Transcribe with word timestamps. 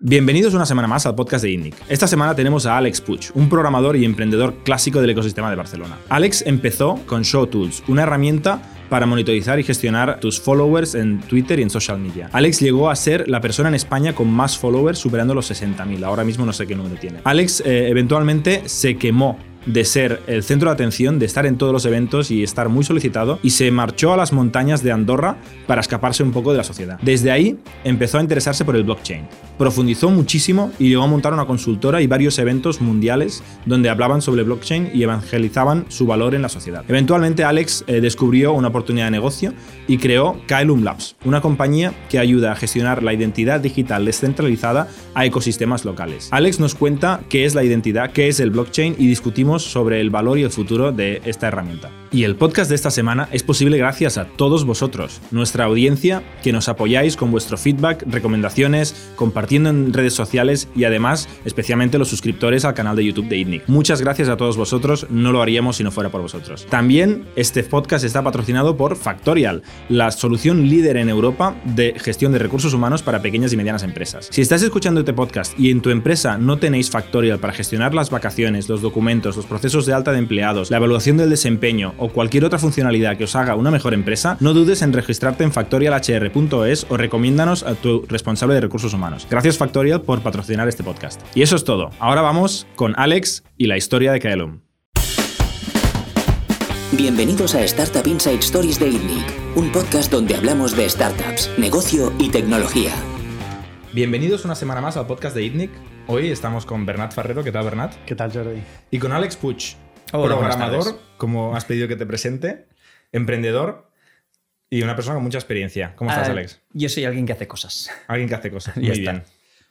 Bienvenidos 0.00 0.54
una 0.54 0.64
semana 0.64 0.86
más 0.86 1.06
al 1.06 1.16
podcast 1.16 1.42
de 1.42 1.50
INNIC. 1.50 1.74
Esta 1.88 2.06
semana 2.06 2.36
tenemos 2.36 2.66
a 2.66 2.76
Alex 2.78 3.00
Puig, 3.00 3.32
un 3.34 3.48
programador 3.48 3.96
y 3.96 4.04
emprendedor 4.04 4.54
clásico 4.62 5.00
del 5.00 5.10
ecosistema 5.10 5.50
de 5.50 5.56
Barcelona. 5.56 5.98
Alex 6.08 6.44
empezó 6.46 7.00
con 7.04 7.24
Show 7.24 7.48
Tools, 7.48 7.82
una 7.88 8.04
herramienta 8.04 8.62
para 8.88 9.06
monitorizar 9.06 9.58
y 9.58 9.64
gestionar 9.64 10.20
tus 10.20 10.40
followers 10.40 10.94
en 10.94 11.18
Twitter 11.22 11.58
y 11.58 11.62
en 11.62 11.70
social 11.70 11.98
media. 11.98 12.30
Alex 12.32 12.60
llegó 12.60 12.90
a 12.90 12.94
ser 12.94 13.28
la 13.28 13.40
persona 13.40 13.70
en 13.70 13.74
España 13.74 14.14
con 14.14 14.30
más 14.30 14.56
followers 14.56 15.00
superando 15.00 15.34
los 15.34 15.50
60.000. 15.50 16.04
Ahora 16.04 16.22
mismo 16.22 16.46
no 16.46 16.52
sé 16.52 16.68
qué 16.68 16.76
número 16.76 16.94
tiene. 16.94 17.18
Alex 17.24 17.64
eh, 17.66 17.88
eventualmente 17.88 18.68
se 18.68 18.96
quemó 18.96 19.36
de 19.66 19.84
ser 19.84 20.22
el 20.26 20.42
centro 20.42 20.68
de 20.70 20.74
atención, 20.74 21.18
de 21.18 21.26
estar 21.26 21.46
en 21.46 21.58
todos 21.58 21.72
los 21.72 21.84
eventos 21.84 22.30
y 22.30 22.42
estar 22.42 22.68
muy 22.68 22.84
solicitado, 22.84 23.38
y 23.42 23.50
se 23.50 23.70
marchó 23.70 24.12
a 24.12 24.16
las 24.16 24.32
montañas 24.32 24.82
de 24.82 24.92
Andorra 24.92 25.36
para 25.66 25.80
escaparse 25.80 26.22
un 26.22 26.32
poco 26.32 26.52
de 26.52 26.58
la 26.58 26.64
sociedad. 26.64 26.98
Desde 27.02 27.30
ahí 27.30 27.58
empezó 27.84 28.18
a 28.18 28.22
interesarse 28.22 28.64
por 28.64 28.76
el 28.76 28.84
blockchain. 28.84 29.26
Profundizó 29.58 30.10
muchísimo 30.10 30.70
y 30.78 30.88
llegó 30.88 31.02
a 31.02 31.08
montar 31.08 31.32
una 31.32 31.46
consultora 31.46 32.00
y 32.00 32.06
varios 32.06 32.38
eventos 32.38 32.80
mundiales 32.80 33.42
donde 33.66 33.88
hablaban 33.88 34.22
sobre 34.22 34.44
blockchain 34.44 34.90
y 34.94 35.02
evangelizaban 35.02 35.86
su 35.88 36.06
valor 36.06 36.34
en 36.34 36.42
la 36.42 36.48
sociedad. 36.48 36.84
Eventualmente 36.86 37.42
Alex 37.42 37.84
eh, 37.88 38.00
descubrió 38.00 38.52
una 38.52 38.68
oportunidad 38.68 39.06
de 39.06 39.10
negocio 39.10 39.52
y 39.88 39.98
creó 39.98 40.40
Kaelum 40.46 40.84
Labs, 40.84 41.16
una 41.24 41.40
compañía 41.40 41.92
que 42.08 42.20
ayuda 42.20 42.52
a 42.52 42.56
gestionar 42.56 43.02
la 43.02 43.12
identidad 43.12 43.60
digital 43.60 44.04
descentralizada 44.04 44.88
a 45.14 45.26
ecosistemas 45.26 45.84
locales. 45.84 46.28
Alex 46.30 46.60
nos 46.60 46.76
cuenta 46.76 47.20
qué 47.28 47.44
es 47.44 47.54
la 47.54 47.64
identidad, 47.64 48.12
qué 48.12 48.28
es 48.28 48.38
el 48.38 48.50
blockchain 48.50 48.94
y 48.96 49.08
discutimos 49.08 49.47
sobre 49.56 50.00
el 50.00 50.10
valor 50.10 50.38
y 50.38 50.42
el 50.42 50.50
futuro 50.50 50.92
de 50.92 51.22
esta 51.24 51.48
herramienta. 51.48 51.90
Y 52.10 52.24
el 52.24 52.36
podcast 52.36 52.70
de 52.70 52.74
esta 52.74 52.90
semana 52.90 53.28
es 53.32 53.42
posible 53.42 53.76
gracias 53.76 54.16
a 54.16 54.24
todos 54.24 54.64
vosotros, 54.64 55.20
nuestra 55.30 55.66
audiencia, 55.66 56.22
que 56.42 56.54
nos 56.54 56.70
apoyáis 56.70 57.16
con 57.16 57.30
vuestro 57.30 57.58
feedback, 57.58 58.02
recomendaciones, 58.06 59.10
compartiendo 59.14 59.68
en 59.68 59.92
redes 59.92 60.14
sociales 60.14 60.68
y 60.74 60.84
además 60.84 61.28
especialmente 61.44 61.98
los 61.98 62.08
suscriptores 62.08 62.64
al 62.64 62.72
canal 62.72 62.96
de 62.96 63.04
YouTube 63.04 63.28
de 63.28 63.36
ITNIC. 63.36 63.68
Muchas 63.68 64.00
gracias 64.00 64.30
a 64.30 64.38
todos 64.38 64.56
vosotros, 64.56 65.06
no 65.10 65.32
lo 65.32 65.42
haríamos 65.42 65.76
si 65.76 65.84
no 65.84 65.90
fuera 65.90 66.08
por 66.08 66.22
vosotros. 66.22 66.64
También 66.70 67.26
este 67.36 67.62
podcast 67.62 68.04
está 68.04 68.22
patrocinado 68.22 68.78
por 68.78 68.96
Factorial, 68.96 69.62
la 69.90 70.10
solución 70.10 70.66
líder 70.66 70.96
en 70.96 71.10
Europa 71.10 71.56
de 71.64 71.94
gestión 71.98 72.32
de 72.32 72.38
recursos 72.38 72.72
humanos 72.72 73.02
para 73.02 73.20
pequeñas 73.20 73.52
y 73.52 73.58
medianas 73.58 73.82
empresas. 73.82 74.28
Si 74.30 74.40
estás 74.40 74.62
escuchando 74.62 75.00
este 75.00 75.12
podcast 75.12 75.58
y 75.60 75.70
en 75.70 75.82
tu 75.82 75.90
empresa 75.90 76.38
no 76.38 76.58
tenéis 76.58 76.88
Factorial 76.88 77.38
para 77.38 77.52
gestionar 77.52 77.94
las 77.94 78.08
vacaciones, 78.08 78.70
los 78.70 78.80
documentos, 78.80 79.36
los 79.36 79.44
procesos 79.44 79.84
de 79.84 79.92
alta 79.92 80.12
de 80.12 80.18
empleados, 80.18 80.70
la 80.70 80.78
evaluación 80.78 81.18
del 81.18 81.28
desempeño 81.28 81.94
o 81.98 82.08
cualquier 82.08 82.44
otra 82.44 82.58
funcionalidad 82.58 83.16
que 83.16 83.24
os 83.24 83.36
haga 83.36 83.54
una 83.54 83.70
mejor 83.70 83.94
empresa, 83.94 84.36
no 84.40 84.54
dudes 84.54 84.82
en 84.82 84.92
registrarte 84.92 85.44
en 85.44 85.52
factorialhr.es 85.52 86.86
o 86.88 86.96
recomiéndanos 86.96 87.62
a 87.62 87.74
tu 87.74 88.06
responsable 88.08 88.54
de 88.54 88.60
recursos 88.60 88.94
humanos. 88.94 89.26
Gracias 89.30 89.58
Factorial 89.58 90.02
por 90.02 90.20
patrocinar 90.20 90.68
este 90.68 90.82
podcast. 90.82 91.20
Y 91.34 91.42
eso 91.42 91.56
es 91.56 91.64
todo. 91.64 91.90
Ahora 91.98 92.22
vamos 92.22 92.66
con 92.76 92.94
Alex 92.96 93.44
y 93.56 93.66
la 93.66 93.76
historia 93.76 94.12
de 94.12 94.20
Kaelum. 94.20 94.60
Bienvenidos 96.92 97.54
a 97.54 97.62
Startup 97.64 98.06
Inside 98.06 98.38
Stories 98.38 98.80
de 98.80 98.88
ITNIC, 98.88 99.56
un 99.56 99.70
podcast 99.70 100.10
donde 100.10 100.34
hablamos 100.34 100.74
de 100.74 100.88
startups, 100.88 101.50
negocio 101.58 102.12
y 102.18 102.30
tecnología. 102.30 102.92
Bienvenidos 103.92 104.44
una 104.44 104.54
semana 104.54 104.80
más 104.80 104.96
al 104.96 105.06
podcast 105.06 105.36
de 105.36 105.44
ITNIC. 105.44 105.70
Hoy 106.06 106.30
estamos 106.30 106.64
con 106.64 106.86
Bernat 106.86 107.12
Ferrero. 107.12 107.44
¿Qué 107.44 107.52
tal, 107.52 107.64
Bernat? 107.64 107.94
¿Qué 108.06 108.14
tal, 108.14 108.32
Jordi? 108.32 108.62
Y 108.90 108.98
con 108.98 109.12
Alex 109.12 109.36
Puig, 109.36 109.76
Hola, 110.12 110.36
programador, 110.36 110.98
como 111.16 111.54
has 111.56 111.64
pedido 111.64 111.88
que 111.88 111.96
te 111.96 112.06
presente, 112.06 112.66
emprendedor 113.12 113.90
y 114.70 114.82
una 114.82 114.94
persona 114.94 115.14
con 115.16 115.24
mucha 115.24 115.38
experiencia. 115.38 115.94
¿Cómo 115.96 116.10
estás, 116.10 116.28
Ah, 116.28 116.32
Alex? 116.32 116.60
Yo 116.72 116.88
soy 116.88 117.04
alguien 117.04 117.26
que 117.26 117.32
hace 117.32 117.46
cosas. 117.48 117.90
Alguien 118.06 118.28
que 118.28 118.34
hace 118.34 118.50
cosas. 118.50 118.76
Muy 118.76 118.90
está. 118.90 119.12
bien. 119.12 119.24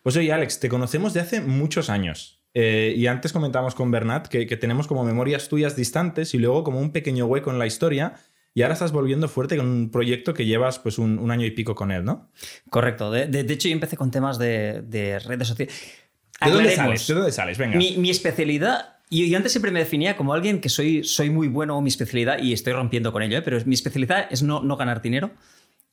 Pues 0.03 0.15
oye, 0.17 0.31
Alex, 0.31 0.59
te 0.59 0.69
conocemos 0.69 1.13
de 1.13 1.21
hace 1.21 1.41
muchos 1.41 1.89
años. 1.89 2.41
Eh, 2.53 2.93
y 2.95 3.07
antes 3.07 3.33
comentábamos 3.33 3.75
con 3.75 3.91
Bernat 3.91 4.27
que, 4.27 4.47
que 4.47 4.57
tenemos 4.57 4.87
como 4.87 5.03
memorias 5.03 5.49
tuyas 5.49 5.75
distantes 5.75 6.33
y 6.33 6.37
luego 6.39 6.63
como 6.63 6.79
un 6.79 6.91
pequeño 6.91 7.25
hueco 7.25 7.51
en 7.51 7.59
la 7.59 7.67
historia. 7.67 8.13
Y 8.53 8.63
ahora 8.63 8.73
estás 8.73 8.91
volviendo 8.91 9.27
fuerte 9.27 9.57
con 9.57 9.67
un 9.67 9.91
proyecto 9.91 10.33
que 10.33 10.45
llevas 10.45 10.79
pues 10.79 10.97
un, 10.97 11.19
un 11.19 11.29
año 11.29 11.45
y 11.45 11.51
pico 11.51 11.75
con 11.75 11.91
él, 11.91 12.03
¿no? 12.03 12.31
Correcto. 12.71 13.11
De, 13.11 13.27
de- 13.27 13.43
de 13.43 13.53
hecho, 13.53 13.67
yo 13.67 13.73
empecé 13.73 13.97
con 13.97 14.09
temas 14.09 14.39
de, 14.39 14.81
de 14.81 15.19
redes 15.19 15.47
sociales. 15.47 15.75
¿De 16.43 16.51
dónde 16.51 16.71
sales? 16.75 17.05
¿De 17.07 17.13
dónde 17.13 17.31
sales? 17.31 17.57
Venga. 17.59 17.77
Mi, 17.77 17.97
mi 17.97 18.09
especialidad. 18.09 18.96
Yo, 19.09 19.25
yo 19.25 19.37
antes 19.37 19.51
siempre 19.51 19.71
me 19.71 19.79
definía 19.79 20.17
como 20.17 20.33
alguien 20.33 20.61
que 20.61 20.69
soy, 20.69 21.03
soy 21.03 21.29
muy 21.29 21.47
bueno 21.47 21.77
en 21.77 21.83
mi 21.83 21.89
especialidad 21.89 22.39
y 22.39 22.53
estoy 22.53 22.73
rompiendo 22.73 23.11
con 23.11 23.23
ello, 23.23 23.37
¿eh? 23.37 23.41
pero 23.41 23.57
mi 23.65 23.75
especialidad 23.75 24.27
es 24.29 24.43
no, 24.43 24.61
no 24.61 24.77
ganar 24.77 25.01
dinero. 25.01 25.31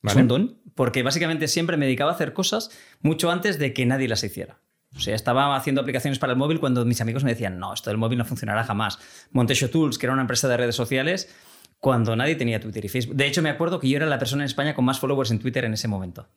Vale. 0.02 0.18
Es 0.18 0.22
un 0.22 0.28
don, 0.28 0.58
porque 0.74 1.02
básicamente 1.02 1.48
siempre 1.48 1.76
me 1.76 1.86
dedicaba 1.86 2.10
a 2.10 2.14
hacer 2.14 2.34
cosas 2.34 2.70
mucho 3.00 3.30
antes 3.30 3.58
de 3.58 3.72
que 3.72 3.86
nadie 3.86 4.08
las 4.08 4.22
hiciera. 4.22 4.58
O 4.96 5.00
sea, 5.00 5.14
estaba 5.14 5.56
haciendo 5.56 5.80
aplicaciones 5.80 6.18
para 6.18 6.32
el 6.32 6.38
móvil 6.38 6.60
cuando 6.60 6.84
mis 6.84 7.00
amigos 7.00 7.24
me 7.24 7.30
decían, 7.30 7.58
no, 7.58 7.74
esto 7.74 7.90
del 7.90 7.96
móvil 7.96 8.18
no 8.18 8.24
funcionará 8.24 8.64
jamás. 8.64 8.98
Montesho 9.32 9.70
Tools, 9.70 9.98
que 9.98 10.06
era 10.06 10.12
una 10.12 10.22
empresa 10.22 10.46
de 10.46 10.56
redes 10.56 10.76
sociales, 10.76 11.34
cuando 11.80 12.14
nadie 12.16 12.36
tenía 12.36 12.60
Twitter 12.60 12.84
y 12.84 12.88
Facebook. 12.88 13.16
De 13.16 13.26
hecho, 13.26 13.42
me 13.42 13.50
acuerdo 13.50 13.80
que 13.80 13.88
yo 13.88 13.96
era 13.96 14.06
la 14.06 14.18
persona 14.18 14.42
en 14.42 14.46
España 14.46 14.74
con 14.74 14.84
más 14.84 15.00
followers 15.00 15.30
en 15.30 15.38
Twitter 15.38 15.64
en 15.64 15.74
ese 15.74 15.88
momento. 15.88 16.28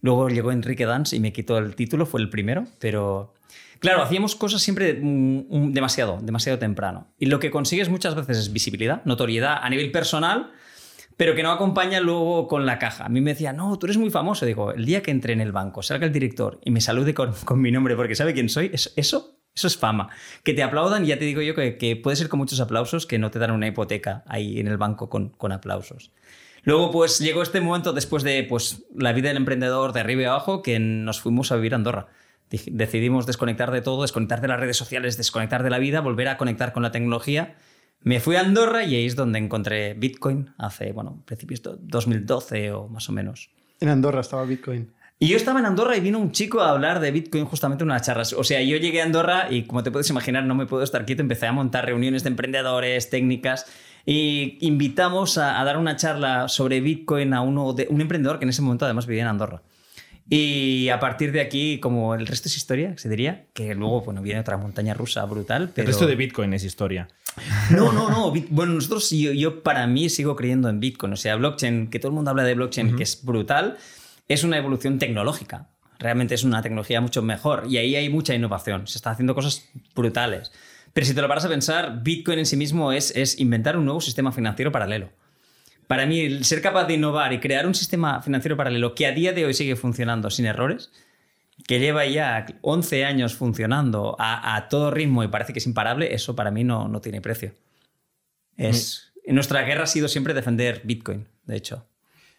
Luego 0.00 0.28
llegó 0.28 0.52
Enrique 0.52 0.86
Dance 0.86 1.16
y 1.16 1.20
me 1.20 1.32
quitó 1.32 1.58
el 1.58 1.74
título, 1.74 2.06
fue 2.06 2.20
el 2.20 2.28
primero, 2.28 2.66
pero 2.78 3.34
claro, 3.78 4.02
hacíamos 4.02 4.36
cosas 4.36 4.62
siempre 4.62 4.94
mm, 4.94 5.46
mm, 5.48 5.72
demasiado, 5.72 6.18
demasiado 6.22 6.58
temprano. 6.58 7.08
Y 7.18 7.26
lo 7.26 7.38
que 7.38 7.50
consigues 7.50 7.88
muchas 7.88 8.14
veces 8.14 8.38
es 8.38 8.52
visibilidad, 8.52 9.04
notoriedad 9.04 9.58
a 9.62 9.70
nivel 9.70 9.90
personal, 9.90 10.52
pero 11.16 11.34
que 11.34 11.42
no 11.42 11.50
acompaña 11.50 12.00
luego 12.00 12.46
con 12.46 12.66
la 12.66 12.78
caja. 12.78 13.06
A 13.06 13.08
mí 13.08 13.20
me 13.20 13.32
decía, 13.32 13.52
no, 13.52 13.78
tú 13.78 13.86
eres 13.86 13.96
muy 13.96 14.10
famoso. 14.10 14.44
Digo, 14.44 14.72
el 14.72 14.84
día 14.84 15.02
que 15.02 15.10
entre 15.10 15.32
en 15.32 15.40
el 15.40 15.52
banco, 15.52 15.82
salga 15.82 16.06
el 16.06 16.12
director 16.12 16.60
y 16.64 16.70
me 16.70 16.80
salude 16.80 17.14
con, 17.14 17.32
mi 17.60 17.72
nombre 17.72 17.96
porque 17.96 18.14
sabe 18.14 18.34
quién 18.34 18.48
soy, 18.48 18.70
eso, 18.72 18.90
eso, 18.96 19.38
es 19.54 19.76
fama. 19.78 20.10
Que 20.42 20.52
te 20.52 20.62
aplaudan, 20.62 21.06
ya 21.06 21.18
te 21.18 21.24
digo 21.24 21.40
yo 21.40 21.54
que, 21.54 21.78
que 21.78 21.96
puede 21.96 22.16
ser 22.16 22.28
con 22.28 22.38
muchos 22.38 22.60
aplausos 22.60 23.06
que 23.06 23.18
no 23.18 23.30
te 23.30 23.38
dan 23.38 23.50
una 23.50 23.66
hipoteca 23.66 24.22
ahí 24.26 24.60
en 24.60 24.68
el 24.68 24.76
banco 24.76 25.08
con 25.08 25.52
aplausos. 25.52 26.12
Luego, 26.66 26.90
pues 26.90 27.20
llegó 27.20 27.42
este 27.42 27.60
momento 27.60 27.92
después 27.92 28.24
de 28.24 28.42
pues, 28.42 28.84
la 28.92 29.12
vida 29.12 29.28
del 29.28 29.36
emprendedor 29.36 29.92
de 29.92 30.00
arriba 30.00 30.22
y 30.22 30.24
abajo 30.24 30.62
que 30.62 30.80
nos 30.80 31.20
fuimos 31.20 31.52
a 31.52 31.56
vivir 31.56 31.74
a 31.74 31.76
Andorra. 31.76 32.08
Decidimos 32.50 33.24
desconectar 33.24 33.70
de 33.70 33.82
todo, 33.82 34.02
desconectar 34.02 34.40
de 34.40 34.48
las 34.48 34.58
redes 34.58 34.76
sociales, 34.76 35.16
desconectar 35.16 35.62
de 35.62 35.70
la 35.70 35.78
vida, 35.78 36.00
volver 36.00 36.26
a 36.26 36.36
conectar 36.36 36.72
con 36.72 36.82
la 36.82 36.90
tecnología. 36.90 37.54
Me 38.00 38.18
fui 38.18 38.34
a 38.34 38.40
Andorra 38.40 38.82
y 38.82 38.96
ahí 38.96 39.06
es 39.06 39.14
donde 39.14 39.38
encontré 39.38 39.94
Bitcoin 39.94 40.54
hace, 40.58 40.90
bueno, 40.90 41.22
principios 41.24 41.62
de 41.62 41.76
2012 41.78 42.72
o 42.72 42.88
más 42.88 43.08
o 43.08 43.12
menos. 43.12 43.48
En 43.78 43.88
Andorra 43.88 44.20
estaba 44.20 44.44
Bitcoin. 44.44 44.92
Y 45.20 45.28
yo 45.28 45.36
estaba 45.36 45.60
en 45.60 45.66
Andorra 45.66 45.96
y 45.96 46.00
vino 46.00 46.18
un 46.18 46.32
chico 46.32 46.62
a 46.62 46.70
hablar 46.70 46.98
de 46.98 47.12
Bitcoin 47.12 47.44
justamente 47.44 47.84
en 47.84 47.90
una 47.90 48.00
charla. 48.00 48.24
O 48.36 48.42
sea, 48.42 48.60
yo 48.60 48.76
llegué 48.76 49.02
a 49.02 49.04
Andorra 49.04 49.46
y 49.50 49.66
como 49.66 49.84
te 49.84 49.92
puedes 49.92 50.10
imaginar 50.10 50.42
no 50.42 50.56
me 50.56 50.66
puedo 50.66 50.82
estar 50.82 51.06
quieto, 51.06 51.22
empecé 51.22 51.46
a 51.46 51.52
montar 51.52 51.86
reuniones 51.86 52.24
de 52.24 52.30
emprendedores, 52.30 53.08
técnicas 53.08 53.66
y 54.06 54.56
invitamos 54.60 55.36
a, 55.36 55.60
a 55.60 55.64
dar 55.64 55.76
una 55.76 55.96
charla 55.96 56.48
sobre 56.48 56.80
Bitcoin 56.80 57.34
a 57.34 57.42
uno 57.42 57.72
de, 57.72 57.88
un 57.90 58.00
emprendedor 58.00 58.38
que 58.38 58.44
en 58.44 58.50
ese 58.50 58.62
momento 58.62 58.84
además 58.84 59.06
vivía 59.06 59.22
en 59.22 59.28
Andorra. 59.28 59.62
Y 60.28 60.88
a 60.88 60.98
partir 60.98 61.30
de 61.30 61.40
aquí, 61.40 61.78
como 61.78 62.14
el 62.14 62.26
resto 62.26 62.48
es 62.48 62.56
historia, 62.56 62.94
se 62.96 63.08
diría, 63.08 63.46
que 63.52 63.74
luego 63.74 64.00
bueno, 64.00 64.22
viene 64.22 64.40
otra 64.40 64.56
montaña 64.56 64.92
rusa 64.94 65.24
brutal. 65.24 65.62
El 65.62 65.68
Pero... 65.68 65.86
resto 65.88 66.06
de 66.06 66.16
Bitcoin 66.16 66.52
es 66.54 66.64
historia. 66.64 67.08
No, 67.70 67.92
no, 67.92 68.10
no. 68.10 68.32
Bueno, 68.50 68.72
nosotros, 68.72 69.10
yo, 69.10 69.32
yo 69.32 69.62
para 69.62 69.86
mí 69.86 70.08
sigo 70.08 70.34
creyendo 70.34 70.68
en 70.68 70.80
Bitcoin. 70.80 71.12
O 71.12 71.16
sea, 71.16 71.36
blockchain, 71.36 71.90
que 71.90 71.98
todo 71.98 72.08
el 72.08 72.14
mundo 72.14 72.30
habla 72.30 72.44
de 72.44 72.54
blockchain, 72.54 72.96
que 72.96 73.02
es 73.02 73.24
brutal, 73.24 73.76
es 74.28 74.42
una 74.42 74.56
evolución 74.56 74.98
tecnológica. 74.98 75.68
Realmente 75.98 76.34
es 76.34 76.44
una 76.44 76.60
tecnología 76.60 77.00
mucho 77.00 77.22
mejor 77.22 77.64
y 77.68 77.78
ahí 77.78 77.94
hay 77.94 78.08
mucha 78.08 78.34
innovación. 78.34 78.86
Se 78.86 78.98
están 78.98 79.12
haciendo 79.12 79.34
cosas 79.34 79.68
brutales. 79.94 80.50
Pero 80.96 81.06
si 81.06 81.12
te 81.12 81.20
lo 81.20 81.28
paras 81.28 81.44
a 81.44 81.50
pensar, 81.50 82.02
Bitcoin 82.02 82.38
en 82.38 82.46
sí 82.46 82.56
mismo 82.56 82.90
es, 82.90 83.14
es 83.14 83.38
inventar 83.38 83.76
un 83.76 83.84
nuevo 83.84 84.00
sistema 84.00 84.32
financiero 84.32 84.72
paralelo. 84.72 85.10
Para 85.86 86.06
mí, 86.06 86.20
el 86.20 86.46
ser 86.46 86.62
capaz 86.62 86.86
de 86.86 86.94
innovar 86.94 87.34
y 87.34 87.38
crear 87.38 87.66
un 87.66 87.74
sistema 87.74 88.22
financiero 88.22 88.56
paralelo 88.56 88.94
que 88.94 89.04
a 89.04 89.12
día 89.12 89.34
de 89.34 89.44
hoy 89.44 89.52
sigue 89.52 89.76
funcionando 89.76 90.30
sin 90.30 90.46
errores, 90.46 90.90
que 91.66 91.80
lleva 91.80 92.06
ya 92.06 92.46
11 92.62 93.04
años 93.04 93.34
funcionando 93.34 94.16
a, 94.18 94.56
a 94.56 94.70
todo 94.70 94.90
ritmo 94.90 95.22
y 95.22 95.28
parece 95.28 95.52
que 95.52 95.58
es 95.58 95.66
imparable, 95.66 96.14
eso 96.14 96.34
para 96.34 96.50
mí 96.50 96.64
no, 96.64 96.88
no 96.88 97.02
tiene 97.02 97.20
precio. 97.20 97.52
Es, 98.56 99.12
Nuestra 99.26 99.64
guerra 99.64 99.82
ha 99.82 99.88
sido 99.88 100.08
siempre 100.08 100.32
defender 100.32 100.80
Bitcoin, 100.82 101.28
de 101.44 101.56
hecho. 101.56 101.86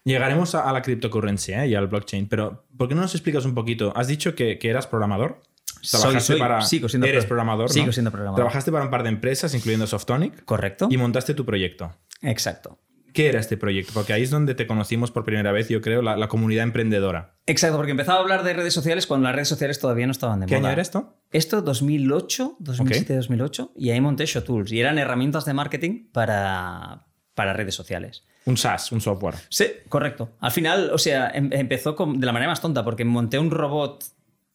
Llegaremos 0.02 0.56
a, 0.56 0.72
la 0.72 0.82
cryptocurrency 0.82 1.52
¿eh? 1.52 1.68
y 1.68 1.74
al 1.76 1.86
blockchain, 1.86 2.26
pero 2.26 2.66
¿por 2.76 2.88
qué 2.88 2.96
no 2.96 3.02
nos 3.02 3.14
explicas 3.14 3.44
un 3.44 3.54
poquito? 3.54 3.92
Has 3.94 4.08
dicho 4.08 4.34
que, 4.34 4.58
que 4.58 4.68
eras 4.68 4.88
programador. 4.88 5.42
Soy- 5.80 6.20
soy- 6.20 6.38
para. 6.38 6.60
sigo 6.62 6.88
siendo 6.88 7.06
eres 7.06 7.24
pro- 7.24 7.28
programador. 7.30 7.68
¿no? 7.68 7.72
sigo 7.74 7.92
siendo 7.92 8.10
programador. 8.10 8.36
Trabajaste 8.36 8.72
para 8.72 8.84
un 8.84 8.90
par 8.90 9.02
de 9.02 9.08
empresas, 9.10 9.54
incluyendo 9.54 9.86
Softonic, 9.86 10.44
¿Correcto? 10.44 10.88
y 10.90 10.96
montaste 10.96 11.34
tu 11.34 11.44
proyecto. 11.44 11.94
Exacto. 12.22 12.78
¿Qué 13.14 13.28
era 13.28 13.40
este 13.40 13.56
proyecto? 13.56 13.92
Porque 13.94 14.12
ahí 14.12 14.22
es 14.22 14.30
donde 14.30 14.54
te 14.54 14.66
conocimos 14.66 15.10
por 15.10 15.24
primera 15.24 15.50
vez, 15.50 15.68
yo 15.68 15.80
creo, 15.80 16.02
la, 16.02 16.16
la 16.16 16.28
comunidad 16.28 16.62
emprendedora. 16.62 17.36
Exacto, 17.46 17.76
porque 17.76 17.90
empezaba 17.92 18.18
a 18.18 18.22
hablar 18.22 18.44
de 18.44 18.52
redes 18.52 18.74
sociales 18.74 19.06
cuando 19.06 19.24
las 19.24 19.34
redes 19.34 19.48
sociales 19.48 19.80
todavía 19.80 20.06
no 20.06 20.12
estaban 20.12 20.40
de 20.40 20.46
¿Qué 20.46 20.56
moda. 20.56 20.68
año 20.68 20.72
era 20.74 20.82
esto? 20.82 21.16
Esto 21.32 21.62
2008, 21.62 22.56
2007, 22.60 23.16
2008, 23.16 23.72
y 23.76 23.90
ahí 23.90 24.00
monté 24.00 24.26
Show 24.26 24.42
Tools 24.42 24.70
y 24.72 24.80
eran 24.80 24.98
herramientas 24.98 25.46
de 25.46 25.54
marketing 25.54 26.08
para, 26.12 27.06
para 27.34 27.52
redes 27.54 27.74
sociales. 27.74 28.24
Un 28.44 28.56
SaaS, 28.56 28.92
un 28.92 29.00
software. 29.00 29.34
Sí, 29.48 29.66
correcto. 29.88 30.36
Al 30.40 30.52
final, 30.52 30.90
o 30.92 30.98
sea, 30.98 31.30
em- 31.30 31.50
empezó 31.52 31.96
con- 31.96 32.20
de 32.20 32.26
la 32.26 32.32
manera 32.32 32.50
más 32.50 32.60
tonta, 32.60 32.84
porque 32.84 33.04
monté 33.04 33.38
un 33.38 33.50
robot 33.50 34.04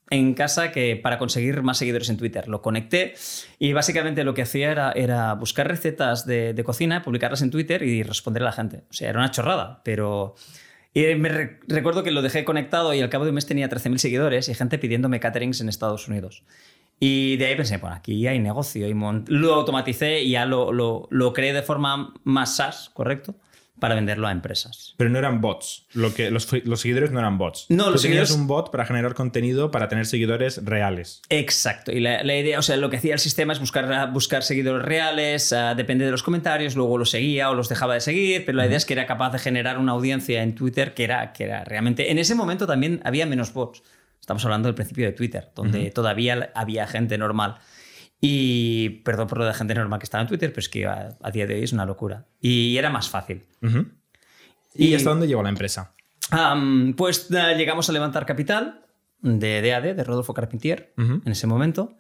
en 0.09 0.33
casa 0.33 0.71
que 0.71 0.95
para 0.95 1.17
conseguir 1.17 1.61
más 1.63 1.77
seguidores 1.77 2.09
en 2.09 2.17
Twitter. 2.17 2.47
Lo 2.47 2.61
conecté 2.61 3.13
y 3.59 3.73
básicamente 3.73 4.23
lo 4.23 4.33
que 4.33 4.43
hacía 4.43 4.71
era, 4.71 4.91
era 4.91 5.33
buscar 5.33 5.67
recetas 5.67 6.25
de, 6.25 6.61
cocina, 6.65 7.01
publicarlas 7.01 7.41
en 7.41 7.49
Twitter 7.51 7.83
y 7.83 8.03
responder 8.03 8.43
a 8.43 8.45
la 8.47 8.51
gente. 8.51 8.83
O 8.89 8.93
sea, 8.93 9.09
era 9.09 9.19
una 9.19 9.31
chorrada, 9.31 9.81
pero... 9.83 10.35
Y 10.95 11.15
me 11.15 11.29
re- 11.29 11.59
recuerdo 11.67 12.03
que 12.03 12.11
lo 12.11 12.21
dejé 12.21 12.45
conectado 12.45 12.93
y 12.93 13.01
al 13.01 13.09
cabo 13.09 13.23
de 13.23 13.31
un 13.31 13.35
mes 13.35 13.47
tenía 13.47 13.67
13.000 13.67 13.97
seguidores 13.97 14.47
y 14.49 14.53
gente 14.53 14.77
pidiéndome 14.77 15.19
caterings 15.19 15.59
en 15.61 15.69
Estados 15.69 16.07
Unidos. 16.07 16.43
Y 16.99 17.37
de 17.37 17.47
ahí 17.47 17.55
pensé, 17.55 17.77
bueno, 17.77 17.95
aquí 17.95 18.27
hay 18.27 18.37
negocio. 18.37 18.87
Y 18.87 18.93
lo 19.27 19.53
automaticé 19.55 20.21
y 20.21 20.31
ya 20.31 20.45
lo, 20.45 20.71
lo, 20.71 21.07
lo 21.09 21.33
creé 21.33 21.51
de 21.53 21.63
forma 21.63 22.13
más 22.23 22.57
SaaS, 22.57 22.91
¿correcto? 22.93 23.35
Para 23.79 23.95
venderlo 23.95 24.27
a 24.27 24.31
empresas. 24.31 24.93
Pero 24.97 25.09
no 25.09 25.17
eran 25.19 25.41
bots. 25.41 25.87
Lo 25.93 26.13
que, 26.13 26.29
los, 26.31 26.47
los 26.65 26.79
seguidores 26.81 27.11
no 27.11 27.19
eran 27.19 27.37
bots. 27.37 27.65
No, 27.69 27.85
Tú 27.85 27.91
los 27.93 28.01
seguidores- 28.03 28.31
un 28.35 28.47
bot 28.47 28.71
para 28.71 28.85
generar 28.85 29.13
contenido 29.13 29.71
para 29.71 29.89
tener 29.89 30.05
seguidores 30.05 30.63
reales. 30.63 31.21
Exacto. 31.29 31.91
Y 31.91 31.99
la, 31.99 32.23
la 32.23 32.37
idea, 32.37 32.59
o 32.59 32.61
sea, 32.61 32.77
lo 32.77 32.89
que 32.89 32.97
hacía 32.97 33.13
el 33.13 33.19
sistema 33.19 33.51
es 33.51 33.59
buscar, 33.59 34.11
buscar 34.13 34.43
seguidores 34.43 34.85
reales, 34.85 35.51
ah, 35.53 35.73
depende 35.75 36.05
de 36.05 36.11
los 36.11 36.23
comentarios, 36.23 36.75
luego 36.75 36.97
los 36.97 37.09
seguía 37.09 37.49
o 37.49 37.55
los 37.55 37.67
dejaba 37.67 37.95
de 37.95 38.01
seguir, 38.01 38.45
pero 38.45 38.57
la 38.57 38.67
idea 38.67 38.77
es 38.77 38.85
que 38.85 38.93
era 38.93 39.05
capaz 39.05 39.31
de 39.31 39.39
generar 39.39 39.77
una 39.79 39.91
audiencia 39.93 40.43
en 40.43 40.55
Twitter 40.55 40.93
que 40.93 41.03
era, 41.03 41.33
que 41.33 41.43
era 41.45 41.63
realmente... 41.65 42.11
En 42.11 42.19
ese 42.19 42.35
momento 42.35 42.67
también 42.67 43.01
había 43.03 43.25
menos 43.25 43.53
bots. 43.53 43.81
Estamos 44.21 44.45
hablando 44.45 44.69
del 44.69 44.75
principio 44.75 45.05
de 45.05 45.11
Twitter, 45.11 45.49
donde 45.53 45.91
todavía 45.91 46.51
había 46.55 46.87
gente 46.87 47.17
normal. 47.17 47.57
Y 48.25 49.01
perdón 49.03 49.27
por 49.27 49.37
lo 49.39 49.45
de 49.45 49.53
gente 49.53 49.75
normal 49.75 49.99
que 49.99 50.05
estaba 50.05 50.21
en 50.21 50.29
Twitter, 50.29 50.49
pero 50.51 50.61
es 50.61 50.69
que 50.69 50.85
a, 50.85 51.17
a 51.21 51.29
día 51.31 51.45
de 51.45 51.55
hoy 51.55 51.63
es 51.63 51.73
una 51.73 51.85
locura. 51.85 52.25
Y 52.39 52.77
era 52.77 52.89
más 52.89 53.09
fácil. 53.09 53.43
Ujú. 53.61 53.85
¿Y, 54.75 54.87
Y- 54.87 54.95
hasta 54.95 55.09
dónde 55.09 55.27
llegó 55.27 55.43
la 55.43 55.49
empresa? 55.49 55.93
Am, 56.31 56.93
pues 56.95 57.29
eh, 57.31 57.55
llegamos 57.57 57.89
a 57.89 57.91
levantar 57.91 58.25
capital 58.25 58.85
de 59.19 59.61
DAD, 59.61 59.95
de 59.95 60.03
Rodolfo 60.05 60.33
Carpentier, 60.33 60.93
Ujú. 60.97 61.21
en 61.25 61.31
ese 61.33 61.47
momento. 61.47 61.97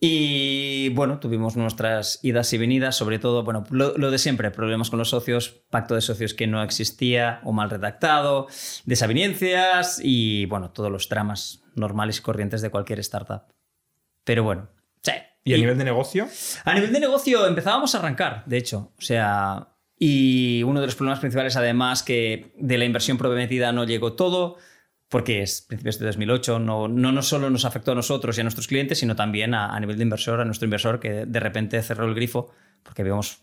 Y 0.00 0.90
bueno, 0.90 1.18
tuvimos 1.18 1.56
nuestras 1.56 2.18
idas 2.22 2.52
y 2.52 2.58
venidas, 2.58 2.94
sobre 2.94 3.18
todo, 3.18 3.42
bueno, 3.42 3.64
lo, 3.70 3.96
lo 3.96 4.10
de 4.10 4.18
siempre, 4.18 4.50
problemas 4.50 4.90
con 4.90 4.98
los 4.98 5.08
socios, 5.08 5.62
pacto 5.70 5.94
de 5.94 6.02
socios 6.02 6.34
que 6.34 6.46
no 6.46 6.62
existía 6.62 7.40
o 7.42 7.52
mal 7.52 7.70
redactado, 7.70 8.48
desavenencias 8.84 9.98
y 10.04 10.44
bueno, 10.44 10.72
todos 10.72 10.90
los 10.92 11.08
dramas 11.08 11.62
normales 11.74 12.18
y 12.18 12.20
corrientes 12.20 12.60
de 12.60 12.68
cualquier 12.68 12.98
startup. 13.00 13.44
Pero 14.24 14.44
bueno, 14.44 14.68
sí. 15.00 15.12
¿Y 15.44 15.54
a 15.54 15.58
nivel 15.58 15.76
de 15.76 15.84
negocio? 15.84 16.26
A 16.64 16.74
nivel 16.74 16.92
de 16.92 17.00
negocio 17.00 17.46
empezábamos 17.46 17.94
a 17.94 17.98
arrancar, 17.98 18.44
de 18.46 18.56
hecho. 18.56 18.92
O 18.98 19.02
sea, 19.02 19.68
y 19.98 20.62
uno 20.62 20.80
de 20.80 20.86
los 20.86 20.96
problemas 20.96 21.20
principales, 21.20 21.56
además, 21.56 22.02
que 22.02 22.52
de 22.58 22.78
la 22.78 22.84
inversión 22.84 23.18
prometida 23.18 23.70
no 23.70 23.84
llegó 23.84 24.14
todo, 24.14 24.56
porque 25.08 25.42
es 25.42 25.62
principios 25.62 25.98
de 25.98 26.06
2008, 26.06 26.58
no, 26.58 26.88
no, 26.88 27.12
no 27.12 27.22
solo 27.22 27.50
nos 27.50 27.64
afectó 27.64 27.92
a 27.92 27.94
nosotros 27.94 28.36
y 28.36 28.40
a 28.40 28.44
nuestros 28.44 28.66
clientes, 28.66 28.98
sino 28.98 29.14
también 29.14 29.54
a, 29.54 29.74
a 29.74 29.80
nivel 29.80 29.96
de 29.96 30.02
inversor, 30.02 30.40
a 30.40 30.44
nuestro 30.44 30.64
inversor, 30.64 30.98
que 30.98 31.26
de 31.26 31.40
repente 31.40 31.80
cerró 31.82 32.06
el 32.06 32.14
grifo 32.14 32.50
porque 32.82 33.02
habíamos 33.02 33.38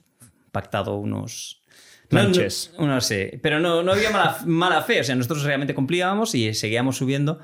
pactado 0.52 0.96
unos... 0.96 1.62
no, 2.10 2.24
no, 2.24 2.88
no 2.88 3.02
sé, 3.02 3.40
pero 3.42 3.60
no, 3.60 3.84
no 3.84 3.94
había 3.94 4.10
mala, 4.10 4.38
mala 4.46 4.82
fe, 4.82 5.00
o 5.00 5.04
sea, 5.04 5.16
nosotros 5.16 5.44
realmente 5.44 5.74
cumplíamos 5.74 6.36
y 6.36 6.54
seguíamos 6.54 6.98
subiendo, 6.98 7.40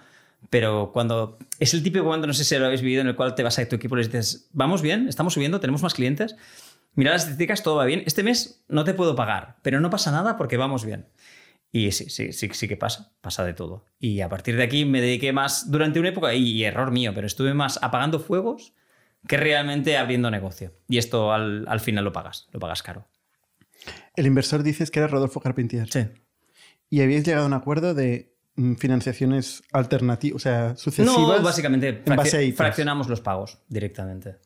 pero 0.49 0.91
cuando 0.93 1.37
es 1.59 1.73
el 1.73 1.83
típico 1.83 2.05
momento, 2.05 2.27
no 2.27 2.33
sé 2.33 2.43
si 2.43 2.57
lo 2.57 2.65
habéis 2.65 2.81
vivido, 2.81 3.01
en 3.01 3.07
el 3.07 3.15
cual 3.15 3.35
te 3.35 3.43
vas 3.43 3.59
a 3.59 3.67
tu 3.67 3.75
equipo 3.75 3.95
y 3.95 3.99
les 3.99 4.11
dices, 4.11 4.49
vamos 4.53 4.81
bien, 4.81 5.07
estamos 5.07 5.33
subiendo, 5.33 5.59
tenemos 5.59 5.81
más 5.81 5.93
clientes, 5.93 6.35
mira 6.95 7.11
las 7.11 7.23
estadísticas, 7.23 7.63
todo 7.63 7.75
va 7.75 7.85
bien, 7.85 8.03
este 8.05 8.23
mes 8.23 8.63
no 8.67 8.83
te 8.83 8.93
puedo 8.93 9.15
pagar, 9.15 9.57
pero 9.61 9.81
no 9.81 9.89
pasa 9.89 10.11
nada 10.11 10.37
porque 10.37 10.57
vamos 10.57 10.85
bien. 10.85 11.07
Y 11.71 11.91
sí, 11.91 12.09
sí, 12.09 12.31
sí, 12.31 12.49
sí 12.53 12.67
que 12.67 12.77
pasa, 12.77 13.11
pasa 13.21 13.43
de 13.43 13.53
todo. 13.53 13.85
Y 13.99 14.21
a 14.21 14.29
partir 14.29 14.55
de 14.55 14.63
aquí 14.63 14.85
me 14.85 15.01
dediqué 15.01 15.33
más, 15.33 15.69
durante 15.69 15.99
una 15.99 16.09
época, 16.09 16.33
y 16.33 16.63
error 16.63 16.91
mío, 16.91 17.11
pero 17.13 17.27
estuve 17.27 17.53
más 17.53 17.77
apagando 17.83 18.19
fuegos 18.19 18.73
que 19.27 19.35
realmente 19.35 19.97
abriendo 19.97 20.31
negocio. 20.31 20.73
Y 20.87 20.97
esto 20.97 21.33
al, 21.33 21.67
al 21.67 21.79
final 21.81 22.05
lo 22.05 22.13
pagas, 22.13 22.47
lo 22.53 22.59
pagas 22.59 22.83
caro. 22.83 23.07
El 24.15 24.25
inversor 24.25 24.63
dices 24.63 24.91
que 24.91 24.99
era 24.99 25.07
Rodolfo 25.07 25.41
Carpentier. 25.41 25.91
Sí. 25.91 26.07
Y 26.89 27.01
habíais 27.01 27.25
llegado 27.25 27.43
a 27.43 27.47
un 27.47 27.53
acuerdo 27.53 27.93
de 27.93 28.36
financiaciones 28.77 29.63
alternativas, 29.71 30.35
o 30.35 30.39
sea, 30.39 30.75
sucesivas. 30.75 31.17
No, 31.17 31.41
básicamente 31.41 32.01
en 32.05 32.15
base 32.15 32.51
fraccionamos 32.53 33.07
los 33.07 33.21
pagos 33.21 33.59
directamente. 33.69 34.37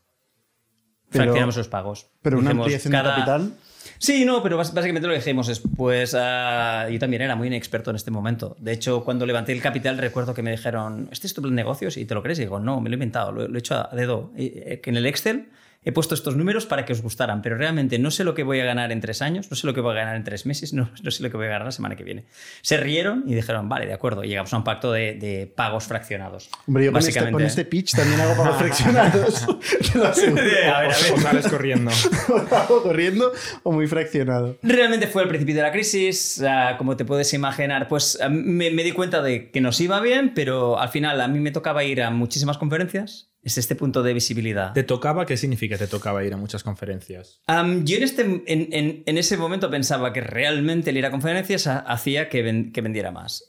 Pero- 1.09 1.25
fraccionamos 1.25 1.57
los 1.57 1.67
pagos. 1.67 2.07
Pero 2.21 2.37
una 2.37 2.49
Dijimos, 2.49 2.65
ampliación 2.65 2.91
cada- 2.91 3.09
de 3.09 3.15
capital. 3.15 3.53
Sí, 3.97 4.25
no, 4.25 4.41
pero 4.43 4.57
básicamente 4.57 5.01
lo 5.07 5.13
que 5.13 5.19
dijimos 5.19 5.49
es, 5.49 5.59
pues 5.75 6.15
ah, 6.17 6.87
yo 6.89 6.99
también 6.99 7.21
era 7.23 7.35
muy 7.35 7.47
inexperto 7.47 7.89
en 7.89 7.95
este 7.95 8.11
momento. 8.11 8.55
De 8.59 8.71
hecho, 8.73 9.03
cuando 9.03 9.25
levanté 9.25 9.51
el 9.53 9.61
capital 9.61 9.97
recuerdo 9.97 10.33
que 10.33 10.41
me 10.43 10.51
dijeron, 10.51 11.09
¿este 11.11 11.27
es 11.27 11.33
tu 11.33 11.41
plan 11.41 11.55
de 11.55 11.61
negocios? 11.61 11.97
Y 11.97 12.05
te 12.05 12.13
lo 12.13 12.21
crees. 12.23 12.39
Y 12.39 12.43
digo, 12.43 12.59
no, 12.59 12.79
me 12.79 12.89
lo 12.89 12.93
he 12.93 12.97
inventado, 12.97 13.31
lo, 13.31 13.47
lo 13.47 13.55
he 13.55 13.59
hecho 13.59 13.75
a 13.75 13.89
dedo. 13.95 14.31
Eh, 14.37 14.63
eh, 14.65 14.81
que 14.81 14.89
en 14.91 14.97
el 14.97 15.05
Excel 15.05 15.49
he 15.83 15.91
puesto 15.91 16.13
estos 16.13 16.35
números 16.35 16.65
para 16.67 16.85
que 16.85 16.93
os 16.93 17.01
gustaran, 17.01 17.41
pero 17.41 17.57
realmente 17.57 17.97
no 17.97 18.11
sé 18.11 18.23
lo 18.23 18.35
que 18.35 18.43
voy 18.43 18.59
a 18.59 18.65
ganar 18.65 18.91
en 18.91 19.01
tres 19.01 19.21
años, 19.21 19.49
no 19.49 19.57
sé 19.57 19.65
lo 19.65 19.73
que 19.73 19.81
voy 19.81 19.93
a 19.93 19.95
ganar 19.95 20.15
en 20.15 20.23
tres 20.23 20.45
meses, 20.45 20.73
no, 20.73 20.91
no 21.01 21.11
sé 21.11 21.23
lo 21.23 21.31
que 21.31 21.37
voy 21.37 21.47
a 21.47 21.49
ganar 21.49 21.65
la 21.65 21.71
semana 21.71 21.95
que 21.95 22.03
viene. 22.03 22.25
Se 22.61 22.77
rieron 22.77 23.23
y 23.25 23.33
dijeron, 23.33 23.67
vale, 23.67 23.87
de 23.87 23.93
acuerdo, 23.93 24.23
y 24.23 24.27
llegamos 24.27 24.53
a 24.53 24.57
un 24.57 24.63
pacto 24.63 24.91
de, 24.91 25.15
de 25.15 25.47
pagos 25.47 25.85
fraccionados. 25.85 26.49
Hombre, 26.67 26.85
yo 26.85 26.91
con 26.91 26.99
este, 26.99 27.09
Básicamente. 27.09 27.33
con 27.33 27.41
este 27.43 27.65
pitch 27.65 27.91
también 27.93 28.21
hago 28.21 28.35
pagos 28.35 28.57
fraccionados. 28.59 29.47
Te 29.91 29.97
lo 29.97 30.07
aseguro. 30.07 30.41
A 30.41 30.45
ver, 30.45 30.69
a 30.69 30.79
ver. 30.81 30.91
O 31.13 31.17
sales 31.19 31.47
corriendo. 31.47 31.91
O 32.29 32.55
hago 32.55 32.83
corriendo 32.83 33.31
o 33.63 33.71
muy 33.71 33.87
fraccionado. 33.87 34.57
Realmente 34.61 35.07
fue 35.07 35.23
el 35.23 35.29
principio 35.29 35.55
de 35.55 35.61
la 35.61 35.71
crisis, 35.71 36.43
ah, 36.47 36.75
como 36.77 36.95
te 36.95 37.05
puedes 37.05 37.33
imaginar, 37.33 37.87
pues 37.87 38.19
ah, 38.21 38.29
me, 38.29 38.69
me 38.69 38.83
di 38.83 38.91
cuenta 38.91 39.21
de 39.21 39.49
que 39.49 39.61
nos 39.61 39.79
iba 39.81 39.99
bien, 39.99 40.33
pero 40.35 40.79
al 40.79 40.89
final 40.89 41.19
a 41.21 41.27
mí 41.27 41.39
me 41.39 41.51
tocaba 41.51 41.83
ir 41.83 42.01
a 42.03 42.11
muchísimas 42.11 42.57
conferencias. 42.57 43.30
Es 43.43 43.57
este 43.57 43.75
punto 43.75 44.03
de 44.03 44.13
visibilidad. 44.13 44.73
¿Te 44.73 44.83
tocaba? 44.83 45.25
¿Qué 45.25 45.35
significa 45.35 45.77
te 45.77 45.87
tocaba 45.87 46.23
ir 46.23 46.33
a 46.33 46.37
muchas 46.37 46.61
conferencias? 46.63 47.41
Am, 47.47 47.83
yo 47.85 47.97
en, 47.97 48.03
este, 48.03 48.21
en, 48.21 48.43
en- 48.45 49.03
en 49.05 49.17
ese 49.17 49.35
momento 49.37 49.69
pensaba 49.71 50.13
que 50.13 50.21
realmente 50.21 50.91
el 50.91 50.97
ir 50.97 51.05
a 51.07 51.11
conferencias 51.11 51.65
ha- 51.65 51.79
hacía 51.79 52.29
que, 52.29 52.43
ven- 52.43 52.71
que 52.71 52.81
vendiera 52.81 53.11
más. 53.11 53.45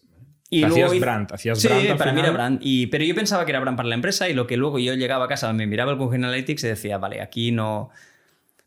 Y 0.48 0.64
Hacías 0.64 0.88
luego 0.90 1.00
brand, 1.00 1.32
hacías 1.32 1.60
sí, 1.60 1.68
brand 1.68 1.90
al 1.90 1.96
para 1.98 2.12
mí 2.12 2.20
era 2.20 2.28
final. 2.30 2.34
brand. 2.50 2.58
Y, 2.62 2.86
pero 2.88 3.04
yo 3.04 3.14
pensaba 3.14 3.44
que 3.44 3.52
era 3.52 3.60
brand 3.60 3.76
para 3.76 3.88
la 3.88 3.94
empresa 3.94 4.28
y 4.28 4.34
lo 4.34 4.46
que 4.46 4.56
luego 4.56 4.78
yo 4.78 4.94
llegaba 4.94 5.24
a 5.26 5.28
casa, 5.28 5.52
me 5.52 5.66
miraba 5.66 5.92
el 5.92 5.98
Google 5.98 6.18
Analytics 6.18 6.64
y 6.64 6.68
decía, 6.68 6.98
vale, 6.98 7.20
aquí 7.20 7.52
no... 7.52 7.90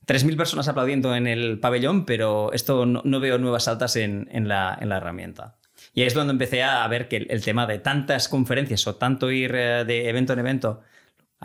3.000 0.06 0.38
personas 0.38 0.68
aplaudiendo 0.68 1.16
en 1.16 1.26
el 1.26 1.60
pabellón, 1.60 2.06
pero 2.06 2.52
esto 2.54 2.86
no, 2.86 3.02
no 3.04 3.20
veo 3.20 3.40
nuevas 3.40 3.68
altas 3.68 3.96
en, 3.96 4.28
en 4.32 4.48
la, 4.48 4.78
en 4.80 4.90
la 4.90 4.98
herramienta. 4.98 5.56
Y 5.96 6.02
ahí 6.02 6.08
es 6.08 6.14
donde 6.14 6.32
empecé 6.34 6.62
a 6.62 6.88
ver 6.88 7.08
que 7.08 7.18
el, 7.18 7.28
el 7.32 7.44
tema 7.44 7.66
de 7.66 7.80
tantas 7.80 8.28
conferencias 8.30 8.86
o 8.86 8.96
tanto 8.96 9.32
ir 9.32 9.56
eh, 9.56 9.84
de 9.86 10.08
evento 10.10 10.34
en 10.34 10.40
evento, 10.40 10.82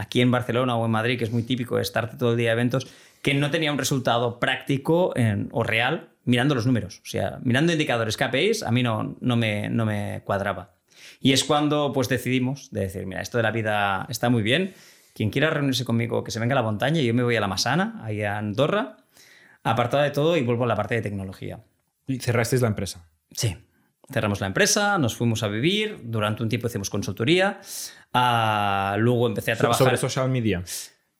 aquí 0.00 0.20
en 0.20 0.30
Barcelona 0.30 0.76
o 0.76 0.84
en 0.84 0.90
Madrid, 0.90 1.18
que 1.18 1.24
es 1.24 1.30
muy 1.32 1.42
típico 1.42 1.78
estar 1.78 2.16
todo 2.18 2.32
el 2.32 2.36
día 2.38 2.48
de 2.50 2.52
eventos, 2.54 2.86
que 3.22 3.34
no 3.34 3.50
tenía 3.50 3.70
un 3.72 3.78
resultado 3.78 4.40
práctico 4.40 5.12
en- 5.16 5.48
o 5.52 5.62
real 5.62 6.08
mirando 6.24 6.54
los 6.54 6.66
números. 6.66 7.00
O 7.04 7.08
sea, 7.08 7.38
mirando 7.42 7.72
indicadores 7.72 8.16
KPIs, 8.16 8.62
a 8.62 8.70
mí 8.70 8.82
no, 8.82 9.16
no, 9.20 9.36
me, 9.36 9.68
no 9.68 9.84
me 9.86 10.22
cuadraba. 10.24 10.74
Y 11.20 11.32
es 11.32 11.44
cuando 11.44 11.92
pues 11.92 12.08
decidimos 12.08 12.70
de 12.70 12.80
decir, 12.80 13.06
mira, 13.06 13.20
esto 13.20 13.36
de 13.38 13.42
la 13.42 13.50
vida 13.50 14.06
está 14.08 14.30
muy 14.30 14.42
bien, 14.42 14.74
quien 15.14 15.30
quiera 15.30 15.50
reunirse 15.50 15.84
conmigo, 15.84 16.24
que 16.24 16.30
se 16.30 16.38
venga 16.40 16.54
a 16.54 16.56
la 16.56 16.62
montaña, 16.62 17.00
yo 17.00 17.12
me 17.14 17.22
voy 17.22 17.36
a 17.36 17.40
la 17.40 17.48
Masana, 17.48 18.00
ahí 18.04 18.22
a 18.22 18.38
Andorra, 18.38 18.96
apartada 19.62 20.04
de 20.04 20.10
todo 20.10 20.36
y 20.36 20.42
vuelvo 20.42 20.64
a 20.64 20.66
la 20.66 20.76
parte 20.76 20.94
de 20.94 21.02
tecnología. 21.02 21.60
Y 22.06 22.18
cerrasteis 22.20 22.62
la 22.62 22.68
empresa. 22.68 23.06
Sí. 23.32 23.56
Cerramos 24.12 24.40
la 24.40 24.46
empresa, 24.48 24.98
nos 24.98 25.14
fuimos 25.16 25.42
a 25.42 25.48
vivir, 25.48 26.00
durante 26.04 26.42
un 26.42 26.48
tiempo 26.48 26.66
hicimos 26.66 26.90
consultoría, 26.90 27.60
ah, 28.12 28.96
luego 28.98 29.26
empecé 29.28 29.52
a 29.52 29.56
trabajar... 29.56 29.84
Sobre 29.86 29.96
social 29.96 30.28
media. 30.30 30.62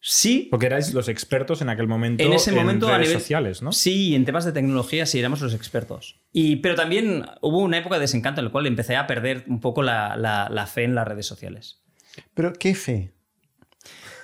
Sí, 0.03 0.49
Porque 0.51 0.65
erais 0.67 0.95
los 0.95 1.09
expertos 1.09 1.61
en 1.61 1.69
aquel 1.69 1.87
momento 1.87 2.25
en 2.25 2.33
ese 2.33 2.53
momento 2.53 2.89
a 2.89 2.93
redes 2.97 3.09
nivel 3.09 3.21
sociales, 3.21 3.61
¿no? 3.61 3.71
Sí, 3.73 4.15
en 4.15 4.25
temas 4.25 4.47
de 4.47 4.53
tecnología 4.53 5.05
sí 5.05 5.19
éramos 5.19 5.43
los 5.43 5.53
expertos. 5.53 6.19
Y, 6.33 6.57
pero 6.57 6.75
también 6.75 7.27
hubo 7.43 7.59
una 7.59 7.77
época 7.77 7.97
de 7.97 8.01
desencanto 8.03 8.41
en 8.41 8.47
la 8.47 8.51
cual 8.51 8.67
empecé 8.67 8.97
a 8.97 9.07
perder 9.07 9.45
un 9.47 9.61
poco 9.61 9.83
la, 9.83 10.17
la- 10.17 10.49
la 10.51 10.67
fe 10.67 10.85
en 10.85 10.95
las 10.95 11.07
redes 11.07 11.27
sociales. 11.27 11.83
Pero, 12.33 12.55
¿qué 12.55 12.75
fe? 12.75 13.13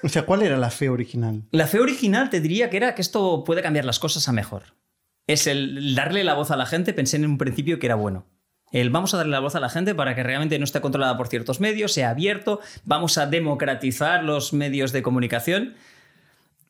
O 0.03 0.09
sea, 0.09 0.23
¿cuál 0.25 0.43
era 0.43 0.57
la 0.57 0.71
fe 0.71 0.89
original? 0.89 1.43
La 1.51 1.67
fe 1.67 1.79
original 1.79 2.31
te 2.31 2.41
diría 2.41 2.71
que 2.71 2.79
era 2.79 2.95
que 2.95 3.03
esto 3.03 3.45
puede 3.45 3.61
cambiar 3.61 3.85
las 3.85 3.99
cosas 3.99 4.29
a 4.29 4.33
mejor. 4.33 4.63
Es 5.27 5.47
el 5.47 5.95
darle 5.95 6.25
la 6.25 6.33
voz 6.35 6.51
a 6.51 6.57
la 6.57 6.65
gente, 6.67 6.95
pensé 6.95 7.17
en 7.19 7.27
un 7.27 7.37
principio 7.37 7.79
que 7.79 7.87
era 7.87 7.97
bueno. 7.97 8.27
El 8.73 8.91
vamos 8.91 9.15
a 9.15 9.19
darle 9.19 9.33
la 9.33 9.41
voz 9.41 9.55
a 9.55 9.61
la 9.61 9.69
gente 9.69 9.95
para 9.95 10.15
que 10.15 10.23
realmente 10.23 10.59
no 10.59 10.65
esté 10.65 10.81
controlada 10.81 11.17
por 11.17 11.29
ciertos 11.29 11.61
medios, 11.61 11.93
sea 11.93 12.11
abierto, 12.11 12.61
vamos 12.85 13.17
a 13.19 13.27
democratizar 13.27 14.25
los 14.25 14.53
medios 14.53 14.93
de 14.93 15.03
comunicación, 15.03 15.75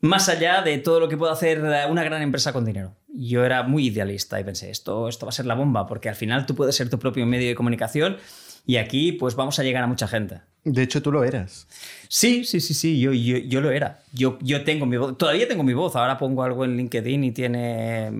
más 0.00 0.28
allá 0.28 0.62
de 0.62 0.78
todo 0.78 1.00
lo 1.00 1.08
que 1.08 1.16
pueda 1.16 1.32
hacer 1.32 1.60
una 1.60 2.04
gran 2.04 2.22
empresa 2.22 2.52
con 2.52 2.64
dinero. 2.64 2.94
Yo 3.08 3.44
era 3.44 3.62
muy 3.62 3.86
idealista 3.86 4.38
y 4.38 4.44
pensé, 4.44 4.70
esto, 4.70 5.08
esto 5.08 5.26
va 5.26 5.30
a 5.30 5.32
ser 5.32 5.46
la 5.46 5.54
bomba, 5.54 5.86
porque 5.86 6.08
al 6.08 6.16
final 6.16 6.44
tú 6.44 6.54
puedes 6.54 6.76
ser 6.76 6.90
tu 6.90 6.98
propio 6.98 7.24
medio 7.26 7.48
de 7.48 7.54
comunicación 7.54 8.18
y 8.66 8.76
aquí 8.76 9.12
pues 9.12 9.34
vamos 9.34 9.58
a 9.58 9.62
llegar 9.62 9.82
a 9.82 9.86
mucha 9.86 10.06
gente. 10.06 10.40
De 10.64 10.82
hecho, 10.82 11.00
tú 11.00 11.12
lo 11.12 11.24
eras. 11.24 11.66
Sí, 12.08 12.44
sí, 12.44 12.60
sí, 12.60 12.74
sí, 12.74 13.00
yo, 13.00 13.12
yo, 13.12 13.38
yo 13.38 13.60
lo 13.60 13.70
era. 13.70 14.00
Yo, 14.12 14.38
yo 14.42 14.64
tengo 14.64 14.84
mi 14.84 14.96
voz, 14.96 15.16
todavía 15.16 15.48
tengo 15.48 15.62
mi 15.62 15.72
voz, 15.72 15.96
ahora 15.96 16.18
pongo 16.18 16.42
algo 16.42 16.64
en 16.64 16.76
LinkedIn 16.76 17.24
y 17.24 17.32
tiene 17.32 18.10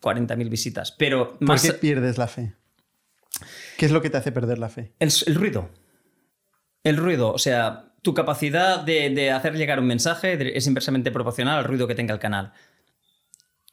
40.000 0.00 0.48
visitas, 0.48 0.92
pero 0.92 1.38
¿Por 1.38 1.60
qué 1.60 1.74
pierdes 1.74 2.18
la 2.18 2.26
fe? 2.26 2.54
¿Qué 3.76 3.86
es 3.86 3.92
lo 3.92 4.02
que 4.02 4.10
te 4.10 4.16
hace 4.18 4.32
perder 4.32 4.58
la 4.58 4.68
fe? 4.68 4.92
el, 4.98 5.10
el 5.26 5.34
ruido. 5.34 5.70
El 6.82 6.96
ruido, 6.96 7.32
o 7.32 7.38
sea, 7.38 7.92
tu 8.02 8.14
capacidad 8.14 8.80
de, 8.82 9.10
de 9.10 9.30
hacer 9.30 9.54
llegar 9.54 9.78
un 9.80 9.86
mensaje 9.86 10.56
es 10.56 10.66
inversamente 10.66 11.10
proporcional 11.10 11.58
al 11.58 11.64
ruido 11.64 11.86
que 11.86 11.94
tenga 11.94 12.14
el 12.14 12.20
canal. 12.20 12.52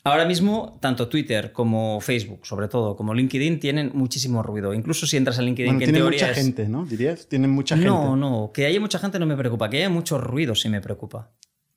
Ahora 0.04 0.26
mismo, 0.26 0.78
tanto 0.82 1.10
Twitter 1.10 1.52
como 1.52 2.00
Facebook, 2.00 2.46
sobre 2.46 2.70
todo, 2.70 2.96
como 2.96 3.14
LinkedIn, 3.14 3.60
tienen 3.60 3.92
muchísimo 3.94 4.42
ruido. 4.42 4.74
Incluso 4.74 5.06
si 5.06 5.18
entras 5.18 5.38
a 5.40 5.42
LinkedIn, 5.42 5.68
Bueno, 5.74 5.80
que 5.80 5.86
en 5.86 5.92
tiene 5.92 6.00
teoría 6.00 6.20
mucha 6.28 6.32
es- 6.32 6.38
gente, 6.46 6.70
¿no? 6.70 6.86
Dirías, 6.86 7.28
tienen 7.28 7.50
mucha 7.50 7.76
gente. 7.76 7.90
No, 7.90 8.16
no, 8.16 8.52
que 8.54 8.66
haya 8.66 8.80
mucha 8.80 9.00
gente 9.00 9.20
no 9.20 9.26
me 9.26 9.36
preocupa, 9.36 9.70
que 9.70 9.78
haya 9.78 9.90
mucho 9.90 10.18
ruido 10.18 10.56
sí 10.56 10.70
me 10.70 10.80
preocupa. 10.80 11.32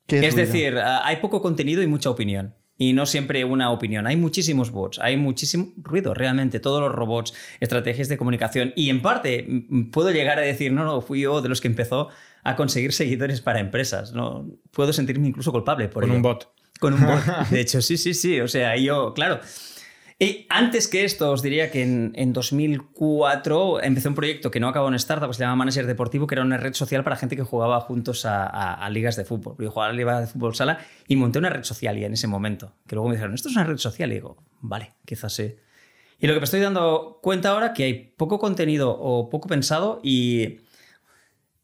¿Qué 0.07 0.19
Es 0.27 0.35
ruido? 0.35 0.47
decir, 0.47 0.79
hay 0.79 1.17
poco 1.17 1.43
contenido 1.43 1.83
y 1.83 1.87
mucha 1.89 2.11
opinión. 2.11 2.55
Y 2.83 2.95
no 2.95 3.05
siempre 3.05 3.45
una 3.45 3.71
opinión. 3.71 4.07
Hay 4.07 4.17
muchísimos 4.17 4.71
bots, 4.71 4.99
hay 5.01 5.19
muchísimo 5.19 5.71
ruido, 5.83 6.15
realmente. 6.15 6.61
Todos 6.61 6.81
los 6.81 6.91
robots, 6.91 7.35
estrategias 7.61 8.09
de 8.09 8.17
comunicación. 8.17 8.73
Y 8.75 8.89
en 8.89 9.03
parte 9.03 9.45
mm, 9.47 9.91
puedo 9.91 10.11
llegar 10.11 10.39
a 10.39 10.41
decir, 10.41 10.73
no, 10.73 10.83
no, 10.85 11.03
fui 11.03 11.21
yo 11.21 11.43
de 11.43 11.51
los 11.51 11.61
que 11.61 11.69
empezó 11.69 12.09
a 12.43 12.57
conseguir 12.57 12.95
seguidores 12.95 13.43
para 13.43 13.61
empresas. 13.61 14.15
¿no? 14.15 14.49
Puedo 14.71 14.95
sentirme 14.95 15.29
incluso 15.29 15.53
culpable 15.53 15.89
por 15.89 16.05
Con 16.05 16.11
ello. 16.11 16.17
un 16.17 16.23
bot. 16.23 16.49
Con 16.81 16.95
un 16.95 17.05
bot. 17.05 17.23
De 17.51 17.61
hecho, 17.61 17.83
sí, 17.83 17.99
sí, 17.99 18.15
sí. 18.15 18.41
O 18.41 18.49
sea, 18.49 18.75
yo, 18.79 19.13
claro. 19.13 19.41
Y 20.23 20.45
antes 20.51 20.87
que 20.87 21.07
esto, 21.07 21.31
os 21.31 21.41
diría 21.41 21.71
que 21.71 21.81
en, 21.81 22.13
en 22.15 22.35
2004 22.35 23.83
empecé 23.83 24.07
un 24.07 24.15
proyecto 24.15 24.51
que 24.51 24.61
no 24.61 24.69
acabó 24.69 24.89
en 24.89 24.95
startup, 24.97 25.29
que 25.29 25.35
se 25.35 25.41
llama 25.41 25.57
Manager 25.57 25.87
Deportivo, 25.87 26.27
que 26.27 26.35
era 26.35 26.43
una 26.43 26.59
red 26.59 26.75
social 26.75 27.03
para 27.03 27.17
gente 27.17 27.37
que 27.37 27.43
jugaba 27.43 27.81
juntos 27.81 28.27
a, 28.27 28.87
ligas 28.91 29.17
de 29.17 29.25
fútbol. 29.25 29.57
Yo 29.59 29.71
jugaba 29.71 29.91
a 29.91 29.95
ligas 29.95 30.21
de 30.21 30.27
fútbol 30.27 30.55
sala 30.55 30.79
y 31.09 31.17
monté 31.17 31.39
una 31.39 31.49
red 31.49 31.65
social 31.65 31.99
ya 31.99 32.07
en 32.07 32.13
ese 32.13 32.27
momento. 32.27 32.75
Que 32.87 32.97
luego 32.97 33.09
me 33.09 33.15
dijeron, 33.15 33.35
¿esto 33.35 33.49
es 33.49 33.57
una 33.57 33.65
red 33.65 33.79
social? 33.79 34.13
Y 34.13 34.17
digo, 34.17 34.37
vale, 34.61 34.93
quizás 35.07 35.33
sí. 35.33 35.55
Y 36.19 36.27
lo 36.27 36.35
que 36.35 36.41
me 36.41 36.45
estoy 36.45 36.61
dando 36.61 37.19
cuenta 37.23 37.49
ahora 37.49 37.73
que 37.73 37.85
hay 37.85 37.95
poco 37.95 38.39
contenido 38.39 38.91
o 38.91 39.31
poco 39.31 39.49
pensado 39.49 40.01
y 40.03 40.59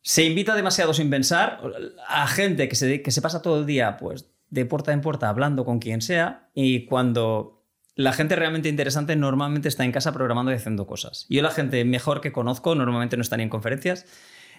se 0.00 0.24
invita 0.24 0.54
demasiado 0.54 0.94
sin 0.94 1.10
pensar 1.10 1.60
a 2.08 2.26
gente 2.26 2.70
que 2.70 2.76
se, 2.76 3.02
que 3.02 3.10
se 3.10 3.20
pasa 3.20 3.42
todo 3.42 3.60
el 3.60 3.66
día 3.66 3.98
pues, 3.98 4.30
de 4.48 4.64
puerta 4.64 4.94
en 4.94 5.02
puerta 5.02 5.28
hablando 5.28 5.66
con 5.66 5.78
quien 5.78 6.00
sea 6.00 6.48
y 6.54 6.86
cuando 6.86 7.55
la 7.96 8.12
gente 8.12 8.36
realmente 8.36 8.68
interesante 8.68 9.16
normalmente 9.16 9.68
está 9.68 9.84
en 9.84 9.90
casa 9.90 10.12
programando 10.12 10.52
y 10.52 10.54
haciendo 10.54 10.86
cosas. 10.86 11.26
Yo 11.28 11.42
la 11.42 11.50
gente 11.50 11.84
mejor 11.84 12.20
que 12.20 12.30
conozco 12.30 12.74
normalmente 12.74 13.16
no 13.16 13.22
está 13.22 13.36
ni 13.36 13.42
en 13.42 13.48
conferencias 13.48 14.06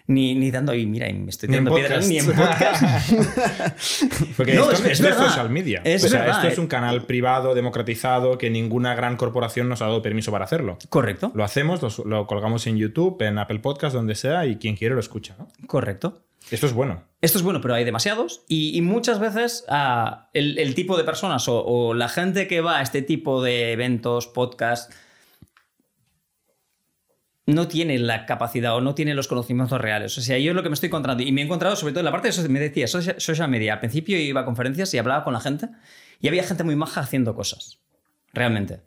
ni, 0.08 0.36
ni 0.36 0.52
dando 0.52 0.74
y 0.74 0.86
mira, 0.86 1.08
me 1.14 1.30
estoy 1.30 1.50
tirando 1.50 1.76
piedras 1.76 2.08
ni 2.08 2.18
en 2.18 2.26
podcast. 2.28 3.12
Porque 4.38 4.54
No, 4.56 4.72
esto 4.72 4.86
es- 4.86 4.92
es 4.92 5.00
esto 5.02 5.10
es 5.10 5.16
social 5.16 5.50
media. 5.50 5.82
Es 5.84 6.04
o 6.04 6.08
sea, 6.08 6.22
verdad, 6.22 6.36
esto 6.38 6.48
es 6.48 6.58
eh. 6.58 6.62
un 6.62 6.68
canal 6.68 7.06
privado, 7.06 7.54
democratizado, 7.56 8.38
que 8.38 8.50
ninguna 8.50 8.96
gran 8.96 9.18
corporación 9.18 9.68
nos 9.70 9.82
ha 9.82 9.86
dado 9.86 10.02
permiso 10.02 10.32
para 10.32 10.46
hacerlo. 10.46 10.78
Correcto, 10.90 11.32
Lo 11.36 11.44
hacemos, 11.44 11.82
lo, 11.82 12.06
lo 12.06 12.26
colgamos 12.28 12.66
en 12.68 12.78
YouTube, 12.78 13.22
en 13.22 13.38
Apple 13.38 13.60
Podcast, 13.60 13.94
donde 13.94 14.16
sea, 14.16 14.46
y 14.46 14.56
quien 14.56 14.76
quiere 14.76 14.96
lo 14.96 15.02
escucha. 15.02 15.36
¿no? 15.38 15.48
correcto. 15.68 16.24
Esto 16.52 16.66
es 16.66 16.74
bueno. 16.74 17.04
Esto 17.22 17.38
es 17.38 17.44
bueno, 17.44 17.62
pero 17.62 17.74
hay 17.74 17.84
demasiados 17.84 18.44
y, 18.48 18.80
muchas 18.82 19.20
veces 19.20 19.66
ah, 19.70 20.30
el, 20.34 20.76
tipo 20.76 20.98
de 20.98 21.04
personas 21.04 21.46
o, 21.48 21.94
la 21.94 22.10
gente 22.10 22.48
que 22.48 22.62
va 22.62 22.78
a 22.78 22.82
este 22.82 23.02
tipo 23.02 23.42
de 23.42 23.72
eventos, 23.74 24.28
podcasts, 24.28 24.96
no 27.46 27.68
tiene 27.68 27.98
la 27.98 28.26
capacidad 28.26 28.76
o 28.76 28.82
no 28.82 28.94
tiene 28.94 29.14
los 29.14 29.28
conocimientos 29.28 29.80
reales. 29.80 30.18
O 30.18 30.22
sea, 30.22 30.38
yo 30.38 30.52
es 30.52 30.56
lo 30.56 30.64
que 30.64 30.70
me 30.70 30.74
estoy 30.74 30.88
encontrando 30.88 31.24
y 31.24 31.32
me 31.32 31.42
he 31.42 31.46
encontrado 31.46 31.76
sobre 31.76 31.94
todo 31.94 32.02
en 32.02 32.06
la 32.06 32.12
parte 32.12 32.28
de 32.28 32.34
social, 32.34 32.52
me 32.52 32.60
decía 32.60 32.88
social 32.88 33.50
media. 33.50 33.74
Al 33.74 33.80
principio 33.80 34.20
iba 34.20 34.42
a 34.42 34.46
conferencias 34.46 34.94
y 34.94 34.98
hablaba 34.98 35.24
con 35.24 35.34
la 35.34 35.40
gente 35.40 35.70
y 36.20 36.28
había 36.28 36.44
gente 36.44 36.64
muy 36.64 36.76
maja 36.76 37.02
haciendo 37.02 37.36
cosas. 37.36 37.80
Realmente. 38.34 38.82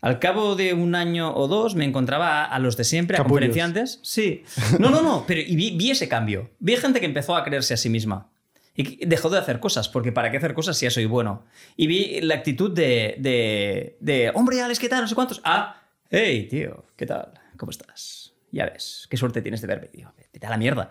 Al 0.00 0.18
cabo 0.18 0.54
de 0.56 0.74
un 0.74 0.94
año 0.94 1.34
o 1.34 1.48
dos 1.48 1.74
me 1.74 1.84
encontraba 1.84 2.44
a, 2.44 2.46
a 2.46 2.58
los 2.58 2.76
de 2.76 2.84
siempre, 2.84 3.16
a 3.16 3.18
Capullos. 3.18 3.32
conferenciantes. 3.40 3.98
Sí. 4.02 4.44
No, 4.78 4.90
no, 4.90 5.02
no, 5.02 5.24
pero 5.26 5.40
y 5.40 5.56
vi, 5.56 5.70
vi 5.76 5.90
ese 5.90 6.08
cambio. 6.08 6.50
Vi 6.58 6.76
gente 6.76 7.00
que 7.00 7.06
empezó 7.06 7.34
a 7.36 7.44
creerse 7.44 7.74
a 7.74 7.76
sí 7.76 7.88
misma. 7.88 8.30
Y 8.76 9.06
dejó 9.06 9.30
de 9.30 9.38
hacer 9.38 9.60
cosas, 9.60 9.88
porque 9.88 10.10
¿para 10.10 10.30
qué 10.32 10.36
hacer 10.38 10.52
cosas 10.52 10.76
si 10.76 10.84
ya 10.86 10.90
soy 10.90 11.04
bueno? 11.06 11.44
Y 11.76 11.86
vi 11.86 12.20
la 12.22 12.34
actitud 12.34 12.72
de, 12.72 13.14
de, 13.18 13.96
de 14.00 14.30
hombre, 14.34 14.60
Alex, 14.62 14.80
¿qué 14.80 14.88
tal? 14.88 15.02
No 15.02 15.06
sé 15.08 15.14
cuántos. 15.14 15.40
Ah, 15.44 15.80
hey, 16.10 16.48
tío, 16.50 16.84
¿qué 16.96 17.06
tal? 17.06 17.32
¿Cómo 17.56 17.70
estás? 17.70 18.32
Ya 18.50 18.66
ves, 18.66 19.06
qué 19.08 19.16
suerte 19.16 19.42
tienes 19.42 19.60
de 19.60 19.68
verme, 19.68 19.86
tío. 19.86 20.12
Vete 20.32 20.46
a 20.46 20.50
la 20.50 20.56
mierda. 20.56 20.90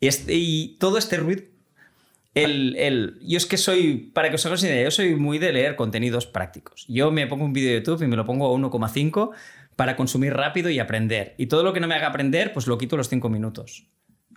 Y, 0.00 0.06
este- 0.08 0.32
y 0.34 0.76
todo 0.78 0.96
este 0.96 1.18
ruido. 1.18 1.42
El, 2.34 2.76
el- 2.76 3.18
yo 3.22 3.36
es 3.36 3.46
que 3.46 3.56
soy, 3.56 3.96
para 4.14 4.28
que 4.30 4.36
os 4.36 4.46
hagáis 4.46 4.62
idea, 4.62 4.84
yo 4.84 4.90
soy 4.90 5.14
muy 5.16 5.38
de 5.38 5.52
leer 5.52 5.74
contenidos 5.76 6.26
prácticos. 6.26 6.84
Yo 6.88 7.10
me 7.10 7.26
pongo 7.26 7.44
un 7.44 7.52
vídeo 7.52 7.70
de 7.70 7.78
YouTube 7.78 8.02
y 8.04 8.06
me 8.06 8.16
lo 8.16 8.24
pongo 8.24 8.46
a 8.46 8.56
1,5 8.58 9.30
para 9.76 9.96
consumir 9.96 10.34
rápido 10.34 10.70
y 10.70 10.78
aprender. 10.78 11.34
Y 11.38 11.46
todo 11.46 11.62
lo 11.64 11.72
que 11.72 11.80
no 11.80 11.88
me 11.88 11.94
haga 11.94 12.08
aprender, 12.08 12.52
pues 12.52 12.66
lo 12.66 12.78
quito 12.78 12.96
los 12.96 13.08
5 13.08 13.28
minutos. 13.28 13.88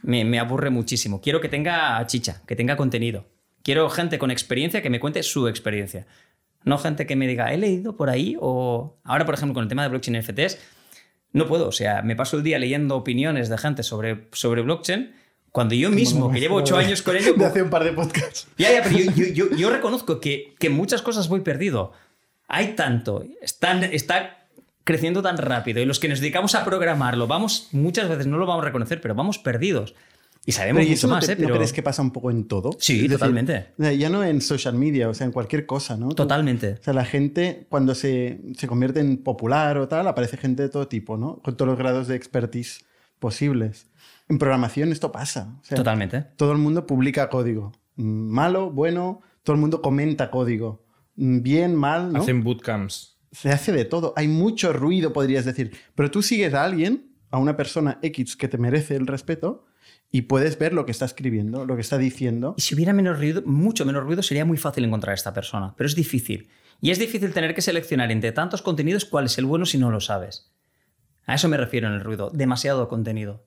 Me, 0.02 0.26
me 0.26 0.40
aburre 0.40 0.70
muchísimo. 0.70 1.22
Quiero 1.22 1.40
que 1.40 1.50
tenga 1.50 2.06
chicha, 2.08 2.42
que 2.48 2.56
tenga 2.56 2.76
contenido. 2.78 3.26
Quiero 3.62 3.90
gente 3.90 4.18
con 4.18 4.32
experiencia 4.32 4.82
que 4.82 4.90
me 4.90 5.00
cuente 5.00 5.22
su 5.24 5.48
experiencia. 5.48 6.08
No 6.66 6.78
gente 6.78 7.06
que 7.06 7.16
me 7.16 7.28
diga, 7.28 7.54
he 7.54 7.58
leído 7.58 7.96
por 7.96 8.10
ahí 8.10 8.36
o... 8.40 8.98
Ahora, 9.04 9.26
por 9.26 9.36
ejemplo, 9.36 9.54
con 9.54 9.64
el 9.64 9.70
tema 9.70 9.84
de 9.84 9.90
blockchain 9.90 10.18
NFTs, 10.20 10.58
no 11.32 11.46
puedo. 11.48 11.68
O 11.68 11.72
sea, 11.72 12.02
me 12.02 12.16
paso 12.16 12.38
el 12.38 12.44
día 12.44 12.58
leyendo 12.60 12.96
opiniones 12.98 13.50
de 13.50 13.58
gente 13.58 13.84
sobre, 13.84 14.28
sobre 14.32 14.62
blockchain 14.62 15.14
cuando 15.54 15.74
yo 15.76 15.90
mismo, 15.90 16.30
que 16.32 16.42
llevo 16.42 16.56
8 16.58 16.76
años 16.76 17.02
con 17.02 17.16
ello, 17.16 17.34
De 17.38 17.46
hace 17.46 17.62
un 17.62 17.70
par 17.70 17.86
de 17.86 17.94
podcasts. 17.94 18.48
ya, 18.58 18.74
ya, 18.74 18.84
pero 18.84 18.98
yo, 18.98 19.12
yo- 19.12 19.48
yo- 19.50 19.56
yo 19.56 19.70
reconozco 19.70 20.20
que, 20.20 20.54
que 20.60 20.70
muchas 20.70 21.02
cosas 21.02 21.30
voy 21.30 21.40
perdido. 21.40 21.94
Hay 22.50 22.76
tanto, 22.76 23.24
están, 23.42 23.86
está 23.86 24.48
creciendo 24.84 25.22
tan 25.22 25.38
rápido 25.38 25.80
y 25.82 25.86
los 25.86 26.00
que 26.00 26.10
nos 26.10 26.20
dedicamos 26.20 26.56
a 26.56 26.66
programarlo, 26.66 27.26
vamos, 27.26 27.70
muchas 27.72 28.10
veces 28.10 28.28
no 28.28 28.38
lo 28.38 28.46
vamos 28.46 28.64
a 28.64 28.66
reconocer, 28.66 29.00
pero 29.00 29.16
vamos 29.16 29.38
perdidos. 29.40 29.96
Y 30.46 30.52
sabemos 30.52 30.80
Pero 30.82 30.88
¿y 30.92 30.96
mucho 30.96 31.08
no, 31.08 31.14
más, 31.14 31.26
te- 31.26 31.32
¿eh? 31.32 31.36
¿no 31.38 31.44
Pero... 31.46 31.56
crees 31.56 31.72
que 31.72 31.82
pasa 31.82 32.02
un 32.02 32.12
poco 32.12 32.30
en 32.30 32.50
todo? 32.50 32.72
Sí, 32.78 32.96
decir, 32.96 33.12
totalmente. 33.14 33.68
ya 33.78 34.10
no 34.10 34.26
en 34.26 34.42
social 34.42 34.74
media, 34.76 35.08
o 35.08 35.14
sea, 35.14 35.26
en 35.26 35.32
cualquier 35.32 35.66
cosa, 35.66 35.96
¿no? 35.96 36.10
Totalmente. 36.10 36.74
O 36.82 36.84
sea, 36.84 36.94
la 36.94 37.06
gente, 37.06 37.66
cuando 37.70 37.96
se, 37.96 38.42
se 38.58 38.68
convierte 38.68 39.00
en 39.00 39.24
popular 39.24 39.78
o 39.78 39.88
tal, 39.88 40.06
aparece 40.06 40.36
gente 40.36 40.64
de 40.64 40.68
todo 40.70 40.90
tipo, 40.90 41.16
¿no? 41.16 41.38
Con 41.38 41.56
todos 41.56 41.70
los 41.70 41.78
grados 41.78 42.10
de 42.10 42.18
expertise 42.18 42.84
posibles. 43.20 43.88
En 44.30 44.38
programación 44.38 44.92
esto 44.92 45.12
pasa. 45.12 45.58
O 45.62 45.66
sea, 45.66 45.78
Totalmente. 45.78 46.22
Todo 46.38 46.52
el 46.52 46.58
mundo 46.58 46.88
publica 46.88 47.30
código. 47.30 47.72
Mm, 47.96 48.30
Malo, 48.30 48.72
bueno, 48.72 49.22
todo 49.44 49.56
el 49.56 49.62
mundo 49.62 49.82
comenta 49.82 50.32
código. 50.32 50.86
Mm, 51.16 51.42
Bien, 51.42 51.76
mal, 51.76 52.14
¿no? 52.14 52.20
Hacen 52.22 52.44
bootcamps. 52.44 53.18
Se 53.32 53.50
hace 53.50 53.72
de 53.72 53.86
todo. 53.86 54.14
Hay 54.16 54.28
mucho 54.28 54.74
ruido, 54.74 55.12
podrías 55.12 55.46
decir. 55.46 55.76
Pero 55.96 56.12
tú 56.12 56.22
sigues 56.22 56.54
a 56.54 56.64
alguien, 56.64 57.12
a 57.32 57.40
una 57.40 57.58
persona 57.58 58.00
X 58.02 58.36
que 58.36 58.48
te 58.48 58.58
merece 58.58 58.96
el 58.96 59.08
respeto, 59.08 59.66
y 60.12 60.24
puedes 60.24 60.60
ver 60.60 60.74
lo 60.74 60.86
que 60.86 60.92
está 60.92 61.06
escribiendo, 61.06 61.66
lo 61.66 61.76
que 61.76 61.82
está 61.82 61.98
diciendo. 61.98 62.54
Y 62.56 62.62
si 62.62 62.76
hubiera 62.76 62.94
menos 62.94 63.18
ruido, 63.18 63.42
mucho 63.46 63.84
menos 63.86 64.04
ruido, 64.04 64.22
sería 64.22 64.46
muy 64.46 64.58
fácil 64.58 64.86
encontrar 64.86 65.12
a 65.12 65.16
esta 65.16 65.34
persona. 65.34 65.74
Pero 65.76 65.88
es 65.88 65.96
difícil. 65.96 66.50
Y 66.82 66.92
es 66.92 67.00
difícil 67.00 67.34
tener 67.34 67.56
que 67.56 67.62
seleccionar 67.62 68.12
entre 68.12 68.32
tantos 68.32 68.62
contenidos 68.62 69.06
cuál 69.06 69.26
es 69.26 69.38
el 69.40 69.46
bueno 69.46 69.66
si 69.66 69.80
no 69.80 69.90
lo 69.90 70.00
sabes. 70.00 70.52
A 71.26 71.36
eso 71.36 71.50
me 71.50 71.58
refiero 71.58 71.88
en 71.88 71.94
el 71.94 72.02
ruido. 72.02 72.30
Demasiado 72.32 72.88
contenido. 72.88 73.44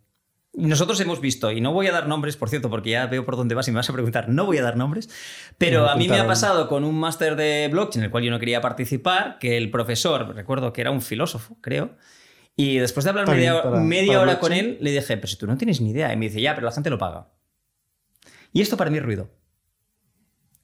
Nosotros 0.59 0.99
hemos 1.01 1.21
visto, 1.21 1.51
y 1.53 1.61
no 1.61 1.73
voy 1.73 1.87
a 1.87 1.93
dar 1.93 2.09
nombres, 2.09 2.37
por 2.39 2.49
cierto, 2.49 2.71
porque 2.71 2.91
ya 2.91 3.07
veo 3.07 3.27
por 3.27 3.37
dónde 3.37 3.55
vas 3.55 3.69
y 3.69 3.73
me 3.73 3.77
vas 3.77 3.91
a 3.91 3.93
preguntar, 3.93 4.31
no 4.31 4.47
voy 4.47 4.57
a 4.57 4.63
dar 4.63 4.77
nombres, 4.77 5.11
pero 5.59 5.83
a 5.91 5.97
mí 5.97 6.09
me 6.09 6.15
ha 6.15 6.27
pasado 6.29 6.69
con 6.69 6.83
un 6.83 6.99
máster 6.99 7.37
de 7.37 7.69
blockchain, 7.71 8.01
en 8.01 8.05
el 8.07 8.11
cual 8.11 8.25
yo 8.25 8.31
no 8.31 8.39
quería 8.39 8.63
participar, 8.63 9.39
que 9.39 9.59
el 9.59 9.71
profesor, 9.71 10.35
recuerdo 10.35 10.73
que 10.73 10.81
era 10.81 10.91
un 10.91 11.03
filósofo, 11.03 11.59
creo, 11.61 11.97
y 12.57 12.79
después 12.79 13.05
de 13.05 13.11
hablar 13.11 13.27
media, 13.37 13.63
para- 13.63 13.81
media 13.81 14.13
para 14.15 14.21
hora 14.23 14.39
con 14.39 14.53
él, 14.61 14.79
le 14.81 14.91
dije, 14.93 15.17
pero 15.19 15.27
si 15.27 15.37
tú 15.37 15.47
no 15.47 15.59
tienes 15.59 15.83
ni 15.83 15.91
idea, 15.91 16.11
y 16.13 16.17
me 16.17 16.27
dice, 16.27 16.41
ya, 16.41 16.55
pero 16.55 16.65
la 16.65 16.73
gente 16.73 16.89
lo 16.89 16.97
paga. 16.97 17.29
Y 18.53 18.63
esto 18.63 18.79
para 18.79 18.91
mí 18.91 18.97
es 18.97 19.05
ruido. 19.05 19.29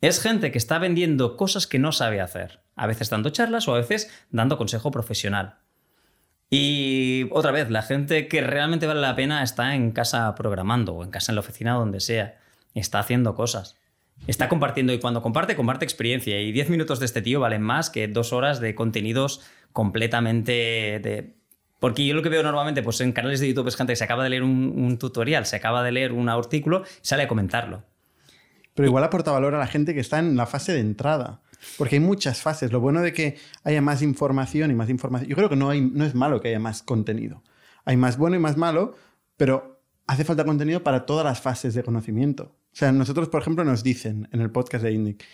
Es 0.00 0.20
gente 0.20 0.50
que 0.50 0.58
está 0.58 0.78
vendiendo 0.78 1.36
cosas 1.36 1.66
que 1.66 1.78
no 1.78 1.92
sabe 1.92 2.20
hacer. 2.22 2.62
A 2.76 2.86
veces 2.86 3.10
dando 3.10 3.28
charlas 3.28 3.68
o 3.68 3.74
a 3.74 3.78
veces 3.78 4.10
dando 4.30 4.56
consejo 4.56 4.90
profesional. 4.90 5.58
Y 6.54 7.28
otra 7.30 7.50
vez, 7.50 7.70
la 7.70 7.80
gente 7.80 8.28
que 8.28 8.42
realmente 8.42 8.86
vale 8.86 9.00
la 9.00 9.16
pena 9.16 9.42
está 9.42 9.74
en 9.74 9.90
casa 9.90 10.34
programando 10.34 10.92
o 10.92 11.02
en 11.02 11.10
casa 11.10 11.32
en 11.32 11.36
la 11.36 11.40
oficina, 11.40 11.72
donde 11.72 11.98
sea. 11.98 12.36
Está 12.74 12.98
haciendo 12.98 13.34
cosas. 13.34 13.78
Está 14.26 14.50
compartiendo 14.50 14.92
y 14.92 14.98
cuando 14.98 15.22
comparte, 15.22 15.56
comparte 15.56 15.86
experiencia. 15.86 16.38
Y 16.42 16.52
10 16.52 16.68
minutos 16.68 17.00
de 17.00 17.06
este 17.06 17.22
tío 17.22 17.40
valen 17.40 17.62
más 17.62 17.88
que 17.88 18.06
dos 18.06 18.34
horas 18.34 18.60
de 18.60 18.74
contenidos 18.74 19.40
completamente 19.72 20.52
de... 21.02 21.34
Porque 21.80 22.06
yo 22.06 22.14
lo 22.14 22.22
que 22.22 22.28
veo 22.28 22.42
normalmente 22.42 22.82
pues 22.82 23.00
en 23.00 23.12
canales 23.12 23.40
de 23.40 23.48
YouTube 23.48 23.68
es 23.68 23.76
gente 23.76 23.94
que 23.94 23.96
se 23.96 24.04
acaba 24.04 24.22
de 24.22 24.28
leer 24.28 24.42
un, 24.42 24.74
un 24.76 24.98
tutorial, 24.98 25.46
se 25.46 25.56
acaba 25.56 25.82
de 25.82 25.92
leer 25.92 26.12
un 26.12 26.28
artículo, 26.28 26.84
sale 27.00 27.22
a 27.22 27.28
comentarlo. 27.28 27.82
Pero 28.74 28.88
igual 28.88 29.04
aporta 29.04 29.32
valor 29.32 29.54
a 29.54 29.58
la 29.58 29.66
gente 29.66 29.94
que 29.94 30.00
está 30.00 30.18
en 30.18 30.36
la 30.36 30.44
fase 30.44 30.74
de 30.74 30.80
entrada. 30.80 31.40
Porque 31.78 31.96
hay 31.96 32.00
muchas 32.00 32.40
fases. 32.42 32.72
Lo 32.72 32.80
bueno 32.80 33.00
de 33.00 33.12
que 33.12 33.38
haya 33.64 33.80
más 33.80 34.02
información 34.02 34.70
y 34.70 34.74
más 34.74 34.90
información. 34.90 35.28
Yo 35.28 35.36
creo 35.36 35.48
que 35.48 35.56
no, 35.56 35.72
es 35.72 36.14
malo 36.14 36.40
que 36.40 36.48
haya 36.48 36.58
más 36.58 36.82
contenido. 36.82 37.42
Hay 37.84 37.96
más 37.96 38.16
bueno 38.16 38.36
y 38.36 38.38
más 38.38 38.56
malo, 38.56 38.94
pero 39.36 39.82
hace 40.06 40.24
falta 40.24 40.44
contenido 40.44 40.82
para 40.82 41.06
todas 41.06 41.24
las 41.24 41.40
fases 41.40 41.74
de 41.74 41.82
conocimiento. 41.82 42.56
O 42.72 42.76
sea, 42.76 42.92
nosotros, 42.92 43.28
por 43.28 43.42
ejemplo, 43.42 43.64
nos 43.64 43.82
dicen 43.82 44.28
en 44.32 44.40
el 44.40 44.50
podcast 44.50 44.84
de 44.84 44.92
INDIC, 44.92 45.24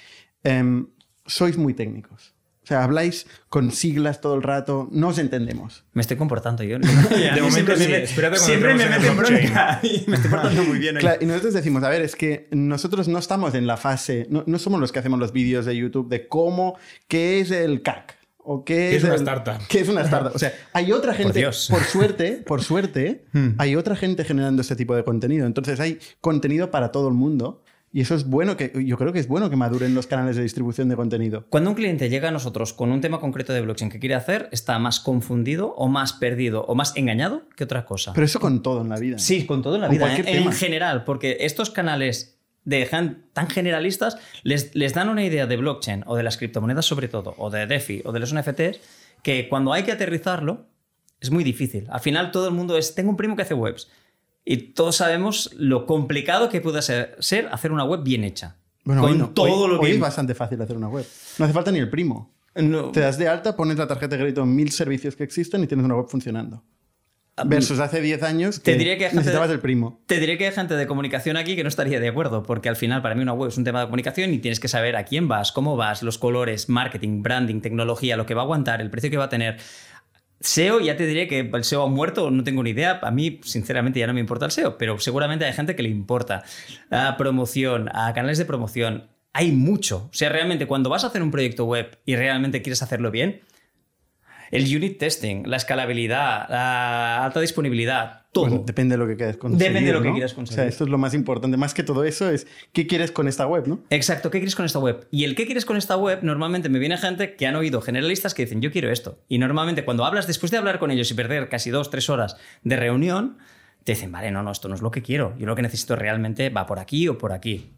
em, 0.45 0.89
sois 1.27 1.57
muy 1.57 1.75
técnicos. 1.75 2.35
O 2.69 2.71
sea, 2.71 2.85
habláis 2.85 3.27
con 3.49 3.73
siglas 3.73 4.21
todo 4.21 4.35
el 4.35 4.43
rato, 4.43 4.89
no 4.93 5.09
os 5.09 5.19
entendemos. 5.19 5.85
Me 5.95 6.03
estoy 6.03 6.19
comportando 6.19 6.63
yo. 6.65 6.79
De 7.35 7.41
momento 7.41 7.75
sí, 7.77 7.89
me, 7.89 8.03
espérate 8.03 8.37
siempre 8.37 8.75
me 8.75 8.85
meten 8.91 9.17
bronca 9.17 9.81
y 9.83 10.05
me 10.07 10.17
estoy 10.17 10.31
portando 10.31 10.63
muy 10.65 10.79
bien. 10.79 10.97
hoy. 10.97 11.01
Claro, 11.01 11.19
y 11.23 11.25
nosotros 11.25 11.55
decimos, 11.55 11.83
a 11.83 11.89
ver, 11.89 12.03
es 12.03 12.15
que 12.15 12.47
nosotros 12.51 13.09
no 13.09 13.19
estamos 13.19 13.55
en 13.55 13.67
la 13.67 13.79
fase, 13.79 14.27
no, 14.29 14.45
no 14.47 14.59
somos 14.59 14.81
los 14.81 14.93
que 14.93 14.99
hacemos 14.99 15.19
los 15.19 15.33
vídeos 15.33 15.65
de 15.65 15.77
YouTube 15.79 16.11
de 16.11 16.29
cómo, 16.29 16.77
qué 17.09 17.41
es 17.41 17.51
el 17.53 17.81
CAC. 17.81 18.19
O 18.51 18.65
qué, 18.67 18.75
¿Qué 18.91 18.97
es 18.97 19.05
una 19.05 19.15
el- 19.15 19.21
startup? 19.21 19.67
¿Qué 19.67 19.81
es 19.81 19.89
una 19.89 20.03
startup? 20.03 20.35
O 20.35 20.39
sea, 20.39 20.53
hay 20.75 20.93
otra 20.93 21.15
gente, 21.15 21.43
por 21.71 21.85
suerte, 21.85 22.33
por 22.47 22.63
suerte, 22.63 23.25
Hmm. 23.33 23.49
hay 23.57 23.77
otra 23.77 23.97
gente 23.97 24.25
generando 24.25 24.61
este 24.61 24.77
tipo 24.77 24.95
de 24.95 25.05
contenido. 25.05 25.47
Entonces 25.47 25.81
hay 25.81 25.99
contenido 26.21 26.71
para 26.71 26.93
todo 26.93 27.09
el 27.09 27.15
mundo. 27.15 27.63
Y 27.93 28.03
eso 28.03 28.15
es 28.15 28.27
bueno 28.27 28.57
que, 28.57 28.73
yo 28.85 28.99
creo 28.99 29.13
que 29.13 29.19
es 29.19 29.29
bueno 29.29 29.49
que 29.49 29.57
maduren 29.57 29.95
los 29.95 30.07
canales 30.07 30.37
de 30.37 30.43
distribución 30.43 30.89
de 30.89 30.97
contenido. 30.97 31.47
Cuando 31.49 31.71
un 31.71 31.77
cliente 31.77 32.11
llega 32.11 32.29
a 32.29 32.31
nosotros 32.31 32.73
con 32.75 32.93
un 32.93 33.01
tema 33.01 33.19
concreto 33.19 33.53
de 33.53 33.63
blockchain 33.63 33.91
que 33.91 33.99
quiere 33.99 34.15
hacer, 34.15 34.49
está 34.53 34.79
más 34.79 35.01
confundido 35.01 35.75
o 35.75 35.89
más 35.89 36.13
perdido 36.13 36.65
o 36.67 36.75
más 36.75 36.95
engañado 36.97 37.49
que 37.57 37.65
otra 37.65 37.87
cosa. 37.87 38.13
Pero 38.13 38.27
eso 38.27 38.41
con 38.41 38.63
todo 38.63 38.83
en 38.83 38.91
la 38.91 38.99
vida. 38.99 39.19
Sí, 39.19 39.47
con 39.47 39.63
todo 39.63 39.77
en 39.77 39.83
la 39.83 39.87
Con 39.87 39.97
vida, 39.97 40.07
cualquier 40.07 40.37
en, 40.37 40.53
general, 40.53 41.05
porque 41.05 41.39
estos 41.41 41.71
canales 41.71 42.39
de 42.65 42.85
tan 43.33 43.49
generalistas 43.49 44.19
les, 44.43 44.75
les 44.75 44.93
dan 44.93 45.09
una 45.09 45.25
idea 45.25 45.47
de 45.47 45.57
blockchain 45.57 46.05
o 46.07 46.17
de 46.17 46.23
las 46.23 46.37
criptomonedas 46.37 46.85
sobre 46.85 47.09
todo, 47.09 47.35
o 47.39 47.49
de 47.49 47.67
DeFi 47.67 48.03
o 48.05 48.13
de 48.13 48.21
los 48.21 48.35
NFTs, 48.35 48.81
que 49.23 49.49
cuando 49.49 49.73
hay 49.73 49.85
que 49.85 49.93
aterrizarlo 49.93 50.67
es 51.21 51.31
muy 51.31 51.43
difícil. 51.43 51.87
Al 51.91 52.01
final 52.01 52.31
todo 52.31 52.49
el 52.49 52.55
mundo 52.55 52.77
es, 52.77 52.95
tengo 52.95 53.11
un 53.11 53.17
primo 53.17 53.35
que 53.35 53.43
hace 53.43 53.55
webs 53.55 53.89
y 54.51 54.57
todos 54.73 54.97
sabemos 54.97 55.51
lo 55.59 55.85
complicado 55.85 56.49
que 56.49 56.63
puede 56.63 56.81
ser, 56.81 57.17
ser 57.19 57.49
hacer 57.53 57.71
una 57.71 57.85
web 57.85 58.03
bien 58.03 58.25
hecha. 58.25 58.57
Bueno, 58.83 59.03
con 59.03 59.11
hoy 59.13 59.19
no. 59.19 59.29
todo 59.31 59.65
Hoy- 59.65 59.69
lo 59.75 59.81
hoy 59.81 59.89
que... 59.91 59.95
es 59.97 60.01
bastante 60.01 60.35
fácil 60.35 60.61
hacer 60.63 60.75
una 60.75 60.89
web. 60.89 61.05
No 61.39 61.45
hace 61.45 61.53
falta 61.53 61.71
ni 61.71 61.79
el 61.81 61.91
primo. 61.91 62.35
No. 62.55 62.91
Te 62.91 63.01
das 63.01 63.19
de 63.19 63.29
alta, 63.29 63.55
pones 63.57 63.77
la 63.77 63.87
tarjeta 63.87 64.17
de 64.17 64.23
crédito 64.23 64.43
en 64.43 64.57
mil 64.57 64.71
servicios 64.73 65.15
que 65.17 65.23
existen 65.25 65.63
y 65.63 65.67
tienes 65.67 65.85
una 65.85 65.97
web 65.97 66.07
funcionando. 66.09 66.65
Versus 67.45 67.79
hace 67.79 68.01
10 68.01 68.23
años 68.25 68.59
que 68.59 68.73
Te 68.73 68.79
diría 68.79 68.99
que 68.99 69.05
necesitabas 69.15 69.49
el 69.51 69.61
primo. 69.61 70.01
Te 70.07 70.19
diré 70.19 70.37
que 70.39 70.47
hay 70.49 70.53
gente 70.53 70.75
de 70.75 70.89
comunicación 70.89 71.37
aquí 71.37 71.55
que 71.55 71.63
no 71.63 71.69
estaría 71.69 72.01
de 72.01 72.09
acuerdo, 72.09 72.43
porque 72.43 72.69
al 72.69 72.75
final 72.75 73.01
para 73.01 73.15
mí 73.15 73.23
una 73.23 73.33
web 73.33 73.51
es 73.51 73.57
un 73.59 73.63
tema 73.63 73.79
de 73.81 73.87
comunicación 73.87 74.35
y 74.35 74.39
tienes 74.39 74.59
que 74.59 74.67
saber 74.67 74.97
a 74.97 75.05
quién 75.05 75.29
vas, 75.29 75.53
cómo 75.53 75.77
vas, 75.77 76.03
los 76.03 76.19
colores, 76.19 76.69
marketing, 76.69 77.23
branding, 77.23 77.61
tecnología, 77.61 78.17
lo 78.17 78.27
que 78.27 78.35
va 78.35 78.41
a 78.41 78.45
aguantar, 78.45 78.81
el 78.81 78.91
precio 78.91 79.09
que 79.11 79.19
va 79.19 79.27
a 79.27 79.29
tener. 79.29 79.59
SEO, 80.41 80.81
ya 80.81 80.97
te 80.97 81.07
diré 81.07 81.27
que 81.27 81.41
el 81.41 81.65
SEO 81.65 81.83
ha 81.83 81.89
muerto, 81.89 82.31
no 82.31 82.45
tengo 82.45 82.63
ni 82.63 82.71
idea. 82.71 83.01
A 83.03 83.11
mí, 83.11 83.41
sinceramente, 83.43 83.99
ya 83.99 84.07
no 84.07 84.15
me 84.15 84.21
importa 84.21 84.45
el 84.45 84.53
SEO, 84.53 84.79
pero 84.79 84.99
seguramente 84.99 85.45
hay 85.45 85.53
gente 85.53 85.75
que 85.75 85.83
le 85.83 85.89
importa. 85.89 86.45
A 86.91 87.17
promoción, 87.17 87.89
a 87.93 88.13
canales 88.15 88.39
de 88.39 88.45
promoción. 88.45 89.09
Hay 89.33 89.53
mucho. 89.53 90.09
O 90.11 90.15
sea, 90.15 90.29
realmente, 90.29 90.67
cuando 90.67 90.91
vas 90.91 91.05
a 91.05 91.09
hacer 91.09 91.23
un 91.23 91.31
proyecto 91.31 91.65
web 91.65 91.99
y 92.05 92.17
realmente 92.17 92.63
quieres 92.63 92.83
hacerlo 92.83 93.11
bien, 93.11 93.43
el 94.51 94.65
unit 94.77 94.99
testing, 94.99 95.45
la 95.47 95.57
escalabilidad, 95.57 96.49
la 96.49 97.25
alta 97.25 97.41
disponibilidad, 97.41 98.23
todo. 98.33 98.47
Bueno, 98.47 98.63
depende 98.67 98.95
de 98.95 98.99
lo 98.99 99.07
que 99.07 99.17
quieras 99.17 99.37
conseguir. 99.37 99.67
Depende 99.69 99.89
de 99.93 99.97
lo 99.99 100.03
que 100.03 100.13
quieras 100.13 100.33
O 100.33 100.37
conseguir. 100.37 100.57
sea, 100.61 100.67
esto 100.67 100.85
es 100.85 100.91
lo 100.91 100.99
más 100.99 101.15
importante. 101.15 101.57
Más 101.57 101.75
que 101.75 101.83
todo 101.83 102.05
eso 102.05 102.31
es 102.31 102.47
qué 102.73 102.87
quieres 102.87 103.11
con 103.11 103.27
esta 103.29 103.47
web, 103.47 103.67
¿no? 103.67 103.81
Exacto, 103.91 104.31
¿qué 104.31 104.39
quieres 104.39 104.55
con 104.55 104.65
esta 104.67 104.79
web? 104.79 105.07
Y 105.11 105.25
el 105.25 105.35
qué 105.35 105.47
quieres 105.47 105.65
con 105.65 105.77
esta 105.77 105.97
web, 105.97 106.21
normalmente 106.23 106.69
me 106.69 106.79
viene 106.79 106.97
gente 106.99 107.37
que 107.37 107.47
han 107.47 107.57
oído 107.57 107.81
generalistas 107.81 108.35
que 108.35 108.45
dicen, 108.45 108.61
yo 108.61 108.71
quiero 108.71 108.91
esto. 108.91 109.19
Y 109.29 109.39
normalmente 109.39 109.85
cuando 109.85 110.05
hablas, 110.05 110.27
después 110.27 110.51
de 110.53 110.59
hablar 110.59 110.79
con 110.79 110.91
ellos 110.91 111.11
y 111.11 111.15
perder 111.15 111.49
casi 111.49 111.71
dos, 111.71 111.91
tres 111.91 112.09
horas 112.11 112.37
de 112.63 112.77
reunión, 112.77 113.39
te 113.85 113.93
dicen, 113.93 114.13
vale, 114.13 114.31
no, 114.31 114.43
no, 114.43 114.51
esto 114.53 114.69
no 114.69 114.75
es 114.75 114.83
lo 114.83 114.91
que 114.91 115.03
quiero. 115.03 115.35
Yo 115.39 115.47
lo 115.47 115.57
que 115.57 115.63
necesito 115.63 115.97
realmente 115.97 116.51
va 116.51 116.67
por 116.67 116.79
aquí 116.79 117.09
o 117.09 117.17
por 117.19 117.33
aquí. 117.33 117.71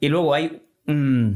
Y 0.00 0.08
luego 0.08 0.34
hay... 0.34 0.62
mm, 0.86 1.30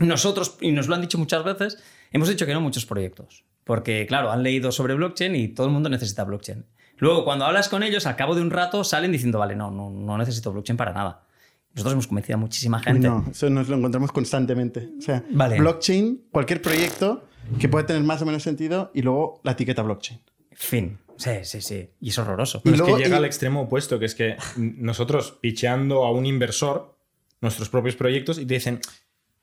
nosotros, 0.00 0.56
y 0.60 0.72
nos 0.72 0.88
lo 0.88 0.94
han 0.94 1.02
dicho 1.02 1.18
muchas 1.18 1.44
veces, 1.44 1.78
hemos 2.12 2.28
dicho 2.28 2.46
que 2.46 2.52
no 2.54 2.60
muchos 2.60 2.86
proyectos. 2.86 3.44
Porque, 3.64 4.06
claro, 4.06 4.30
han 4.30 4.42
leído 4.42 4.72
sobre 4.72 4.94
blockchain 4.94 5.34
y 5.36 5.48
todo 5.48 5.66
el 5.66 5.72
mundo 5.72 5.88
necesita 5.88 6.24
blockchain. 6.24 6.64
Luego, 6.98 7.24
cuando 7.24 7.44
hablas 7.44 7.68
con 7.68 7.82
ellos, 7.82 8.06
al 8.06 8.14
cabo 8.16 8.34
de 8.34 8.42
un 8.42 8.50
rato 8.50 8.84
salen 8.84 9.10
diciendo, 9.12 9.38
vale, 9.38 9.56
no, 9.56 9.70
no, 9.70 9.90
no 9.90 10.18
necesito 10.18 10.52
blockchain 10.52 10.76
para 10.76 10.92
nada. 10.92 11.22
Nosotros 11.72 11.94
hemos 11.94 12.06
convencido 12.06 12.36
a 12.36 12.40
muchísima 12.40 12.78
gente. 12.80 13.08
no, 13.08 13.24
eso 13.30 13.50
nos 13.50 13.68
lo 13.68 13.76
encontramos 13.76 14.12
constantemente. 14.12 14.90
O 14.98 15.02
sea, 15.02 15.24
Vale. 15.30 15.58
blockchain, 15.58 16.26
cualquier 16.30 16.62
proyecto 16.62 17.24
que 17.58 17.68
pueda 17.68 17.84
tener 17.84 18.02
más 18.04 18.22
o 18.22 18.26
menos 18.26 18.42
sentido 18.44 18.90
y 18.94 19.02
luego 19.02 19.40
la 19.42 19.52
etiqueta 19.52 19.82
blockchain. 19.82 20.20
Fin. 20.52 20.98
Sí, 21.16 21.30
sí, 21.42 21.60
sí. 21.60 21.90
Y 22.00 22.10
es 22.10 22.18
horroroso. 22.18 22.58
Y 22.58 22.62
Pero 22.62 22.74
es 22.74 22.80
luego- 22.80 22.96
que 22.96 23.02
llega 23.04 23.16
y- 23.16 23.18
al 23.18 23.24
extremo 23.24 23.62
opuesto, 23.62 23.98
que 23.98 24.04
es 24.04 24.14
que 24.14 24.36
nosotros 24.56 25.36
picheando 25.40 26.04
a 26.04 26.12
un 26.12 26.26
inversor 26.26 26.96
nuestros 27.40 27.68
propios 27.68 27.96
proyectos 27.96 28.38
y 28.38 28.46
te 28.46 28.54
dicen, 28.54 28.80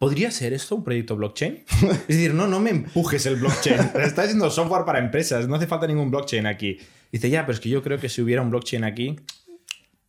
¿podría 0.02 0.32
ser 0.32 0.52
esto 0.52 0.76
un 0.76 0.84
proyecto 0.84 1.16
blockchain? 1.16 1.64
es 1.84 2.08
decir, 2.08 2.34
no, 2.34 2.48
no 2.48 2.60
me 2.60 2.72
empujes 2.72 3.24
el 3.28 3.36
blockchain. 3.36 3.80
Estás 4.02 4.26
haciendo 4.26 4.50
software 4.50 4.84
para 4.84 4.98
empresas, 4.98 5.48
no 5.48 5.54
hace 5.56 5.68
falta 5.68 5.86
ningún 5.86 6.10
blockchain 6.10 6.48
aquí. 6.48 6.80
Dice, 7.12 7.30
ya, 7.30 7.46
pero 7.46 7.54
es 7.54 7.60
que 7.60 7.70
yo 7.70 7.84
creo 7.84 8.00
que 8.00 8.10
si 8.10 8.20
hubiera 8.24 8.42
un 8.42 8.50
blockchain 8.50 8.84
aquí, 8.84 9.16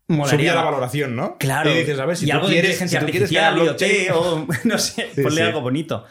subía 0.09 0.55
la 0.55 0.63
valoración, 0.63 1.15
¿no? 1.15 1.37
Claro. 1.37 1.71
Y 1.71 1.75
dices, 1.81 1.99
a 1.99 2.07
ver, 2.07 2.17
si 2.17 2.25
y 2.25 2.29
tú 2.29 2.37
algo 2.37 2.47
de 2.49 2.53
quieres, 2.55 2.71
inteligencia 2.71 3.01
si 3.01 3.05
tú 3.07 3.11
quieres 3.13 3.29
crear 3.29 3.55
blockchain, 3.55 4.11
o 4.15 4.47
no 4.65 4.79
sé, 4.79 5.11
Sí, 5.15 5.23
ponle 5.23 5.43
sí. 5.43 5.47
algo 5.47 5.61
bonito. 5.61 6.05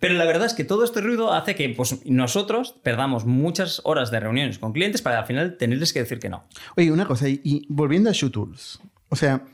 Pero 0.00 0.14
la 0.14 0.24
verdad 0.24 0.46
es 0.46 0.54
que 0.54 0.64
todo 0.64 0.82
este 0.84 1.02
ruido 1.02 1.34
hace 1.34 1.54
que 1.54 1.68
pues, 1.68 2.06
nosotros 2.06 2.76
perdamos 2.82 3.26
muchas 3.26 3.82
horas 3.84 4.10
de 4.10 4.20
reuniones 4.20 4.58
con 4.58 4.72
clientes 4.72 5.02
para 5.02 5.18
al 5.18 5.26
final 5.26 5.58
tenerles 5.58 5.92
que 5.92 5.98
decir 5.98 6.18
que 6.18 6.30
no. 6.30 6.46
Oye, 6.78 6.90
una 6.90 7.04
cosa, 7.04 7.28
y, 7.28 7.42
y 7.44 7.66
volviendo 7.68 8.08
a 8.08 8.14
Shoe 8.14 8.30
Tools, 8.30 8.80
o 9.10 9.16
sea, 9.16 9.44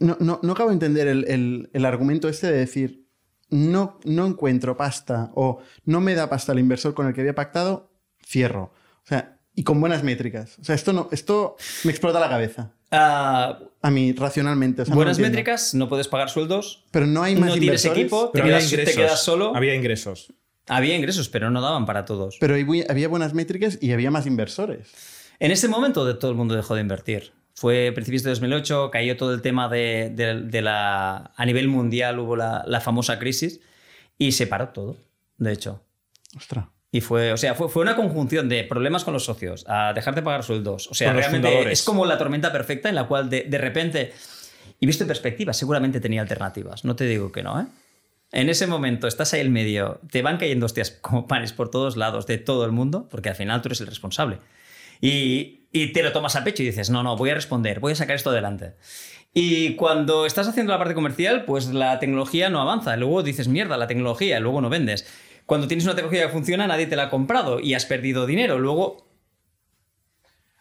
no, 0.00 0.16
no, 0.20 0.40
no 0.42 0.52
acabo 0.52 0.70
de 0.70 0.74
entender 0.74 1.08
el, 1.08 1.24
el- 1.28 1.70
el 1.72 1.84
argumento 1.84 2.28
este 2.28 2.46
de 2.50 2.58
decir, 2.58 3.06
no, 3.50 3.98
no 4.04 4.26
encuentro 4.26 4.76
pasta 4.76 5.30
o 5.34 5.60
no 5.84 6.00
me 6.00 6.14
da 6.14 6.28
pasta 6.30 6.52
el 6.52 6.58
inversor 6.60 6.94
con 6.94 7.06
el 7.08 7.14
que 7.14 7.20
había 7.22 7.34
pactado, 7.34 7.90
cierro. 8.24 8.72
O 9.02 9.06
sea, 9.06 9.38
y 9.54 9.64
con 9.64 9.80
buenas 9.80 10.02
métricas. 10.04 10.58
O 10.60 10.64
sea, 10.64 10.74
esto, 10.74 10.92
no, 10.92 11.08
esto 11.10 11.56
me 11.84 11.90
explota 11.90 12.20
la 12.20 12.28
cabeza. 12.28 12.72
Ah, 12.92 13.58
A 13.82 13.90
mí, 13.90 14.12
racionalmente. 14.12 14.82
o 14.82 14.84
sea, 14.84 14.92
no 14.92 14.96
buenas 14.96 15.18
métricas, 15.18 15.74
no 15.74 15.88
puedes 15.88 16.08
pagar 16.08 16.28
sueldos, 16.30 16.84
Pero 16.90 17.06
no 17.06 17.22
hay 17.22 17.34
más 17.36 17.50
no 17.50 17.54
tienes 17.54 17.84
inversores. 17.84 17.98
equipo, 17.98 18.26
te 18.26 18.32
pero 18.32 18.44
había 18.44 18.56
quedas, 18.58 18.70
te 18.70 18.76
ingresos. 18.76 18.96
quedas 18.96 19.24
solo. 19.24 19.56
Había 19.56 19.74
ingresos. 19.74 20.32
Había 20.68 20.96
ingresos, 20.96 21.28
pero 21.28 21.50
no 21.50 21.60
daban 21.60 21.86
para 21.86 22.04
todos. 22.04 22.36
Pero 22.38 22.54
había 22.54 23.08
buenas 23.08 23.34
métricas 23.34 23.78
y 23.80 23.90
había 23.92 24.10
más 24.12 24.26
inversores. 24.26 24.88
En 25.40 25.50
ese 25.50 25.66
momento 25.68 26.16
todo 26.18 26.30
el 26.30 26.36
mundo 26.36 26.54
dejó 26.54 26.74
de 26.76 26.82
invertir. 26.82 27.32
Fue 27.60 27.92
principios 27.92 28.22
de 28.22 28.30
2008, 28.30 28.90
cayó 28.90 29.18
todo 29.18 29.34
el 29.34 29.42
tema 29.42 29.68
de, 29.68 30.10
de- 30.14 30.40
de 30.40 30.62
la... 30.62 31.30
A 31.36 31.44
nivel 31.44 31.68
mundial 31.68 32.18
hubo 32.18 32.34
la, 32.34 32.64
la 32.66 32.80
famosa 32.80 33.18
crisis 33.18 33.60
y 34.16 34.32
se 34.32 34.46
paró 34.46 34.68
todo, 34.70 34.96
de 35.36 35.52
hecho. 35.52 35.82
Ostras. 36.34 36.64
Y 36.90 37.02
fue, 37.02 37.34
o 37.34 37.36
sea, 37.36 37.54
fue, 37.54 37.68
fue 37.68 37.82
una 37.82 37.96
conjunción 37.96 38.48
de 38.48 38.64
problemas 38.64 39.04
con 39.04 39.12
los 39.12 39.26
socios, 39.26 39.66
a 39.68 39.92
dejar 39.92 40.14
de 40.14 40.22
pagar 40.22 40.42
sueldos. 40.42 40.88
O 40.90 40.94
sea, 40.94 41.12
realmente 41.12 41.70
es 41.70 41.82
como 41.82 42.06
la 42.06 42.16
tormenta 42.16 42.50
perfecta 42.50 42.88
en 42.88 42.94
la 42.94 43.04
cual 43.06 43.28
de, 43.28 43.42
de 43.42 43.58
repente, 43.58 44.14
y 44.80 44.86
visto 44.86 45.04
en 45.04 45.08
perspectiva, 45.08 45.52
seguramente 45.52 46.00
tenía 46.00 46.22
alternativas. 46.22 46.86
No 46.86 46.96
te 46.96 47.04
digo 47.04 47.30
que 47.30 47.42
no, 47.42 47.60
¿eh? 47.60 47.66
En 48.32 48.48
ese 48.48 48.66
momento 48.66 49.06
estás 49.06 49.34
ahí 49.34 49.42
en 49.42 49.52
medio, 49.52 50.00
te 50.10 50.22
van 50.22 50.38
cayendo 50.38 50.64
hostias 50.64 50.92
como 51.02 51.26
panes 51.28 51.52
por 51.52 51.70
todos 51.70 51.98
lados 51.98 52.26
de 52.26 52.38
todo 52.38 52.64
el 52.64 52.72
mundo, 52.72 53.06
porque 53.10 53.28
al 53.28 53.34
final 53.36 53.60
tú 53.60 53.68
eres 53.68 53.80
el 53.82 53.86
responsable. 53.88 54.38
Y, 55.02 55.59
y 55.72 55.92
te 55.92 56.02
lo 56.02 56.12
tomas 56.12 56.36
a 56.36 56.44
pecho 56.44 56.62
y 56.62 56.66
dices, 56.66 56.90
no, 56.90 57.02
no, 57.02 57.16
voy 57.16 57.30
a 57.30 57.34
responder, 57.34 57.80
voy 57.80 57.92
a 57.92 57.96
sacar 57.96 58.16
esto 58.16 58.30
adelante. 58.30 58.74
Y 59.32 59.76
cuando 59.76 60.26
estás 60.26 60.48
haciendo 60.48 60.72
la 60.72 60.78
parte 60.78 60.94
comercial, 60.94 61.44
pues 61.44 61.66
la 61.68 62.00
tecnología 62.00 62.50
no 62.50 62.60
avanza. 62.60 62.96
Luego 62.96 63.22
dices, 63.22 63.46
mierda, 63.46 63.76
la 63.76 63.86
tecnología, 63.86 64.40
luego 64.40 64.60
no 64.60 64.68
vendes. 64.68 65.06
Cuando 65.46 65.68
tienes 65.68 65.84
una 65.84 65.94
tecnología 65.94 66.26
que 66.26 66.32
funciona, 66.32 66.66
nadie 66.66 66.86
te 66.86 66.96
la 66.96 67.04
ha 67.04 67.10
comprado 67.10 67.60
y 67.60 67.74
has 67.74 67.86
perdido 67.86 68.26
dinero. 68.26 68.58
Luego, 68.58 69.08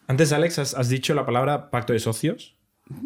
Antes, 0.07 0.31
Alex, 0.31 0.59
has, 0.59 0.73
has 0.75 0.89
dicho 0.89 1.13
la 1.13 1.25
palabra 1.25 1.69
pacto 1.71 1.93
de 1.93 1.99
socios. 1.99 2.55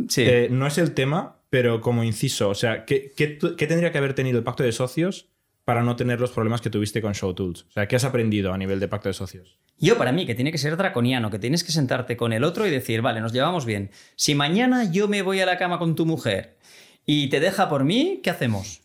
sí. 0.09 0.23
Eh, 0.23 0.47
no 0.51 0.67
es 0.67 0.77
el 0.77 0.93
tema, 0.93 1.39
pero 1.49 1.81
como 1.81 2.03
inciso, 2.03 2.49
o 2.49 2.55
sea, 2.55 2.85
¿qué, 2.85 3.11
qué 3.15 3.67
tendría 3.67 3.91
que 3.91 3.97
haber 3.97 4.13
tenido 4.13 4.37
el 4.37 4.43
pacto 4.43 4.63
de 4.63 4.71
socios 4.71 5.29
para 5.65 5.83
no 5.83 5.95
tener 5.95 6.19
los 6.19 6.31
problemas 6.31 6.61
que 6.61 6.69
tuviste 6.69 7.01
con 7.01 7.13
Show 7.13 7.33
Tools? 7.33 7.63
O 7.69 7.71
sea, 7.71 7.87
¿qué 7.87 7.95
has 7.95 8.03
aprendido 8.05 8.53
a 8.53 8.57
nivel 8.57 8.79
de 8.79 8.87
pacto 8.87 9.09
de 9.09 9.13
socios? 9.13 9.59
Yo, 9.85 9.97
para 9.97 10.11
mí, 10.11 10.25
que 10.25 10.33
tiene 10.35 10.51
que 10.51 10.57
ser 10.57 10.77
draconiano, 10.77 11.29
que 11.29 11.39
tienes 11.39 11.63
que 11.63 11.71
sentarte 11.71 12.15
con 12.17 12.31
el 12.33 12.43
otro 12.43 12.65
y 12.65 12.69
decir, 12.71 13.01
vale, 13.01 13.19
nos 13.21 13.33
llevamos 13.33 13.65
bien. 13.65 13.91
Si 14.15 14.33
mañana 14.35 14.89
yo 14.91 15.07
me 15.07 15.21
voy 15.21 15.39
a 15.41 15.45
la 15.45 15.57
cama 15.57 15.77
con 15.79 15.95
tu 15.95 16.05
mujer 16.05 16.57
y 17.05 17.27
te 17.27 17.39
deja 17.39 17.67
por 17.69 17.83
mí, 17.83 18.21
¿qué 18.23 18.29
hacemos? 18.29 18.81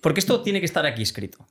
Porque 0.00 0.20
esto 0.20 0.40
tiene 0.42 0.60
que 0.60 0.66
estar 0.66 0.84
aquí 0.86 1.02
escrito. 1.02 1.46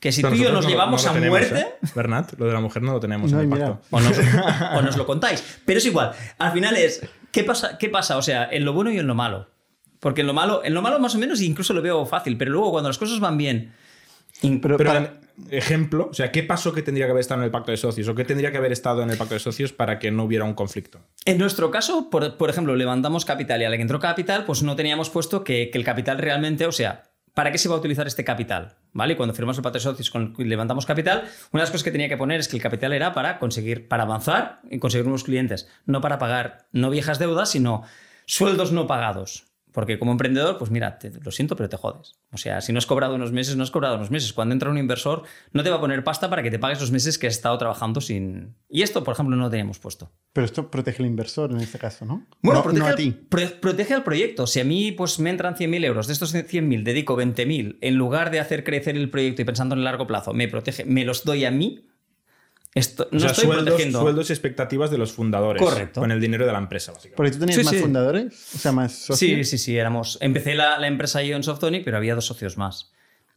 Que 0.00 0.12
si 0.12 0.22
tú 0.22 0.34
y 0.34 0.38
yo 0.38 0.52
nos 0.52 0.64
no- 0.64 0.70
llevamos 0.70 1.04
no 1.04 1.10
a 1.10 1.14
tenemos, 1.14 1.38
muerte, 1.38 1.58
¿eh? 1.60 1.88
Bernat, 1.94 2.32
lo 2.38 2.46
de 2.46 2.52
la 2.52 2.60
mujer 2.60 2.82
no 2.82 2.92
lo 2.92 3.00
tenemos 3.00 3.32
No, 3.32 3.38
en 3.40 3.44
el 3.44 3.48
mira. 3.50 3.74
pacto. 3.80 3.86
o 3.90 4.00
nos, 4.00 4.18
o 4.78 4.82
nos 4.82 4.96
lo 4.96 5.06
contáis. 5.06 5.42
Pero 5.64 5.78
es 5.78 5.86
igual. 5.86 6.12
Al 6.38 6.52
final 6.52 6.76
es, 6.76 7.00
¿qué 7.32 7.44
pasa? 7.44 7.78
¿qué 7.78 7.88
pasa? 7.88 8.16
O 8.18 8.22
sea, 8.22 8.48
en 8.50 8.64
lo 8.66 8.72
bueno 8.74 8.90
y 8.90 8.98
en 8.98 9.06
lo 9.06 9.14
malo. 9.14 9.48
Porque 10.00 10.20
en 10.20 10.26
lo 10.26 10.34
malo, 10.34 10.62
en 10.64 10.74
lo 10.74 10.82
malo 10.82 10.98
más 11.00 11.14
o 11.14 11.18
menos 11.18 11.40
incluso 11.40 11.72
lo 11.72 11.80
veo 11.80 12.04
fácil, 12.04 12.36
pero 12.36 12.50
luego 12.50 12.70
cuando 12.72 12.88
las 12.90 12.98
cosas 12.98 13.18
van 13.20 13.38
bien... 13.38 13.72
Pero, 14.42 14.76
Pero, 14.76 14.90
para- 14.92 15.14
ejemplo, 15.50 16.08
o 16.10 16.14
sea, 16.14 16.32
¿qué 16.32 16.42
pasó 16.42 16.72
que 16.72 16.82
tendría 16.82 17.06
que 17.06 17.12
haber 17.12 17.20
estado 17.20 17.40
en 17.40 17.44
el 17.46 17.50
pacto 17.50 17.70
de 17.70 17.76
socios? 17.76 18.08
¿O 18.08 18.14
qué 18.14 18.24
tendría 18.24 18.50
que 18.50 18.58
haber 18.58 18.72
estado 18.72 19.02
en 19.02 19.10
el 19.10 19.16
pacto 19.16 19.34
de 19.34 19.40
socios 19.40 19.72
para 19.72 19.98
que 19.98 20.10
no 20.10 20.24
hubiera 20.24 20.44
un 20.44 20.54
conflicto? 20.54 21.00
En 21.24 21.38
nuestro 21.38 21.70
caso, 21.70 22.10
por, 22.10 22.36
por 22.36 22.50
ejemplo, 22.50 22.74
levantamos 22.74 23.24
capital 23.24 23.62
y 23.62 23.64
a 23.64 23.70
la 23.70 23.76
que 23.76 23.82
entró 23.82 23.98
capital, 23.98 24.44
pues 24.44 24.62
no 24.62 24.76
teníamos 24.76 25.10
puesto 25.10 25.44
que, 25.44 25.70
que 25.70 25.78
el 25.78 25.84
capital 25.84 26.18
realmente, 26.18 26.66
o 26.66 26.72
sea, 26.72 27.04
¿para 27.34 27.52
qué 27.52 27.58
se 27.58 27.68
va 27.68 27.76
a 27.76 27.78
utilizar 27.78 28.06
este 28.06 28.24
capital? 28.24 28.76
¿vale? 28.96 29.12
Y 29.12 29.16
cuando 29.16 29.34
firmamos 29.34 29.58
el 29.58 29.62
pacto 29.62 29.78
de 29.78 29.82
socios 29.82 30.10
con 30.10 30.34
levantamos 30.38 30.86
capital, 30.86 31.24
una 31.52 31.60
de 31.60 31.64
las 31.64 31.70
cosas 31.70 31.84
que 31.84 31.90
tenía 31.90 32.08
que 32.08 32.16
poner 32.16 32.40
es 32.40 32.48
que 32.48 32.56
el 32.56 32.62
capital 32.62 32.94
era 32.94 33.12
para 33.12 33.38
conseguir, 33.38 33.88
para 33.88 34.04
avanzar 34.04 34.60
y 34.70 34.78
conseguir 34.78 35.04
nuevos 35.04 35.24
clientes, 35.24 35.68
no 35.84 36.00
para 36.00 36.18
pagar 36.18 36.66
no 36.72 36.88
viejas 36.88 37.18
deudas, 37.18 37.50
sino 37.50 37.82
sueldos 38.24 38.72
no 38.72 38.86
pagados. 38.86 39.45
Porque 39.76 39.98
como 39.98 40.12
emprendedor, 40.12 40.56
pues 40.56 40.70
mira, 40.70 40.98
te, 40.98 41.10
lo 41.22 41.30
siento, 41.30 41.54
pero 41.54 41.68
te 41.68 41.76
jodes. 41.76 42.14
O 42.32 42.38
sea, 42.38 42.62
si 42.62 42.72
no 42.72 42.78
has 42.78 42.86
cobrado 42.86 43.14
unos 43.14 43.30
meses, 43.30 43.56
no 43.56 43.62
has 43.62 43.70
cobrado 43.70 43.96
unos 43.96 44.10
meses. 44.10 44.32
Cuando 44.32 44.54
entra 44.54 44.70
un 44.70 44.78
inversor, 44.78 45.24
no 45.52 45.62
te 45.62 45.68
va 45.68 45.76
a 45.76 45.80
poner 45.80 46.02
pasta 46.02 46.30
para 46.30 46.42
que 46.42 46.50
te 46.50 46.58
pagues 46.58 46.80
los 46.80 46.90
meses 46.90 47.18
que 47.18 47.26
has 47.26 47.34
estado 47.34 47.58
trabajando 47.58 48.00
sin... 48.00 48.56
Y 48.70 48.80
esto, 48.80 49.04
por 49.04 49.12
ejemplo, 49.12 49.36
no 49.36 49.42
lo 49.42 49.50
teníamos 49.50 49.78
puesto. 49.78 50.10
Pero 50.32 50.46
esto 50.46 50.70
protege 50.70 51.02
al 51.02 51.08
inversor 51.10 51.50
en 51.50 51.58
este 51.58 51.78
caso, 51.78 52.06
¿no? 52.06 52.26
Bueno, 52.40 52.60
no, 52.60 52.62
protege, 52.64 52.80
no 52.80 52.86
a 52.86 52.90
al- 52.92 52.96
ti. 52.96 53.10
pro- 53.10 53.60
protege 53.60 53.92
al 53.92 54.02
proyecto. 54.02 54.46
Si 54.46 54.60
a 54.60 54.64
mí 54.64 54.92
pues, 54.92 55.18
me 55.20 55.28
entran 55.28 55.54
100.000 55.56 55.84
euros, 55.84 56.06
de 56.06 56.14
estos 56.14 56.34
100.000 56.34 56.82
dedico 56.82 57.14
20.000, 57.14 57.76
en 57.82 57.94
lugar 57.96 58.30
de 58.30 58.40
hacer 58.40 58.64
crecer 58.64 58.96
el 58.96 59.10
proyecto 59.10 59.42
y 59.42 59.44
pensando 59.44 59.74
en 59.74 59.80
el 59.80 59.84
largo 59.84 60.06
plazo, 60.06 60.32
me 60.32 60.48
protege, 60.48 60.86
me 60.86 61.04
los 61.04 61.22
doy 61.24 61.44
a 61.44 61.50
mí, 61.50 61.86
esto, 62.76 63.08
no 63.10 63.16
o 63.16 63.20
sea, 63.20 63.30
estoy 63.30 63.46
sueldos, 63.46 63.64
protegiendo. 63.66 64.00
sueldos 64.00 64.30
y 64.30 64.32
expectativas 64.32 64.90
de 64.90 64.98
los 64.98 65.12
fundadores. 65.12 65.60
Correcto. 65.62 66.00
Con 66.00 66.12
el 66.12 66.20
dinero 66.20 66.46
de 66.46 66.52
la 66.52 66.58
empresa, 66.58 66.92
básicamente. 66.92 67.16
Porque 67.16 67.32
tú 67.32 67.38
tenías 67.40 67.58
Sí, 67.58 67.64
más 67.64 67.74
sí. 67.74 67.80
fundadores, 67.80 68.54
o 68.54 68.58
sea, 68.58 68.72
más 68.72 68.92
socios. 68.92 69.18
Sí, 69.18 69.44
sí, 69.44 69.58
sí, 69.58 69.76
éramos. 69.76 70.18
Empecé 70.20 70.54
la, 70.54 70.78
la 70.78 70.86
empresa 70.86 71.22
yo 71.22 71.34
en 71.36 71.42
Softonic, 71.42 71.84
pero 71.84 71.96
había 71.96 72.14
dos 72.14 72.26
socios 72.26 72.56
más. 72.56 72.92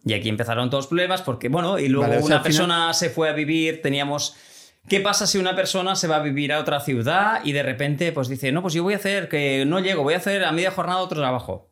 Y 0.05 0.13
aquí 0.13 0.29
empezaron 0.29 0.69
todos 0.69 0.83
los 0.85 0.87
problemas 0.89 1.21
porque, 1.21 1.49
bueno, 1.49 1.79
y 1.79 1.89
luego 1.89 2.07
Vale, 2.07 2.17
o 2.17 2.19
sea, 2.19 2.25
una 2.27 2.35
final- 2.37 2.43
persona 2.43 2.93
se 2.93 3.09
fue 3.09 3.29
a 3.29 3.33
vivir, 3.33 3.81
teníamos. 3.81 4.35
¿Qué 4.87 5.01
pasa 5.01 5.27
si 5.27 5.37
una 5.37 5.55
persona 5.55 5.95
se 5.95 6.07
va 6.07 6.15
a 6.17 6.21
vivir 6.21 6.53
a 6.53 6.59
otra 6.59 6.79
ciudad 6.79 7.41
y 7.43 7.51
de 7.51 7.63
repente 7.63 8.11
pues 8.13 8.27
dice, 8.29 8.51
no, 8.51 8.61
pues 8.61 8.73
yo 8.73 8.81
voy 8.83 8.93
a 8.93 8.97
hacer 8.97 9.27
que 9.29 9.65
no 9.65 9.79
llego, 9.81 10.03
voy 10.03 10.13
a 10.13 10.17
hacer 10.17 10.43
a 10.45 10.51
media 10.53 10.71
jornada 10.71 10.99
otro 10.99 11.19
trabajo? 11.19 11.69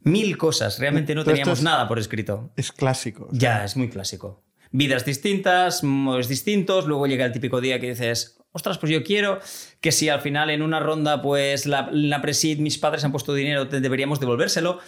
Mil 0.00 0.36
cosas, 0.36 0.78
realmente 0.78 1.14
no 1.14 1.22
Todo 1.22 1.32
teníamos 1.34 1.58
es- 1.58 1.64
nada 1.64 1.86
por 1.86 1.98
escrito. 1.98 2.50
Es 2.56 2.72
clásico. 2.72 3.24
o 3.26 3.30
sea, 3.30 3.38
Ya, 3.38 3.64
es 3.64 3.76
muy 3.76 3.88
clásico. 3.88 4.42
Vidas 4.72 5.04
distintas, 5.04 5.84
modos 5.84 6.28
distintos, 6.28 6.86
luego 6.86 7.06
llega 7.06 7.26
el 7.26 7.32
típico 7.32 7.60
día 7.60 7.78
que 7.78 7.90
dices, 7.90 8.38
ostras, 8.52 8.78
pues 8.78 8.90
yo 8.90 9.04
quiero 9.04 9.38
que 9.80 9.92
si 9.92 10.08
al 10.08 10.20
final 10.22 10.48
en 10.50 10.62
una 10.62 10.80
ronda, 10.80 11.20
pues 11.20 11.66
la, 11.66 11.90
la 11.92 12.22
Presid, 12.22 12.58
mis 12.58 12.78
padres 12.78 13.04
han 13.04 13.12
puesto 13.12 13.34
dinero, 13.34 13.66
deberíamos 13.66 14.18
devolvérselo. 14.18 14.78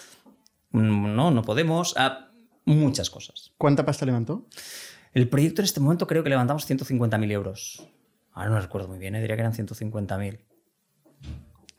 Mm, 0.71 1.15
No, 1.15 1.31
no 1.31 1.43
podemos. 1.43 1.95
Ah, 1.99 2.31
muchas 2.65 3.11
cosas. 3.11 3.53
¿Cuánta 3.59 3.85
pasta 3.85 4.07
levantó? 4.07 4.47
El 5.13 5.29
proyecto 5.29 5.61
en 5.61 5.65
este 5.67 5.81
momento 5.81 6.07
creo 6.07 6.23
que 6.25 6.31
levantamos 6.31 6.69
150.000 6.69 7.31
euros. 7.31 7.87
Ahora 8.33 8.51
no 8.51 8.61
recuerdo 8.61 8.89
muy 8.89 8.99
bien, 8.99 9.15
¿eh? 9.15 9.21
diría 9.21 9.37
que 9.37 9.43
eran 9.43 9.53
150.000. 9.55 10.41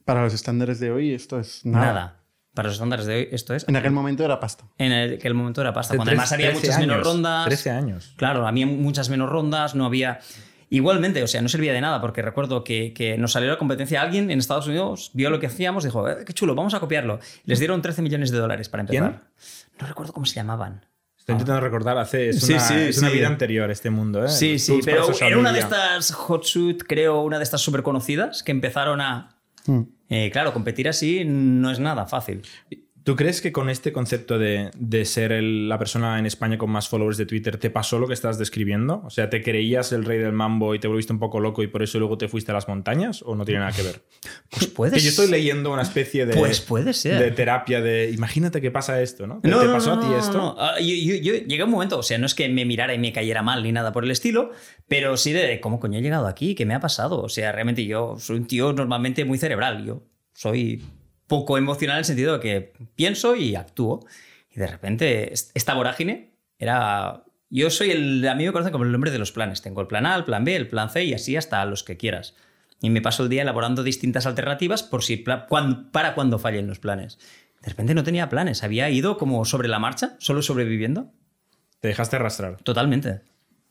Para 0.05 0.23
los 0.23 0.33
estándares 0.33 0.79
de 0.79 0.91
hoy 0.91 1.13
esto 1.13 1.39
es 1.39 1.65
nada. 1.65 1.85
Nada. 1.85 2.24
Para 2.55 2.69
los 2.69 2.75
estándares 2.77 3.05
de 3.05 3.15
hoy, 3.15 3.27
esto 3.31 3.53
es. 3.53 3.67
En 3.67 3.75
aquel 3.75 3.91
momento 3.91 4.23
era 4.25 4.39
pasta. 4.39 4.63
En 4.79 4.91
el, 4.91 5.19
que 5.19 5.27
el 5.27 5.33
momento 5.35 5.61
era 5.61 5.73
pasta. 5.73 5.95
Cuando 5.95 6.09
además 6.11 6.31
había 6.31 6.47
13 6.51 6.61
muchas 6.67 6.79
menos 6.79 6.95
años, 6.95 7.07
rondas. 7.07 7.45
13 7.45 7.69
años. 7.69 8.13
Claro, 8.15 8.47
había 8.47 8.65
muchas 8.65 9.09
menos 9.09 9.29
rondas, 9.29 9.75
no 9.75 9.85
había. 9.85 10.19
Igualmente, 10.69 11.21
o 11.21 11.27
sea, 11.27 11.41
no 11.41 11.49
servía 11.49 11.73
de 11.73 11.81
nada, 11.81 12.01
porque 12.01 12.21
recuerdo 12.23 12.63
que, 12.63 12.91
que 12.93 13.17
nos 13.17 13.33
salió 13.33 13.49
la 13.49 13.57
competencia. 13.57 14.01
Alguien 14.01 14.31
en 14.31 14.39
Estados 14.39 14.65
Unidos 14.67 15.11
vio 15.13 15.29
lo 15.29 15.39
que 15.39 15.45
hacíamos, 15.47 15.83
dijo, 15.83 16.09
"Eh, 16.09 16.23
qué 16.25 16.33
chulo, 16.33 16.55
vamos 16.55 16.73
a 16.73 16.79
copiarlo. 16.79 17.19
Les 17.43 17.59
dieron 17.59 17.81
13 17.81 18.01
millones 18.01 18.31
de 18.31 18.39
dólares 18.39 18.67
para 18.69 18.81
empezar. 18.81 19.21
No 19.79 19.87
recuerdo 19.87 20.11
cómo 20.13 20.25
se 20.25 20.35
llamaban. 20.35 20.85
Estoy 21.17 21.33
intentando 21.33 21.59
recordar, 21.61 21.97
hace, 21.97 22.29
es 22.29 22.39
Sí, 22.41 22.53
una, 22.53 22.61
sí, 22.61 22.73
es 22.75 22.97
una 22.99 23.09
sí. 23.09 23.15
vida 23.15 23.27
anterior 23.27 23.69
este 23.71 23.89
mundo, 23.89 24.23
¿eh? 24.25 24.29
Sí, 24.29 24.59
sí, 24.59 24.73
tools 24.73 24.85
pero 24.85 25.27
era 25.27 25.37
una 25.37 25.51
de 25.51 25.59
estas 25.59 26.11
hot 26.13 26.43
suit, 26.45 26.83
creo, 26.87 27.21
una 27.21 27.37
de 27.37 27.43
estas 27.43 27.61
súper 27.61 27.81
conocidas 27.83 28.43
que 28.43 28.51
empezaron 28.51 29.01
a. 29.01 29.35
Hmm. 29.65 29.81
Eh, 30.09 30.29
claro, 30.31 30.53
competir 30.53 30.87
así 30.87 31.23
no 31.25 31.71
es 31.71 31.79
nada 31.79 32.05
fácil. 32.05 32.43
¿Tú 33.05 33.15
crees 33.15 33.39
que 33.39 33.51
con 33.51 33.69
este 33.69 33.93
concepto 33.93 34.39
de, 34.39 34.71
de 34.75 35.05
ser 35.05 35.31
el- 35.31 35.69
la 35.69 35.77
persona 35.77 36.17
en 36.19 36.25
España 36.25 36.57
con 36.57 36.71
más 36.71 36.89
followers 36.89 37.17
de 37.17 37.25
Twitter 37.27 37.57
te 37.57 37.69
pasó 37.69 37.99
lo 37.99 38.07
que 38.07 38.13
estás 38.15 38.39
describiendo? 38.39 39.03
O 39.05 39.11
sea, 39.11 39.29
¿te 39.29 39.43
creías 39.43 39.91
el 39.91 40.03
rey 40.03 40.17
del 40.17 40.31
mambo 40.33 40.73
y 40.73 40.79
te 40.79 40.87
volviste 40.87 41.13
un 41.13 41.19
poco 41.19 41.39
loco 41.39 41.61
y 41.61 41.67
por 41.67 41.83
eso 41.83 41.99
luego 41.99 42.17
te 42.17 42.27
fuiste 42.27 42.49
a 42.49 42.55
las 42.55 42.67
montañas? 42.67 43.21
¿O 43.21 43.35
no 43.35 43.45
tiene 43.45 43.59
nada 43.59 43.71
que 43.71 43.83
ver? 43.83 44.01
Pues 44.49 44.67
puedes. 44.67 44.93
Que 44.95 45.01
yo 45.01 45.09
estoy 45.09 45.27
leyendo 45.29 45.71
una 45.71 45.83
especie 45.83 46.25
de, 46.25 46.35
Pues 46.35 46.59
puede 46.61 46.93
ser. 46.93 47.19
de 47.19 47.29
terapia 47.29 47.79
de 47.79 48.09
imagínate 48.11 48.59
que 48.59 48.71
pasa 48.71 48.99
esto, 49.01 49.27
¿no? 49.27 49.39
¿Te, 49.39 49.49
No, 49.49 49.59
te 49.61 49.67
pasó 49.67 49.95
no, 49.95 50.01
a 50.01 50.07
ti 50.09 50.13
esto? 50.19 50.37
no. 50.39 50.55
Ah, 50.57 50.79
yo, 50.79 50.85
yo- 50.95 51.21
yo 51.21 51.33
llegué 51.45 51.61
a 51.61 51.65
un 51.65 51.71
momento, 51.71 51.99
o 51.99 52.03
sea, 52.03 52.17
no 52.17 52.25
es 52.25 52.33
que 52.33 52.49
me 52.49 52.65
mirara 52.65 52.95
y 52.95 52.97
me 52.97 53.13
cayera 53.13 53.43
mal 53.43 53.61
ni 53.61 53.71
nada 53.71 53.91
por 53.91 54.03
el 54.03 54.09
estilo, 54.09 54.49
pero 54.87 55.15
sí 55.15 55.31
de 55.31 55.59
cómo 55.59 55.79
coño 55.79 55.99
he 55.99 56.01
llegado 56.01 56.25
aquí, 56.25 56.55
qué 56.55 56.65
me 56.65 56.73
ha 56.73 56.79
pasado. 56.79 57.21
O 57.21 57.29
sea, 57.29 57.51
realmente 57.51 57.85
yo 57.85 58.15
soy 58.17 58.37
un 58.37 58.47
tío 58.47 58.73
normalmente 58.73 59.25
muy 59.25 59.37
cerebral. 59.37 59.85
Yo 59.85 60.01
soy 60.33 60.81
poco 61.27 61.57
emocional 61.57 61.95
en 61.97 61.99
el 61.99 62.05
sentido 62.05 62.33
de 62.33 62.39
que 62.39 62.73
pienso 62.95 63.35
y 63.35 63.55
actúo. 63.55 64.05
Y 64.51 64.59
de 64.59 64.67
repente, 64.67 65.33
est- 65.33 65.51
esta 65.53 65.73
vorágine 65.73 66.31
era. 66.59 67.23
Yo 67.49 67.69
soy 67.69 67.91
el. 67.91 68.27
A 68.27 68.35
mí 68.35 68.45
me 68.45 68.51
conocen 68.51 68.71
como 68.71 68.83
el 68.85 68.93
hombre 68.95 69.11
de 69.11 69.19
los 69.19 69.31
planes. 69.31 69.61
Tengo 69.61 69.81
el 69.81 69.87
plan 69.87 70.05
A, 70.05 70.15
el 70.15 70.23
plan 70.25 70.43
B, 70.43 70.55
el 70.55 70.67
plan 70.67 70.89
C 70.89 71.03
y 71.03 71.13
así 71.13 71.35
hasta 71.37 71.63
los 71.65 71.83
que 71.83 71.97
quieras. 71.97 72.35
Y 72.81 72.89
me 72.89 73.01
paso 73.01 73.23
el 73.23 73.29
día 73.29 73.43
elaborando 73.43 73.83
distintas 73.83 74.25
alternativas 74.25 74.83
por 74.83 75.03
si 75.03 75.17
para 75.17 75.45
cuando 76.15 76.39
fallen 76.39 76.67
los 76.67 76.79
planes. 76.79 77.17
De 77.61 77.69
repente 77.69 77.95
no 77.95 78.03
tenía 78.03 78.29
planes, 78.29 78.63
había 78.63 78.89
ido 78.89 79.17
como 79.17 79.43
sobre 79.45 79.67
la 79.67 79.79
marcha, 79.79 80.15
solo 80.19 80.41
sobreviviendo. 80.41 81.11
Te 81.79 81.87
dejaste 81.87 82.17
arrastrar. 82.17 82.57
Totalmente. 82.63 83.21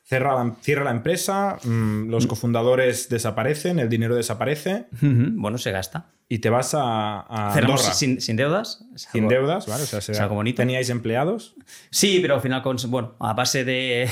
Cierra 0.04 0.34
la, 0.44 0.56
cierra 0.62 0.84
la 0.84 0.90
empresa, 0.90 1.58
mm, 1.62 2.08
los 2.10 2.26
cofundadores 2.26 3.08
desaparecen, 3.08 3.78
el 3.78 3.88
dinero 3.88 4.14
desaparece 4.16 4.86
Bueno, 5.00 5.58
se 5.58 5.70
gasta. 5.70 6.10
Y 6.28 6.38
te 6.38 6.50
vas 6.50 6.74
a, 6.74 7.20
a 7.20 7.52
Andorra. 7.54 7.76
sin, 7.78 8.20
sin 8.20 8.36
deudas. 8.36 8.84
Sin 8.96 9.28
deudas, 9.28 9.66
¿vale? 9.66 9.82
O 9.84 9.86
sea, 9.86 10.22
algo 10.22 10.34
bonito. 10.36 10.56
¿Teníais 10.56 10.88
empleados? 10.90 11.54
Sí, 11.90 12.18
pero 12.22 12.34
al 12.36 12.40
final, 12.40 12.62
cons- 12.62 12.88
bueno, 12.88 13.14
a 13.20 13.34
base 13.34 13.64
de, 13.64 14.08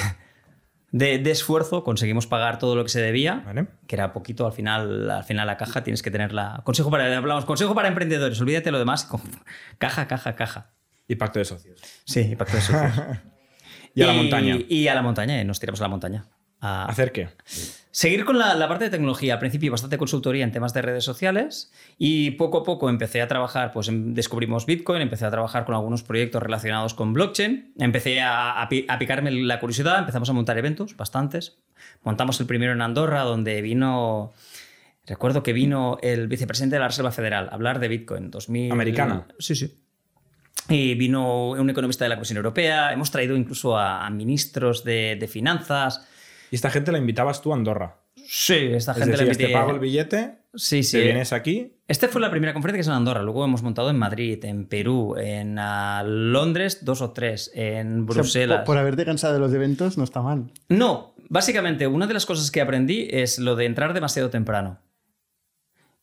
de, 0.91 1.19
de 1.19 1.31
esfuerzo 1.31 1.83
conseguimos 1.85 2.27
pagar 2.27 2.59
todo 2.59 2.77
lo 2.77 2.83
que 2.85 2.91
se 2.91 3.01
debía, 3.01 3.43
¿Vale? 3.47 3.67
que 3.87 3.97
era 3.97 4.13
poquito. 4.13 4.47
Al 4.47 4.53
final, 4.53 5.11
al 5.11 5.25
final 5.25 5.47
la 5.47 5.57
caja 5.57 5.83
tienes 5.83 6.03
que 6.03 6.11
tenerla. 6.11 6.61
Consejo 6.65 6.91
para, 6.91 7.17
hablamos, 7.17 7.45
consejo 7.47 7.75
para 7.75 7.89
emprendedores, 7.89 8.41
olvídate 8.41 8.71
lo 8.71 8.79
demás. 8.79 9.05
con- 9.05 9.23
Caja, 9.79 10.07
caja, 10.07 10.35
caja. 10.35 10.71
Y 11.09 11.17
pacto 11.17 11.39
de 11.39 11.45
socios. 11.45 11.81
Sí, 12.05 12.21
y 12.33 12.37
pacto 12.37 12.57
de 12.57 12.63
socios. 12.63 12.93
Y 13.95 14.03
a 14.03 14.07
la 14.07 14.15
montaña. 14.15 14.57
Y 14.71 14.89
a 14.89 14.95
la 14.95 15.03
montaña, 15.03 15.39
y 15.39 15.45
nos 15.45 15.61
tiramos 15.61 15.79
a 15.83 15.85
la 15.85 15.89
montaña. 15.89 16.25
A- 16.63 16.87
¿Hacer 16.87 17.13
qué? 17.13 17.29
Seguir 17.91 18.25
con 18.25 18.39
la, 18.39 18.55
la 18.55 18.69
parte 18.69 18.85
de 18.85 18.91
tecnología. 18.91 19.35
Al 19.35 19.39
principio 19.41 19.71
bastante 19.71 19.99
consultoría 19.99 20.45
en 20.45 20.51
temas 20.53 20.73
de 20.73 20.81
redes 20.81 21.05
sociales 21.05 21.71
y 21.99 22.31
poco 22.33 22.59
a 22.59 22.63
poco 22.63 22.89
empecé 22.89 23.21
a 23.21 23.29
trabajar, 23.29 23.71
pues 23.73 23.89
em- 23.89 24.15
descubrimos 24.15 24.65
Bitcoin, 24.65 25.03
empecé 25.03 25.27
a 25.27 25.31
trabajar 25.31 25.67
con 25.67 25.75
algunos 25.75 26.03
proyectos 26.03 26.43
relacionados 26.43 26.95
con 26.95 27.13
blockchain, 27.13 27.75
empecé 27.79 28.23
a, 28.23 28.63
a 28.63 28.63
a 28.89 28.99
picarme 28.99 29.31
la 29.31 29.61
curiosidad, 29.61 29.99
empezamos 29.99 30.31
a 30.31 30.33
montar 30.33 30.57
eventos, 30.57 30.97
bastantes. 30.97 31.59
Montamos 32.03 32.41
el 32.41 32.47
primero 32.47 32.73
en 32.73 32.81
Andorra, 32.81 33.23
donde 33.25 33.61
vino... 33.61 34.33
Recuerdo 35.05 35.43
que 35.43 35.53
vino 35.53 35.99
el 36.01 36.29
vicepresidente 36.29 36.77
de 36.77 36.81
la 36.81 36.87
Reserva 36.89 37.11
Federal 37.11 37.49
a 37.51 37.55
hablar 37.55 37.81
de 37.81 37.89
Bitcoin 37.89 38.31
2000... 38.31 38.71
¿Americana? 38.73 39.27
Sí, 39.39 39.57
sí. 39.57 39.77
Y 40.69 40.95
vino 40.95 41.51
un 41.51 41.69
economista 41.69 42.05
de 42.05 42.11
la 42.11 42.15
Comisión 42.15 42.37
Europea, 42.37 42.93
hemos 42.93 43.11
traído 43.11 43.37
incluso 43.37 43.77
a, 43.77 44.07
a 44.07 44.11
ministros 44.11 44.85
de, 44.85 45.17
de 45.19 45.27
finanzas. 45.29 46.07
Y 46.53 46.55
esta 46.55 46.69
gente 46.71 46.93
la 46.93 46.99
invitabas 46.99 47.41
tú 47.41 47.51
a 47.53 47.57
Andorra. 47.57 47.97
Sí, 48.15 48.55
esta 48.55 48.93
Es 48.93 48.99
gente 48.99 49.13
decir, 49.13 49.27
la 49.27 49.35
te 49.35 49.45
invité- 49.45 49.53
pago 49.55 49.71
el 49.71 49.79
billete, 49.81 50.35
Sí, 50.55 50.83
sí. 50.83 50.99
te 50.99 51.05
vienes 51.05 51.33
aquí. 51.33 51.73
Esta 51.89 52.09
fue 52.09 52.21
la 52.21 52.31
primera 52.31 52.53
conferencia 52.53 52.77
que 52.77 52.81
es 52.83 52.87
en 52.89 52.93
Andorra. 52.93 53.23
Luego 53.23 53.43
hemos 53.45 53.63
montado 53.63 53.89
en 53.89 53.97
Madrid, 53.99 54.45
en 54.45 54.67
Perú, 54.67 55.17
en 55.19 55.57
Londres, 56.31 56.85
dos 56.85 57.01
o 57.01 57.11
tres, 57.13 57.51
en 57.55 58.03
O 58.03 58.13
sea, 58.13 58.21
Bruselas. 58.21 58.59
por, 58.59 58.67
por 58.67 58.79
haberte 58.79 59.07
cansado 59.07 59.33
de 59.33 59.41
los 59.41 59.53
eventos 59.55 59.97
no 59.97 60.05
está 60.05 60.21
mal. 60.21 60.51
No, 60.69 61.15
básicamente 61.31 61.87
una 61.87 62.07
de 62.07 62.13
las 62.13 62.27
cosas 62.27 62.51
que 62.51 62.61
aprendí 62.61 63.09
es 63.11 63.39
lo 63.39 63.57
de 63.57 63.65
entrar 63.65 63.95
demasiado 63.95 64.29
temprano. 64.29 64.79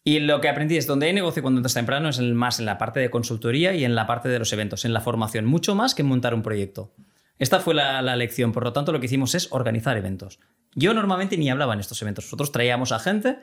Y 0.04 0.20
lo 0.22 0.42
que 0.42 0.50
aprendí 0.50 0.78
es 0.78 0.88
donde 0.88 1.06
hay 1.06 1.14
negocio 1.14 1.44
cuando 1.44 1.60
entras 1.60 1.76
temprano 1.76 2.10
es 2.10 2.18
el 2.18 2.34
más 2.34 2.60
en 2.60 2.66
la 2.66 2.80
parte 2.80 3.00
de 3.00 3.12
consultoría 3.12 3.76
y 3.76 3.84
en 3.86 3.94
la 3.94 4.08
parte 4.08 4.30
de 4.30 4.40
los 4.40 4.52
eventos, 4.52 4.84
en 4.84 4.94
la 4.94 5.02
formación, 5.02 5.46
mucho 5.46 5.76
más 5.76 5.94
que 5.94 6.02
en 6.02 6.08
montar 6.08 6.34
un 6.34 6.42
proyecto. 6.42 6.92
Esta 7.40 7.60
fue 7.60 7.74
la, 7.74 8.02
la 8.02 8.16
lección, 8.16 8.52
por 8.52 8.64
lo 8.64 8.74
tanto 8.74 8.92
lo 8.92 9.00
que 9.00 9.08
hicimos 9.08 9.34
es 9.34 9.48
organizar 9.52 9.98
eventos. 9.98 10.40
Yo 10.76 10.94
normalmente 10.94 11.38
ni 11.38 11.50
hablaba 11.50 11.74
en 11.74 11.80
estos 11.80 12.02
eventos, 12.02 12.26
nosotros 12.26 12.52
traíamos 12.52 12.92
a 12.92 13.00
gente 13.00 13.40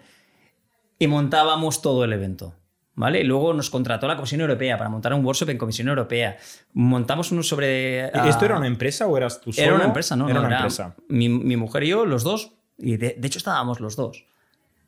y 0.99 1.07
montábamos 1.09 1.83
todo 1.83 2.05
el 2.05 2.13
evento. 2.13 2.55
¿Vale? 2.99 3.21
Y 3.21 3.25
luego 3.25 3.53
nos 3.53 3.69
contrató 3.69 4.09
la 4.09 4.17
Comisión 4.17 4.41
Europea 4.41 4.79
para 4.79 4.89
montar 4.89 5.13
un 5.13 5.23
workshop 5.23 5.51
en 5.51 5.59
Comisión 5.59 5.89
Europea. 5.89 6.39
Montamos 6.73 7.31
uno 7.31 7.43
sobre... 7.43 8.07
¿Y 8.07 8.29
¿Esto 8.29 8.41
ah, 8.41 8.45
era 8.47 8.57
una 8.57 8.67
empresa 8.67 9.07
o 9.07 9.15
eras 9.19 9.39
tú 9.39 9.53
solo? 9.53 9.67
era 9.67 9.77
una 9.77 9.85
empresa, 9.85 10.17
¿no? 10.17 10.31
Era 10.31 10.41
no, 10.41 10.47
una 10.47 10.57
empresa. 10.57 10.97
Mi, 11.07 11.29
mi 11.29 11.59
mujer 11.59 11.85
y 11.85 11.89
yo, 11.89 12.07
los 12.07 12.25
dos, 12.25 12.55
y 12.79 12.97
de, 12.97 13.15
de 13.19 13.27
hecho 13.27 13.37
estábamos 13.37 13.81
los 13.81 13.97
dos. 13.97 14.25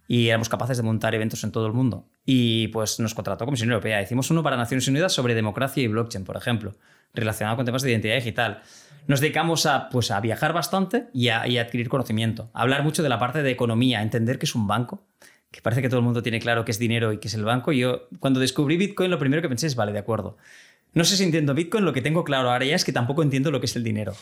Y 0.07 0.29
éramos 0.29 0.49
capaces 0.49 0.79
de 0.79 0.83
montar 0.83 1.14
eventos 1.14 1.44
en 1.44 1.53
todo 1.53 1.66
el 1.66 1.75
mundo. 1.75 2.09
Y 2.25 2.68
pues 2.68 2.99
nos 2.99 3.12
contrató 3.12 3.44
Comisión 3.44 3.68
Europea. 3.68 4.01
Hicimos 4.01 4.31
uno 4.31 4.42
para 4.42 4.57
Naciones 4.57 4.88
Unidas 4.88 5.12
sobre 5.12 5.35
democracia 5.35 5.83
y 5.83 5.87
blockchain, 5.88 6.25
por 6.25 6.38
ejemplo, 6.38 6.77
relacionado 7.12 7.57
con 7.57 7.66
temas 7.66 7.83
de 7.83 7.90
identidad 7.90 8.14
digital. 8.14 8.62
Nos 9.09 9.21
dedicamos 9.21 9.64
a, 9.64 9.88
pues, 9.88 10.11
a 10.11 10.21
viajar 10.21 10.53
bastante 10.53 11.09
y 11.14 11.29
a, 11.29 11.40
adquirir 11.40 11.88
conocimiento. 11.88 12.51
A 12.53 12.61
hablar 12.61 12.85
mucho 12.85 13.03
de 13.03 13.09
la 13.09 13.18
parte 13.18 13.42
de 13.42 13.51
economía, 13.51 14.01
a 14.01 14.03
entender 14.03 14.38
que 14.38 14.44
es 14.44 14.55
un 14.55 14.66
banco, 14.66 15.03
que 15.51 15.62
parece 15.62 15.81
que 15.81 15.88
todo 15.88 16.01
el 16.01 16.05
mundo 16.05 16.23
tiene 16.23 16.40
claro 16.40 16.66
que 16.66 16.73
es 16.73 16.79
dinero 16.79 17.14
y 17.14 17.18
que 17.18 17.29
es 17.29 17.35
el 17.35 17.42
banco. 17.42 17.73
Yo, 17.73 18.03
cuando 18.21 18.38
descubrí 18.38 18.77
Bitcoin, 18.77 19.11
lo 19.11 19.18
primero 19.18 19.40
que 19.40 19.49
pensé 19.49 19.66
es, 19.66 19.77
vale, 19.77 19.92
de 19.92 19.99
acuerdo. 19.99 20.37
No 20.94 21.05
sé 21.05 21.16
si 21.16 21.22
entiendo 21.24 21.55
Bitcoin, 21.55 21.85
lo 21.85 21.92
que 21.92 22.03
tengo 22.03 22.24
claro 22.24 22.51
ahora 22.51 22.64
ya 22.64 22.74
es 22.74 22.85
que 22.85 22.92
tampoco 22.92 23.22
entiendo 23.22 23.51
lo 23.51 23.61
que 23.61 23.66
es 23.66 23.77
el 23.77 23.85
dinero. 23.85 24.14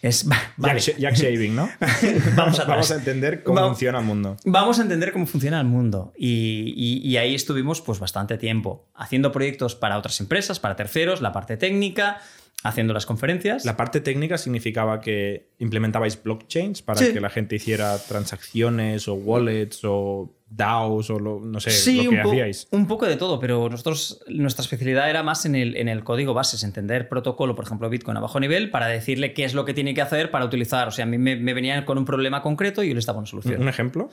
Es, 0.00 0.26
vale. 0.56 0.78
Jack, 0.78 0.96
Jack 0.98 1.14
Shaving, 1.16 1.56
¿no? 1.56 1.68
Vamos. 2.36 2.64
Vamos 2.66 2.90
a 2.92 2.96
entender 2.96 3.42
cómo 3.42 3.66
funciona 3.66 3.98
el 3.98 4.04
mundo. 4.04 4.36
Vamos 4.44 4.78
a 4.78 4.82
entender 4.82 5.12
cómo 5.12 5.26
funciona 5.26 5.58
el 5.60 5.66
mundo. 5.66 6.12
Y, 6.16 6.72
y- 6.76 7.08
y 7.08 7.16
ahí 7.16 7.34
estuvimos 7.34 7.80
pues 7.80 7.98
bastante 7.98 8.38
tiempo 8.38 8.86
haciendo 8.94 9.32
proyectos 9.32 9.74
para 9.74 9.98
otras 9.98 10.20
empresas, 10.20 10.60
para 10.60 10.76
terceros, 10.76 11.20
la 11.20 11.32
parte 11.32 11.56
técnica, 11.56 12.20
haciendo 12.62 12.92
las 12.94 13.06
conferencias. 13.06 13.64
La 13.64 13.76
parte 13.76 14.00
técnica 14.00 14.38
significaba 14.38 15.00
que 15.00 15.48
implementabais 15.58 16.22
blockchains 16.22 16.82
para 16.82 17.00
Sí. 17.00 17.12
que 17.12 17.20
la 17.20 17.30
gente 17.30 17.56
hiciera 17.56 17.98
transacciones 17.98 19.08
o 19.08 19.14
wallets 19.14 19.80
o 19.82 20.32
DAOs 20.50 21.10
o 21.10 21.18
lo- 21.18 21.40
no 21.40 21.60
sé, 21.60 21.70
Sí, 21.70 21.96
lo 21.96 22.02
que 22.02 22.08
un, 22.08 22.18
hacíais. 22.26 22.68
un 22.70 22.86
poco 22.86 23.06
de 23.06 23.16
todo, 23.16 23.38
pero 23.38 23.68
nosotros, 23.68 24.20
nuestra 24.28 24.62
especialidad 24.62 25.08
era 25.10 25.22
más 25.22 25.44
en 25.46 25.54
el, 25.54 25.76
en 25.76 25.88
el 25.88 26.04
código 26.04 26.32
bases, 26.34 26.64
entender 26.64 27.08
protocolo, 27.08 27.54
por 27.54 27.64
ejemplo, 27.66 27.88
Bitcoin 27.90 28.16
a 28.16 28.20
bajo 28.20 28.40
nivel, 28.40 28.70
para 28.70 28.86
decirle 28.86 29.34
qué 29.34 29.44
es 29.44 29.54
lo 29.54 29.64
que 29.64 29.74
tiene 29.74 29.92
que 29.94 30.00
hacer 30.02 30.30
para 30.30 30.44
utilizar. 30.44 30.88
O 30.88 30.90
sea, 30.90 31.04
a 31.04 31.06
mí 31.06 31.18
me, 31.18 31.36
me 31.36 31.52
venían 31.54 31.84
con 31.84 31.98
un 31.98 32.04
problema 32.04 32.40
concreto 32.42 32.82
y 32.82 32.88
yo 32.88 32.94
les 32.94 33.04
daba 33.06 33.18
una 33.18 33.26
solución. 33.26 33.60
¿Un 33.60 33.68
ejemplo? 33.68 34.08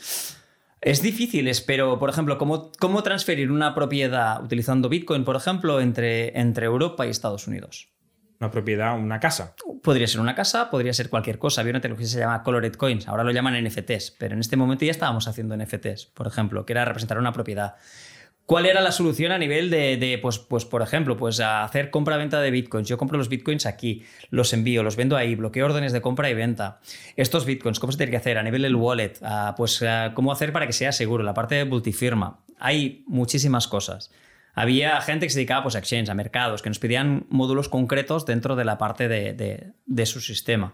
Es 0.82 1.02
difícil, 1.02 1.48
es, 1.48 1.62
pero, 1.62 1.98
por 1.98 2.10
ejemplo, 2.12 2.38
¿cómo, 2.38 2.72
cómo 2.80 3.02
transferir 3.02 3.50
una 3.52 3.74
propiedad 3.74 4.44
utilizando 4.44 4.88
Bitcoin, 4.88 5.24
por 5.24 5.36
ejemplo, 5.36 5.80
entre, 5.82 6.38
entre 6.40 6.66
Europa 6.68 7.08
y 7.08 7.10
Estados 7.10 7.48
Unidos? 7.48 7.90
Una 8.40 8.52
propiedad, 8.52 8.98
una 8.98 9.20
casa. 9.20 9.56
Podría 9.82 10.08
ser 10.08 10.20
una 10.20 10.36
casa, 10.36 10.70
podría 10.70 10.94
ser 10.94 11.10
cualquier 11.10 11.38
cosa. 11.38 11.62
Había 11.62 11.72
una 11.72 11.82
tecnología 11.82 12.06
que 12.06 12.12
se 12.12 12.20
llama 12.20 12.44
Colored 12.44 12.74
Coins, 12.74 13.08
ahora 13.08 13.24
lo 13.24 13.32
llaman 13.32 13.64
NFTs, 13.64 14.12
pero 14.18 14.34
en 14.34 14.42
este 14.42 14.58
momento 14.58 14.84
ya 14.84 14.92
estábamos 14.92 15.28
haciendo 15.28 15.56
NFTs, 15.56 16.08
por 16.08 16.28
ejemplo, 16.28 16.66
que 16.66 16.74
era 16.74 16.86
representar 16.86 17.18
una 17.18 17.32
propiedad. 17.32 17.76
¿Cuál 18.46 18.68
era 18.68 18.80
la 18.80 18.92
solución 18.92 19.32
a 19.32 19.40
nivel 19.40 19.72
de, 19.72 19.98
de, 19.98 20.20
pues, 20.20 20.38
pues, 20.38 20.66
por 20.66 20.84
ejemplo, 20.84 21.18
pues 21.18 21.40
hacer 21.40 21.90
compra-venta 21.90 22.40
de 22.42 22.52
bitcoins? 22.52 22.88
Yo 22.88 22.96
compro 22.96 23.18
los 23.18 23.28
bitcoins 23.28 23.66
aquí, 23.66 24.06
los 24.30 24.54
envío, 24.54 24.84
los 24.84 24.96
vendo 24.96 25.18
ahí, 25.18 25.34
bloqueo 25.34 25.66
órdenes 25.66 25.94
de 25.94 26.02
compra 26.02 26.30
y 26.30 26.36
venta. 26.36 26.80
Estos 27.16 27.46
bitcoins, 27.46 27.80
¿cómo 27.80 27.92
se 27.92 27.98
tiene 27.98 28.12
que 28.12 28.18
hacer? 28.18 28.38
A 28.38 28.44
nivel 28.44 28.62
del 28.62 28.76
wallet, 28.76 29.14
pues 29.58 29.84
cómo 30.14 30.32
hacer 30.32 30.54
para 30.54 30.68
que 30.68 30.74
sea 30.74 30.92
seguro, 30.92 31.24
la 31.24 31.34
parte 31.34 31.56
de 31.56 31.66
multifirma. 31.66 32.40
Hay 32.60 33.04
muchísimas 33.08 33.68
cosas. 33.68 34.12
Había 34.56 35.00
gente 35.02 35.26
que 35.26 35.30
se 35.32 35.40
dedicaba 35.40 35.64
pues, 35.64 35.76
a 35.76 35.80
exchange, 35.80 36.10
a 36.10 36.14
mercados, 36.14 36.62
que 36.62 36.70
nos 36.70 36.80
pedían 36.80 37.26
módulos 37.30 37.70
concretos 37.70 38.26
dentro 38.26 38.56
de 38.56 38.66
la 38.66 38.78
parte 38.78 39.08
de, 39.08 39.34
de- 39.34 39.74
de 39.86 40.06
su 40.06 40.22
sistema. 40.22 40.74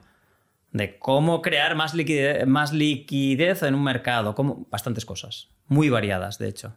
De 0.72 0.98
cómo 1.00 1.42
crear 1.42 1.76
más 1.76 1.94
liquidez, 1.94 2.48
más 2.48 2.72
liquidez 2.72 3.64
en 3.64 3.76
un 3.76 3.84
mercado, 3.84 4.36
cómo, 4.36 4.68
bastantes 4.72 5.04
cosas. 5.06 5.50
Muy 5.68 5.90
variadas, 5.90 6.38
de 6.38 6.48
hecho. 6.48 6.76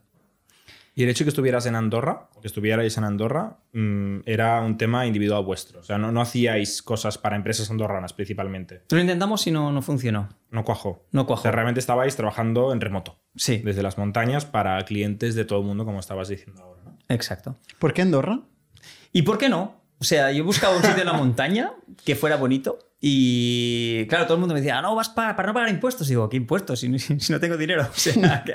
Y 0.97 1.03
el 1.03 1.09
hecho 1.09 1.23
de 1.23 1.27
que 1.27 1.31
estuvieras 1.31 1.67
en 1.67 1.75
Andorra, 1.75 2.29
que 2.41 2.47
estuvierais 2.47 2.97
en 2.99 3.03
Andorra, 3.05 3.59
mm, 3.73 4.19
era 4.27 4.61
un 4.61 4.79
tema 4.79 5.07
individual 5.07 5.45
vuestro. 5.45 5.81
O 5.81 5.83
sea, 5.83 5.99
no, 5.99 6.13
no 6.13 6.21
hacíais 6.21 6.83
cosas 6.83 7.19
para 7.19 7.35
empresas 7.35 7.69
andorranas 7.71 8.13
principalmente. 8.13 8.83
Lo 8.91 9.01
intentamos 9.01 9.45
y 9.49 9.51
no, 9.51 9.73
no 9.73 9.83
funcionó. 9.83 10.29
No 10.51 10.65
cuajó. 10.65 11.05
No 11.11 11.23
O 11.23 11.27
cuajó. 11.27 11.43
sea, 11.43 11.51
realmente 11.51 11.81
estabais 11.81 12.15
trabajando 12.15 12.73
en 12.73 12.81
remoto. 12.81 13.19
Sí, 13.35 13.59
Desde 13.59 13.83
las 13.83 13.99
montañas 13.99 14.45
para 14.47 14.81
clientes 14.85 15.35
de 15.35 15.45
todo 15.45 15.59
el 15.61 15.67
mundo, 15.67 15.85
como 15.85 15.99
estabas 15.99 16.29
diciendo 16.29 16.63
ahora. 16.63 16.83
¿no? 16.85 16.94
Exacto. 17.09 17.57
¿Por 17.79 17.93
qué 17.93 18.03
Andorra? 18.03 18.41
¿Y 19.13 19.23
por 19.23 19.39
qué 19.39 19.49
no? 19.49 19.81
O 20.01 20.05
sea, 20.05 20.33
yo 20.33 20.45
buscaba 20.45 20.77
un 20.77 20.83
sitio 20.83 21.01
en 21.01 21.07
la 21.07 21.13
montaña 21.25 21.73
que 22.05 22.15
fuera 22.17 22.37
bonito 22.37 22.79
y 23.07 24.07
claro, 24.09 24.25
todo 24.25 24.35
el 24.35 24.41
mundo 24.41 24.55
me 24.55 24.61
decía, 24.61 24.79
"Ah, 24.79 24.83
no, 24.83 24.95
vas 24.95 25.11
para, 25.11 25.37
para 25.37 25.49
no 25.49 25.55
pagar 25.55 25.69
impuestos. 25.69 26.07
Y 26.07 26.11
digo, 26.11 26.29
¿qué 26.31 26.39
impuestos? 26.39 26.81
Si, 26.81 26.89
no- 26.89 26.99
si 26.99 27.33
no 27.33 27.39
tengo 27.39 27.57
dinero. 27.59 27.83
O 27.91 27.99
sea, 27.99 28.43
que 28.47 28.55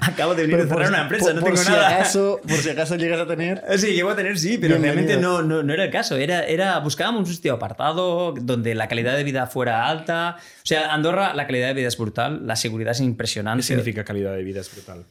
acabo 0.00 0.34
de 0.34 0.42
venir 0.42 0.56
a 0.56 0.62
cerrar 0.64 0.78
por- 0.78 0.88
una 0.88 1.02
empresa, 1.02 1.24
por- 1.26 1.34
no 1.36 1.40
por 1.40 1.50
tengo 1.50 1.62
si 1.64 1.70
nada. 1.70 1.88
Acaso, 1.88 2.40
por 2.42 2.56
si 2.58 2.70
acaso 2.70 2.96
llegas 2.96 3.20
a 3.20 3.26
tener. 3.28 3.62
Eh, 3.68 3.78
Sí, 3.78 3.94
llego 3.94 4.10
a 4.10 4.16
tener, 4.16 4.36
sí, 4.38 4.58
pero 4.58 4.74
Bienvenido. 4.80 5.06
realmente 5.06 5.16
no, 5.22 5.42
no, 5.42 5.62
no 5.62 5.72
era 5.72 5.84
el 5.84 5.90
caso. 5.92 6.16
Era, 6.16 6.44
era, 6.44 6.78
buscábamos 6.80 7.28
un 7.28 7.34
sitio 7.34 7.54
apartado 7.54 8.34
donde 8.40 8.74
la 8.74 8.88
calidad 8.88 9.16
de 9.16 9.22
vida 9.24 9.46
fuera 9.46 9.86
alta. 9.86 10.36
O 10.38 10.66
sea, 10.66 10.92
Andorra, 10.92 11.32
la 11.34 11.46
calidad 11.46 11.68
de 11.68 11.74
vida 11.74 11.88
es 11.88 11.96
brutal, 11.96 12.46
la 12.48 12.56
seguridad 12.56 12.90
es 12.92 13.00
impresionante. 13.00 13.60
¿Qué 13.62 13.66
significa 13.68 14.04
calidad 14.04 14.34
de 14.34 14.42
vida? 14.42 14.60
Es 14.60 14.72
brutal. 14.74 15.04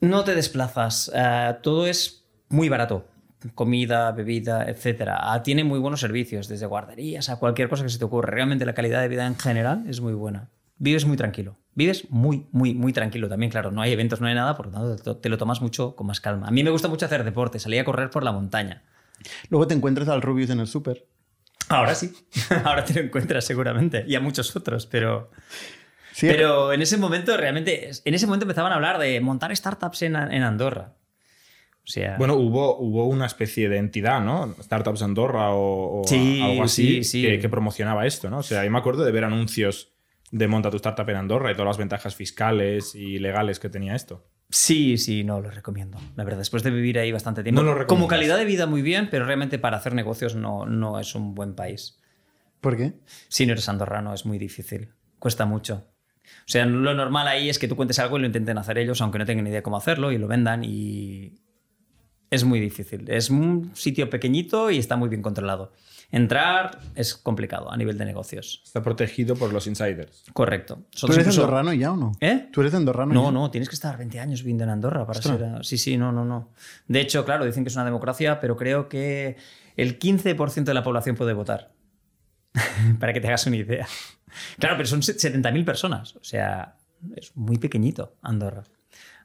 No 0.00 0.24
te 0.24 0.34
desplazas, 0.34 1.10
eh, 1.14 1.56
todo 1.62 1.86
es 1.86 2.24
muy 2.48 2.68
barato. 2.68 3.06
Comida, 3.54 4.12
bebida, 4.12 4.68
etcétera. 4.68 5.18
Ah, 5.32 5.42
Tiene 5.42 5.64
muy 5.64 5.78
buenos 5.78 6.00
servicios, 6.00 6.46
desde 6.48 6.66
guarderías 6.66 7.28
a 7.30 7.38
cualquier 7.38 7.68
cosa 7.68 7.82
que 7.82 7.88
se 7.88 7.98
te 7.98 8.04
ocurra. 8.04 8.30
Realmente 8.30 8.66
la 8.66 8.74
calidad 8.74 9.00
de 9.00 9.08
vida 9.08 9.26
en 9.26 9.36
general 9.38 9.84
es 9.88 10.00
muy 10.00 10.12
buena. 10.12 10.48
Vives 10.78 11.04
muy 11.06 11.16
tranquilo. 11.16 11.56
Vives 11.74 12.10
muy, 12.10 12.46
muy, 12.52 12.74
muy 12.74 12.92
tranquilo. 12.92 13.28
También, 13.28 13.50
claro, 13.50 13.70
no 13.70 13.80
hay 13.80 13.92
eventos, 13.92 14.20
no 14.20 14.26
hay 14.26 14.34
nada, 14.34 14.56
por 14.56 14.66
lo 14.66 14.72
tanto 14.72 14.96
te 14.96 15.10
lo- 15.10 15.16
te 15.16 15.28
lo 15.28 15.38
tomas 15.38 15.60
mucho 15.62 15.94
con 15.96 16.06
más 16.06 16.20
calma. 16.20 16.48
A 16.48 16.50
mí 16.50 16.62
me 16.64 16.70
gusta 16.70 16.88
mucho 16.88 17.06
hacer 17.06 17.24
deporte, 17.24 17.58
salir 17.58 17.80
a 17.80 17.84
correr 17.84 18.10
por 18.10 18.24
la 18.24 18.32
montaña. 18.32 18.82
Luego 19.48 19.66
te 19.66 19.74
encuentras 19.74 20.08
al 20.08 20.22
Rubius 20.22 20.50
en 20.50 20.60
el 20.60 20.66
súper. 20.66 21.06
Ahora 21.68 21.94
sí. 21.94 22.12
Ahora 22.64 22.84
te 22.84 22.94
lo 22.94 23.00
encuentras 23.00 23.44
seguramente. 23.44 24.04
Y 24.06 24.14
a 24.16 24.20
muchos 24.20 24.54
otros, 24.56 24.86
pero. 24.86 25.30
Sí, 26.20 26.26
Pero 26.26 26.70
en 26.74 26.82
ese 26.82 26.98
momento, 26.98 27.34
realmente, 27.34 27.90
en 28.04 28.14
ese 28.14 28.26
momento 28.26 28.44
empezaban 28.44 28.72
a 28.72 28.74
hablar 28.74 28.98
de 28.98 29.18
montar 29.22 29.56
startups 29.56 30.02
en, 30.02 30.16
en 30.16 30.42
Andorra. 30.42 30.92
O 31.82 31.86
sea. 31.86 32.18
Bueno, 32.18 32.34
hubo, 32.34 32.76
hubo 32.78 33.06
una 33.06 33.24
especie 33.24 33.70
de 33.70 33.78
entidad, 33.78 34.20
¿no? 34.20 34.54
Startups 34.60 35.00
Andorra 35.00 35.54
o, 35.54 36.02
o 36.02 36.04
Sí, 36.06 36.42
algo 36.42 36.64
así 36.64 37.02
sí, 37.02 37.04
sí. 37.04 37.22
Que, 37.22 37.38
que 37.38 37.48
promocionaba 37.48 38.04
esto, 38.04 38.28
¿no? 38.28 38.40
O 38.40 38.42
sea, 38.42 38.62
yo 38.62 38.70
me 38.70 38.78
acuerdo 38.78 39.02
de 39.02 39.12
ver 39.12 39.24
anuncios 39.24 39.94
de 40.30 40.46
monta 40.46 40.70
tu 40.70 40.76
startup 40.76 41.08
en 41.08 41.16
Andorra 41.16 41.52
y 41.52 41.54
todas 41.54 41.68
las 41.68 41.78
ventajas 41.78 42.14
fiscales 42.14 42.94
y 42.94 43.18
legales 43.18 43.58
que 43.58 43.70
tenía 43.70 43.94
esto. 43.94 44.28
Sí, 44.50 44.98
sí, 44.98 45.24
no 45.24 45.40
lo 45.40 45.50
recomiendo. 45.50 45.96
La 46.16 46.24
verdad, 46.24 46.40
después 46.40 46.62
de 46.62 46.70
vivir 46.70 46.98
ahí 46.98 47.12
bastante 47.12 47.42
tiempo. 47.42 47.62
No 47.62 47.74
lo 47.74 47.86
Como 47.86 48.08
calidad 48.08 48.36
de 48.36 48.44
vida 48.44 48.66
muy 48.66 48.82
bien, 48.82 49.08
pero 49.10 49.24
realmente 49.24 49.58
para 49.58 49.78
hacer 49.78 49.94
negocios 49.94 50.34
no, 50.34 50.66
no 50.66 51.00
es 51.00 51.14
un 51.14 51.34
buen 51.34 51.54
país. 51.54 51.98
¿Por 52.60 52.76
qué? 52.76 52.92
Si 53.28 53.46
no 53.46 53.52
eres 53.52 53.70
andorrano 53.70 54.12
es 54.12 54.26
muy 54.26 54.36
difícil. 54.36 54.90
Cuesta 55.18 55.46
mucho. 55.46 55.86
O 56.24 56.52
sea, 56.52 56.64
lo 56.66 56.94
normal 56.94 57.28
ahí 57.28 57.48
es 57.48 57.58
que 57.58 57.68
tú 57.68 57.76
cuentes 57.76 57.98
algo 57.98 58.16
y 58.18 58.20
lo 58.20 58.26
intenten 58.26 58.58
hacer 58.58 58.78
ellos, 58.78 59.00
aunque 59.00 59.18
no 59.18 59.24
tengan 59.26 59.44
ni 59.44 59.50
idea 59.50 59.62
cómo 59.62 59.76
hacerlo, 59.76 60.12
y 60.12 60.18
lo 60.18 60.26
vendan 60.28 60.64
y... 60.64 61.34
Es 62.30 62.44
muy 62.44 62.60
difícil. 62.60 63.10
Es 63.10 63.28
un 63.28 63.72
sitio 63.74 64.08
pequeñito 64.08 64.70
y 64.70 64.78
está 64.78 64.94
muy 64.96 65.08
bien 65.08 65.20
controlado. 65.20 65.72
Entrar 66.12 66.78
es 66.94 67.14
complicado 67.16 67.72
a 67.72 67.76
nivel 67.76 67.98
de 67.98 68.04
negocios. 68.04 68.62
Está 68.64 68.82
protegido 68.84 69.34
por 69.34 69.52
los 69.52 69.66
insiders. 69.66 70.22
Correcto. 70.32 70.84
¿Tú 70.90 71.06
eres 71.06 71.18
incluso- 71.18 71.42
andorrano 71.42 71.72
ya 71.72 71.90
o 71.92 71.96
no? 71.96 72.12
¿Eh? 72.20 72.48
¿Tú 72.52 72.60
eres 72.60 72.74
andorrano 72.74 73.12
No, 73.12 73.24
ya? 73.26 73.30
no, 73.32 73.50
tienes 73.50 73.68
que 73.68 73.74
estar 73.74 73.98
20 73.98 74.20
años 74.20 74.40
viviendo 74.42 74.62
en 74.62 74.70
Andorra 74.70 75.04
para 75.06 75.18
Ostras. 75.18 75.38
ser. 75.38 75.64
Sí, 75.64 75.76
sí, 75.76 75.96
no, 75.96 76.12
no, 76.12 76.24
no. 76.24 76.50
De 76.86 77.00
hecho, 77.00 77.24
claro, 77.24 77.44
dicen 77.44 77.64
que 77.64 77.68
es 77.68 77.74
una 77.74 77.84
democracia, 77.84 78.38
pero 78.38 78.56
creo 78.56 78.88
que 78.88 79.36
el 79.76 79.98
15% 79.98 80.64
de 80.64 80.74
la 80.74 80.84
población 80.84 81.16
puede 81.16 81.32
votar. 81.32 81.72
para 83.00 83.12
que 83.12 83.20
te 83.20 83.28
hagas 83.28 83.46
una 83.46 83.56
idea. 83.56 83.86
Claro, 84.58 84.76
pero 84.76 84.88
son 84.88 85.00
70.000 85.02 85.64
personas. 85.64 86.16
O 86.16 86.24
sea, 86.24 86.76
es 87.16 87.34
muy 87.36 87.58
pequeñito 87.58 88.16
Andorra. 88.22 88.62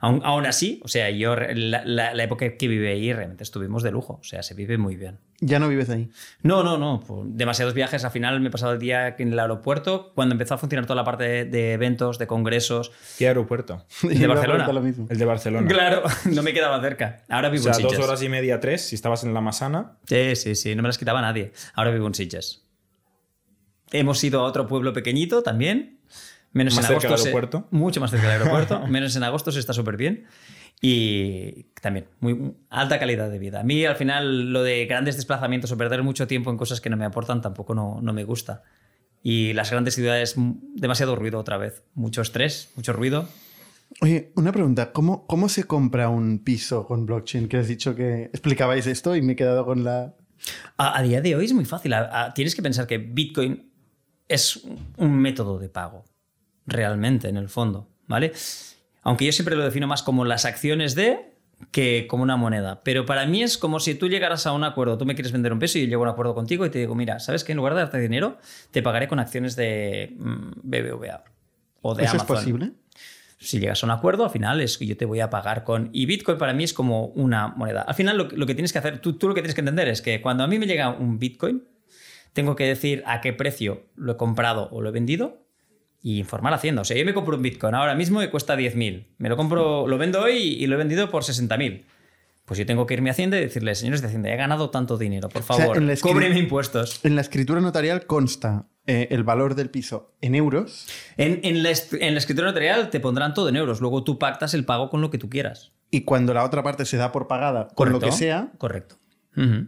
Aún, 0.02 0.22
aún 0.24 0.46
así, 0.46 0.82
o 0.84 0.88
sea, 0.88 1.10
yo, 1.10 1.36
la, 1.36 1.84
la- 1.86 2.14
la 2.14 2.24
época 2.24 2.58
que 2.58 2.68
viví 2.68 2.86
ahí, 2.86 3.12
realmente 3.14 3.44
estuvimos 3.44 3.82
de 3.82 3.92
lujo. 3.92 4.20
O 4.22 4.24
sea, 4.24 4.44
se 4.44 4.54
vive 4.54 4.78
muy 4.78 4.98
bien. 4.98 5.20
Ya 5.40 5.58
no 5.58 5.68
vives 5.70 5.90
ahí. 5.90 6.12
No, 6.44 6.64
no, 6.64 6.78
no. 6.78 7.00
por 7.00 7.26
demasiados 7.26 7.74
viajes. 7.74 8.04
Al 8.06 8.12
final 8.12 8.40
me 8.42 8.50
he 8.50 8.52
pasado 8.52 8.74
el 8.74 8.80
día 8.80 9.16
en 9.18 9.32
el 9.34 9.40
aeropuerto. 9.40 10.12
Cuando 10.14 10.34
empezó 10.36 10.54
a 10.54 10.58
funcionar 10.58 10.86
toda 10.86 10.98
la 10.98 11.06
parte 11.06 11.24
de, 11.24 11.46
de 11.46 11.74
eventos, 11.74 12.20
de 12.20 12.28
congresos. 12.28 12.92
¿Qué 13.18 13.28
aeropuerto? 13.30 13.86
De 14.04 14.14
Iba 14.16 14.34
a 14.34 14.36
Barcelona. 14.36 14.72
Lo 14.72 14.82
mismo. 14.82 15.08
El 15.10 15.18
de 15.18 15.26
Barcelona. 15.26 15.68
Claro, 15.68 16.04
no 16.32 16.44
me 16.44 16.54
quedaba 16.54 16.80
cerca. 16.82 17.24
Ahora 17.30 17.48
O 17.48 17.52
vivo 17.52 17.64
sea, 17.64 17.74
en 17.76 17.82
dos 17.84 17.92
Sitges. 17.94 18.06
horas 18.08 18.22
y 18.22 18.30
media, 18.30 18.60
tres, 18.60 18.82
si 18.88 18.96
estabas 18.96 19.24
en 19.24 19.34
la 19.34 19.42
Masana. 19.42 19.94
Sí, 20.06 20.36
sí, 20.36 20.56
sí, 20.56 20.76
no 20.76 20.84
me 20.84 20.90
las 20.90 20.98
quitaba 20.98 21.22
nadie. 21.22 21.54
Ahora 21.74 21.92
vivo 21.92 22.06
en 22.06 22.14
Sitges. 22.14 22.65
Hemos 23.92 24.24
ido 24.24 24.42
a 24.42 24.44
otro 24.44 24.68
pueblo 24.68 24.94
pequeñito 24.94 25.44
también. 25.44 26.00
Menos 26.54 26.76
Más 26.76 26.86
en 26.86 26.88
cerca 26.88 27.08
agosto. 27.08 27.10
del 27.10 27.18
se- 27.20 27.28
aeropuerto. 27.30 27.68
Mucho 27.72 28.00
más 28.02 28.12
cerca 28.12 28.28
del 28.30 28.40
aeropuerto. 28.42 28.80
Menos 28.88 29.16
en 29.16 29.24
agosto 29.24 29.52
se 29.52 29.60
está 29.60 29.74
súper 29.74 29.98
bien. 29.98 30.26
Y 30.82 31.64
también, 31.82 32.08
muy 32.20 32.54
alta 32.70 33.00
calidad 33.00 33.30
de 33.30 33.40
vida. 33.40 33.62
A 33.62 33.64
mí, 33.64 33.86
al 33.86 33.96
final, 33.96 34.52
lo 34.52 34.62
de 34.64 34.86
grandes 34.86 35.16
desplazamientos 35.16 35.72
o 35.72 35.78
perder 35.78 36.04
mucho 36.04 36.28
tiempo 36.28 36.52
en 36.52 36.58
cosas 36.58 36.82
que 36.82 36.90
no 36.90 36.98
me 36.98 37.06
aportan 37.06 37.42
tampoco 37.42 37.74
no, 37.74 38.00
no 38.02 38.14
me 38.14 38.24
gusta. 38.24 38.64
Y 39.24 39.54
las 39.54 39.72
grandes 39.72 39.96
ciudades, 39.96 40.36
demasiado 40.76 41.16
ruido 41.16 41.40
otra 41.40 41.58
vez. 41.58 41.84
Mucho 41.96 42.22
estrés, 42.22 42.72
mucho 42.76 42.94
ruido. 42.94 43.28
Oye, 44.02 44.32
una 44.36 44.52
pregunta. 44.52 44.92
¿Cómo, 44.92 45.26
¿Cómo 45.28 45.50
se 45.50 45.64
compra 45.64 46.10
un 46.10 46.40
piso 46.44 46.86
con 46.86 47.06
blockchain? 47.06 47.48
Que 47.48 47.58
has 47.58 47.68
dicho 47.68 47.96
que 47.96 48.24
explicabais 48.26 48.86
esto 48.88 49.16
y 49.16 49.22
me 49.22 49.34
he 49.34 49.36
quedado 49.36 49.66
con 49.66 49.84
la... 49.84 50.14
A, 50.78 50.98
a 51.00 51.02
día 51.02 51.22
de 51.22 51.36
hoy 51.36 51.46
es 51.46 51.54
muy 51.54 51.66
fácil. 51.66 51.94
A- 51.94 52.26
a- 52.26 52.34
tienes 52.34 52.54
que 52.56 52.62
pensar 52.62 52.86
que 52.86 52.98
Bitcoin 52.98 53.72
es 54.28 54.62
un 54.98 55.18
método 55.18 55.60
de 55.60 55.70
pago, 55.70 56.06
realmente, 56.66 57.30
en 57.30 57.38
el 57.38 57.50
fondo, 57.50 57.88
¿vale? 58.08 58.34
Aunque 59.04 59.26
yo 59.26 59.32
siempre 59.32 59.56
lo 59.56 59.64
defino 59.64 59.88
más 59.88 60.04
como 60.04 60.26
las 60.26 60.46
acciones 60.46 60.96
de 60.96 61.36
que 61.72 62.08
como 62.10 62.24
una 62.24 62.38
moneda. 62.38 62.82
Pero 62.84 63.06
para 63.06 63.26
mí 63.26 63.44
es 63.44 63.58
como 63.58 63.80
si 63.80 63.96
tú 63.96 64.10
llegaras 64.10 64.46
a 64.46 64.52
un 64.52 64.64
acuerdo, 64.64 64.98
tú 64.98 65.06
me 65.06 65.16
quieres 65.16 65.32
vender 65.32 65.54
un 65.54 65.60
peso 65.60 65.78
y 65.78 65.82
yo 65.82 65.88
llego 65.88 66.04
a 66.04 66.08
un 66.08 66.12
acuerdo 66.12 66.36
contigo 66.36 66.66
y 66.66 66.70
te 66.70 66.80
digo, 66.80 66.96
mira, 66.96 67.20
¿sabes 67.20 67.44
qué? 67.44 67.54
En 67.54 67.58
lugar 67.58 67.76
de 67.76 67.82
darte 67.82 68.00
dinero, 68.00 68.38
te 68.72 68.82
pagaré 68.82 69.08
con 69.08 69.20
acciones 69.20 69.56
de 69.56 70.16
mm, 70.18 70.52
BBVA 70.64 71.24
o 71.82 71.96
de 71.96 72.04
¿Eso 72.04 72.18
es 72.18 72.22
Amazon. 72.22 72.36
posible? 72.36 72.72
Si 73.38 73.60
llegas 73.60 73.84
a 73.84 73.86
un 73.86 73.92
acuerdo, 73.92 74.24
al 74.24 74.32
final 74.32 74.60
es 74.62 74.78
que 74.78 74.86
yo 74.86 74.98
te 74.98 75.06
voy 75.06 75.20
a 75.20 75.30
pagar 75.30 75.64
con... 75.64 75.90
Y 75.94 76.06
Bitcoin 76.06 76.38
para 76.38 76.54
mí 76.54 76.64
es 76.64 76.74
como 76.74 77.08
una 77.08 77.50
moneda. 77.50 77.82
Al 77.82 77.94
final 77.94 78.18
lo, 78.18 78.28
lo 78.30 78.46
que 78.46 78.56
tienes 78.56 78.74
que 78.74 78.80
hacer, 78.80 79.00
tú, 79.00 79.14
tú 79.14 79.28
lo 79.28 79.36
que 79.36 79.42
tienes 79.42 79.56
que 79.56 79.62
entender 79.62 79.88
es 79.88 80.02
que 80.02 80.22
cuando 80.22 80.44
a 80.44 80.48
mí 80.48 80.58
me 80.58 80.66
llega 80.66 80.90
un 80.90 81.20
Bitcoin, 81.20 81.64
tengo 82.36 82.56
que 82.56 82.66
decir 82.66 83.02
a 83.08 83.22
qué 83.22 83.34
precio 83.34 83.82
lo 83.96 84.12
he 84.12 84.18
comprado 84.18 84.70
o 84.72 84.82
lo 84.82 84.90
he 84.90 84.92
vendido 84.92 85.42
y 86.04 86.20
informar 86.20 86.54
a 86.54 86.58
Hacienda. 86.58 86.82
O 86.82 86.86
sea, 86.86 86.96
yo 86.96 87.04
me 87.06 87.16
compro 87.16 87.36
un 87.38 87.42
Bitcoin 87.42 87.74
ahora 87.74 87.96
mismo 87.96 88.22
y 88.22 88.30
cuesta 88.30 88.56
10.000. 88.56 89.08
Me 89.18 89.30
lo 89.30 89.38
compro, 89.38 89.88
lo 89.88 89.98
vendo 89.98 90.22
hoy 90.22 90.34
y 90.38 90.68
lo 90.68 90.76
he 90.76 90.78
vendido 90.78 91.10
por 91.10 91.24
60.000. 91.24 91.84
Pues 92.46 92.60
yo 92.60 92.66
tengo 92.68 92.86
que 92.86 92.94
irme 92.94 93.10
a 93.10 93.14
Hacienda 93.14 93.38
y 93.38 93.42
decirle, 93.42 93.74
señores 93.74 94.02
de 94.02 94.08
Hacienda, 94.10 94.32
he 94.32 94.36
ganado 94.36 94.70
tanto 94.70 95.00
dinero, 95.00 95.30
por 95.30 95.42
favor, 95.42 95.78
escri- 95.82 96.00
cóbreme 96.02 96.38
impuestos. 96.38 97.00
En 97.04 97.16
la 97.16 97.22
escritura 97.22 97.60
notarial 97.60 98.06
consta 98.06 98.68
eh, 98.86 99.08
el 99.10 99.24
valor 99.24 99.56
del 99.56 99.72
piso 99.72 100.14
en 100.22 100.36
euros 100.36 100.86
En, 101.18 101.40
en 101.44 101.64
la, 101.64 101.72
est- 101.72 101.96
en 101.96 102.14
la 102.14 102.20
escritura 102.20 102.50
notarial 102.50 102.92
te 102.92 103.00
pondrán 103.00 103.34
todo 103.34 103.50
en 103.50 103.56
euros, 103.56 103.82
luego 103.82 104.04
tú 104.04 104.20
pactas 104.20 104.54
el 104.54 104.64
pago 104.64 104.92
con 104.92 105.02
lo 105.02 105.10
que 105.10 105.18
tú 105.18 105.28
quieras. 105.28 105.72
y 105.90 106.02
cuando 106.02 106.36
la 106.36 106.44
otra 106.44 106.62
parte 106.62 106.86
se 106.86 106.98
da 106.98 107.12
por 107.12 107.28
pagada 107.28 107.70
con 107.74 107.92
lo 107.92 108.00
que 108.00 108.12
sea, 108.12 108.52
Correcto. 108.60 108.98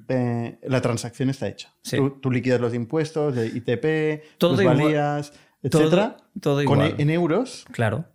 Eh, 0.08 0.60
la 0.64 0.82
transacción 0.82 1.30
está 1.30 1.48
hecha. 1.48 1.74
Sí. 1.84 1.98
Tú, 1.98 2.20
tú 2.22 2.32
liquidas 2.32 2.60
los 2.62 2.74
impuestos, 2.74 3.36
de 3.36 3.48
ITP, 3.48 4.38
Todo 4.38 4.60
igual. 4.62 4.76
plusvalías, 4.78 5.34
Todo- 5.70 5.82
etcétera, 5.84 6.18
todo 6.42 6.56
con- 6.66 6.80
igual. 6.80 6.96
en 6.98 7.10
euros. 7.10 7.66
Claro. 7.72 8.06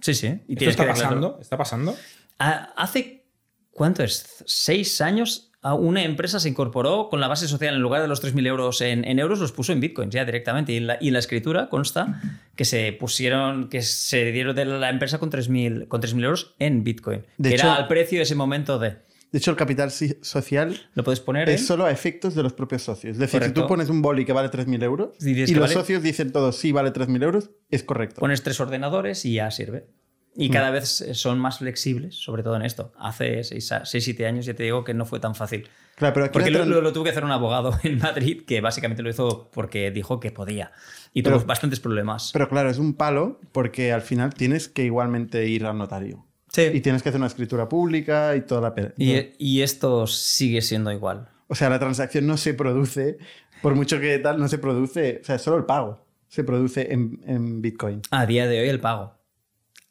Sí, 0.00 0.14
sí. 0.14 0.40
Y 0.48 0.54
¿Esto 0.58 0.70
está 0.70 0.86
pasando? 0.86 1.38
¿Está 1.40 1.56
pasando? 1.56 1.96
Ah, 2.38 2.72
Hace, 2.76 3.24
¿cuánto 3.70 4.02
es? 4.02 4.42
Seis 4.46 5.00
años 5.00 5.50
a 5.62 5.72
una 5.72 6.04
empresa 6.04 6.38
se 6.40 6.48
incorporó 6.50 7.08
con 7.08 7.20
la 7.20 7.26
base 7.28 7.48
social 7.48 7.74
en 7.74 7.80
lugar 7.80 8.02
de 8.02 8.08
los 8.08 8.22
3.000 8.22 8.46
euros 8.46 8.82
en, 8.82 9.02
en 9.06 9.18
euros, 9.18 9.38
los 9.38 9.50
puso 9.52 9.72
en 9.72 9.80
bitcoins 9.80 10.12
ya 10.12 10.26
directamente. 10.26 10.72
Y 10.72 10.76
en 10.76 10.86
la, 10.88 10.98
y 11.00 11.06
en 11.08 11.14
la 11.14 11.20
escritura 11.20 11.70
consta 11.70 12.20
que 12.54 12.66
se 12.66 12.92
pusieron, 12.92 13.70
que 13.70 13.80
se 13.80 14.30
dieron 14.30 14.54
de 14.54 14.66
la 14.66 14.90
empresa 14.90 15.16
con 15.18 15.30
3.000 15.30 15.88
con 15.88 16.02
3.000 16.02 16.22
euros 16.24 16.54
en 16.58 16.84
bitcoin. 16.84 17.24
De 17.38 17.48
que 17.48 17.54
hecho- 17.54 17.64
era 17.68 17.76
al 17.76 17.88
precio 17.88 18.18
de 18.18 18.24
ese 18.24 18.34
momento 18.34 18.78
de. 18.78 18.98
De 19.34 19.38
hecho, 19.38 19.50
el 19.50 19.56
capital 19.56 19.90
social 19.90 20.80
Lo 20.94 21.02
puedes 21.02 21.18
poner 21.18 21.48
es 21.48 21.62
en- 21.62 21.66
solo 21.66 21.86
a 21.86 21.90
efectos 21.90 22.36
de 22.36 22.44
los 22.44 22.52
propios 22.52 22.82
socios. 22.82 23.14
Es 23.14 23.18
decir, 23.18 23.40
Correcto. 23.40 23.60
si 23.62 23.64
tú 23.64 23.68
pones 23.68 23.88
un 23.88 24.00
boli 24.00 24.24
que 24.24 24.32
vale 24.32 24.48
3.000 24.48 24.80
euros 24.84 25.16
Y 25.20 25.34
los 25.54 25.60
vale- 25.62 25.74
socios 25.74 26.04
dicen 26.04 26.30
todos 26.30 26.56
sí 26.56 26.70
vale 26.70 26.92
3.000 26.92 27.20
euros, 27.24 27.50
es 27.68 27.82
correcto. 27.82 28.20
Pones 28.20 28.44
tres 28.44 28.60
ordenadores 28.60 29.24
y 29.24 29.34
ya 29.34 29.50
sirve. 29.50 29.88
Y 30.36 30.50
cada 30.50 30.70
vez 30.70 31.04
son 31.14 31.40
más 31.40 31.58
flexibles, 31.58 32.14
sobre 32.14 32.44
todo 32.44 32.54
en 32.54 32.62
esto. 32.62 32.92
Hace 32.96 33.42
6-7 33.42 34.24
años 34.24 34.46
ya 34.46 34.54
te 34.54 34.62
digo 34.62 34.84
que 34.84 34.94
no 34.94 35.04
fue 35.04 35.18
tan 35.18 35.34
fácil. 35.34 35.68
Claro, 35.96 36.14
pero 36.14 36.26
aquí 36.26 36.32
Porque 36.34 36.50
lo, 36.52 36.64
lo- 36.64 36.80
lo 36.80 36.92
tuvo 36.92 37.02
que 37.02 37.10
hacer 37.10 37.24
un 37.24 37.32
abogado 37.32 37.76
en 37.82 37.98
Madrid 37.98 38.42
que 38.46 38.60
básicamente 38.60 39.02
lo 39.02 39.10
hizo 39.10 39.50
porque 39.52 39.90
dijo 39.90 40.20
que 40.20 40.30
podía. 40.30 40.70
Y 41.12 41.24
tuvo 41.24 41.38
Pero- 41.38 41.46
bastantes 41.46 41.80
problemas. 41.80 42.30
Pero 42.32 42.48
claro, 42.48 42.70
es 42.70 42.78
un 42.78 42.94
palo 42.94 43.40
porque 43.50 43.92
al 43.92 44.02
final 44.02 44.32
tienes 44.32 44.68
que 44.68 44.84
igualmente 44.84 45.46
ir 45.48 45.66
al 45.66 45.76
notario. 45.76 46.24
Sí. 46.54 46.62
Y 46.72 46.80
tienes 46.80 47.02
que 47.02 47.08
hacer 47.08 47.18
una 47.20 47.26
escritura 47.26 47.68
pública 47.68 48.36
y 48.36 48.42
toda 48.42 48.60
la... 48.60 48.74
pe- 48.74 48.92
Y, 48.96 49.32
y 49.38 49.62
esto 49.62 50.06
sigue 50.06 50.60
siendo 50.62 50.92
igual. 50.92 51.26
O 51.48 51.54
sea, 51.56 51.68
la 51.68 51.78
transacción 51.80 52.26
no 52.26 52.36
se 52.36 52.54
produce, 52.54 53.18
por 53.60 53.74
mucho 53.74 53.98
que 53.98 54.18
tal, 54.20 54.38
no 54.38 54.46
se 54.46 54.58
produce, 54.58 55.18
o 55.20 55.24
sea, 55.24 55.38
solo 55.38 55.56
el 55.56 55.64
pago 55.64 56.06
se 56.28 56.44
produce 56.44 56.92
en, 56.92 57.20
en 57.26 57.60
Bitcoin. 57.60 58.02
A 58.10 58.26
día 58.26 58.46
de 58.46 58.60
hoy 58.60 58.68
el 58.68 58.80
pago. 58.80 59.14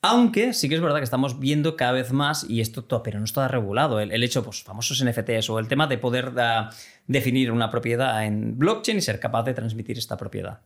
Aunque 0.01 0.51
sí 0.53 0.67
que 0.67 0.75
es 0.75 0.81
verdad 0.81 0.97
que 0.97 1.05
estamos 1.05 1.39
viendo 1.39 1.77
cada 1.77 1.93
vez 1.93 2.11
más, 2.11 2.45
y 2.49 2.59
esto 2.59 2.83
to- 2.83 3.03
pero 3.03 3.19
no 3.19 3.25
está 3.25 3.47
regulado, 3.47 4.01
el, 4.01 4.11
el 4.11 4.23
hecho, 4.23 4.43
pues 4.43 4.61
famosos 4.63 5.01
NFTs 5.03 5.49
o 5.49 5.59
el 5.59 5.67
tema 5.69 5.87
de 5.87 5.97
poder 5.97 6.33
da- 6.33 6.69
definir 7.07 7.51
una 7.51 7.69
propiedad 7.69 8.25
en 8.25 8.57
blockchain 8.57 8.97
y 8.97 9.01
ser 9.01 9.19
capaz 9.21 9.43
de 9.43 9.53
transmitir 9.53 9.97
esta 9.97 10.17
propiedad. 10.17 10.59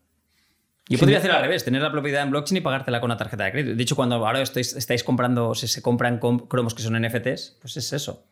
Yo 0.89 0.97
Sí. 0.97 1.01
podría 1.01 1.17
hacer 1.17 1.31
al 1.31 1.41
revés, 1.41 1.65
tener 1.65 1.81
la 1.81 1.91
propiedad 1.91 2.23
en 2.23 2.29
blockchain 2.31 2.57
y 2.57 2.61
pagártela 2.61 2.99
con 3.01 3.09
una 3.09 3.17
tarjeta 3.17 3.43
de 3.45 3.51
crédito. 3.51 3.75
De 3.75 3.83
hecho, 3.83 3.95
cuando 3.95 4.15
ahora 4.15 4.41
estáis, 4.41 4.73
estáis 4.75 5.03
comprando, 5.03 5.53
si 5.53 5.67
se 5.67 5.81
compran 5.81 6.17
com- 6.19 6.47
cromos 6.47 6.73
que 6.73 6.81
son 6.81 6.95
NFTs, 6.95 7.57
pues 7.61 7.75
es 7.77 7.91
eso. 7.93 8.25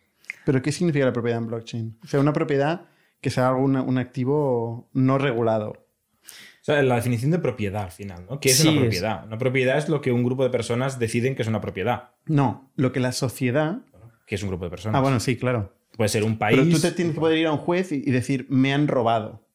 Pero 0.45 0.61
¿qué 0.61 0.71
significa 0.71 1.05
la 1.05 1.13
propiedad 1.13 1.39
en 1.39 1.47
blockchain? 1.47 1.97
O 2.03 2.07
sea, 2.07 2.19
una 2.19 2.31
propiedad 2.33 2.83
que 3.19 3.29
sea 3.29 3.49
algún 3.49 3.75
un 3.75 3.97
activo 3.97 4.89
no 4.93 5.17
regulado. 5.17 5.71
O 5.71 6.65
sea, 6.65 6.81
la 6.81 6.95
definición 6.95 7.29
de 7.31 7.39
propiedad 7.39 7.83
al 7.83 7.91
final, 7.91 8.25
¿no? 8.29 8.39
¿Qué 8.39 8.49
es 8.49 8.57
Sí, 8.57 8.67
una 8.67 8.77
es- 8.77 8.81
propiedad? 8.83 9.25
Una 9.25 9.37
propiedad 9.37 9.77
es 9.77 9.89
lo 9.89 10.01
que 10.01 10.11
un 10.11 10.23
grupo 10.23 10.43
de 10.43 10.49
personas 10.49 10.97
deciden 10.97 11.35
que 11.35 11.41
es 11.41 11.47
una 11.47 11.61
propiedad. 11.61 12.11
No, 12.25 12.71
lo 12.75 12.91
que 12.91 12.99
la 12.99 13.11
sociedad... 13.11 13.79
que 14.25 14.35
es 14.35 14.41
un 14.43 14.49
grupo 14.49 14.63
de 14.65 14.71
personas? 14.71 14.97
Ah, 14.97 15.01
bueno, 15.01 15.19
sí, 15.19 15.35
claro. 15.37 15.73
Puede 15.97 16.09
ser 16.09 16.23
un 16.23 16.37
país. 16.37 16.57
Pero 16.59 16.69
tú 16.71 16.79
te 16.81 16.91
tienes 16.91 17.13
que 17.13 17.19
poder 17.19 17.37
ir 17.37 17.47
a 17.47 17.51
un 17.51 17.57
juez 17.59 17.91
y, 17.91 17.95
y 17.97 18.11
decir, 18.11 18.47
me 18.49 18.73
han 18.73 18.87
robado. 18.87 19.45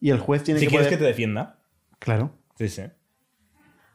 Y 0.00 0.10
el 0.10 0.18
juez 0.18 0.44
tiene 0.44 0.60
si 0.60 0.66
que 0.66 0.70
quieres 0.70 0.86
poder... 0.86 0.98
que 0.98 1.02
te 1.04 1.08
defienda. 1.08 1.58
Claro. 1.98 2.32
Sí, 2.60 2.68
sí. 2.68 2.82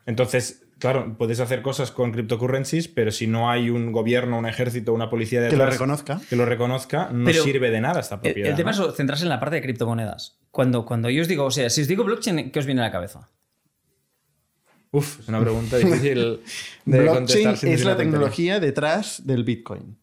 Entonces, 0.08 0.66
claro, 0.80 1.16
puedes 1.20 1.40
hacer 1.40 1.62
cosas 1.62 1.92
con 1.92 2.12
cryptocurrencies, 2.12 2.88
pero 2.88 3.12
si 3.12 3.28
no 3.28 3.50
hay 3.52 3.70
un 3.70 3.92
gobierno, 3.92 4.40
un 4.40 4.48
ejército, 4.48 4.92
una 4.92 5.08
policía 5.10 5.40
Que 5.42 5.46
detrás 5.46 5.60
lo 5.68 5.72
reconozca. 5.72 6.20
que 6.28 6.36
lo 6.36 6.46
reconozca, 6.46 7.10
no 7.12 7.26
Pero 7.26 7.44
sirve 7.44 7.70
de 7.70 7.80
nada 7.82 8.00
esta 8.00 8.20
propiedad. 8.20 8.50
el 8.50 8.56
tema 8.56 8.72
¿no? 8.72 8.90
es 8.90 8.96
centrarse 8.96 9.24
en 9.24 9.30
la 9.30 9.40
parte 9.40 9.58
de 9.58 9.62
criptomonedas. 9.62 10.40
Cuando, 10.50 10.84
cuando 10.84 11.12
yo 11.12 11.22
os 11.22 11.28
digo, 11.28 11.46
o 11.46 11.52
sea, 11.52 11.70
si 11.70 11.82
os 11.82 11.88
digo 11.88 12.04
blockchain, 12.04 12.50
¿qué 12.52 12.58
os 12.60 12.66
viene 12.66 12.82
a 12.82 12.86
la 12.86 12.92
cabeza? 12.92 13.30
Uf, 14.92 15.20
es 15.20 15.28
una 15.28 15.42
pregunta 15.42 15.78
difícil 15.78 16.40
de 16.86 17.00
Blockchain 17.02 17.16
contestar. 17.18 17.58
sin 17.58 17.70
es 17.70 17.84
la 17.86 17.98
tecnología 17.98 18.60
detrás 18.60 19.28
del 19.28 19.44
Bitcoin. 19.44 19.98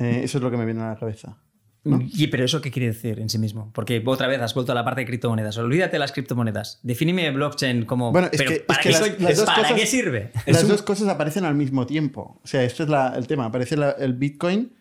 Eh, 0.00 0.22
eso 0.24 0.38
es 0.38 0.42
lo 0.44 0.50
que 0.50 0.56
me 0.56 0.64
viene 0.64 0.82
a 0.82 0.88
la 0.88 0.96
cabeza. 0.98 1.36
Y, 1.84 2.26
pero 2.26 2.44
eso 2.44 2.60
qué 2.60 2.70
quiere 2.70 2.88
decir 2.88 3.18
en 3.18 3.30
sí 3.30 3.38
mismo? 3.38 3.70
Porque 3.72 4.02
otra 4.04 4.26
vez 4.26 4.40
has 4.42 4.52
vuelto 4.52 4.72
a 4.72 4.74
la 4.74 4.84
parte 4.84 5.00
de 5.02 5.06
criptomonedas. 5.06 5.56
Olvídate 5.58 5.92
de 5.92 5.98
las 6.00 6.12
criptomonedas. 6.12 6.80
Defíneme 6.82 7.30
blockchain 7.30 7.84
como. 7.86 8.12
Bueno, 8.12 8.28
es 8.30 8.36
pero 8.38 8.50
que- 8.50 8.56
es 8.56 8.62
¿para, 8.62 8.80
que 8.80 8.88
qué, 8.90 8.98
las- 9.22 9.36
dos 9.36 9.46
¿para 9.46 9.62
cosas- 9.62 9.80
qué 9.80 9.86
sirve? 9.86 10.32
Las 10.46 10.64
un- 10.64 10.68
dos 10.70 10.82
cosas 10.82 11.08
aparecen 11.08 11.44
al 11.44 11.54
mismo 11.54 11.86
tiempo. 11.86 12.40
O 12.44 12.46
sea, 12.46 12.62
este 12.64 12.82
es 12.82 12.88
la- 12.88 13.14
el 13.16 13.26
tema. 13.26 13.46
Aparece 13.46 13.76
la- 13.76 13.92
el 13.92 14.12
Bitcoin 14.14 14.72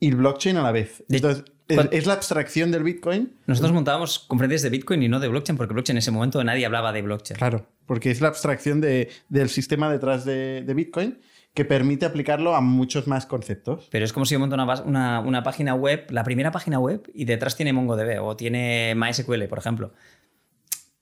y 0.00 0.08
el 0.08 0.16
blockchain 0.16 0.56
a 0.56 0.62
la 0.62 0.72
vez. 0.72 1.04
De- 1.08 1.18
Entonces, 1.18 1.44
es, 1.68 2.06
la 2.06 2.14
abstracción 2.14 2.72
del 2.72 2.82
Bitcoin. 2.82 3.32
Nosotros 3.46 3.72
montábamos 3.72 4.18
conferencias 4.18 4.62
de 4.62 4.70
Bitcoin 4.70 5.02
y 5.04 5.08
no 5.08 5.20
de 5.20 5.28
blockchain, 5.28 5.56
porque 5.56 5.72
blockchain 5.74 5.96
en 5.96 5.98
ese 5.98 6.10
momento 6.10 6.42
nadie 6.42 6.66
hablaba 6.66 6.92
de 6.92 7.02
blockchain. 7.02 7.38
Claro, 7.38 7.64
porque 7.86 8.10
es 8.10 8.20
la 8.20 8.28
abstracción 8.28 8.80
de- 8.80 9.08
del 9.28 9.50
sistema 9.50 9.92
detrás 9.92 10.24
de, 10.24 10.62
de 10.62 10.74
Bitcoin 10.74 11.18
que 11.54 11.64
permite 11.64 12.06
aplicarlo 12.06 12.54
a 12.54 12.60
muchos 12.60 13.06
más 13.08 13.26
conceptos. 13.26 13.88
Pero 13.90 14.04
es 14.04 14.12
como 14.12 14.24
si 14.26 14.34
yo 14.34 14.38
monto 14.40 14.54
una, 14.54 14.82
una, 14.82 15.20
una 15.20 15.42
página 15.42 15.74
web, 15.74 16.06
la 16.10 16.22
primera 16.24 16.52
página 16.52 16.78
web, 16.78 17.10
y 17.12 17.24
detrás 17.24 17.56
tiene 17.56 17.72
MongoDB 17.72 18.22
o 18.22 18.36
tiene 18.36 18.94
MySQL, 18.96 19.44
por 19.48 19.58
ejemplo. 19.58 19.92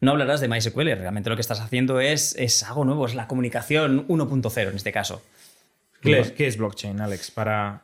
No 0.00 0.12
hablarás 0.12 0.40
de 0.40 0.48
MySQL, 0.48 0.84
realmente 0.96 1.28
lo 1.28 1.36
que 1.36 1.42
estás 1.42 1.60
haciendo 1.60 2.00
es, 2.00 2.34
es 2.38 2.62
algo 2.62 2.84
nuevo, 2.84 3.04
es 3.06 3.14
la 3.14 3.26
comunicación 3.26 4.06
1.0 4.08 4.68
en 4.70 4.76
este 4.76 4.92
caso. 4.92 5.22
¿Qué 6.00 6.20
es, 6.20 6.30
qué 6.30 6.46
es 6.46 6.56
blockchain, 6.56 7.00
Alex? 7.00 7.32
Para 7.32 7.82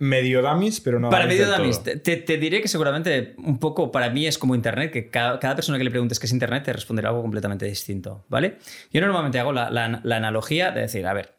medio 0.00 0.42
dummies, 0.42 0.80
pero 0.80 0.98
no 1.00 1.08
Para 1.08 1.26
medio 1.26 1.48
dummies, 1.50 1.82
te- 1.82 2.16
te 2.16 2.36
diré 2.36 2.60
que 2.60 2.68
seguramente 2.68 3.34
un 3.38 3.58
poco 3.58 3.90
para 3.92 4.10
mí 4.10 4.26
es 4.26 4.36
como 4.36 4.54
Internet, 4.56 4.90
que 4.92 5.08
cada, 5.08 5.38
cada 5.38 5.54
persona 5.54 5.78
que 5.78 5.84
le 5.84 5.90
preguntes 5.90 6.18
qué 6.18 6.26
es 6.26 6.32
Internet 6.32 6.64
te 6.64 6.72
responderá 6.72 7.08
algo 7.10 7.22
completamente 7.22 7.64
distinto, 7.66 8.24
¿vale? 8.28 8.58
Yo 8.92 9.00
normalmente 9.00 9.38
hago 9.38 9.52
la, 9.52 9.70
la- 9.70 10.00
la 10.02 10.16
analogía 10.16 10.72
de 10.72 10.80
decir, 10.82 11.06
a 11.06 11.14
ver, 11.14 11.36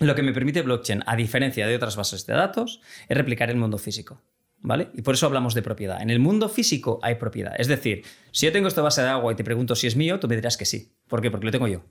lo 0.00 0.14
que 0.14 0.22
me 0.22 0.32
permite 0.32 0.62
blockchain, 0.62 1.02
a 1.06 1.16
diferencia 1.16 1.66
de 1.66 1.74
otras 1.76 1.96
bases 1.96 2.26
de 2.26 2.34
datos, 2.34 2.80
es 3.08 3.16
replicar 3.16 3.50
el 3.50 3.56
mundo 3.56 3.78
físico, 3.78 4.20
¿vale? 4.60 4.88
Y 4.94 5.02
por 5.02 5.14
eso 5.14 5.26
hablamos 5.26 5.54
de 5.54 5.62
propiedad. 5.62 6.02
En 6.02 6.10
el 6.10 6.18
mundo 6.18 6.48
físico 6.48 6.98
hay 7.02 7.14
propiedad. 7.16 7.54
Es 7.58 7.66
decir, 7.68 8.04
si 8.32 8.46
yo 8.46 8.52
tengo 8.52 8.68
esta 8.68 8.82
base 8.82 9.02
de 9.02 9.08
agua 9.08 9.32
y 9.32 9.36
te 9.36 9.44
pregunto 9.44 9.74
si 9.74 9.86
es 9.86 9.96
mío, 9.96 10.20
tú 10.20 10.28
me 10.28 10.36
dirás 10.36 10.56
que 10.56 10.64
sí. 10.64 10.92
¿Por 11.08 11.20
qué? 11.22 11.30
Porque 11.30 11.46
lo 11.46 11.52
tengo 11.52 11.68
yo, 11.68 11.82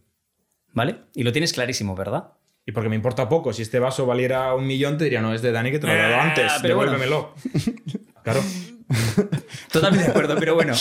¿vale? 0.73 0.97
Y 1.13 1.23
lo 1.23 1.31
tienes 1.31 1.53
clarísimo, 1.53 1.95
¿verdad? 1.95 2.33
Y 2.67 2.71
porque 2.71 2.89
me 2.89 2.95
importa 2.95 3.29
poco. 3.29 3.53
Si 3.53 3.61
este 3.61 3.79
vaso 3.79 4.05
valiera 4.07 4.53
un 4.55 4.65
millón, 4.65 4.97
te 4.97 5.03
diría, 5.03 5.21
no, 5.21 5.33
es 5.33 5.41
de 5.43 5.51
Dani 5.51 5.71
que 5.71 5.79
te 5.79 5.85
lo 5.87 5.93
he 5.93 5.97
dado 5.97 6.15
Ah, 6.15 6.23
antes. 6.23 6.51
pero 6.61 6.75
bueno. 6.77 6.91
Devuélvemelo. 6.93 7.33
Claro. 8.23 8.41
Totalmente 9.71 10.05
de 10.05 10.11
acuerdo, 10.11 10.35
pero 10.39 10.53
bueno, 10.55 10.73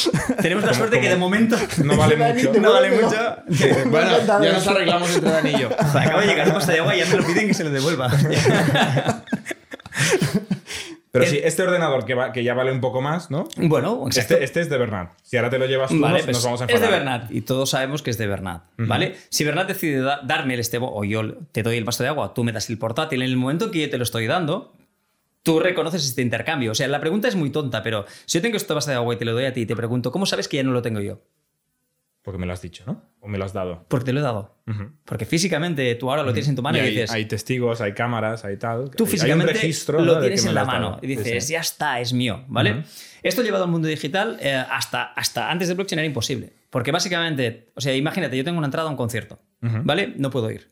tenemos 0.43 0.63
la 0.65 0.75
suerte 0.75 1.01
que 1.01 1.09
de 1.09 1.17
momento 1.17 1.57
No 1.83 1.97
vale 1.97 2.17
mucho. 2.17 2.53
no 2.61 2.73
vale 2.73 2.91
mucho. 2.91 3.37
bueno, 3.87 4.11
encantado 4.11 4.45
ya 4.45 4.53
nos 4.53 4.67
arreglamos 4.69 5.15
entre 5.15 5.31
Dani 5.31 5.51
y 5.51 5.59
yo. 5.61 5.69
Joder, 5.71 5.97
acaba 6.09 6.21
de 6.21 6.27
llegar 6.27 6.47
una 6.47 6.55
pasta 6.57 6.73
de 6.73 6.81
agua 6.81 6.95
y 6.95 6.99
ya 6.99 7.07
me 7.07 7.17
lo 7.17 7.25
piden 7.27 7.47
que 7.49 7.55
se 7.55 7.65
lo 7.65 7.71
devuelva. 7.71 8.11
Pero 11.13 11.25
El- 11.27 11.31
sí, 11.31 11.41
este 11.45 11.63
ordenador 11.63 12.05
que, 12.05 12.15
va- 12.15 12.33
que 12.33 12.43
ya 12.43 12.55
vale 12.55 12.73
un 12.73 12.81
poco 12.81 13.01
más, 13.01 13.31
¿no? 13.31 13.47
bueno, 13.57 14.03
exacto. 14.07 14.35
Este, 14.35 14.45
este 14.45 14.61
es 14.63 14.69
de 14.69 14.79
Bernat. 14.79 15.13
Si 15.23 15.37
ahora 15.37 15.49
te 15.49 15.59
lo 15.61 15.67
llevas 15.67 15.89
tú, 15.91 16.01
Vale, 16.01 16.15
nos, 16.17 16.25
pues 16.25 16.37
nos 16.39 16.45
vamos 16.45 16.61
a 16.63 16.65
es 16.65 16.71
enfadar. 16.71 16.91
de 16.91 16.99
Bernat 16.99 17.31
y 17.31 17.41
todos 17.43 17.71
sabemos 17.71 18.03
que 18.03 18.11
es 18.11 18.19
de 18.19 18.27
Bernat, 18.27 18.65
¿vale? 18.79 19.15
Si 19.29 19.45
Bernat 19.45 19.69
decide 19.69 20.01
da- 20.01 20.21
darme 20.25 20.55
el 20.55 20.61
estebo 20.61 20.93
o 20.93 21.05
yo 21.05 21.23
te 21.53 21.63
doy 21.63 21.77
el 21.77 21.85
vaso 21.85 22.03
de 22.03 22.09
agua, 22.09 22.35
tú 22.35 22.43
me 22.43 22.51
das 22.51 22.69
el 22.69 22.79
portátil, 22.79 23.23
en 23.23 23.29
el 23.29 23.37
momento 23.37 23.71
que 23.71 23.83
yo 23.83 23.91
te 23.91 23.97
lo 23.97 24.03
estoy 24.03 24.27
dando, 24.27 24.73
tú 25.45 25.61
reconoces 25.61 26.05
este 26.05 26.23
intercambio. 26.23 26.73
O 26.73 26.75
sea, 26.75 26.89
la 26.89 26.99
pregunta 26.99 27.29
es 27.29 27.37
muy 27.37 27.51
tonta, 27.51 27.83
pero 27.85 28.05
si 28.27 28.39
yo 28.39 28.43
tengo 28.43 28.57
este 28.57 28.75
vaso 28.75 28.91
de 28.91 28.97
agua 28.97 29.15
y 29.15 29.17
te 29.19 29.25
lo 29.25 29.33
doy 29.33 29.45
a 29.45 29.53
ti 29.53 29.61
y 29.61 29.67
te 29.67 29.77
pregunto, 29.77 30.11
¿cómo 30.11 30.27
sabes 30.27 30.49
que 30.49 30.57
ya 30.57 30.65
no 30.65 30.73
lo 30.73 30.83
tengo 30.83 31.01
yo? 31.01 31.23
Porque 32.23 32.39
me 32.39 32.47
lo 32.47 32.55
has 32.55 32.63
dicho, 32.63 32.85
¿no? 32.87 33.03
O 33.21 33.29
me 33.29 33.37
lo 33.37 33.45
has 33.45 33.53
dado. 33.53 33.85
Porque 33.87 34.07
te 34.07 34.13
lo 34.15 34.21
he 34.21 34.23
dado. 34.23 34.57
Porque 35.05 35.27
físicamente 35.27 35.95
tú 35.97 36.09
ahora 36.11 36.23
lo 36.23 36.33
tienes 36.33 36.49
en 36.49 36.57
tu 36.57 36.63
mano 36.63 36.79
Y 36.79 36.81
dices, 36.81 37.11
hay 37.11 37.27
testigos, 37.27 37.83
hay 37.83 37.93
cámaras, 37.93 38.47
hay 38.47 38.57
tal. 38.57 38.91
Tú 38.91 39.05
Hay- 39.05 39.11
físicamente 39.11 39.53
hay 39.53 39.57
un 39.59 39.61
registro 39.63 40.01
lo 40.01 40.15
¿no? 40.15 40.21
tienes 40.21 40.43
me 40.43 40.49
en 40.49 40.55
lo 40.55 40.61
la 40.61 40.61
has 40.63 40.67
dado. 40.67 40.81
mano 40.91 40.99
y 41.03 41.07
dices, 41.07 41.45
Sí, 41.45 41.53
ya 41.53 41.61
está, 41.61 42.01
es 42.01 42.15
mío, 42.15 42.43
¿vale? 42.49 42.83
Esto 43.23 43.43
llevado 43.43 43.65
al 43.65 43.71
mundo 43.71 43.89
digital, 43.89 44.39
eh, 44.41 44.55
hasta, 44.55 45.05
hasta 45.13 45.51
antes 45.51 45.69
de 45.69 45.75
blockchain 45.75 45.99
era 45.99 46.07
imposible. 46.07 46.51
Porque 46.71 46.91
básicamente, 46.93 47.71
o 47.75 47.81
sea, 47.83 47.95
imagínate, 47.95 48.39
yo 48.39 48.45
tengo 48.45 48.57
una 48.57 48.69
entrada 48.69 48.89
a 48.89 48.91
un 48.91 48.97
concierto. 48.97 49.39
¿vale? 49.61 50.15
No 50.17 50.31
puedo 50.31 50.51
ir. 50.51 50.71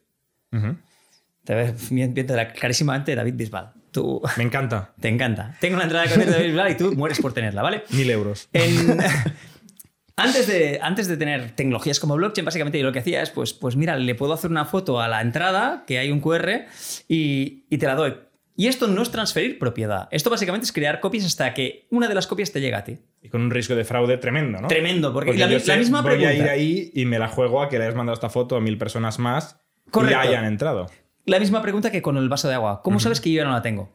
Te 1.43 1.53
ves 1.53 1.91
clarísimamente 2.59 3.13
David 3.15 3.35
Bisbal. 3.35 3.73
Tú 3.93 4.21
Me 4.37 4.43
encanta. 4.43 4.93
te 4.99 5.07
encanta. 5.07 5.55
Tengo 5.61 5.75
una 5.75 5.83
entrada 5.85 6.05
de 6.05 6.13
concierto 6.13 6.63
de 6.63 6.71
y 6.71 6.75
tú 6.75 6.93
mueres 6.95 7.21
por 7.21 7.31
tenerla, 7.31 7.61
¿vale? 7.61 7.83
Mil 7.91 8.09
euros. 8.09 8.49
En- 8.51 8.97
antes, 10.17 10.47
de, 10.47 10.79
antes 10.81 11.07
de 11.07 11.15
tener 11.15 11.51
tecnologías 11.51 11.99
como 11.99 12.15
blockchain, 12.15 12.43
básicamente 12.43 12.79
yo 12.79 12.85
lo 12.85 12.91
que 12.91 12.99
hacía 12.99 13.21
es, 13.21 13.29
pues, 13.29 13.53
pues 13.53 13.75
mira, 13.75 13.95
le 13.97 14.15
puedo 14.15 14.33
hacer 14.33 14.49
una 14.51 14.65
foto 14.65 14.99
a 14.99 15.07
la 15.07 15.21
entrada, 15.21 15.83
que 15.87 15.99
hay 15.99 16.11
un 16.11 16.19
QR, 16.19 16.65
y, 17.07 17.65
y 17.69 17.77
te 17.77 17.85
la 17.85 17.95
doy. 17.95 18.15
Y 18.55 18.67
esto 18.67 18.87
no 18.87 19.01
es 19.01 19.09
transferir 19.09 19.57
propiedad. 19.57 20.07
Esto 20.11 20.29
básicamente 20.29 20.65
es 20.65 20.71
crear 20.71 20.99
copias 20.99 21.25
hasta 21.25 21.53
que 21.55 21.87
una 21.89 22.07
de 22.07 22.13
las 22.13 22.27
copias 22.27 22.51
te 22.51 22.61
llega 22.61 22.79
a 22.79 22.83
ti. 22.83 22.99
Y 23.23 23.29
con 23.29 23.41
un 23.41 23.49
riesgo 23.49 23.75
de 23.75 23.83
fraude 23.83 24.17
tremendo, 24.17 24.61
¿no? 24.61 24.67
Tremendo, 24.67 25.11
porque, 25.11 25.33
la, 25.33 25.47
yo 25.49 25.57
la 25.65 25.77
misma 25.77 26.01
voy 26.01 26.11
pregunta. 26.11 26.29
a 26.29 26.33
ir 26.35 26.49
ahí 26.49 26.91
y 26.93 27.05
me 27.05 27.17
la 27.17 27.27
juego 27.29 27.63
a 27.63 27.69
que 27.69 27.79
le 27.79 27.85
hayas 27.85 27.95
mandado 27.95 28.13
esta 28.13 28.29
foto 28.29 28.55
a 28.55 28.61
mil 28.61 28.77
personas 28.77 29.17
más 29.17 29.57
Correcto. 29.89 30.19
y 30.19 30.23
ya 30.23 30.29
hayan 30.29 30.45
entrado. 30.45 30.87
La 31.25 31.39
misma 31.39 31.61
pregunta 31.61 31.91
que 31.91 32.01
con 32.01 32.17
el 32.17 32.27
vaso 32.29 32.47
de 32.47 32.55
agua. 32.55 32.81
¿Cómo 32.83 32.99
sabes 32.99 33.21
que 33.21 33.31
yo 33.31 33.37
ya 33.41 33.45
no 33.45 33.51
la 33.51 33.61
tengo? 33.61 33.89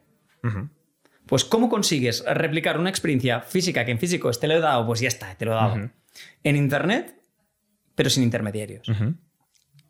Pues, 1.25 1.45
¿cómo 1.45 1.69
consigues 1.69 2.23
replicar 2.25 2.79
una 2.79 2.89
experiencia 2.89 3.41
física 3.41 3.85
que 3.85 3.91
en 3.91 3.99
físico 3.99 4.31
te 4.31 4.47
lo 4.47 4.55
he 4.55 4.59
dado? 4.59 4.85
Pues 4.87 4.99
ya 4.99 5.07
está, 5.09 5.35
te 5.35 5.45
lo 5.45 5.51
he 5.51 5.55
dado. 5.55 5.89
En 6.43 6.55
Internet, 6.55 7.21
pero 7.95 8.09
sin 8.09 8.23
intermediarios. 8.23 8.87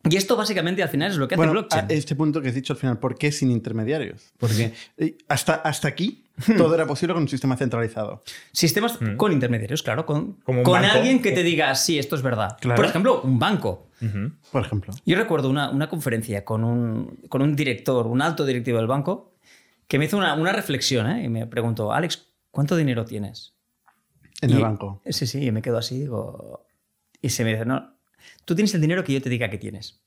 Y 0.08 0.16
esto 0.16 0.34
básicamente 0.36 0.82
al 0.82 0.88
final 0.88 1.10
es 1.10 1.16
lo 1.18 1.28
que 1.28 1.34
hace 1.34 1.38
Bueno, 1.38 1.52
blockchain. 1.52 1.84
a 1.90 1.92
este 1.92 2.14
punto 2.16 2.40
que 2.40 2.48
has 2.48 2.54
dicho 2.54 2.72
al 2.72 2.78
final, 2.78 2.98
¿por 2.98 3.16
qué 3.18 3.30
sin 3.32 3.50
intermediarios? 3.50 4.32
Porque 4.38 4.72
eh, 4.96 5.18
hasta, 5.28 5.54
hasta 5.56 5.88
aquí 5.88 6.24
todo 6.56 6.74
era 6.74 6.86
posible 6.86 7.12
con 7.12 7.22
un 7.24 7.28
sistema 7.28 7.56
centralizado. 7.56 8.22
Sistemas 8.52 8.98
con 9.18 9.32
intermediarios, 9.32 9.82
claro, 9.82 10.06
con, 10.06 10.34
Como 10.42 10.62
con 10.62 10.80
banco. 10.80 10.96
alguien 10.96 11.20
que 11.20 11.32
te 11.32 11.42
diga, 11.42 11.74
sí, 11.74 11.98
esto 11.98 12.16
es 12.16 12.22
verdad. 12.22 12.56
Claro. 12.60 12.76
Por 12.76 12.86
ejemplo, 12.86 13.20
un 13.22 13.38
banco. 13.38 13.89
Por 14.52 14.64
ejemplo. 14.64 14.94
Yo 15.04 15.16
recuerdo 15.16 15.50
una, 15.50 15.70
una 15.70 15.88
conferencia 15.88 16.44
con 16.44 16.64
un, 16.64 17.16
con 17.28 17.42
un 17.42 17.54
director, 17.54 18.06
un 18.06 18.22
alto 18.22 18.44
directivo 18.46 18.78
del 18.78 18.86
banco, 18.86 19.34
que 19.86 19.98
me 19.98 20.06
hizo 20.06 20.16
una, 20.16 20.34
una 20.34 20.52
reflexión 20.52 21.10
¿eh? 21.10 21.24
y 21.24 21.28
me 21.28 21.46
preguntó, 21.46 21.92
Alex, 21.92 22.26
¿cuánto 22.50 22.76
dinero 22.76 23.04
tienes? 23.04 23.54
En 24.40 24.50
Y- 24.50 24.52
el 24.54 24.60
banco. 24.62 25.02
Sí, 25.06 25.26
sí, 25.26 25.44
y 25.44 25.52
me 25.52 25.62
quedo 25.62 25.78
así, 25.78 25.98
digo... 26.00 26.66
Y 27.22 27.28
se 27.30 27.44
me 27.44 27.50
dice, 27.52 27.66
no, 27.66 27.94
tú 28.46 28.54
tienes 28.54 28.74
el 28.74 28.80
dinero 28.80 29.04
que 29.04 29.12
yo 29.12 29.20
te 29.20 29.28
diga 29.28 29.50
que 29.50 29.58
tienes. 29.58 30.00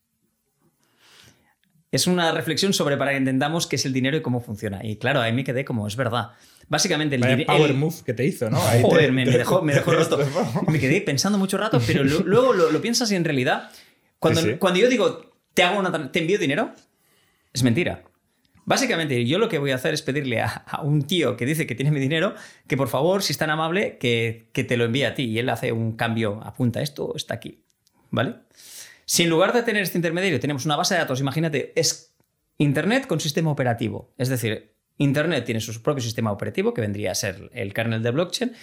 Es 1.91 2.07
una 2.07 2.31
reflexión 2.31 2.73
sobre 2.73 2.97
para 2.97 3.11
que 3.11 3.17
entendamos 3.17 3.67
qué 3.67 3.75
es 3.75 3.85
el 3.85 3.93
dinero 3.93 4.17
y 4.17 4.21
cómo 4.23 4.39
funciona. 4.41 4.83
Y 4.83 4.95
claro, 4.95 5.21
ahí 5.21 5.31
me 5.31 5.43
quedé 5.43 5.63
como, 5.63 5.85
es 5.85 5.95
verdad. 5.95 6.31
Básicamente 6.67 7.15
el 7.15 7.21
Vaya 7.21 7.45
power 7.45 7.73
move 7.75 7.93
que 8.03 8.15
te 8.15 8.25
hizo, 8.25 8.49
¿no? 8.49 8.59
Ahí 8.67 8.81
Joder, 8.81 9.11
me, 9.11 9.25
me 9.25 9.31
te- 9.31 9.37
dejó, 9.37 9.61
me 9.61 9.73
dejó 9.75 9.91
roto. 9.93 10.17
Me 10.69 10.79
quedé 10.79 11.01
pensando 11.01 11.37
mucho 11.37 11.57
rato, 11.59 11.79
pero 11.85 12.03
lo- 12.03 12.21
luego 12.21 12.53
lo, 12.53 12.71
lo 12.71 12.81
piensas 12.81 13.11
y 13.11 13.15
en 13.15 13.23
realidad, 13.23 13.69
cuando, 14.23 14.41
Sí, 14.41 14.49
sí. 14.51 14.57
cuando 14.57 14.79
yo 14.79 14.89
digo, 14.89 15.31
te, 15.53 15.63
hago 15.63 15.79
una 15.79 15.91
tra- 15.91 16.11
te 16.11 16.19
envío 16.19 16.39
dinero, 16.39 16.71
es 17.53 17.61
mentira. 17.63 18.03
Básicamente, 18.65 19.25
yo 19.25 19.39
lo 19.39 19.49
que 19.49 19.59
voy 19.59 19.71
a 19.71 19.75
hacer 19.75 19.93
es 19.93 20.01
pedirle 20.01 20.39
a, 20.41 20.47
a 20.47 20.81
un 20.81 21.03
tío 21.03 21.35
que 21.35 21.45
dice 21.45 21.67
que 21.67 21.75
tiene 21.75 21.91
mi 21.91 21.99
dinero 21.99 22.33
que 22.67 22.77
por 22.77 22.87
favor, 22.87 23.21
si 23.21 23.33
es 23.33 23.37
tan 23.37 23.49
amable, 23.49 23.97
que, 23.97 24.49
que 24.53 24.63
te 24.63 24.77
lo 24.77 24.85
envíe 24.85 25.03
a 25.03 25.13
ti. 25.15 25.23
Y 25.25 25.39
él 25.39 25.49
hace 25.49 25.71
un 25.73 25.97
cambio, 25.97 26.39
apunta 26.43 26.81
esto, 26.81 27.13
está 27.15 27.33
aquí. 27.33 27.63
¿Vale? 28.09 28.35
Si 29.05 29.23
en 29.23 29.29
lugar 29.29 29.51
de 29.53 29.63
tener 29.63 29.83
este 29.83 29.97
intermediario 29.97 30.39
tenemos 30.39 30.65
una 30.65 30.77
base 30.77 30.93
de 30.93 31.01
datos, 31.01 31.19
imagínate, 31.19 31.73
es 31.75 32.15
Internet 32.57 33.05
con 33.07 33.19
sistema 33.19 33.51
operativo. 33.51 34.13
Es 34.17 34.29
decir, 34.29 34.73
Internet 34.97 35.43
tiene 35.43 35.59
su 35.59 35.81
propio 35.81 36.01
sistema 36.01 36.31
operativo, 36.31 36.73
que 36.73 36.79
vendría 36.81 37.11
a 37.11 37.15
ser 37.15 37.49
el 37.53 37.73
kernel 37.73 38.01
de 38.03 38.11
blockchain, 38.11 38.53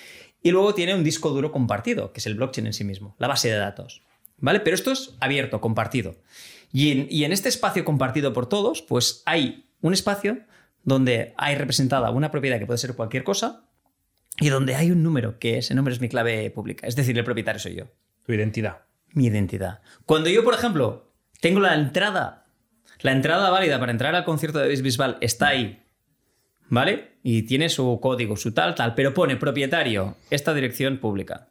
y 0.43 0.51
luego 0.53 0.73
tiene 0.75 0.95
un 0.95 1.05
disco 1.05 1.29
duro 1.31 1.53
compartido, 1.53 2.13
que 2.13 2.21
es 2.21 2.27
el 2.27 2.37
blockchain 2.37 2.69
en 2.69 2.73
sí 2.73 2.85
mismo, 2.85 3.17
la 3.19 3.29
base 3.29 3.51
de 3.51 3.57
datos. 3.59 4.03
¿Vale? 4.41 4.61
Pero 4.61 4.75
esto 4.75 4.91
es 4.91 5.15
abierto, 5.21 5.61
compartido. 5.61 6.17
Y 6.73 6.93
en, 6.93 7.07
y 7.11 7.25
en 7.25 7.33
este 7.33 7.49
espacio 7.49 7.85
compartido 7.85 8.33
por 8.33 8.49
todos, 8.49 8.83
pues 8.83 9.23
hay 9.27 9.67
un 9.81 9.93
espacio 9.93 10.39
donde 10.83 11.35
hay 11.37 11.57
representada 11.57 12.11
una 12.11 12.31
propiedad 12.31 12.59
que 12.59 12.67
puede 12.67 12.79
ser 12.79 12.95
cualquier 12.95 13.25
cosa 13.25 13.65
y 14.39 14.49
donde 14.49 14.75
hay 14.75 14.91
un 14.91 15.03
número, 15.03 15.39
que 15.39 15.59
ese 15.59 15.75
número 15.75 15.95
es 15.95 16.01
mi 16.01 16.09
clave 16.09 16.51
pública. 16.51 16.87
Es 16.87 16.97
decir, 16.97 17.17
el 17.19 17.25
propietario 17.25 17.61
soy 17.61 17.75
yo 17.75 17.85
Tu 18.25 18.33
identidad. 18.33 18.83
mi 19.13 19.27
identidad. 19.27 19.81
Cuando 20.07 20.31
yo, 20.31 20.43
por 20.45 20.55
ejemplo, 20.55 21.13
tengo 21.41 21.61
la 21.61 21.75
entrada, 21.75 22.47
la 23.01 23.13
entrada 23.13 23.51
válida 23.51 23.79
para 23.79 23.93
entrar 23.93 24.15
al 24.15 24.25
concierto 24.25 24.59
de 24.59 24.65
David 24.65 24.83
Bisbal 24.83 25.19
está 25.21 25.49
ahí, 25.49 25.83
¿vale? 26.69 27.19
Y 27.23 27.43
tiene 27.43 27.69
su 27.69 27.99
código, 28.01 28.37
su 28.37 28.53
tal, 28.53 28.75
tal, 28.75 28.95
pero 28.95 29.13
pone 29.13 29.37
propietario, 29.37 30.17
esta 30.31 30.55
dirección 30.55 30.99
pública. 30.99 31.50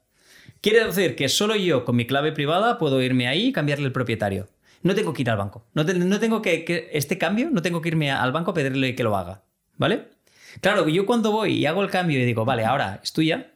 Quiere 0.61 0.83
decir 0.85 1.15
que 1.15 1.29
solo 1.29 1.55
yo 1.55 1.85
con 1.85 1.95
mi 1.95 2.05
clave 2.05 2.31
privada 2.31 2.77
puedo 2.77 3.01
irme 3.01 3.27
ahí 3.27 3.47
y 3.47 3.51
cambiarle 3.53 3.85
el 3.85 3.91
propietario. 3.91 4.47
No 4.83 4.95
tengo 4.95 5.13
que 5.13 5.21
ir 5.21 5.29
al 5.29 5.37
banco. 5.37 5.65
No, 5.73 5.85
te- 5.85 5.93
no 5.93 6.19
tengo 6.19 6.41
que, 6.41 6.63
que- 6.65 6.89
Este 6.93 7.17
cambio, 7.17 7.49
no 7.51 7.61
tengo 7.61 7.81
que 7.81 7.89
irme 7.89 8.11
al 8.11 8.31
banco 8.31 8.51
a 8.51 8.53
pedirle 8.53 8.95
que 8.95 9.03
lo 9.03 9.15
haga. 9.17 9.43
¿Vale? 9.77 10.09
Claro, 10.61 10.87
yo 10.89 11.05
cuando 11.05 11.31
voy 11.31 11.53
y 11.53 11.65
hago 11.65 11.83
el 11.83 11.89
cambio 11.89 12.19
y 12.19 12.25
digo, 12.25 12.43
vale, 12.45 12.65
ahora 12.65 12.99
es 13.03 13.13
tuya, 13.13 13.51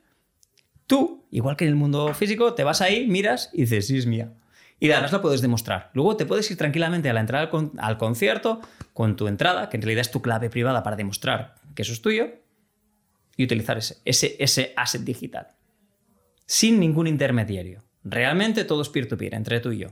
Tú, 0.85 1.25
igual 1.31 1.55
que 1.55 1.63
en 1.63 1.69
el 1.69 1.75
mundo 1.75 2.13
físico, 2.13 2.53
te 2.53 2.63
vas 2.65 2.81
ahí, 2.81 3.07
miras 3.07 3.49
y 3.53 3.61
dices, 3.61 3.87
sí, 3.87 3.97
es 3.97 4.05
mía. 4.05 4.33
Y 4.81 4.91
además 4.91 5.13
la 5.13 5.21
puedes 5.21 5.41
demostrar. 5.41 5.89
Luego 5.93 6.17
te 6.17 6.25
puedes 6.25 6.51
ir 6.51 6.57
tranquilamente 6.57 7.09
a 7.09 7.13
la 7.13 7.21
entrada 7.21 7.49
al, 7.51 7.71
al 7.77 7.97
concierto 7.97 8.59
con 8.93 9.15
tu 9.15 9.27
entrada, 9.29 9.69
que 9.69 9.77
en 9.77 9.81
realidad 9.81 10.01
es 10.01 10.11
tu 10.11 10.21
clave 10.21 10.49
privada 10.49 10.83
para 10.83 10.97
demostrar 10.97 11.55
que 11.73 11.83
eso 11.83 11.93
es 11.93 12.01
tuyo, 12.01 12.27
y 13.37 13.45
utilizar 13.45 13.77
ese, 13.77 13.97
ese, 14.03 14.35
ese 14.39 14.73
asset 14.75 15.01
digital. 15.03 15.47
Sin 16.53 16.79
ningún 16.79 17.07
intermediario. 17.07 17.83
Realmente 18.03 18.63
todo 18.63 18.83
es 18.83 18.89
peer-to-peer, 18.89 19.33
entre 19.33 19.59
tú 19.59 19.71
y 19.71 19.79
yo. 19.79 19.87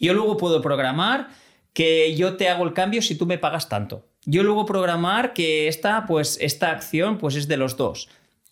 Yo 0.00 0.12
luego 0.12 0.36
puedo 0.36 0.60
programar 0.60 1.28
que 1.72 2.16
yo 2.16 2.36
te 2.36 2.48
hago 2.48 2.64
el 2.64 2.72
cambio 2.72 3.00
si 3.00 3.14
tú 3.14 3.26
me 3.26 3.38
pagas 3.38 3.68
tanto. 3.68 4.04
Yo 4.24 4.42
luego 4.42 4.66
programar 4.66 5.34
que 5.34 5.68
esta, 5.68 6.04
pues, 6.04 6.36
esta 6.40 6.72
acción 6.72 7.16
pues, 7.16 7.36
es 7.36 7.46
de 7.46 7.58
los 7.58 7.76
dos. 7.76 8.08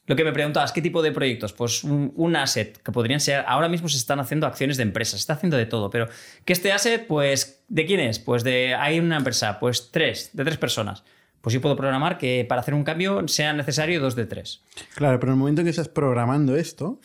Lo 0.06 0.14
que 0.14 0.22
me 0.22 0.30
preguntabas, 0.30 0.70
¿qué 0.70 0.80
tipo 0.80 1.02
de 1.02 1.10
proyectos? 1.10 1.52
Pues 1.52 1.82
un, 1.82 2.12
un 2.14 2.36
asset, 2.36 2.80
que 2.80 2.92
podrían 2.92 3.18
ser, 3.18 3.44
ahora 3.48 3.68
mismo 3.68 3.88
se 3.88 3.96
están 3.96 4.20
haciendo 4.20 4.46
acciones 4.46 4.76
de 4.76 4.84
empresas, 4.84 5.18
se 5.18 5.24
está 5.24 5.32
haciendo 5.32 5.56
de 5.56 5.66
todo, 5.66 5.90
pero 5.90 6.06
que 6.44 6.52
este 6.52 6.70
asset, 6.70 7.08
pues, 7.08 7.64
¿de 7.66 7.86
quién 7.86 7.98
es? 7.98 8.20
Pues 8.20 8.44
de, 8.44 8.76
hay 8.76 9.00
una 9.00 9.16
empresa, 9.16 9.58
pues 9.58 9.90
tres, 9.90 10.30
de 10.32 10.44
tres 10.44 10.58
personas. 10.58 11.02
Pues 11.46 11.54
yo 11.54 11.60
puedo 11.60 11.76
programar 11.76 12.18
que 12.18 12.44
para 12.48 12.60
hacer 12.60 12.74
un 12.74 12.82
cambio 12.82 13.28
sea 13.28 13.52
necesario 13.52 14.00
dos 14.00 14.16
de 14.16 14.26
tres. 14.26 14.64
Claro, 14.96 15.20
pero 15.20 15.30
en 15.30 15.34
el 15.36 15.38
momento 15.38 15.60
en 15.60 15.66
que 15.66 15.70
estás 15.70 15.86
programando 15.86 16.56
esto, 16.56 16.98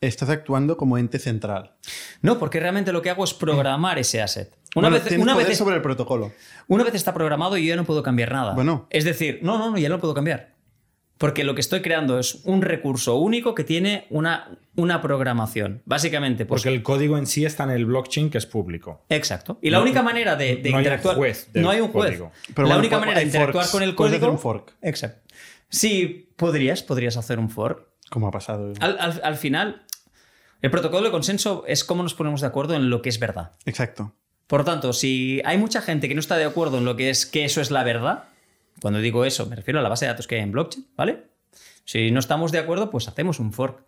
estás 0.00 0.28
actuando 0.28 0.76
como 0.76 0.98
ente 0.98 1.18
central. 1.18 1.72
No, 2.20 2.38
porque 2.38 2.60
realmente 2.60 2.92
lo 2.92 3.02
que 3.02 3.10
hago 3.10 3.24
es 3.24 3.34
programar 3.34 3.98
ese 3.98 4.22
asset. 4.22 4.56
Una 4.76 4.88
Bueno, 4.88 4.94
vez, 4.94 5.02
tienes 5.08 5.24
una 5.24 5.32
poder 5.32 5.48
vez, 5.48 5.58
sobre 5.58 5.74
el 5.74 5.82
protocolo. 5.82 6.30
Una 6.68 6.84
vez 6.84 6.94
está 6.94 7.12
programado, 7.12 7.56
yo 7.56 7.64
ya 7.64 7.74
no 7.74 7.82
puedo 7.82 8.04
cambiar 8.04 8.30
nada. 8.30 8.54
Bueno. 8.54 8.86
Es 8.88 9.02
decir, 9.02 9.40
no, 9.42 9.58
no, 9.58 9.72
no, 9.72 9.78
ya 9.78 9.88
no 9.88 9.96
lo 9.96 10.00
puedo 10.00 10.14
cambiar. 10.14 10.51
Porque 11.22 11.44
lo 11.44 11.54
que 11.54 11.60
estoy 11.60 11.82
creando 11.82 12.18
es 12.18 12.40
un 12.46 12.62
recurso 12.62 13.14
único 13.14 13.54
que 13.54 13.62
tiene 13.62 14.08
una, 14.10 14.58
una 14.74 15.00
programación. 15.00 15.80
Básicamente, 15.84 16.44
pues. 16.46 16.60
Porque 16.62 16.74
el 16.74 16.82
código 16.82 17.16
en 17.16 17.26
sí 17.28 17.44
está 17.44 17.62
en 17.62 17.70
el 17.70 17.86
blockchain 17.86 18.28
que 18.28 18.38
es 18.38 18.46
público. 18.46 19.04
Exacto. 19.08 19.56
Y 19.62 19.70
la 19.70 19.76
No- 19.78 19.84
única 19.84 20.02
manera 20.02 20.34
de, 20.34 20.56
de 20.56 20.62
no 20.62 20.66
hay 20.66 20.72
un 20.74 20.78
interactuar. 20.80 21.14
juez 21.16 21.48
del 21.52 21.62
no 21.62 21.70
hay 21.70 21.80
un 21.80 21.88
juez. 21.92 22.06
código. 22.10 22.32
Pero 22.54 22.66
la 22.66 22.74
bueno, 22.74 22.78
única 22.80 22.96
pu- 22.96 23.00
manera 23.00 23.18
de 23.18 23.20
hay 23.20 23.26
interactuar 23.28 23.64
forks. 23.66 23.70
con 23.72 23.82
el 23.84 23.94
código. 23.94 24.16
hacer 24.16 24.28
un 24.30 24.38
fork. 24.40 24.72
Exacto. 24.82 25.32
Sí, 25.68 26.28
podrías, 26.36 26.82
podrías 26.82 27.16
hacer 27.16 27.38
un 27.38 27.48
fork. 27.50 27.86
Como 28.10 28.26
ha 28.26 28.30
pasado. 28.32 28.72
Al, 28.80 28.96
al- 28.98 29.20
al 29.22 29.36
final, 29.36 29.84
el 30.60 30.70
protocolo 30.72 31.04
de 31.04 31.10
consenso 31.12 31.64
es 31.68 31.84
cómo 31.84 32.02
nos 32.02 32.14
ponemos 32.14 32.40
de 32.40 32.48
acuerdo 32.48 32.74
en 32.74 32.90
lo 32.90 33.00
que 33.00 33.08
es 33.10 33.18
verdad. 33.20 33.52
Exacto. 33.64 34.12
Por 34.48 34.64
tanto, 34.64 34.92
si 34.92 35.40
hay 35.44 35.56
mucha 35.56 35.80
gente 35.82 36.08
que 36.08 36.14
no 36.14 36.20
está 36.20 36.36
de 36.36 36.44
acuerdo 36.44 36.78
en 36.78 36.84
lo 36.84 36.96
que 36.96 37.10
es 37.10 37.26
que 37.26 37.44
eso 37.44 37.60
es 37.60 37.70
la 37.70 37.84
verdad, 37.84 38.24
cuando 38.80 39.00
digo 39.00 39.24
eso 39.24 39.46
me 39.46 39.56
refiero 39.56 39.80
a 39.80 39.82
la 39.82 39.88
base 39.88 40.04
de 40.04 40.10
datos 40.10 40.26
que 40.26 40.36
hay 40.36 40.42
en 40.42 40.52
blockchain, 40.52 40.86
¿vale? 40.96 41.26
Si 41.84 42.10
no 42.10 42.20
estamos 42.20 42.52
de 42.52 42.58
acuerdo, 42.58 42.90
pues 42.90 43.08
hacemos 43.08 43.40
un 43.40 43.52
fork. 43.52 43.84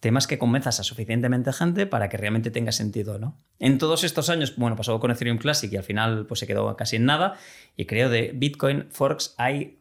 Temas 0.00 0.26
que 0.26 0.38
convenzas 0.38 0.80
a 0.80 0.82
suficientemente 0.82 1.52
gente 1.52 1.86
para 1.86 2.08
que 2.08 2.16
realmente 2.16 2.50
tenga 2.50 2.72
sentido, 2.72 3.18
¿no? 3.18 3.38
En 3.58 3.78
todos 3.78 4.04
estos 4.04 4.28
años, 4.28 4.54
bueno, 4.56 4.76
pasó 4.76 5.00
con 5.00 5.10
Ethereum 5.10 5.38
Classic 5.38 5.72
y 5.72 5.76
al 5.76 5.84
final 5.84 6.26
pues 6.26 6.40
se 6.40 6.46
quedó 6.46 6.76
casi 6.76 6.96
en 6.96 7.06
nada. 7.06 7.38
Y 7.76 7.86
creo 7.86 8.10
de 8.10 8.32
Bitcoin 8.34 8.88
Forks 8.90 9.34
hay 9.38 9.78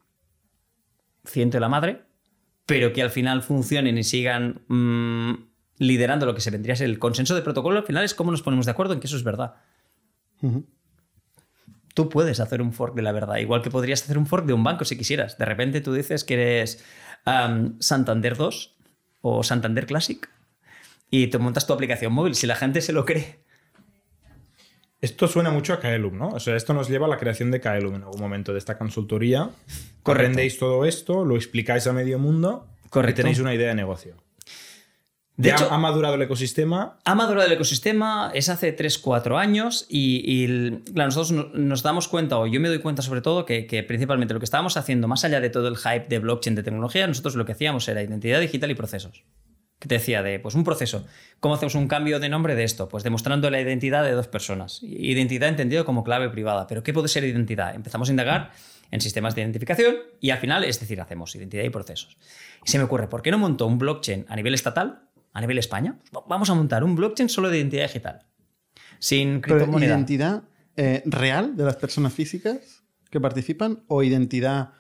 ciento 1.26 1.58
de 1.58 1.62
la 1.62 1.70
madre, 1.70 2.04
pero 2.66 2.94
que 2.94 3.02
al 3.02 3.10
final 3.10 3.42
funcionen 3.42 3.98
y 3.98 4.04
sigan 4.04 4.62
mm, 4.68 5.34
liderando 5.80 6.26
lo 6.26 6.36
que 6.36 6.42
se 6.42 6.52
vendría 6.52 6.74
a 6.74 6.78
ser 6.78 6.90
el 6.90 7.00
consenso 7.00 7.36
de 7.36 7.42
protocolo, 7.42 7.80
al 7.80 7.86
final 7.86 8.04
es 8.04 8.14
cómo 8.14 8.32
nos 8.32 8.42
ponemos 8.42 8.66
de 8.66 8.72
acuerdo 8.72 8.94
en 8.94 9.00
que 9.00 9.08
eso 9.08 9.18
es 9.18 9.24
verdad. 9.24 9.56
Ujú. 10.42 10.66
Tú 11.94 12.10
puedes 12.10 12.40
hacer 12.40 12.62
un 12.62 12.74
fork 12.74 12.96
de 12.96 13.02
la 13.04 13.12
verdad, 13.12 13.38
igual 13.38 13.62
que 13.62 13.70
podrías 13.70 14.04
hacer 14.04 14.18
un 14.18 14.26
fork 14.26 14.46
de 14.46 14.54
un 14.54 14.64
banco 14.64 14.84
si 14.86 14.98
quisieras. 14.98 15.38
De 15.38 15.46
repente 15.46 15.82
tú 15.82 15.94
dices 15.94 16.24
que 16.24 16.34
eres 16.34 16.84
Santander 17.80 18.36
2 18.36 18.76
o 19.22 19.44
Santander 19.44 19.86
Classic 19.86 20.28
y 21.12 21.28
te 21.28 21.38
montas 21.38 21.68
tu 21.68 21.74
aplicación 21.74 22.12
móvil. 22.14 22.34
Si 22.36 22.48
la 22.48 22.56
gente 22.56 22.82
se 22.82 22.94
lo 22.94 23.06
cree, 23.06 23.40
Esto 25.02 25.28
suena 25.28 25.52
mucho 25.52 25.74
a 25.74 25.80
Kaelum, 25.82 26.18
¿no? 26.18 26.30
O 26.30 26.40
sea, 26.40 26.56
esto 26.56 26.74
nos 26.74 26.88
lleva 26.90 27.08
a 27.08 27.10
la 27.10 27.18
creación 27.18 27.52
de 27.52 27.60
Kaelum 27.60 27.96
en 27.96 28.04
algún 28.04 28.22
momento 28.22 28.54
de 28.54 28.60
esta 28.60 28.78
consultoría. 28.78 29.50
Correcto. 30.02 30.12
Aprendéis 30.12 30.58
todo 30.58 30.86
esto, 30.86 31.26
lo 31.26 31.36
explicáis 31.36 31.86
a 31.88 31.94
medio 31.94 32.20
mundo 32.20 32.68
Correcto. 32.90 33.20
y 33.20 33.24
tenéis 33.24 33.40
una 33.40 33.54
idea 33.54 33.68
de 33.68 33.76
negocio. 33.76 34.16
De 35.36 35.50
hecho, 35.50 35.68
ha 35.72 35.78
madurado 35.80 36.14
el 36.16 36.22
ecosistema. 36.22 37.00
ha 37.06 37.16
madurado 37.16 37.48
el 37.48 37.54
ecosistema, 37.54 38.32
es 38.36 38.50
hace 38.50 38.76
3-4 38.76 39.38
años 39.40 39.88
y, 39.90 40.22
y 40.32 40.44
el- 40.46 40.84
claro, 40.94 41.08
nosotros 41.08 41.32
no- 41.32 41.50
nos 41.60 41.82
damos 41.82 42.08
cuenta, 42.08 42.38
o 42.38 42.46
yo 42.46 42.60
me 42.60 42.68
doy 42.70 42.80
cuenta 42.80 43.02
sobre 43.02 43.22
todo, 43.22 43.44
que, 43.46 43.66
que 43.66 43.82
principalmente 43.82 44.34
lo 44.36 44.40
que 44.40 44.46
estábamos 44.46 44.78
haciendo, 44.78 45.08
más 45.08 45.26
allá 45.26 45.42
de 45.42 45.50
todo 45.50 45.68
el 45.70 45.78
hype 45.78 46.06
de 46.08 46.20
blockchain, 46.20 46.56
de 46.56 46.62
tecnología, 46.62 47.08
nosotros 47.08 47.36
lo 47.36 47.46
que 47.46 47.54
hacíamos 47.54 47.88
era 47.88 48.04
identidad 48.04 48.40
digital 48.42 48.70
y 48.70 48.76
procesos. 48.76 49.24
Que 49.80 49.88
te 49.90 49.96
decía 49.96 50.22
de, 50.22 50.40
pues 50.40 50.54
un 50.56 50.64
proceso. 50.64 51.06
¿Cómo 51.40 51.56
hacemos 51.56 51.76
un 51.76 51.88
cambio 51.88 52.20
de 52.20 52.30
nombre 52.30 52.56
de 52.56 52.64
esto? 52.64 52.88
Pues 52.88 53.04
demostrando 53.04 53.50
la 53.50 53.60
identidad 53.60 54.04
de 54.04 54.12
dos 54.12 54.28
personas. 54.28 54.82
Identidad 54.84 55.50
entendido 55.50 55.84
como 55.84 56.04
clave 56.06 56.30
privada. 56.30 56.68
¿Pero 56.68 56.84
qué 56.84 56.94
puede 56.94 57.10
ser 57.10 57.24
identidad? 57.26 57.76
Empezamos 57.76 58.08
a 58.08 58.12
indagar 58.14 58.52
en 58.92 59.02
sistemas 59.02 59.36
de 59.36 59.42
identificación 59.42 59.96
y 60.22 60.30
al 60.30 60.38
final, 60.38 60.64
es 60.64 60.80
decir, 60.80 61.02
hacemos 61.02 61.36
identidad 61.36 61.64
y 61.66 61.70
procesos. 61.70 62.18
Y 62.64 62.70
se 62.70 62.78
me 62.78 62.86
ocurre, 62.86 63.10
¿por 63.10 63.22
qué 63.24 63.32
no 63.32 63.40
monto 63.40 63.66
un 63.66 63.78
blockchain 63.78 64.26
a 64.30 64.36
nivel 64.38 64.54
estatal, 64.54 65.02
a 65.34 65.42
nivel 65.42 65.58
España? 65.58 65.98
Pues 66.12 66.24
vamos 66.28 66.50
a 66.50 66.54
montar 66.54 66.84
un 66.84 66.96
blockchain 66.96 67.28
solo 67.30 67.50
de 67.50 67.58
identidad 67.58 67.84
digital. 67.84 68.20
Sin 69.00 69.42
criptomoneda. 69.42 69.94
identidad 69.96 70.44
eh, 70.78 71.04
real 71.06 71.56
de 71.58 71.66
las 71.66 71.76
personas 71.76 72.14
físicas 72.14 72.84
que 73.10 73.20
participan 73.20 73.84
o 73.88 74.02
identidad 74.04 74.72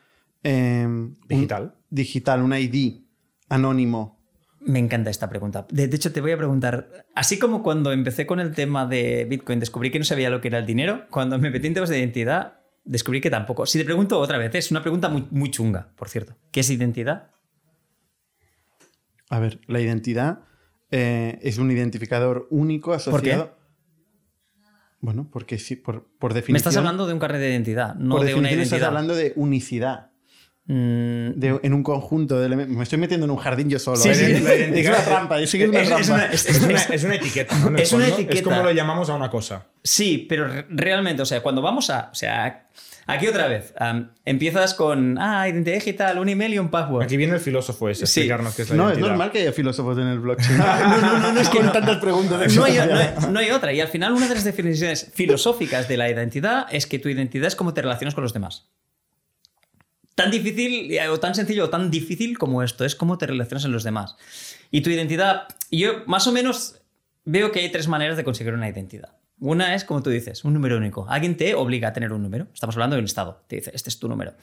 eh, 0.44 0.84
un- 0.88 1.18
Digital. 1.28 1.76
digital, 1.90 2.42
un 2.42 2.54
ID 2.54 3.02
anónimo. 3.50 4.22
Me 4.62 4.80
encanta 4.80 5.10
esta 5.10 5.30
pregunta. 5.30 5.68
De, 5.70 5.88
de 5.88 5.96
hecho, 5.96 6.14
te 6.14 6.22
voy 6.22 6.32
a 6.32 6.38
preguntar, 6.38 7.06
así 7.16 7.38
como 7.38 7.62
cuando 7.64 7.92
empecé 7.92 8.26
con 8.26 8.40
el 8.40 8.56
tema 8.56 8.86
de 8.86 9.26
Bitcoin, 9.30 9.60
descubrí 9.60 9.92
que 9.92 10.00
no 10.00 10.06
sabía 10.06 10.30
lo 10.30 10.40
que 10.40 10.48
era 10.48 10.58
el 10.60 10.66
dinero, 10.66 11.06
cuando 11.10 11.38
me 11.38 11.50
metí 11.50 11.68
en 11.68 11.74
temas 11.74 11.90
de 11.90 12.00
identidad, 12.00 12.62
descubrí 12.86 13.20
que 13.20 13.30
tampoco. 13.30 13.66
Si 13.66 13.78
te 13.78 13.84
pregunto 13.84 14.18
otra 14.20 14.38
vez, 14.38 14.56
es 14.56 14.72
una 14.72 14.82
pregunta 14.82 15.10
muy, 15.10 15.28
muy 15.32 15.52
chunga, 15.52 15.92
por 15.98 16.08
cierto. 16.08 16.36
¿Qué 16.52 16.62
es 16.62 16.70
identidad? 16.70 17.32
A 19.34 19.40
ver, 19.40 19.60
la 19.68 19.80
identidad 19.80 20.40
eh, 20.92 21.40
es 21.42 21.58
un 21.58 21.72
identificador 21.72 22.48
único 22.52 22.94
asociado. 22.94 23.58
Bueno, 25.00 25.28
porque 25.32 25.58
sí, 25.58 25.76
por, 25.76 26.06
por 26.20 26.34
definición. 26.34 26.54
Me 26.54 26.58
estás 26.58 26.78
hablando 26.78 27.08
de 27.08 27.14
un 27.14 27.20
carnet 27.20 27.42
de 27.42 27.50
identidad, 27.50 27.96
no 27.96 28.16
por 28.18 28.26
de 28.26 28.36
una 28.36 28.50
definición 28.50 28.62
estás 28.62 28.72
identidad. 28.80 28.88
hablando 28.90 29.16
de 29.16 29.34
unicidad. 29.36 30.10
Mm, 30.66 31.32
de- 31.40 31.60
en 31.62 31.74
un 31.74 31.84
conjunto 31.84 32.40
de 32.40 32.46
elementos. 32.46 32.78
Me 32.78 32.84
estoy 32.84 32.98
metiendo 33.00 33.26
en 33.26 33.32
un 33.32 33.38
jardín 33.38 33.70
yo 33.70 33.80
solo. 33.80 33.98
Sí, 33.98 34.10
¿eh? 34.10 34.16
sí, 34.16 34.24
es, 34.32 34.44
la 34.44 34.56
identidad- 34.56 34.94
una 34.96 35.04
trampa. 35.04 35.40
Yo 35.42 35.48
sé 35.48 35.58
que 35.58 35.64
es 35.66 35.70
una 35.70 35.80
Es- 35.82 35.90
es 35.90 35.96
trampa. 36.08 36.14
una- 36.14 36.26
es- 36.34 36.46
es 36.50 36.64
una- 36.64 36.96
es 36.96 37.04
una 37.04 37.16
etiqueta. 37.16 37.56
Es 37.56 37.64
una 37.66 37.84
fondo. 38.06 38.06
etiqueta. 38.06 38.34
Es 38.36 38.42
como 38.44 38.64
lo 38.64 38.72
llamamos 38.72 39.10
a 39.10 39.16
una 39.16 39.30
cosa. 39.30 39.66
Sí, 39.84 40.26
pero 40.30 40.48
re- 40.48 40.66
realmente, 40.70 41.22
o 41.22 41.26
sea, 41.26 41.42
cuando 41.44 41.62
vamos 41.62 41.90
a. 41.90 42.10
O 42.12 42.16
sea, 42.16 42.70
aquí 43.08 43.28
otra 43.28 43.48
vez. 43.48 43.74
empiezas 44.26 44.74
con. 44.74 45.18
Ah, 45.20 45.48
identidad 45.50 45.76
digital, 45.76 46.20
un 46.20 46.30
email 46.30 46.54
y 46.54 46.60
un 46.60 46.70
password. 46.70 47.04
Aquí 47.04 47.18
viene 47.18 47.34
el 47.34 47.40
filósofo 47.40 47.90
ese, 47.90 48.06
Sí. 48.08 48.22
explicarnos 48.22 48.56
qué 48.56 48.62
es 48.64 48.70
la 48.70 48.76
No, 48.76 48.90
es 48.92 48.98
normal 48.98 49.32
que 49.32 49.40
haya 49.40 49.52
filósofos 49.54 49.98
en 49.98 50.08
el 50.08 50.20
blockchain. 50.20 50.58
no, 50.58 50.98
no, 51.02 51.20
no, 51.20 51.34
no, 51.34 51.40
es 51.40 51.50
con 51.50 51.72
tantas 51.72 51.98
preguntas. 51.98 52.40
de 52.40 52.48
No 52.56 52.64
hay, 52.66 52.74
no 52.78 52.96
hay- 52.96 53.14
no 53.32 53.40
hay 53.40 53.52
otra. 53.52 53.74
Y 53.74 53.82
al 53.82 53.88
final, 53.88 54.14
una 54.14 54.28
de 54.28 54.36
las 54.36 54.44
definiciones 54.44 55.12
filosóficas 55.14 55.88
de 55.88 55.98
la 55.98 56.10
identidad 56.10 56.66
es 56.72 56.86
que 56.88 57.00
tu 57.00 57.10
identidad 57.10 57.48
es 57.48 57.56
cómo 57.56 57.74
te 57.74 57.82
relacionas 57.82 58.14
con 58.16 58.24
los 58.24 58.34
demás. 58.34 58.70
Tan 60.16 60.30
difícil, 60.30 60.92
eh, 60.92 61.08
o 61.10 61.20
tan 61.20 61.34
sencillo, 61.34 61.66
o 61.66 61.70
tan 61.70 61.90
difícil 61.90 62.38
como 62.38 62.62
esto, 62.62 62.86
es 62.86 62.96
cómo 62.96 63.18
te 63.18 63.26
relacionas 63.26 63.64
con 63.64 63.72
los 63.72 63.84
demás. 63.84 64.16
Y 64.70 64.82
tu 64.82 64.92
identidad, 64.92 65.48
yo 65.72 66.04
más 66.06 66.28
o 66.28 66.32
menos 66.32 66.80
veo 67.26 67.52
que 67.52 67.62
hay 67.62 67.72
tres 67.72 67.88
maneras 67.88 68.16
de 68.16 68.24
conseguir 68.24 68.54
una 68.54 68.70
identidad. 68.70 69.10
Una 69.44 69.76
es, 69.76 69.84
como 69.84 70.02
tú 70.02 70.10
dices, 70.10 70.44
un 70.46 70.54
número 70.54 70.78
único. 70.78 71.06
Alguien 71.10 71.36
te 71.36 71.54
obliga 71.54 71.90
a 71.90 71.94
tener 71.94 72.14
un 72.14 72.22
número. 72.24 72.48
Estamos 72.54 72.76
hablando 72.76 72.96
de 72.96 73.02
un 73.02 73.06
estado. 73.06 73.44
Te 73.48 73.58
dice, 73.58 73.72
este 73.74 73.90
es 73.90 74.00
tu 74.00 74.08
número. 74.08 74.34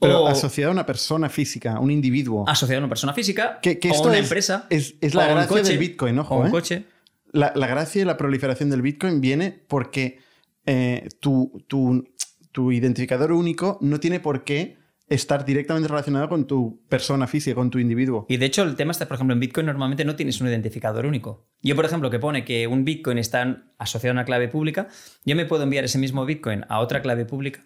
Pero 0.00 0.24
O 0.24 0.28
asociado 0.28 0.70
a 0.70 0.72
una 0.74 0.84
persona 0.84 1.28
física, 1.30 1.74
a 1.76 1.80
un 1.80 1.90
individuo. 1.90 2.44
asociado 2.48 2.78
a 2.80 2.84
una 2.84 2.88
persona 2.88 3.12
física, 3.14 3.60
Que, 3.62 3.78
que 3.78 3.88
o 3.88 3.92
esto 3.92 4.08
una 4.08 4.18
es, 4.18 4.24
empresa, 4.24 4.66
Es, 4.68 4.94
la 5.14 5.26
gracia 5.28 5.48
coche, 5.48 5.62
del 5.70 5.78
Bitcoin, 5.78 6.18
ojo. 6.18 6.34
o 6.34 6.40
un 6.40 6.48
¿eh? 6.48 6.50
coche. 6.50 6.84
La, 7.32 7.52
la 7.54 7.66
gracia 7.66 8.02
y 8.02 8.04
la 8.04 8.16
proliferación 8.16 8.68
del 8.68 8.82
Bitcoin 8.82 9.20
viene 9.20 9.52
porque 9.68 10.18
eh, 10.66 11.08
tu, 11.20 11.64
tu- 11.66 12.06
tu 12.52 12.72
identificador 12.72 13.32
único 13.32 13.78
no 13.80 14.00
tiene 14.00 14.18
por 14.20 14.44
qué 14.44 14.76
estar 15.08 15.44
directamente 15.44 15.88
relacionado 15.88 16.28
con 16.28 16.46
tu 16.46 16.84
persona 16.88 17.26
física, 17.26 17.54
con 17.54 17.70
tu 17.70 17.78
individuo. 17.78 18.26
Y 18.28 18.38
de 18.38 18.46
hecho, 18.46 18.62
el 18.62 18.74
tema 18.74 18.92
está, 18.92 19.06
por 19.06 19.14
ejemplo, 19.14 19.34
en 19.34 19.40
Bitcoin 19.40 19.66
normalmente 19.66 20.04
no 20.04 20.16
tienes 20.16 20.40
un 20.40 20.48
identificador 20.48 21.06
único. 21.06 21.46
Yo, 21.62 21.76
por 21.76 21.84
ejemplo, 21.84 22.10
que 22.10 22.18
pone 22.18 22.44
que 22.44 22.66
un 22.66 22.84
Bitcoin 22.84 23.18
está 23.18 23.72
asociado 23.78 24.12
a 24.12 24.16
una 24.16 24.24
clave 24.24 24.48
pública, 24.48 24.88
yo 25.24 25.36
me 25.36 25.46
puedo 25.46 25.62
enviar 25.62 25.84
ese 25.84 25.98
mismo 25.98 26.24
Bitcoin 26.26 26.64
a 26.68 26.80
otra 26.80 27.02
clave 27.02 27.24
pública. 27.24 27.60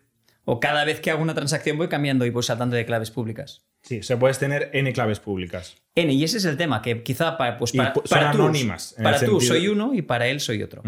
O 0.45 0.61
cada 0.61 0.85
vez 0.85 1.01
que 1.01 1.11
hago 1.11 1.23
una 1.23 1.35
transacción 1.35 1.79
voy 1.79 1.89
cambiando 1.89 2.27
y 2.27 2.31
voy 2.31 2.43
saltando 2.43 2.77
de 2.77 2.87
claves 2.87 3.11
públicas. 3.11 3.70
Sí, 3.83 3.99
o 4.01 4.03
sea, 4.03 4.19
puedes 4.19 4.39
tener 4.39 4.71
N 4.75 4.93
claves 4.93 5.21
públicas. 5.21 5.77
N, 5.95 6.13
y 6.13 6.23
ese 6.23 6.37
es 6.37 6.45
el 6.45 6.57
tema, 6.57 6.83
que 6.83 7.03
quizá 7.03 7.37
para, 7.37 7.59
pues 7.59 7.73
para, 7.73 7.93
pu- 7.95 8.03
son 8.07 8.19
para 8.19 8.31
tú, 8.31 8.43
anónimas, 8.43 8.95
para 9.03 9.19
tú 9.19 9.41
sentido- 9.41 9.41
soy 9.41 9.69
uno 9.69 9.93
y 9.95 10.03
para 10.03 10.29
él 10.29 10.39
soy 10.41 10.63
otro. 10.63 10.83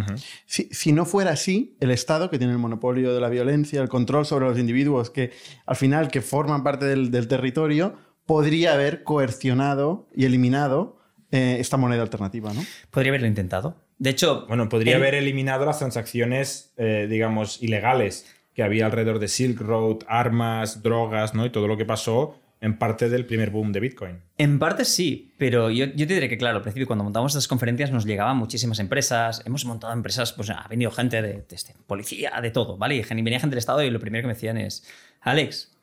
Si, 0.47 0.69
si 0.71 0.93
no 0.93 1.05
fuera 1.05 1.31
así, 1.33 1.77
el 1.81 1.91
Estado, 1.91 2.31
que 2.31 2.39
tiene 2.39 2.53
el 2.53 2.59
monopolio 2.59 3.13
de 3.15 3.21
la 3.21 3.29
violencia, 3.29 3.81
el 3.83 3.89
control 3.89 4.27
sobre 4.27 4.47
los 4.47 4.59
individuos 4.59 5.11
que 5.11 5.33
al 5.67 5.77
final 5.77 6.09
que 6.09 6.21
forman 6.21 6.63
parte 6.63 6.85
del, 6.85 7.11
del 7.11 7.27
territorio, 7.29 7.97
podría 8.27 8.75
haber 8.75 9.03
coercionado 9.03 10.07
y 10.15 10.25
eliminado 10.27 10.99
eh, 11.33 11.57
esta 11.59 11.77
moneda 11.79 12.03
alternativa, 12.03 12.53
¿no? 12.53 12.63
Podría 12.91 13.11
haberlo 13.11 13.27
intentado. 13.27 13.77
De 13.99 14.11
hecho, 14.11 14.45
Bueno, 14.47 14.69
podría 14.69 14.97
el- 14.97 15.03
haber 15.03 15.15
eliminado 15.15 15.65
las 15.65 15.79
transacciones, 15.79 16.73
eh, 16.77 17.07
digamos, 17.09 17.63
ilegales 17.63 18.27
que 18.55 18.63
había 18.63 18.85
alrededor 18.87 19.19
de 19.19 19.29
Silk 19.29 19.59
Road, 19.61 20.01
armas, 20.07 20.83
drogas, 20.83 21.35
¿no? 21.35 21.47
Y 21.47 21.51
todo 21.51 21.67
lo 21.67 21.77
que 21.79 21.87
pasó 21.87 22.39
en 22.63 22.79
parte 22.79 23.09
del 23.09 23.27
primer 23.27 23.51
boom 23.51 23.73
de 23.73 23.81
Bitcoin. 23.81 24.23
En 24.39 24.61
parte 24.61 24.85
sí, 24.85 25.35
pero 25.37 25.69
yo, 25.69 25.87
yo 25.87 26.07
te 26.07 26.15
diré 26.15 26.29
que, 26.29 26.39
claro, 26.39 26.59
al 26.59 26.63
principio 26.63 26.87
cuando 26.87 27.03
montamos 27.03 27.33
estas 27.33 27.49
conferencias 27.49 27.91
nos 27.91 28.05
llegaban 28.05 28.37
muchísimas 28.37 28.79
empresas, 28.79 29.43
hemos 29.45 29.65
montado 29.65 29.93
empresas, 29.93 30.33
pues 30.33 30.49
ha 30.49 30.67
venido 30.69 30.93
gente 30.93 31.21
de, 31.21 31.33
de 31.33 31.57
este, 31.57 31.75
policía, 31.89 32.33
de 32.41 32.51
todo, 32.53 32.79
¿vale? 32.79 32.95
Y 32.95 33.03
venía 33.03 33.41
gente 33.41 33.55
del 33.55 33.59
Estado 33.59 33.83
y 33.83 33.91
lo 33.91 33.99
primero 33.99 34.23
que 34.23 34.29
me 34.29 34.35
decían 34.35 34.59
es, 34.59 34.87
Alex, 35.21 35.77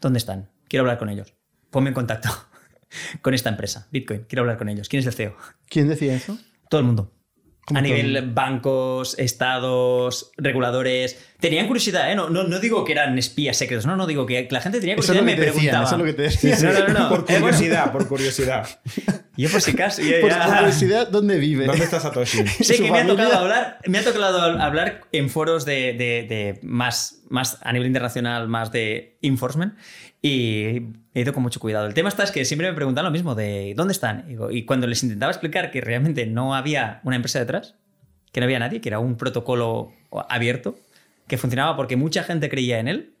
¿dónde 0.00 0.18
están? 0.18 0.48
Quiero 0.68 0.82
hablar 0.82 0.98
con 0.98 1.08
ellos. 1.08 1.34
Ponme 1.70 1.88
en 1.88 1.94
contacto 1.94 2.28
con 3.20 3.34
esta 3.34 3.50
empresa, 3.50 3.88
Bitcoin, 3.90 4.26
quiero 4.28 4.42
hablar 4.42 4.56
con 4.56 4.68
ellos. 4.68 4.88
¿Quién 4.88 5.00
es 5.00 5.06
el 5.06 5.14
CEO? 5.14 5.36
¿Quién 5.68 5.88
decía 5.88 6.14
eso? 6.14 6.38
Todo 6.68 6.80
el 6.80 6.86
mundo. 6.86 7.12
¿Cómo 7.70 7.78
A 7.78 7.82
todo 7.82 7.94
nivel 7.94 8.30
bancos, 8.32 9.16
estados, 9.18 10.32
reguladores. 10.36 11.16
Tenían 11.38 11.66
curiosidad, 11.68 12.10
¿eh? 12.10 12.14
No, 12.16 12.28
no, 12.28 12.42
no 12.44 12.58
digo 12.58 12.84
que 12.84 12.92
eran 12.92 13.16
espías 13.18 13.56
secretos, 13.56 13.86
no, 13.86 13.96
no 13.96 14.06
digo 14.06 14.26
que 14.26 14.46
la 14.50 14.60
gente 14.60 14.80
tenía 14.80 14.96
Eso 14.96 15.12
es 15.12 15.18
curiosidad 15.18 15.24
lo 15.24 15.30
y 15.30 15.34
que 15.34 15.40
me 15.40 15.46
te 15.46 15.52
decían, 15.52 15.70
preguntaba. 15.72 15.84
eso 15.84 15.94
es 15.94 15.98
lo 15.98 16.04
que 16.04 16.12
te 16.12 16.22
decían. 16.22 16.62
No, 16.62 16.72
no, 16.72 16.88
no, 16.88 16.98
no. 16.98 17.08
Por 17.10 17.18
Eh, 17.20 17.24
bueno, 17.28 17.40
curiosidad, 17.46 17.92
por 17.92 18.08
curiosidad. 18.08 18.68
yo 19.36 19.48
por 19.50 19.62
si 19.62 19.70
acaso. 19.70 20.02
ya- 20.02 20.20
por 20.20 20.56
curiosidad, 20.58 21.08
¿dónde 21.08 21.38
vive? 21.38 21.66
¿Dónde 21.66 21.84
está 21.84 22.00
Satoshi? 22.00 22.44
Su 22.64 22.74
que 22.82 22.90
me 22.90 22.98
ha, 23.00 23.06
tocado 23.06 23.32
hablar, 23.38 23.78
me 23.86 23.98
ha 23.98 24.04
tocado 24.04 24.40
hablar 24.60 25.02
en 25.12 25.30
foros 25.30 25.64
de, 25.64 25.92
de- 25.94 26.26
de 26.28 26.60
más, 26.62 27.22
más 27.30 27.58
a 27.62 27.72
nivel 27.72 27.86
internacional, 27.86 28.48
más 28.48 28.72
de 28.72 29.16
enforcement, 29.22 29.74
y 30.22 30.92
he 31.14 31.20
ido 31.20 31.32
con 31.32 31.42
mucho 31.42 31.60
cuidado. 31.60 31.86
El 31.86 31.94
tema 31.94 32.08
está 32.08 32.24
es 32.24 32.30
que 32.30 32.44
siempre 32.44 32.68
me 32.68 32.74
preguntan 32.74 33.04
lo 33.04 33.10
mismo, 33.10 33.34
de 33.34 33.74
¿dónde 33.76 33.92
están? 33.92 34.26
Y 34.50 34.64
cuando 34.64 34.86
les 34.86 35.02
intentaba 35.02 35.32
explicar 35.32 35.70
que 35.70 35.80
realmente 35.80 36.26
no 36.26 36.54
había 36.54 37.00
una 37.04 37.16
empresa 37.16 37.38
detrás, 37.38 37.76
que 38.32 38.40
no 38.40 38.44
había 38.44 38.58
nadie, 38.58 38.80
que 38.80 38.88
era 38.88 38.98
un 38.98 39.16
protocolo 39.16 39.92
abierto, 40.28 40.78
que 41.26 41.38
funcionaba 41.38 41.76
porque 41.76 41.96
mucha 41.96 42.22
gente 42.22 42.48
creía 42.48 42.78
en 42.78 42.88
él, 42.88 43.14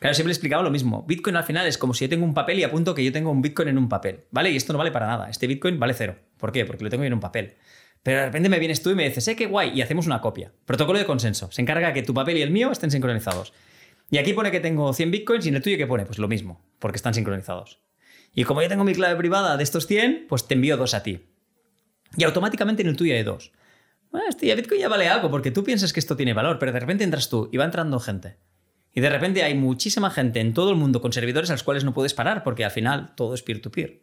Claro, 0.00 0.14
siempre 0.14 0.30
le 0.30 0.32
explicaba 0.32 0.62
lo 0.62 0.70
mismo. 0.70 1.04
Bitcoin 1.06 1.36
al 1.36 1.44
final 1.44 1.66
es 1.66 1.76
como 1.76 1.92
si 1.92 2.06
yo 2.06 2.08
tengo 2.08 2.24
un 2.24 2.32
papel 2.32 2.58
y 2.58 2.64
apunto 2.64 2.94
que 2.94 3.04
yo 3.04 3.12
tengo 3.12 3.30
un 3.30 3.42
Bitcoin 3.42 3.68
en 3.68 3.76
un 3.76 3.86
papel, 3.86 4.24
¿vale? 4.30 4.50
Y 4.50 4.56
esto 4.56 4.72
no 4.72 4.78
vale 4.78 4.90
para 4.90 5.06
nada. 5.06 5.28
Este 5.28 5.46
Bitcoin 5.46 5.78
vale 5.78 5.92
cero. 5.92 6.16
¿Por 6.38 6.52
qué? 6.52 6.64
Porque 6.64 6.82
lo 6.82 6.88
tengo 6.88 7.04
en 7.04 7.12
un 7.12 7.20
papel. 7.20 7.52
Pero 8.02 8.20
de 8.20 8.26
repente 8.26 8.48
me 8.48 8.58
vienes 8.58 8.82
tú 8.82 8.88
y 8.88 8.94
me 8.94 9.06
dices, 9.06 9.28
eh, 9.28 9.36
qué 9.36 9.44
guay, 9.44 9.72
y 9.74 9.82
hacemos 9.82 10.06
una 10.06 10.22
copia. 10.22 10.52
Protocolo 10.64 10.98
de 10.98 11.04
consenso. 11.04 11.52
Se 11.52 11.60
encarga 11.60 11.92
que 11.92 12.02
tu 12.02 12.14
papel 12.14 12.38
y 12.38 12.42
el 12.42 12.50
mío 12.50 12.72
estén 12.72 12.90
sincronizados. 12.90 13.52
Y 14.10 14.18
aquí 14.18 14.32
pone 14.32 14.50
que 14.50 14.60
tengo 14.60 14.92
100 14.92 15.10
Bitcoins 15.10 15.46
y 15.46 15.50
en 15.50 15.56
el 15.56 15.62
tuyo, 15.62 15.76
¿qué 15.76 15.86
pone? 15.86 16.04
Pues 16.04 16.18
lo 16.18 16.28
mismo, 16.28 16.60
porque 16.78 16.96
están 16.96 17.14
sincronizados. 17.14 17.80
Y 18.34 18.44
como 18.44 18.62
yo 18.62 18.68
tengo 18.68 18.84
mi 18.84 18.94
clave 18.94 19.16
privada 19.16 19.56
de 19.56 19.62
estos 19.62 19.86
100, 19.86 20.26
pues 20.28 20.46
te 20.46 20.54
envío 20.54 20.76
dos 20.76 20.94
a 20.94 21.02
ti. 21.02 21.26
Y 22.16 22.24
automáticamente 22.24 22.82
en 22.82 22.88
el 22.88 22.96
tuyo 22.96 23.14
hay 23.14 23.22
dos. 23.22 23.52
Bueno, 24.10 24.26
hostia, 24.28 24.56
Bitcoin 24.56 24.80
ya 24.80 24.88
vale 24.88 25.08
algo 25.08 25.30
porque 25.30 25.52
tú 25.52 25.62
piensas 25.62 25.92
que 25.92 26.00
esto 26.00 26.16
tiene 26.16 26.34
valor, 26.34 26.58
pero 26.58 26.72
de 26.72 26.80
repente 26.80 27.04
entras 27.04 27.28
tú 27.28 27.48
y 27.52 27.56
va 27.56 27.64
entrando 27.64 28.00
gente. 28.00 28.38
Y 28.92 29.00
de 29.00 29.08
repente 29.08 29.44
hay 29.44 29.54
muchísima 29.54 30.10
gente 30.10 30.40
en 30.40 30.52
todo 30.52 30.70
el 30.70 30.76
mundo 30.76 31.00
con 31.00 31.12
servidores 31.12 31.50
a 31.50 31.54
los 31.54 31.62
cuales 31.62 31.84
no 31.84 31.94
puedes 31.94 32.14
parar 32.14 32.42
porque 32.42 32.64
al 32.64 32.72
final 32.72 33.14
todo 33.14 33.34
es 33.34 33.42
peer-to-peer. 33.42 34.02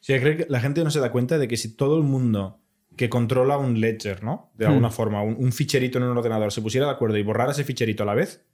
Sí, 0.00 0.18
creo 0.18 0.36
que 0.36 0.46
la 0.48 0.60
gente 0.60 0.82
no 0.82 0.90
se 0.90 0.98
da 0.98 1.12
cuenta 1.12 1.38
de 1.38 1.46
que 1.46 1.56
si 1.56 1.76
todo 1.76 1.96
el 1.96 2.02
mundo 2.02 2.60
que 2.96 3.08
controla 3.08 3.56
un 3.58 3.80
ledger, 3.80 4.22
¿no? 4.22 4.50
De 4.54 4.66
alguna 4.66 4.88
Hmm. 4.88 4.92
forma, 4.92 5.22
un, 5.22 5.36
un 5.38 5.52
ficherito 5.52 5.98
en 5.98 6.04
un 6.04 6.16
ordenador, 6.16 6.52
se 6.52 6.60
pusiera 6.62 6.86
de 6.86 6.92
acuerdo 6.92 7.16
y 7.16 7.22
borrara 7.22 7.52
ese 7.52 7.64
ficherito 7.64 8.02
a 8.02 8.06
la 8.06 8.14
vez, 8.14 8.44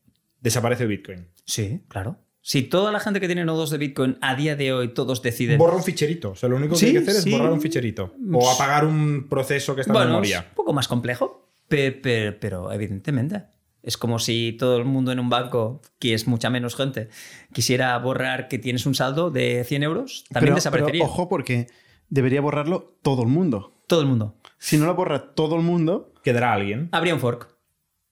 desaparece 0.41 0.85
el 0.85 0.91
Bitcoin. 0.91 1.29
Sí, 1.45 1.83
claro. 1.89 2.19
Si 2.43 2.63
toda 2.63 2.93
la 2.93 3.01
gente 3.01 3.19
que 3.19 3.27
tiene 3.27 3.45
nodos 3.45 3.71
de 3.71 3.79
Bitcoin 3.79 4.19
a 4.21 4.37
día 4.37 4.55
de 4.55 4.73
hoy 4.73 4.95
todos 4.95 5.21
deciden... 5.21 5.59
Borra 5.59 5.75
un 5.77 5.83
ficherito. 5.83 6.31
O 6.31 6.35
sea, 6.37 6.49
lo 6.49 6.55
único 6.57 6.75
que 6.75 6.79
Sí, 6.81 6.87
hay 6.87 6.93
que 6.93 6.99
hacer 6.99 7.15
sí. 7.15 7.33
es 7.33 7.37
borrar 7.39 7.53
un 7.53 7.61
ficherito. 7.61 8.15
O 8.33 8.49
apagar 8.49 8.85
un 8.85 9.27
proceso 9.29 9.75
que 9.75 9.81
está 9.81 9.91
en 9.93 9.95
bueno, 9.95 10.07
es 10.11 10.31
memoria. 10.31 10.47
un 10.51 10.55
poco 10.55 10.73
más 10.73 10.87
complejo, 10.87 11.49
pe- 11.67 11.91
pe- 11.91 12.31
pero, 12.33 12.71
evidentemente. 12.71 13.43
Es 13.83 13.97
como 13.97 14.21
si 14.21 14.53
todo 14.59 14.77
el 14.79 14.85
mundo 14.85 15.11
en 15.11 15.19
un 15.19 15.29
banco, 15.29 15.81
que 15.99 16.15
es 16.15 16.29
mucha 16.29 16.49
menos 16.51 16.77
gente, 16.77 17.09
quisiera 17.53 17.97
borrar 17.99 18.47
que 18.47 18.59
tienes 18.61 18.87
un 18.87 18.95
saldo 18.95 19.31
de 19.33 19.65
100 19.65 19.83
euros, 19.83 20.25
también 20.31 20.47
Pero, 20.51 20.55
desaparecería. 20.57 21.03
pero 21.03 21.13
ojo, 21.13 21.29
porque 21.29 21.67
debería 22.09 22.41
borrarlo 22.41 22.97
todo 23.03 23.23
el 23.23 23.29
mundo. 23.29 23.73
Todo 23.87 24.01
el 24.01 24.07
mundo. 24.07 24.35
Si 24.59 24.77
no 24.79 24.87
lo 24.87 24.95
borra 24.95 25.35
todo 25.35 25.57
el 25.57 25.63
mundo, 25.63 26.13
Quedará 26.23 26.53
alguien. 26.53 26.89
Habría 26.91 27.15
un 27.15 27.21
fork. 27.21 27.49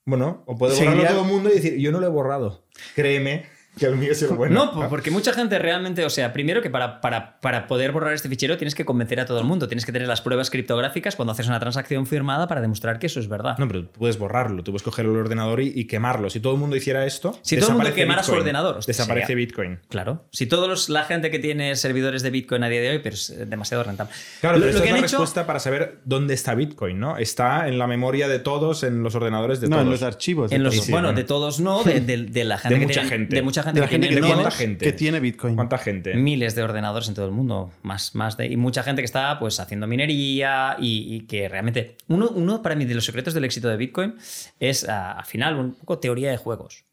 Bueno, 0.04 0.44
o 0.46 0.56
puede 0.56 0.74
Seguiría- 0.74 0.96
borrarlo 1.00 1.18
todo 1.18 1.26
el 1.28 1.32
mundo 1.34 1.50
y 1.50 1.54
decir, 1.54 1.76
yo 1.78 1.90
no 1.90 1.98
lo 1.98 2.06
he 2.06 2.10
borrado. 2.10 2.64
Créeme 2.94 3.46
que 3.78 3.86
el 3.86 3.96
mío 3.96 4.12
es 4.12 4.22
el 4.22 4.28
bueno. 4.30 4.54
No, 4.54 4.72
po- 4.72 4.88
porque 4.88 5.10
mucha 5.10 5.32
gente 5.32 5.58
realmente, 5.58 6.04
o 6.04 6.10
sea, 6.10 6.32
primero 6.32 6.62
que 6.62 6.70
para, 6.70 7.00
para, 7.00 7.40
para 7.40 7.66
poder 7.66 7.92
borrar 7.92 8.12
este 8.14 8.28
fichero 8.28 8.56
tienes 8.56 8.74
que 8.74 8.84
convencer 8.84 9.20
a 9.20 9.26
todo 9.26 9.38
el 9.38 9.44
mundo, 9.44 9.66
tienes 9.68 9.84
que 9.84 9.92
tener 9.92 10.06
las 10.08 10.20
pruebas 10.20 10.50
criptográficas 10.50 11.16
cuando 11.16 11.32
haces 11.32 11.46
una 11.48 11.58
transacción 11.60 12.06
firmada 12.06 12.46
para 12.48 12.60
demostrar 12.60 12.98
que 12.98 13.06
eso 13.06 13.20
es 13.20 13.28
verdad. 13.28 13.56
No, 13.58 13.66
pero 13.68 13.82
tú 13.84 13.90
puedes 13.98 14.18
borrarlo, 14.18 14.62
tú 14.62 14.72
puedes 14.72 14.82
coger 14.82 15.06
el 15.06 15.16
ordenador 15.16 15.60
y, 15.60 15.72
y 15.74 15.86
quemarlo. 15.86 16.30
Si 16.30 16.40
todo 16.40 16.54
el 16.54 16.60
mundo 16.60 16.76
hiciera 16.76 17.04
esto, 17.06 17.38
Si 17.42 17.56
todo 17.56 17.68
el 17.68 17.72
mundo 17.74 17.84
desaparece 17.84 17.94
quemara 18.02 18.22
su 18.22 18.30
Bitcoin. 18.32 18.40
ordenador, 18.40 18.76
hostia, 18.78 18.92
desaparece 18.92 19.26
sería- 19.26 19.46
Bitcoin. 19.46 19.78
Claro. 19.88 20.24
Si 20.30 20.46
todos 20.46 20.88
la 20.88 21.04
gente 21.04 21.30
que 21.30 21.38
tiene 21.38 21.76
servidores 21.76 22.22
de 22.22 22.30
Bitcoin 22.30 22.62
a 22.64 22.68
día 22.68 22.80
de 22.80 22.90
hoy, 22.90 22.98
pero 23.02 23.14
es 23.14 23.30
eh, 23.30 23.46
demasiado 23.46 23.82
rentable. 23.84 24.12
Claro, 24.40 24.56
Lo- 24.58 24.62
pero 24.66 24.72
lo 24.72 24.78
esta 24.78 24.82
que 24.82 24.88
es 24.88 24.92
la 24.92 24.98
hecho- 25.06 25.16
respuesta 25.16 25.46
para 25.46 25.58
saber 25.60 25.98
dónde 26.04 26.34
está 26.34 26.54
Bitcoin, 26.54 26.98
¿no? 27.00 27.16
Está 27.18 27.68
en 27.68 27.78
la 27.78 27.86
memoria 27.86 28.28
de 28.28 28.38
todos, 28.38 28.82
en 28.84 29.02
los 29.02 29.14
ordenadores 29.14 29.60
de 29.60 29.68
no, 29.68 29.76
todos. 29.76 29.84
en 29.86 29.90
los 29.90 30.02
archivos. 30.02 30.50
de 30.50 30.56
en 30.56 30.62
los, 30.62 30.74
sí, 30.74 30.90
bueno, 30.92 31.08
bueno. 31.08 31.16
de 31.16 31.24
todos 31.24 31.60
no, 31.60 31.82
de, 31.82 32.00
de- 32.00 32.18
de 32.24 32.44
la 32.44 32.58
gente 32.58 32.74
De 32.74 32.80
que 32.80 32.86
mucha 32.86 33.00
tiene- 33.00 33.16
gente. 33.16 33.34
de 33.36 33.42
mucha 33.42 33.62
gente 33.64 33.80
de 33.80 33.86
la 33.86 33.88
que 33.88 33.92
gente 33.96 34.08
que, 34.08 34.12
tiene 34.14 34.20
tiene, 34.20 34.26
¿Cuánta 34.34 34.42
nodos, 34.42 34.54
gente? 34.58 34.84
que 34.84 34.92
tiene 34.92 35.20
Bitcoin. 35.20 35.54
¿Cuánta 35.56 35.78
gente? 35.78 36.14
miles 36.14 36.54
de 36.54 36.62
ordenadores 36.62 37.08
en 37.08 37.14
todo 37.14 37.26
el 37.26 37.32
mundo, 37.32 37.72
más, 37.82 38.14
más 38.14 38.36
de, 38.36 38.46
y 38.46 38.56
mucha 38.56 38.82
gente 38.82 39.02
que 39.02 39.06
está 39.06 39.38
pues 39.38 39.58
haciendo 39.60 39.86
minería 39.86 40.76
y, 40.78 41.14
y 41.14 41.20
que 41.26 41.48
realmente 41.48 41.96
uno, 42.08 42.28
uno 42.28 42.62
para 42.62 42.74
mí 42.76 42.84
de 42.84 42.94
los 42.94 43.04
secretos 43.04 43.34
del 43.34 43.44
éxito 43.44 43.68
de 43.68 43.76
Bitcoin 43.76 44.14
es 44.60 44.88
a- 44.88 45.12
al 45.18 45.24
final 45.24 45.56
un 45.56 45.74
poco 45.74 45.98
teoría 45.98 46.30
de 46.30 46.36
juegos. 46.36 46.84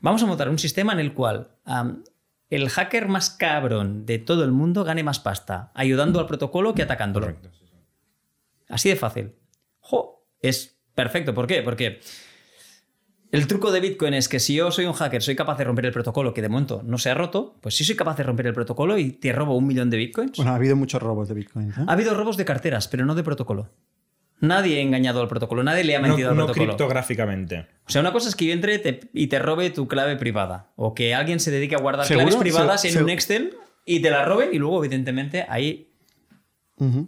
Vamos 0.00 0.22
a 0.22 0.26
montar 0.26 0.48
un 0.48 0.58
sistema 0.58 0.92
en 0.92 0.98
el 1.00 1.14
cual 1.14 1.48
el 2.50 2.68
hacker 2.68 3.08
más 3.08 3.30
cabrón 3.30 4.04
de 4.06 4.18
todo 4.18 4.44
el 4.44 4.52
mundo 4.52 4.84
gane 4.84 5.02
más 5.02 5.18
pasta 5.18 5.70
ayudando 5.74 6.20
al 6.20 6.26
protocolo 6.26 6.74
que 6.74 6.82
atacándolo. 6.82 7.26
Correcto. 7.26 7.50
Así 8.68 8.88
de 8.88 8.96
fácil. 8.96 9.32
Jo, 9.80 10.26
es 10.40 10.78
perfecto. 10.94 11.34
¿Por 11.34 11.46
qué? 11.46 11.62
Porque 11.62 12.00
el 13.34 13.46
truco 13.46 13.70
de 13.72 13.80
Bitcoin 13.80 14.14
es 14.14 14.28
que 14.28 14.40
si 14.40 14.54
yo 14.54 14.70
soy 14.70 14.84
un 14.86 14.92
hacker, 14.92 15.22
soy 15.22 15.36
capaz 15.36 15.58
de 15.58 15.64
romper 15.64 15.86
el 15.86 15.92
protocolo, 15.92 16.32
que 16.34 16.42
de 16.42 16.48
momento 16.48 16.82
no 16.84 16.98
se 16.98 17.10
ha 17.10 17.14
roto, 17.14 17.56
pues 17.60 17.76
si 17.76 17.84
soy 17.84 17.96
capaz 17.96 18.16
de 18.16 18.22
romper 18.22 18.46
el 18.46 18.54
protocolo 18.54 18.96
y 18.98 19.10
te 19.12 19.32
robo 19.32 19.56
un 19.56 19.66
millón 19.66 19.90
de 19.90 19.96
Bitcoins. 19.96 20.36
Bueno, 20.36 20.52
ha 20.52 20.56
habido 20.56 20.76
muchos 20.76 21.02
robos 21.02 21.28
de 21.28 21.34
Bitcoin. 21.34 21.70
¿eh? 21.70 21.74
Ha 21.86 21.92
habido 21.92 22.14
robos 22.14 22.36
de 22.36 22.44
carteras, 22.44 22.88
pero 22.88 23.04
no 23.04 23.14
de 23.14 23.22
protocolo. 23.22 23.70
Nadie 24.40 24.78
ha 24.78 24.82
engañado 24.82 25.20
al 25.22 25.28
protocolo, 25.28 25.62
nadie 25.62 25.84
le 25.84 25.96
ha 25.96 26.00
No, 26.00 26.08
mentido 26.08 26.30
al 26.30 26.36
no 26.36 26.44
protocolo. 26.46 26.66
criptográficamente. 26.72 27.66
O 27.86 27.90
sea, 27.90 28.00
una 28.00 28.12
cosa 28.12 28.28
es 28.28 28.34
que 28.36 28.46
yo 28.46 28.52
entre 28.52 28.78
te- 28.78 29.08
y 29.14 29.28
te 29.28 29.38
robe 29.38 29.70
tu 29.70 29.86
clave 29.88 30.16
privada. 30.16 30.72
O 30.76 30.94
que 30.94 31.14
alguien 31.14 31.40
se 31.40 31.50
dedique 31.50 31.74
a 31.76 31.78
guardar 31.78 32.04
¿Seguro? 32.06 32.26
claves 32.26 32.40
privadas 32.40 32.80
Se- 32.82 32.88
en 32.88 32.94
se- 32.94 33.02
un 33.02 33.10
Excel 33.10 33.56
y 33.86 34.00
te 34.00 34.10
la 34.10 34.24
roben 34.24 34.50
y 34.52 34.58
luego, 34.58 34.84
evidentemente, 34.84 35.46
ahí 35.48 35.90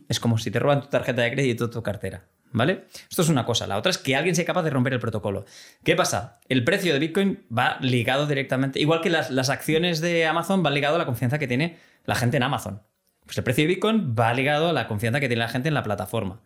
es 0.08 0.20
como 0.20 0.38
si 0.38 0.50
te 0.50 0.58
roban 0.60 0.80
tu 0.82 0.86
tarjeta 0.88 1.22
de 1.22 1.32
crédito 1.32 1.64
o 1.66 1.70
tu 1.70 1.82
cartera. 1.82 2.24
¿Vale? 2.56 2.86
Esto 3.10 3.20
es 3.20 3.28
una 3.28 3.44
cosa. 3.44 3.66
La 3.66 3.76
otra 3.76 3.90
es 3.90 3.98
que 3.98 4.16
alguien 4.16 4.34
sea 4.34 4.46
capaz 4.46 4.62
de 4.62 4.70
romper 4.70 4.94
el 4.94 4.98
protocolo. 4.98 5.44
¿Qué 5.84 5.94
pasa? 5.94 6.40
El 6.48 6.64
precio 6.64 6.94
de 6.94 6.98
Bitcoin 6.98 7.44
va 7.54 7.76
ligado 7.82 8.26
directamente, 8.26 8.80
igual 8.80 9.02
que 9.02 9.10
las, 9.10 9.50
acciones 9.50 10.00
de 10.00 10.24
Amazon 10.24 10.62
van 10.62 10.72
ligado 10.72 10.94
a 10.94 10.98
la 10.98 11.04
confianza 11.04 11.38
que 11.38 11.46
tiene 11.46 11.76
la 12.06 12.14
gente 12.14 12.38
en 12.38 12.42
Amazon. 12.42 12.80
Pues 13.26 13.36
el 13.36 13.44
precio 13.44 13.64
de 13.64 13.68
Bitcoin 13.68 14.16
va 14.18 14.32
ligado 14.32 14.70
a 14.70 14.72
la 14.72 14.88
confianza 14.88 15.20
que 15.20 15.28
tiene 15.28 15.42
la 15.42 15.50
gente 15.50 15.68
en 15.68 15.74
la 15.74 15.82
plataforma. 15.82 16.40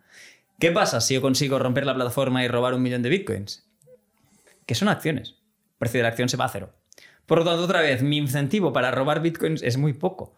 ¿Qué 0.59 0.73
pasa 0.73 0.99
si 0.99 1.13
yo 1.13 1.21
consigo 1.21 1.59
romper 1.59 1.85
la 1.85 1.95
plataforma 1.95 2.43
y 2.43 2.49
robar 2.49 2.73
un 2.73 2.81
millón 2.81 3.03
de 3.03 3.09
Bitcoins? 3.09 3.65
Que 4.65 4.75
son 4.75 4.89
acciones. 4.89 5.29
El 5.29 5.77
precio 5.77 5.99
de 5.99 6.03
la 6.03 6.09
acción 6.09 6.27
se 6.27 6.35
va 6.35 6.43
a 6.43 6.49
cero. 6.49 6.73
Por 7.25 7.37
lo 7.37 7.45
tanto, 7.45 7.63
otra 7.63 7.79
vez, 7.79 8.03
mi 8.03 8.17
incentivo 8.17 8.73
para 8.73 8.91
robar 8.91 9.21
Bitcoins 9.21 9.63
es 9.63 9.77
muy 9.77 9.93
poco. 9.93 10.35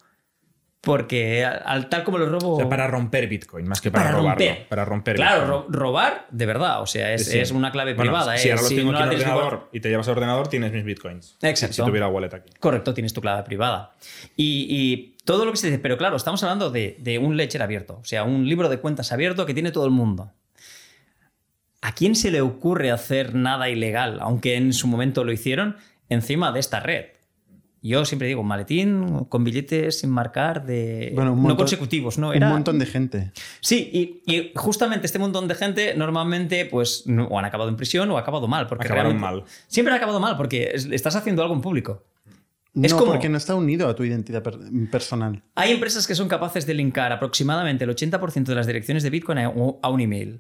Porque 0.86 1.46
al, 1.46 1.62
al 1.66 1.88
tal 1.88 2.04
como 2.04 2.18
lo 2.18 2.26
robo... 2.28 2.56
O 2.56 2.58
sea, 2.58 2.68
para 2.68 2.88
romper 2.88 3.28
Bitcoin, 3.28 3.66
más 3.66 3.80
que 3.80 3.90
para, 3.90 4.04
Para 4.04 4.18
robarlo. 4.18 4.32
romper. 4.46 4.68
Para 4.68 4.84
romper 4.84 5.16
Claro, 5.16 5.60
Bitcoin. 5.62 5.74
robar 5.80 6.28
de 6.30 6.46
verdad, 6.46 6.82
o 6.82 6.86
sea, 6.88 7.14
es, 7.14 7.26
Sí. 7.28 7.40
es 7.40 7.52
una 7.52 7.72
clave 7.72 7.94
Bueno, 7.94 8.12
privada. 8.12 8.38
Si 8.38 8.50
eh, 8.50 8.52
ahora 8.52 8.62
los 8.64 8.70
si 8.70 8.76
tengo 8.76 8.92
no 8.92 8.98
aquí 8.98 9.16
en 9.16 9.22
igual- 9.22 9.32
ordenador 9.38 9.70
y 9.72 9.80
te 9.80 9.88
llevas 9.88 10.08
al 10.10 10.16
ordenador, 10.18 10.50
tienes 10.50 10.74
mis 10.74 10.84
Bitcoins. 10.84 11.38
Exacto. 11.42 11.74
Si 11.76 11.82
tuviera 11.84 12.10
wallet 12.10 12.34
aquí. 12.34 12.52
Correcto, 12.60 12.94
tienes 12.94 13.14
tu 13.14 13.22
clave 13.22 13.44
privada. 13.44 13.94
Y, 14.36 14.68
y 14.70 15.16
todo 15.24 15.46
lo 15.46 15.52
que 15.52 15.58
se 15.58 15.68
dice, 15.68 15.80
pero 15.80 15.98
claro, 15.98 16.18
estamos 16.18 16.44
hablando 16.44 16.70
de, 16.70 16.98
de 17.00 17.18
un 17.18 17.38
ledger 17.38 17.62
abierto, 17.64 18.00
o 18.02 18.06
sea, 18.06 18.26
un 18.26 18.50
libro 18.50 18.68
de 18.68 18.80
cuentas 18.80 19.14
abierto 19.14 19.46
que 19.46 19.54
tiene 19.54 19.72
todo 19.72 19.86
el 19.86 19.92
mundo. 19.92 20.34
¿A 21.82 21.94
quién 21.96 22.14
se 22.16 22.30
le 22.30 22.42
ocurre 22.42 22.92
hacer 22.92 23.36
nada 23.36 23.70
ilegal, 23.70 24.18
aunque 24.20 24.56
en 24.58 24.74
su 24.74 24.88
momento 24.88 25.24
lo 25.24 25.32
hicieron, 25.32 25.78
encima 26.10 26.52
de 26.52 26.60
esta 26.60 26.82
red? 26.82 27.06
Yo 27.86 28.06
siempre 28.06 28.30
digo, 28.30 28.44
maletín 28.44 29.26
con 29.26 29.44
billetes 29.44 30.00
sin 30.00 30.10
marcar 30.10 30.66
de 30.66 31.12
Bueno, 31.14 31.34
un 31.34 31.44
no 31.44 31.58
consecutivos, 31.58 32.18
¿no? 32.18 32.30
Un 32.30 32.36
Era- 32.38 32.50
montón 32.50 32.80
de 32.80 32.86
gente. 32.86 33.32
Sí, 33.60 33.90
y, 34.26 34.34
y 34.34 34.52
justamente 34.56 35.06
este 35.06 35.20
montón 35.20 35.50
de 35.50 35.56
gente 35.56 35.94
normalmente 35.96 36.66
pues 36.66 37.04
no- 37.08 37.26
o 37.28 37.38
han 37.38 37.44
acabado 37.44 37.70
en 37.70 37.76
prisión 37.76 38.10
o 38.10 38.18
ha 38.18 38.22
acabado 38.22 38.48
mal. 38.48 38.68
Porque 38.68 38.86
Acabaron 38.86 39.20
mal. 39.20 39.44
Siempre 39.68 39.92
han 39.94 39.98
acabado 39.98 40.22
mal 40.22 40.38
porque 40.38 40.72
es- 40.74 40.86
estás 40.86 41.18
haciendo 41.18 41.42
algo 41.42 41.54
en 41.56 41.62
público. 41.62 42.06
No, 42.74 42.86
Es 42.88 42.94
como- 42.94 43.12
porque 43.12 43.28
no 43.30 43.38
está 43.38 43.54
unido 43.54 43.88
a 43.90 43.96
tu 43.96 44.04
identidad 44.06 44.42
per- 44.42 44.58
personal. 44.90 45.44
Hay 45.54 45.74
empresas 45.74 46.08
que 46.08 46.16
son 46.16 46.30
capaces 46.30 46.66
de 46.66 46.74
linkar 46.74 47.12
aproximadamente 47.12 47.84
el 47.84 47.90
80% 47.90 48.46
de 48.46 48.56
las 48.56 48.66
direcciones 48.66 49.04
de 49.04 49.10
Bitcoin 49.10 49.38
a, 49.40 49.46
a 49.48 49.90
un 49.90 50.00
email. 50.00 50.40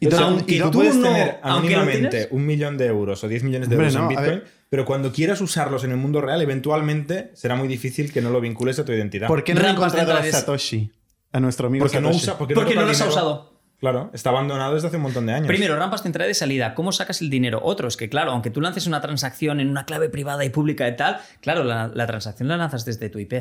Y 0.00 0.08
todo- 0.08 0.24
aunque 0.24 0.56
y 0.56 0.60
tú 0.60 0.70
puedes 0.72 0.96
no- 0.96 1.04
tener 1.08 1.38
anónimamente 1.42 2.08
tienes- 2.08 2.28
un 2.32 2.44
millón 2.44 2.76
de 2.76 2.86
euros 2.86 3.24
o 3.24 3.28
10 3.28 3.42
millones 3.44 3.68
de 3.70 3.76
Hombre, 3.76 3.88
euros 3.88 4.02
no, 4.02 4.10
en 4.10 4.16
Bitcoin. 4.16 4.42
Pero 4.68 4.84
cuando 4.84 5.12
quieras 5.12 5.40
usarlos 5.40 5.84
en 5.84 5.92
el 5.92 5.96
mundo 5.96 6.20
real, 6.20 6.42
eventualmente 6.42 7.30
será 7.34 7.54
muy 7.56 7.68
difícil 7.68 8.12
que 8.12 8.20
no 8.20 8.30
lo 8.30 8.40
vincules 8.40 8.78
a 8.78 8.84
tu 8.84 8.92
identidad. 8.92 9.28
¿Por 9.28 9.44
qué 9.44 9.54
no 9.54 9.66
encontrado 9.66 10.14
a. 10.14 10.22
Satoshi? 10.24 10.90
A 11.32 11.40
nuestro 11.40 11.66
amigo 11.68 11.84
Porque 11.84 12.00
no 12.00 12.08
Satoshi. 12.08 12.22
usa, 12.24 12.38
porque 12.38 12.54
Porque 12.54 12.74
no 12.74 12.82
los 12.86 13.00
ha 13.00 13.08
usado. 13.08 13.56
Claro, 13.78 14.10
está 14.14 14.30
abandonado 14.30 14.74
desde 14.74 14.88
hace 14.88 14.96
un 14.96 15.02
montón 15.02 15.26
de 15.26 15.34
años. 15.34 15.46
Primero, 15.48 15.76
rampas 15.76 16.02
de 16.02 16.08
entrada 16.08 16.30
y 16.30 16.34
salida. 16.34 16.74
¿Cómo 16.74 16.92
sacas 16.92 17.20
el 17.20 17.28
dinero? 17.28 17.60
Otro 17.62 17.88
es 17.88 17.98
que, 17.98 18.08
claro, 18.08 18.30
aunque 18.30 18.48
tú 18.50 18.62
lances 18.62 18.86
una 18.86 19.02
transacción 19.02 19.60
en 19.60 19.68
una 19.68 19.84
clave 19.84 20.08
privada 20.08 20.46
y 20.46 20.48
pública 20.48 20.88
y 20.88 20.96
tal, 20.96 21.18
claro, 21.42 21.62
la, 21.62 21.88
la 21.88 22.06
transacción 22.06 22.48
la 22.48 22.56
lanzas 22.56 22.86
desde 22.86 23.10
tu 23.10 23.18
IP. 23.18 23.34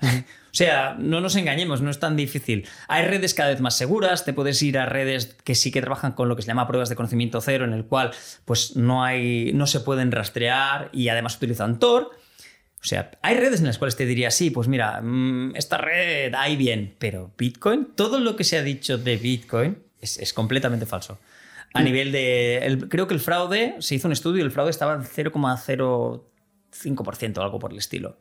O 0.54 0.56
sea, 0.56 0.94
no 1.00 1.20
nos 1.20 1.34
engañemos, 1.34 1.80
no 1.80 1.90
es 1.90 1.98
tan 1.98 2.14
difícil. 2.14 2.68
Hay 2.86 3.04
redes 3.06 3.34
cada 3.34 3.48
vez 3.50 3.60
más 3.60 3.76
seguras, 3.76 4.24
te 4.24 4.32
puedes 4.32 4.62
ir 4.62 4.78
a 4.78 4.86
redes 4.86 5.34
que 5.42 5.56
sí 5.56 5.72
que 5.72 5.80
trabajan 5.80 6.12
con 6.12 6.28
lo 6.28 6.36
que 6.36 6.42
se 6.42 6.46
llama 6.46 6.68
pruebas 6.68 6.88
de 6.88 6.94
conocimiento 6.94 7.40
cero, 7.40 7.64
en 7.64 7.72
el 7.72 7.86
cual 7.86 8.12
pues 8.44 8.76
no 8.76 9.02
hay, 9.02 9.50
no 9.52 9.66
se 9.66 9.80
pueden 9.80 10.12
rastrear 10.12 10.90
y 10.92 11.08
además 11.08 11.34
utilizan 11.38 11.80
Tor. 11.80 12.10
O 12.80 12.84
sea, 12.86 13.10
hay 13.22 13.34
redes 13.36 13.58
en 13.58 13.66
las 13.66 13.78
cuales 13.78 13.96
te 13.96 14.06
diría, 14.06 14.30
sí, 14.30 14.50
pues 14.50 14.68
mira, 14.68 15.00
mm, 15.02 15.56
esta 15.56 15.76
red 15.76 16.32
hay 16.36 16.54
bien, 16.54 16.94
pero 17.00 17.32
Bitcoin, 17.36 17.88
todo 17.96 18.20
lo 18.20 18.36
que 18.36 18.44
se 18.44 18.56
ha 18.56 18.62
dicho 18.62 18.96
de 18.96 19.16
Bitcoin 19.16 19.78
es, 20.00 20.18
es 20.18 20.32
completamente 20.32 20.86
falso. 20.86 21.18
A 21.72 21.82
nivel 21.82 22.12
de. 22.12 22.58
el- 22.58 22.88
creo 22.88 23.08
que 23.08 23.14
el 23.14 23.20
fraude, 23.20 23.74
se 23.80 23.96
hizo 23.96 24.06
un 24.06 24.12
estudio 24.12 24.42
y 24.42 24.44
el 24.46 24.52
fraude 24.52 24.70
estaba 24.70 24.94
en 24.94 25.02
0,05% 25.02 27.38
o 27.38 27.42
algo 27.42 27.58
por 27.58 27.72
el 27.72 27.78
estilo. 27.78 28.18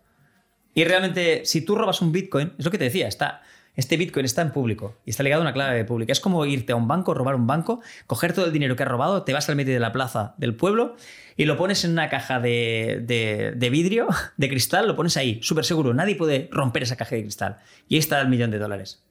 Y 0.74 0.84
realmente, 0.86 1.46
si 1.46 1.62
tú 1.62 1.76
robas 1.76 2.02
un 2.02 2.12
Bitcoin, 2.12 2.54
es 2.58 2.66
lo 2.66 2.72
que 2.72 2.78
te 2.78 2.86
decía, 2.86 3.08
está, 3.08 3.42
este 3.76 3.98
Bitcoin 3.98 4.26
está 4.26 4.42
en 4.42 4.52
público 4.52 4.98
y 5.06 5.12
está 5.12 5.24
ligado 5.24 5.42
a 5.42 5.46
una 5.46 5.54
clave 5.54 5.84
pública. 5.86 6.12
Es 6.12 6.20
como 6.20 6.46
irte 6.46 6.74
a 6.74 6.76
un 6.76 6.88
banco, 6.88 7.14
robar 7.14 7.36
un 7.36 7.48
banco, 7.48 7.82
coger 8.08 8.34
todo 8.34 8.46
el 8.46 8.54
dinero 8.54 8.76
que 8.76 8.84
has 8.84 8.90
robado, 8.90 9.24
te 9.24 9.34
vas 9.34 9.50
al 9.50 9.56
medio 9.56 9.74
de 9.74 9.80
la 9.80 9.92
plaza 9.92 10.36
del 10.38 10.56
pueblo 10.56 10.96
y 11.38 11.46
lo 11.46 11.58
pones 11.58 11.84
en 11.86 11.92
una 11.92 12.10
caja 12.10 12.40
de, 12.40 13.02
de- 13.06 13.54
de 13.56 13.70
vidrio, 13.70 14.08
de 14.38 14.50
cristal, 14.50 14.88
lo 14.88 14.96
pones 14.96 15.18
ahí, 15.18 15.40
súper 15.42 15.66
seguro. 15.66 15.94
Nadie 15.94 16.16
puede 16.16 16.50
romper 16.52 16.84
esa 16.84 16.96
caja 16.96 17.16
de 17.16 17.22
cristal. 17.24 17.58
Y 17.88 17.96
ahí 17.96 18.00
está 18.00 18.20
el 18.22 18.30
millón 18.30 18.52
de 18.52 18.60
dólares. 18.60 19.04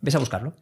Ves 0.00 0.14
a 0.14 0.18
buscarlo. 0.18 0.54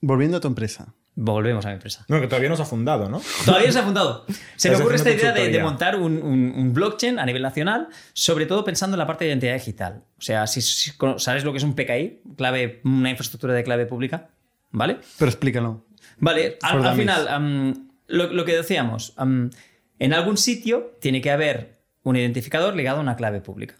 Volviendo 0.00 0.38
a 0.38 0.40
tu 0.40 0.48
empresa. 0.48 0.94
Volvemos 1.22 1.66
a 1.66 1.68
mi 1.68 1.74
empresa. 1.74 2.06
No, 2.08 2.18
que 2.18 2.26
todavía 2.28 2.48
no 2.48 2.56
se 2.56 2.62
ha 2.62 2.64
fundado, 2.64 3.06
¿no? 3.10 3.20
Todavía 3.44 3.66
no 3.66 3.72
se 3.74 3.78
ha 3.78 3.82
fundado. 3.82 4.24
Se 4.56 4.70
me 4.70 4.76
ocurre 4.76 4.96
esta 4.96 5.10
idea 5.10 5.32
de, 5.32 5.62
montar 5.62 5.96
un, 5.96 6.16
un- 6.22 6.54
un 6.56 6.72
blockchain 6.72 7.18
a 7.18 7.26
nivel 7.26 7.42
nacional, 7.42 7.88
sobre 8.14 8.46
todo 8.46 8.64
pensando 8.64 8.94
en 8.94 9.00
la 9.00 9.06
parte 9.06 9.26
de 9.26 9.30
identidad 9.32 9.52
digital. 9.52 10.02
O 10.18 10.22
sea, 10.22 10.46
si, 10.46 10.62
sabes 10.62 11.44
lo 11.44 11.52
que 11.52 11.58
es 11.58 11.64
un 11.64 11.74
PKI, 11.74 12.22
clave, 12.38 12.80
una 12.84 13.10
infraestructura 13.10 13.52
de 13.52 13.62
clave 13.62 13.84
pública, 13.84 14.30
¿vale? 14.70 14.96
Pero 15.18 15.30
explícalo. 15.30 15.84
Vale, 16.20 16.56
al, 16.62 16.96
final, 16.96 17.74
lo, 18.06 18.32
lo 18.32 18.44
que 18.46 18.56
decíamos, 18.56 19.12
am, 19.18 19.50
en 19.98 20.14
algún 20.14 20.38
sitio 20.38 20.96
tiene 21.00 21.20
que 21.20 21.30
haber 21.30 21.80
un 22.02 22.16
identificador 22.16 22.74
ligado 22.74 22.96
a 22.96 23.00
una 23.02 23.16
clave 23.16 23.42
pública. 23.42 23.74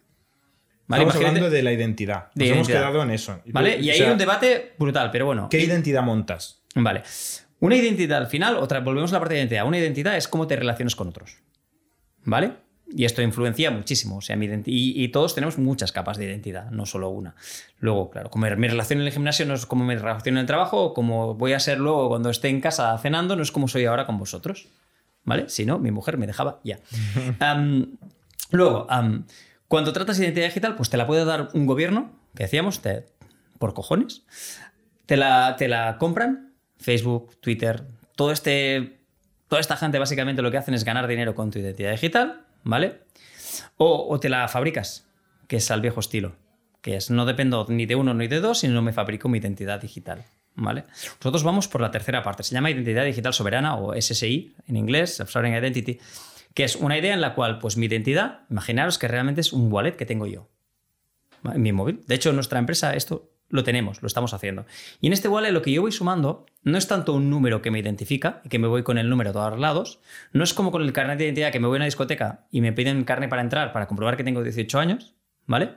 ¿Vale? 0.89 1.05
Estamos 1.05 1.15
Imagínate- 1.23 1.39
hablando 1.39 1.57
de 1.57 1.63
la 1.63 1.73
identidad. 1.73 2.25
Nos 2.27 2.35
de 2.35 2.45
hemos 2.49 2.57
identidad. 2.69 2.81
quedado 2.81 3.03
en 3.03 3.11
eso. 3.13 3.41
¿Vale? 3.47 3.79
Y 3.81 3.91
o 3.91 3.95
sea, 3.95 4.07
hay 4.07 4.13
un 4.13 4.19
debate 4.19 4.75
brutal, 4.79 5.11
pero 5.11 5.25
bueno. 5.25 5.49
¿Qué 5.49 5.61
identidad 5.61 6.03
montas? 6.03 6.60
Vale. 6.75 7.03
Una 7.61 7.77
identidad 7.77 8.19
al 8.19 8.27
final, 8.27 8.57
otra, 8.57 8.81
volvemos 8.81 9.11
a 9.13 9.15
la 9.15 9.21
parte 9.21 9.35
de 9.35 9.41
identidad. 9.41 9.67
Una 9.67 9.79
identidad 9.79 10.17
es 10.17 10.29
cómo 10.29 10.47
te 10.47 10.57
relacionas 10.57 10.97
con 10.97 11.09
otros. 11.09 11.39
¿Vale? 12.25 12.53
Y 12.93 13.05
esto 13.05 13.23
influencia 13.23 13.71
muchísimo. 13.71 14.17
O 14.17 14.21
sea, 14.21 14.35
mi 14.37 14.47
y, 14.47 15.05
y 15.05 15.09
todos 15.09 15.35
tenemos 15.35 15.59
muchas 15.59 15.93
capas 15.93 16.17
de 16.17 16.25
identidad, 16.25 16.71
no 16.71 16.87
solo 16.87 17.09
una. 17.11 17.37
Luego, 17.79 18.11
claro, 18.11 18.31
como 18.31 18.47
mi 18.57 18.69
relación 18.69 19.01
en 19.01 19.07
el 19.07 19.13
gimnasio 19.13 19.47
no 19.47 19.55
es 19.55 19.65
como 19.67 19.85
mi 19.85 19.95
relación 19.95 20.37
en 20.37 20.41
el 20.41 20.47
trabajo, 20.47 20.83
o 20.83 20.95
como 20.95 21.35
voy 21.35 21.53
a 21.53 21.61
ser 21.61 21.79
luego 21.79 22.09
cuando 22.09 22.31
esté 22.31 22.49
en 22.49 22.61
casa 22.61 22.97
cenando, 22.99 23.37
no 23.37 23.43
es 23.43 23.53
como 23.53 23.69
soy 23.69 23.85
ahora 23.85 24.07
con 24.07 24.19
vosotros. 24.19 24.69
¿vale? 25.23 25.49
Si 25.49 25.67
no, 25.67 25.79
mi 25.79 25.91
mujer 25.91 26.17
me 26.19 26.27
dejaba 26.27 26.61
ya. 26.65 26.79
Luego, 28.51 28.87
cuando 29.69 29.93
tratas 29.93 30.19
de 30.19 30.25
identidad 30.25 30.47
digital, 30.47 30.75
pues 30.77 30.91
te 30.91 30.97
la 30.97 31.07
puede 31.07 31.25
dar 31.25 31.51
un 31.55 31.67
gobierno, 31.67 32.11
que 32.35 32.45
decíamos, 32.45 32.81
te- 32.81 33.07
por 33.59 33.75
cojones. 33.75 34.25
Te 35.07 35.17
la, 35.17 35.55
te 35.57 35.69
la 35.69 35.99
compran, 35.99 36.50
Facebook, 36.81 37.39
Twitter, 37.41 37.85
todo 38.17 38.33
este, 38.33 39.01
toda 39.49 39.61
esta 39.61 39.77
gente 39.77 39.99
básicamente 39.99 40.43
lo 40.43 40.51
que 40.51 40.59
hacen 40.59 40.75
es 40.75 40.85
ganar 40.85 41.07
dinero 41.07 41.35
con 41.35 41.51
tu 41.51 41.59
identidad 41.59 41.93
digital, 41.93 42.45
¿vale? 42.65 43.01
O, 43.77 44.09
o 44.09 44.21
te 44.21 44.29
la 44.29 44.49
fabricas, 44.49 45.09
que 45.47 45.57
es 45.57 45.71
al 45.71 45.81
viejo 45.81 46.01
estilo, 46.01 46.37
que 46.81 46.97
es 46.97 47.11
no 47.11 47.27
dependo 47.27 47.67
ni 47.69 47.87
de 47.87 47.95
uno 47.95 48.15
ni 48.15 48.29
de 48.29 48.41
dos, 48.41 48.61
sino 48.61 48.83
me 48.83 48.93
fabrico 48.93 49.29
mi 49.29 49.39
identidad 49.39 49.81
digital, 49.81 50.25
¿vale? 50.55 50.85
Nosotros 51.19 51.43
vamos 51.43 51.69
por 51.69 51.81
la 51.81 51.91
tercera 51.91 52.23
parte, 52.23 52.43
se 52.43 52.55
llama 52.55 52.71
Identidad 52.71 53.05
Digital 53.05 53.35
Soberana 53.35 53.77
o 53.77 53.95
SSI 54.01 54.55
en 54.67 54.77
inglés, 54.77 55.17
Sovereign 55.17 55.57
Identity, 55.57 55.99
que 56.55 56.65
es 56.65 56.77
una 56.77 56.99
idea 56.99 57.15
en 57.15 57.21
la 57.21 57.35
cual, 57.35 57.59
pues 57.59 57.77
mi 57.77 57.87
identidad, 57.87 58.41
imaginaros 58.51 58.99
que 58.99 59.09
realmente 59.09 59.41
es 59.41 59.53
un 59.53 59.73
wallet 59.73 59.97
que 59.97 60.07
tengo 60.07 60.27
yo 60.27 60.49
mi 61.43 61.73
móvil. 61.73 62.03
De 62.07 62.15
hecho, 62.15 62.33
nuestra 62.33 62.59
empresa 62.59 62.95
esto 62.95 63.30
lo 63.51 63.65
tenemos, 63.65 64.01
lo 64.03 64.07
estamos 64.07 64.33
haciendo. 64.33 64.65
Y 65.01 65.09
en 65.09 65.13
este 65.13 65.29
wallet 65.29 65.53
lo 65.53 65.63
que 65.63 65.73
yo 65.73 65.83
voy 65.83 65.93
sumando 65.93 66.47
no 66.63 66.79
es 66.79 66.89
tanto 66.89 67.13
un 67.13 67.29
número 67.29 67.61
que 67.63 67.71
me 67.71 67.79
identifica 67.79 68.41
y 68.45 68.49
que 68.49 68.59
me 68.59 68.69
voy 68.69 68.83
con 68.83 68.97
el 68.97 69.11
número 69.11 69.31
a 69.31 69.33
todos 69.33 69.59
lados, 69.59 70.01
no 70.33 70.45
es 70.45 70.55
como 70.55 70.71
con 70.71 70.83
el 70.83 70.93
carnet 70.93 71.19
de 71.19 71.25
identidad 71.25 71.53
que 71.53 71.61
me 71.61 71.67
voy 71.67 71.77
a 71.77 71.79
una 71.79 71.85
discoteca 71.85 72.47
y 72.51 72.61
me 72.61 72.73
piden 72.73 73.05
carnet 73.05 73.29
para 73.29 73.43
entrar 73.43 73.73
para 73.73 73.87
comprobar 73.87 74.17
que 74.17 74.25
tengo 74.25 74.43
18 74.43 74.79
años, 74.79 75.15
¿vale? 75.47 75.75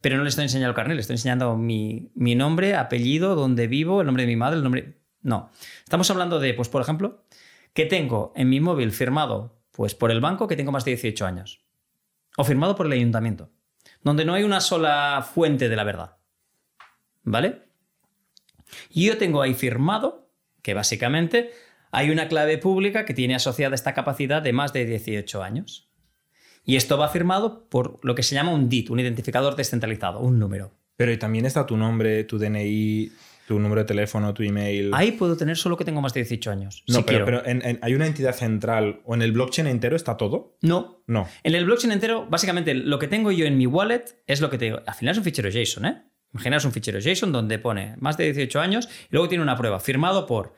Pero 0.00 0.16
no 0.16 0.22
le 0.22 0.28
estoy 0.28 0.44
enseñando 0.44 0.70
el 0.70 0.76
carnet, 0.76 0.94
le 0.94 1.00
estoy 1.00 1.14
enseñando 1.14 1.56
mi, 1.56 2.10
mi 2.14 2.34
nombre, 2.34 2.74
apellido, 2.74 3.34
dónde 3.34 3.66
vivo, 3.66 4.00
el 4.00 4.06
nombre 4.06 4.22
de 4.22 4.28
mi 4.28 4.36
madre, 4.36 4.56
el 4.56 4.62
nombre... 4.62 4.98
No. 5.22 5.50
Estamos 5.82 6.08
hablando 6.10 6.38
de, 6.38 6.54
pues 6.54 6.68
por 6.68 6.80
ejemplo, 6.80 7.24
que 7.72 7.84
tengo 7.84 8.32
en 8.36 8.48
mi 8.48 8.60
móvil 8.60 8.92
firmado 8.92 9.56
pues 9.72 9.94
por 9.94 10.10
el 10.10 10.20
banco 10.20 10.48
que 10.48 10.56
tengo 10.56 10.72
más 10.72 10.84
de 10.84 10.92
18 10.92 11.26
años. 11.26 11.60
O 12.36 12.44
firmado 12.44 12.76
por 12.76 12.86
el 12.86 12.92
ayuntamiento. 12.92 13.50
Donde 14.02 14.24
no 14.24 14.34
hay 14.34 14.44
una 14.44 14.60
sola 14.60 15.26
fuente 15.34 15.68
de 15.68 15.76
la 15.76 15.84
verdad. 15.84 16.15
¿Vale? 17.26 17.62
Y 18.90 19.06
yo 19.06 19.18
tengo 19.18 19.42
ahí 19.42 19.52
firmado 19.54 20.30
que 20.62 20.72
básicamente 20.74 21.50
hay 21.90 22.10
una 22.10 22.28
clave 22.28 22.56
pública 22.58 23.04
que 23.04 23.14
tiene 23.14 23.34
asociada 23.34 23.74
esta 23.74 23.94
capacidad 23.94 24.40
de 24.42 24.52
más 24.52 24.72
de 24.72 24.86
18 24.86 25.42
años. 25.42 25.90
Y 26.64 26.76
esto 26.76 26.96
va 26.98 27.08
firmado 27.08 27.68
por 27.68 27.98
lo 28.04 28.14
que 28.14 28.22
se 28.22 28.34
llama 28.34 28.52
un 28.52 28.68
DIT, 28.68 28.90
un 28.90 29.00
identificador 29.00 29.54
descentralizado, 29.54 30.20
un 30.20 30.38
número. 30.38 30.72
Pero 30.96 31.12
y 31.12 31.16
también 31.18 31.44
está 31.46 31.66
tu 31.66 31.76
nombre, 31.76 32.24
tu 32.24 32.38
DNI, 32.38 33.12
tu 33.46 33.60
número 33.60 33.82
de 33.82 33.86
teléfono, 33.86 34.34
tu 34.34 34.42
email. 34.42 34.90
Ahí 34.92 35.12
puedo 35.12 35.36
tener 35.36 35.56
solo 35.56 35.76
que 35.76 35.84
tengo 35.84 36.00
más 36.00 36.12
de 36.14 36.20
18 36.20 36.50
años. 36.50 36.82
no, 36.88 36.96
si 36.96 37.02
pero, 37.04 37.24
pero 37.24 37.46
en- 37.46 37.64
en- 37.64 37.78
hay 37.82 37.94
una 37.94 38.06
entidad 38.06 38.34
central 38.34 39.00
o 39.04 39.14
en 39.14 39.22
el 39.22 39.30
blockchain 39.32 39.68
entero 39.68 39.94
está 39.94 40.16
todo. 40.16 40.56
No, 40.62 41.02
No. 41.06 41.28
En 41.44 41.54
el 41.54 41.64
blockchain 41.66 41.92
entero, 41.92 42.26
básicamente 42.28 42.74
lo 42.74 42.98
que 42.98 43.06
tengo 43.06 43.30
yo 43.30 43.46
en 43.46 43.56
mi 43.58 43.66
wallet 43.66 44.04
es 44.26 44.40
lo 44.40 44.50
que 44.50 44.58
te 44.58 44.64
digo. 44.66 44.80
Al 44.86 44.94
final 44.94 45.12
es 45.12 45.18
un 45.18 45.24
fichero 45.24 45.48
JSON, 45.50 45.86
¿eh? 45.86 46.02
Imaginaos 46.32 46.64
un 46.64 46.72
fichero 46.72 47.00
JSON 47.00 47.32
donde 47.32 47.58
pone 47.58 47.94
más 47.98 48.16
de 48.16 48.24
18 48.24 48.60
años 48.60 48.88
y 49.04 49.08
luego 49.10 49.28
tiene 49.28 49.42
una 49.42 49.56
prueba 49.56 49.80
firmado 49.80 50.26
por. 50.26 50.54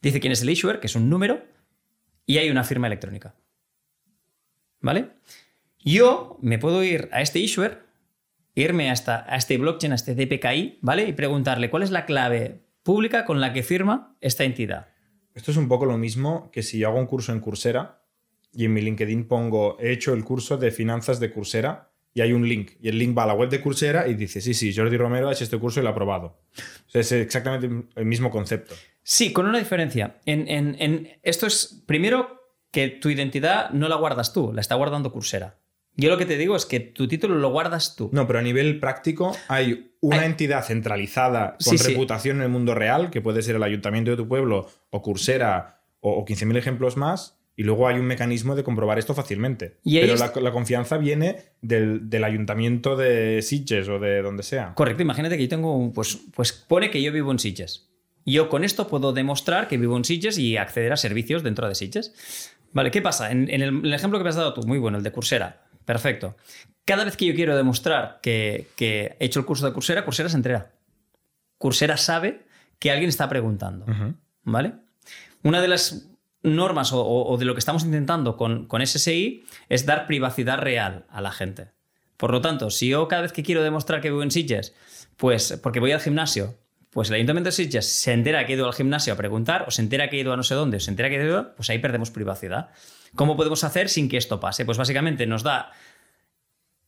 Dice 0.00 0.20
quién 0.20 0.32
es 0.32 0.42
el 0.42 0.50
issuer, 0.50 0.80
que 0.80 0.86
es 0.86 0.96
un 0.96 1.08
número, 1.08 1.42
y 2.26 2.38
hay 2.38 2.50
una 2.50 2.64
firma 2.64 2.86
electrónica. 2.86 3.34
¿Vale? 4.80 5.10
Yo 5.78 6.38
me 6.40 6.58
puedo 6.58 6.82
ir 6.82 7.08
a 7.12 7.20
este 7.20 7.38
issuer, 7.38 7.84
irme 8.54 8.90
hasta 8.90 9.24
a 9.28 9.36
este 9.36 9.58
blockchain, 9.58 9.92
a 9.92 9.96
este 9.96 10.14
DPKI, 10.14 10.78
¿vale? 10.80 11.08
Y 11.08 11.12
preguntarle 11.12 11.70
cuál 11.70 11.82
es 11.82 11.90
la 11.90 12.06
clave 12.06 12.62
pública 12.82 13.24
con 13.24 13.40
la 13.40 13.52
que 13.52 13.62
firma 13.62 14.16
esta 14.20 14.44
entidad. 14.44 14.88
Esto 15.34 15.50
es 15.50 15.56
un 15.56 15.68
poco 15.68 15.84
lo 15.84 15.98
mismo 15.98 16.50
que 16.52 16.62
si 16.62 16.78
yo 16.78 16.88
hago 16.88 16.98
un 16.98 17.06
curso 17.06 17.32
en 17.32 17.40
Coursera 17.40 18.02
y 18.52 18.66
en 18.66 18.72
mi 18.72 18.80
LinkedIn 18.82 19.26
pongo 19.26 19.76
he 19.80 19.90
hecho 19.90 20.14
el 20.14 20.24
curso 20.24 20.56
de 20.56 20.70
finanzas 20.70 21.18
de 21.18 21.32
Coursera 21.32 21.90
y 22.14 22.20
hay 22.20 22.32
un 22.32 22.48
link 22.48 22.72
y 22.80 22.88
el 22.88 22.98
link 22.98 23.16
va 23.16 23.24
a 23.24 23.26
la 23.26 23.34
web 23.34 23.50
de 23.50 23.60
Coursera 23.60 24.06
y 24.08 24.14
dice 24.14 24.40
sí, 24.40 24.54
sí, 24.54 24.74
Jordi 24.74 24.96
Romero 24.96 25.28
ha 25.28 25.32
hecho 25.32 25.44
este 25.44 25.58
curso 25.58 25.80
y 25.80 25.82
lo 25.82 25.88
ha 25.88 25.92
aprobado. 25.92 26.38
O 26.86 26.88
sea, 26.90 27.00
es 27.00 27.10
exactamente 27.12 27.88
el 27.96 28.06
mismo 28.06 28.30
concepto. 28.30 28.74
Sí, 29.02 29.32
con 29.32 29.46
una 29.46 29.58
diferencia. 29.58 30.18
En, 30.24 30.48
en- 30.48 30.76
en- 30.78 31.08
esto 31.22 31.46
es, 31.46 31.82
primero, 31.86 32.40
que 32.70 32.88
tu 32.88 33.10
identidad 33.10 33.70
no 33.70 33.88
la 33.88 33.96
guardas 33.96 34.32
tú, 34.32 34.52
la 34.52 34.60
está 34.60 34.76
guardando 34.76 35.12
Coursera. 35.12 35.58
Yo 35.96 36.08
lo 36.10 36.16
que 36.18 36.26
te 36.26 36.36
digo 36.38 36.56
es 36.56 36.66
que 36.66 36.80
tu 36.80 37.06
título 37.06 37.36
lo 37.36 37.50
guardas 37.50 37.94
tú. 37.94 38.10
No, 38.12 38.26
pero 38.26 38.38
a 38.40 38.42
nivel 38.42 38.80
práctico 38.80 39.36
hay 39.48 39.92
una 40.00 40.20
Hay- 40.20 40.26
entidad 40.26 40.64
centralizada 40.64 41.56
con 41.64 41.76
Sí, 41.76 41.78
sí. 41.78 41.90
reputación 41.90 42.38
en 42.38 42.42
el 42.44 42.48
mundo 42.48 42.74
real, 42.74 43.10
que 43.10 43.20
puede 43.20 43.42
ser 43.42 43.56
el 43.56 43.62
ayuntamiento 43.62 44.10
de 44.10 44.16
tu 44.16 44.26
pueblo 44.28 44.68
o 44.90 45.02
Coursera 45.02 45.82
o, 46.00 46.12
o 46.12 46.24
15.000 46.24 46.56
ejemplos 46.56 46.96
más, 46.96 47.38
y 47.56 47.62
luego 47.62 47.86
hay 47.88 47.98
un 47.98 48.06
mecanismo 48.06 48.54
de 48.56 48.64
comprobar 48.64 48.98
esto 48.98 49.14
fácilmente. 49.14 49.78
Y 49.84 50.00
pero 50.00 50.16
la, 50.16 50.32
la 50.40 50.52
confianza 50.52 50.96
viene 50.98 51.36
del, 51.62 52.10
del 52.10 52.24
ayuntamiento 52.24 52.96
de 52.96 53.42
Sitges 53.42 53.88
o 53.88 53.98
de 53.98 54.22
donde 54.22 54.42
sea. 54.42 54.74
Correcto, 54.74 55.02
imagínate 55.02 55.36
que 55.36 55.44
yo 55.44 55.48
tengo, 55.48 55.76
un- 55.76 55.92
pues, 55.92 56.18
pues 56.34 56.52
pone 56.52 56.90
que 56.90 57.00
yo 57.02 57.12
vivo 57.12 57.30
en 57.30 57.38
Sitges. 57.38 57.88
Yo 58.26 58.48
con 58.48 58.64
esto 58.64 58.88
puedo 58.88 59.12
demostrar 59.12 59.68
que 59.68 59.76
vivo 59.76 59.96
en 59.96 60.04
Sitges 60.04 60.38
y 60.38 60.56
acceder 60.56 60.92
a 60.92 60.96
servicios 60.96 61.42
dentro 61.42 61.68
de 61.68 61.74
Sitges. 61.74 62.50
Vale, 62.72 62.90
¿qué 62.90 63.02
pasa? 63.02 63.30
En, 63.30 63.48
en 63.50 63.62
el, 63.62 63.68
en 63.68 63.84
el 63.86 63.92
ejemplo 63.94 64.18
que 64.18 64.24
me 64.24 64.30
has 64.30 64.36
dado 64.36 64.52
tú, 64.54 64.62
muy 64.66 64.78
bueno, 64.78 64.98
el 64.98 65.04
de 65.04 65.12
Coursera. 65.12 65.62
Perfecto. 65.84 66.36
Cada 66.86 67.04
vez 67.04 67.16
que 67.16 67.26
yo 67.26 67.34
quiero 67.34 67.56
demostrar 67.56 68.18
que, 68.22 68.66
que 68.76 69.16
he 69.20 69.26
hecho 69.26 69.38
el 69.40 69.46
curso 69.46 69.64
de 69.66 69.72
Coursera, 69.72 70.04
Coursera 70.04 70.28
se 70.28 70.36
entera. 70.36 70.72
Coursera 71.58 71.96
sabe 71.96 72.42
que 72.78 72.90
alguien 72.90 73.08
está 73.08 73.28
preguntando. 73.28 73.86
¿Vale? 74.42 74.72
Una 75.42 75.60
de 75.62 75.68
las 75.68 76.08
normas 76.44 76.90
o, 76.92 77.36
de 77.38 77.44
lo 77.44 77.54
que 77.54 77.58
estamos 77.58 77.84
intentando 77.84 78.36
con, 78.36 78.66
con 78.66 78.86
SSI 78.86 79.44
es 79.68 79.86
dar 79.86 80.06
privacidad 80.06 80.58
real 80.58 81.06
a 81.08 81.20
la 81.20 81.32
gente. 81.32 81.72
Por 82.16 82.30
lo 82.30 82.40
tanto, 82.40 82.70
si 82.70 82.88
yo 82.88 83.08
cada 83.08 83.22
vez 83.22 83.32
que 83.32 83.42
quiero 83.42 83.62
demostrar 83.62 84.00
que 84.00 84.10
vivo 84.10 84.22
en 84.22 84.30
Sitges, 84.30 84.74
pues 85.16 85.58
porque 85.62 85.80
voy 85.80 85.92
al 85.92 86.00
gimnasio, 86.00 86.54
pues 86.90 87.08
el 87.08 87.16
Ayuntamiento 87.16 87.48
de 87.48 87.52
Sitges 87.52 87.86
se 87.86 88.12
entera 88.12 88.46
que 88.46 88.52
he 88.52 88.56
ido 88.56 88.66
al 88.66 88.74
gimnasio 88.74 89.12
a 89.12 89.16
preguntar, 89.16 89.64
o 89.66 89.70
se 89.70 89.82
entera 89.82 90.08
que 90.08 90.16
he 90.16 90.20
ido 90.20 90.32
a 90.32 90.36
no 90.36 90.44
sé 90.44 90.54
dónde, 90.54 90.76
o 90.76 90.80
se 90.80 90.90
entera 90.90 91.08
que 91.08 91.20
he 91.20 91.24
ido, 91.24 91.54
pues 91.56 91.70
ahí 91.70 91.78
perdemos 91.78 92.10
privacidad. 92.10 92.70
¿Cómo 93.16 93.36
podemos 93.36 93.64
hacer 93.64 93.88
sin 93.88 94.08
que 94.08 94.16
esto 94.16 94.38
pase? 94.38 94.64
Pues 94.64 94.78
básicamente 94.78 95.26
nos 95.26 95.42
da, 95.42 95.72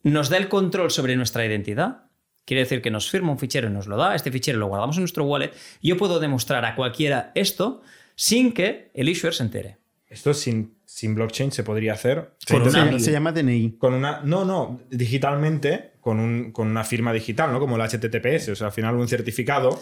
nos 0.03 0.29
da 0.29 0.37
el 0.37 0.49
control 0.49 0.91
sobre 0.91 1.17
nuestra 1.17 1.45
identidad. 1.45 2.05
Quiere 2.45 2.63
decir 2.63 2.83
que 2.83 2.91
nos 2.93 3.11
firma 3.11 3.33
un 3.33 3.39
fichero 3.39 3.69
y 3.69 3.73
nos 3.73 3.89
lo 3.89 3.97
da, 3.97 4.15
este 4.15 4.31
fichero 4.31 4.59
lo 4.59 4.69
guardamos 4.69 4.97
en 4.97 5.03
nuestro 5.03 5.25
wallet. 5.25 5.53
Yo 5.83 5.97
puedo 5.97 6.21
demostrar 6.21 6.65
a 6.65 6.77
cualquiera 6.77 7.33
esto 7.35 7.83
sin 8.17 8.53
que 8.53 8.91
el 8.95 9.09
issuer 9.09 9.33
se 9.35 9.45
entere. 9.45 9.77
Esto 10.09 10.35
sin, 10.35 10.75
sin 10.85 11.15
blockchain 11.15 11.53
se 11.53 11.63
podría 11.63 11.93
hacer. 11.93 12.31
Con 12.49 12.69
Se 12.71 12.81
una- 12.81 12.93
Se, 12.99 13.05
se 13.07 13.13
llama 13.13 13.31
DNI. 13.33 13.77
con 13.79 13.95
una. 13.95 14.21
No, 14.23 14.45
no, 14.45 14.81
digitalmente, 14.91 15.93
con, 16.01 16.19
un, 16.21 16.51
con 16.53 16.69
una 16.69 16.83
firma 16.85 17.13
digital, 17.13 17.53
¿no? 17.53 17.61
Como 17.61 17.77
el 17.77 17.83
HTTPS. 17.83 18.49
O 18.51 18.57
sea, 18.57 18.69
al 18.69 18.73
final 18.73 18.95
un 18.97 19.07
certificado 19.09 19.81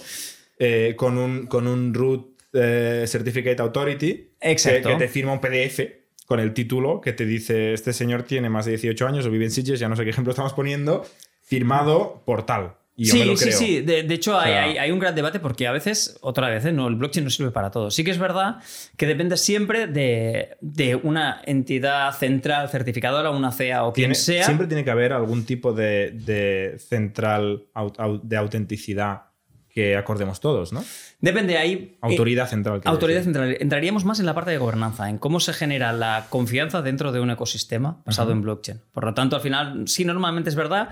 eh, 0.58 0.94
con, 0.96 1.18
un, 1.18 1.46
con 1.46 1.66
un 1.66 1.92
root 1.94 2.34
eh, 2.52 3.04
certificate 3.08 3.60
authority 3.60 4.30
que, 4.40 4.56
que 4.56 4.94
te 4.98 5.08
firma 5.08 5.32
un 5.32 5.40
PDF 5.40 5.80
con 6.26 6.40
el 6.40 6.54
título 6.54 7.00
que 7.00 7.12
te 7.12 7.26
dice 7.26 7.74
este 7.74 7.92
señor 7.92 8.22
tiene 8.22 8.48
más 8.48 8.64
de 8.64 8.70
18 8.72 9.06
años 9.06 9.26
o 9.26 9.30
vive 9.30 9.44
en 9.44 9.50
Sitges, 9.50 9.78
ya 9.80 9.88
no 9.88 9.96
sé 9.96 10.04
qué 10.04 10.10
ejemplo 10.10 10.30
estamos 10.30 10.52
poniendo, 10.54 11.04
firmado 11.42 12.22
por 12.24 12.46
tal. 12.46 12.76
Y 12.96 13.06
yo 13.06 13.12
sí, 13.14 13.18
me 13.18 13.24
lo 13.26 13.36
sí, 13.36 13.44
creo. 13.46 13.58
sí. 13.58 13.80
De, 13.80 14.02
de 14.04 14.14
hecho, 14.14 14.38
hay, 14.38 14.52
sea- 14.52 14.62
hay- 14.64 14.78
hay 14.78 14.90
un 14.92 15.00
gran 15.00 15.14
debate 15.16 15.40
porque 15.40 15.66
a 15.66 15.72
veces, 15.72 16.16
otra 16.20 16.48
vez, 16.48 16.64
¿eh? 16.64 16.72
no, 16.72 16.86
el 16.86 16.94
blockchain 16.94 17.24
no 17.24 17.30
sirve 17.30 17.50
para 17.50 17.70
todo. 17.72 17.90
Sí 17.90 18.04
que 18.04 18.12
es 18.12 18.18
verdad 18.18 18.58
que 18.96 19.06
depende 19.06 19.36
siempre 19.36 19.88
de, 19.88 20.56
de 20.60 20.94
una 20.94 21.40
entidad 21.44 22.12
central 22.16 22.68
certificadora, 22.68 23.30
una 23.30 23.50
CEA 23.50 23.84
o 23.84 23.92
quien 23.92 24.14
sea. 24.14 24.44
Siempre 24.44 24.68
tiene 24.68 24.84
que 24.84 24.90
haber 24.92 25.12
algún 25.12 25.44
tipo 25.44 25.72
de, 25.72 26.12
de 26.12 26.76
central 26.78 27.64
au- 27.74 27.92
au- 27.96 28.20
de 28.22 28.36
autenticidad 28.36 29.22
que 29.68 29.96
acordemos 29.96 30.38
todos, 30.38 30.72
¿no? 30.72 30.84
Depende, 31.20 31.58
hay. 31.58 31.98
Autoridad 32.00 32.48
central. 32.48 32.80
quiero 32.80 32.92
Autoridad 32.92 33.18
decir. 33.18 33.32
central. 33.34 33.56
Entraríamos 33.58 34.04
más 34.04 34.20
en 34.20 34.26
la 34.26 34.34
parte 34.34 34.52
de 34.52 34.58
gobernanza, 34.58 35.10
en 35.10 35.18
cómo 35.18 35.40
se 35.40 35.52
genera 35.52 35.92
la 35.92 36.26
confianza 36.30 36.80
dentro 36.80 37.10
de 37.10 37.18
un 37.18 37.30
ecosistema 37.30 38.00
basado 38.06 38.30
en 38.30 38.40
blockchain. 38.42 38.80
Por 38.92 39.04
lo 39.04 39.14
tanto, 39.14 39.34
al 39.34 39.42
final, 39.42 39.88
sí, 39.88 40.04
normalmente 40.04 40.48
es 40.48 40.54
verdad 40.54 40.90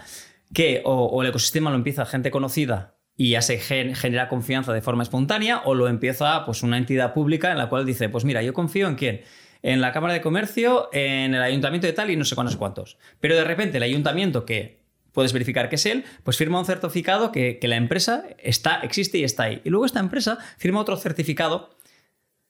que 0.55 0.83
o, 0.85 1.23
el 1.23 1.29
ecosistema 1.29 1.71
lo 1.71 1.77
empieza 1.77 2.05
gente 2.07 2.31
conocida 2.31 2.97
y 3.17 3.31
ya 3.31 3.43
se 3.43 3.59
gen- 3.59 3.95
genera 3.95 4.29
confianza 4.29 4.73
de 4.73 4.83
forma 4.83 5.03
espontánea, 5.03 5.63
o 5.65 5.75
lo 5.75 5.89
empieza 5.89 6.45
pues, 6.45 6.63
una 6.63 6.79
entidad 6.79 7.13
pública 7.15 7.53
en 7.53 7.59
la 7.59 7.69
cual 7.69 7.85
dice, 7.87 8.09
pues 8.09 8.25
mira, 8.25 8.43
yo 8.43 8.53
confío 8.55 8.89
en 8.89 8.95
quién. 8.97 9.23
En 9.63 9.81
la 9.81 9.93
Cámara 9.93 10.15
de 10.15 10.21
Comercio, 10.21 10.89
en 10.93 11.35
el 11.35 11.43
ayuntamiento 11.43 11.87
de 11.87 11.93
tal 11.93 12.11
y 12.11 12.17
no 12.17 12.25
sé 12.25 12.35
cuántos 12.35 12.57
cuántos. 12.57 12.99
Pero 13.21 13.37
de 13.37 13.45
repente 13.45 13.77
el 13.77 13.83
ayuntamiento 13.85 14.45
que 14.45 14.83
puedes 15.13 15.33
verificar 15.33 15.69
que 15.69 15.77
es 15.77 15.87
él, 15.87 16.05
pues 16.25 16.37
firma 16.37 16.59
un 16.59 16.65
certificado 16.65 17.31
que, 17.33 17.59
que 17.59 17.69
la 17.69 17.77
empresa 17.77 18.25
está, 18.39 18.81
existe 18.81 19.19
y 19.19 19.25
está 19.25 19.45
ahí. 19.45 19.61
Y 19.63 19.71
luego 19.71 19.87
esta 19.87 20.01
empresa 20.01 20.39
firma 20.59 20.81
otro 20.81 20.97
certificado. 20.97 21.71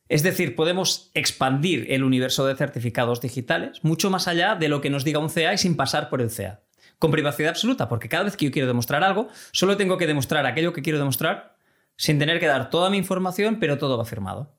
Es 0.09 0.22
decir, 0.22 0.55
podemos 0.57 1.11
expandir 1.14 1.86
el 1.90 2.05
universo 2.05 2.46
de 2.46 2.55
certificados 2.55 3.20
digitales 3.20 3.80
mucho 3.82 4.11
más 4.11 4.28
allá 4.28 4.55
de 4.55 4.68
lo 4.68 4.80
que 4.80 4.90
nos 4.90 5.05
diga 5.05 5.18
un 5.18 5.28
CA 5.28 5.53
y 5.55 5.59
sin 5.59 5.76
pasar 5.76 6.09
por 6.09 6.22
el 6.22 6.30
CA. 6.30 6.61
Con 7.03 7.11
privacidad 7.11 7.50
absoluta, 7.50 7.88
porque 7.88 8.09
cada 8.09 8.22
vez 8.22 8.36
que 8.36 8.44
yo 8.44 8.53
quiero 8.53 8.68
demostrar 8.68 9.03
algo, 9.03 9.28
solo 9.50 9.76
tengo 9.76 9.98
que 9.98 10.07
demostrar 10.07 10.46
aquello 10.46 10.72
que 10.72 10.82
quiero 10.82 11.00
demostrar 11.00 11.57
sin 11.96 12.20
tener 12.20 12.38
que 12.38 12.46
dar 12.46 12.70
toda 12.70 12.90
mi 12.90 12.96
información, 12.96 13.59
pero 13.59 13.76
todo 13.76 13.98
va 13.98 14.05
firmado. 14.05 14.55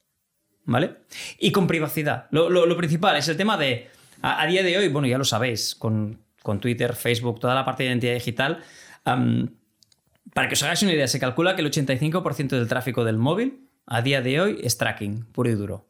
¿vale? 0.65 0.97
Y 1.39 1.53
con 1.53 1.67
privacidad. 1.67 2.27
Lo, 2.31 2.75
principal 2.75 3.15
es 3.15 3.29
el 3.29 3.37
tema 3.37 3.55
de, 3.55 3.89
a, 4.21 4.45
día 4.45 4.61
de 4.61 4.77
hoy, 4.77 4.89
bueno, 4.89 5.07
ya 5.07 5.17
lo 5.17 5.23
sabéis, 5.23 5.73
con, 5.73 6.19
Twitter, 6.59 6.95
Facebook, 6.95 7.39
toda 7.39 7.55
la 7.55 7.63
parte 7.63 7.83
de 7.83 7.89
identidad 7.89 8.13
digital, 8.15 8.61
para 9.05 10.49
que 10.49 10.53
os 10.55 10.63
hagáis 10.63 10.83
una 10.83 10.91
idea, 10.91 11.07
se 11.07 11.21
calcula 11.21 11.55
que 11.55 11.61
el 11.61 11.71
85% 11.71 12.49
del 12.49 12.67
tráfico 12.67 13.05
del 13.05 13.17
móvil 13.17 13.69
a 13.85 14.01
día 14.01 14.21
de 14.21 14.41
hoy 14.41 14.59
es 14.61 14.77
tracking, 14.77 15.27
puro 15.31 15.49
y 15.49 15.53
duro. 15.53 15.87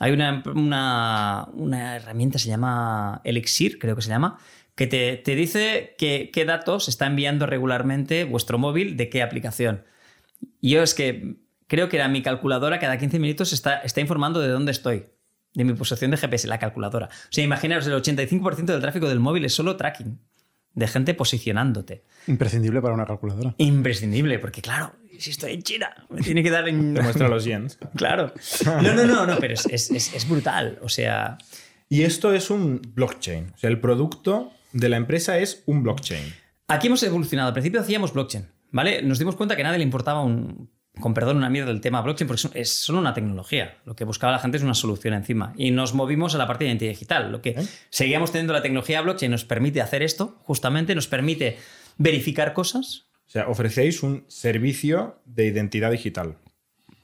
Hay 0.00 0.10
una, 0.10 0.42
una 1.52 1.96
herramienta, 1.96 2.38
se 2.38 2.48
llama 2.48 3.20
Elixir, 3.24 3.78
creo 3.78 3.94
que 3.94 4.02
se 4.02 4.08
llama, 4.08 4.38
que 4.74 4.86
te, 4.86 5.16
te 5.16 5.34
dice 5.34 5.94
que- 5.98 6.30
qué 6.32 6.44
datos 6.44 6.88
está 6.88 7.06
enviando 7.06 7.46
regularmente 7.46 8.24
vuestro 8.24 8.58
móvil 8.58 8.96
de 8.96 9.08
qué 9.08 9.22
aplicación. 9.22 9.84
Y 10.60 10.70
yo 10.70 10.82
es 10.82 10.94
que 10.94 11.36
creo 11.66 11.88
que 11.88 11.96
era 11.96 12.08
mi 12.08 12.22
calculadora 12.22 12.78
cada 12.78 12.98
15 12.98 13.18
minutos 13.18 13.52
está, 13.52 13.78
está 13.78 14.00
informando 14.00 14.40
de 14.40 14.48
dónde 14.48 14.72
estoy, 14.72 15.06
de 15.54 15.64
mi 15.64 15.74
posición 15.74 16.10
de 16.10 16.16
GPS, 16.16 16.48
la 16.48 16.58
calculadora. 16.58 17.06
O 17.06 17.32
sea, 17.32 17.44
imaginaos, 17.44 17.86
el 17.86 17.92
85% 17.94 18.64
del 18.66 18.80
tráfico 18.80 19.08
del 19.08 19.20
móvil 19.20 19.44
es 19.44 19.54
solo 19.54 19.76
tracking, 19.76 20.18
de 20.74 20.88
gente 20.88 21.14
posicionándote. 21.14 22.02
Imprescindible 22.26 22.80
para 22.82 22.94
una 22.94 23.06
calculadora. 23.06 23.54
Imprescindible, 23.58 24.38
porque 24.40 24.60
claro, 24.60 24.92
si 25.18 25.30
estoy 25.30 25.52
en 25.52 25.62
China, 25.62 25.94
me 26.10 26.20
tiene 26.20 26.42
que 26.42 26.50
dar 26.50 26.68
en... 26.68 26.94
Te 26.94 27.00
muestra 27.02 27.28
los 27.28 27.44
yens. 27.44 27.78
Claro. 27.96 28.32
No, 28.66 28.82
no, 28.94 29.04
no, 29.06 29.24
no, 29.26 29.36
pero 29.38 29.54
es, 29.54 29.66
es- 29.66 29.90
es- 29.92 30.12
es 30.14 30.28
brutal. 30.28 30.78
O 30.82 30.88
sea, 30.88 31.38
Y 31.88 32.02
esto 32.02 32.34
es 32.34 32.50
un 32.50 32.82
blockchain. 32.94 33.52
O 33.54 33.56
sea, 33.58 33.70
el 33.70 33.78
producto 33.78 34.52
de 34.74 34.88
la 34.90 34.98
empresa 34.98 35.38
es 35.38 35.62
un 35.66 35.82
blockchain. 35.82 36.34
aquí 36.68 36.88
hemos 36.88 37.02
evolucionado. 37.02 37.48
Al 37.48 37.54
principio 37.54 37.80
hacíamos 37.80 38.12
blockchain, 38.12 38.46
¿vale? 38.72 39.00
Nos 39.02 39.18
dimos 39.18 39.36
cuenta 39.36 39.56
que 39.56 39.62
a 39.62 39.64
nadie 39.64 39.78
le 39.78 39.84
importaba 39.84 40.22
un, 40.22 40.68
con 41.00 41.14
perdón, 41.14 41.38
una 41.38 41.48
mierda 41.48 41.70
del 41.70 41.80
tema 41.80 42.02
blockchain 42.02 42.26
porque 42.26 42.48
es, 42.48 42.50
es 42.54 42.70
solo 42.70 42.98
una 42.98 43.14
tecnología. 43.14 43.78
Lo 43.84 43.94
que 43.94 44.04
buscaba 44.04 44.32
la 44.32 44.40
gente 44.40 44.58
es 44.58 44.64
una 44.64 44.74
solución 44.74 45.14
encima. 45.14 45.54
Y 45.56 45.70
nos 45.70 45.94
movimos 45.94 46.34
a 46.34 46.38
la 46.38 46.46
parte 46.46 46.64
de 46.64 46.70
identidad 46.70 46.90
digital. 46.90 47.32
Lo 47.32 47.40
que 47.40 47.56
seguíamos 47.88 48.32
teniendo 48.32 48.52
la 48.52 48.62
tecnología 48.62 49.00
blockchain 49.00 49.30
nos 49.30 49.44
permite 49.44 49.80
hacer 49.80 50.02
esto, 50.02 50.36
justamente, 50.42 50.94
nos 50.94 51.06
permite 51.06 51.56
verificar 51.96 52.52
cosas. 52.52 53.06
O 53.26 53.30
sea, 53.30 53.48
ofrecéis 53.48 54.02
un 54.02 54.24
servicio 54.28 55.20
de 55.24 55.46
identidad 55.46 55.90
digital 55.90 56.36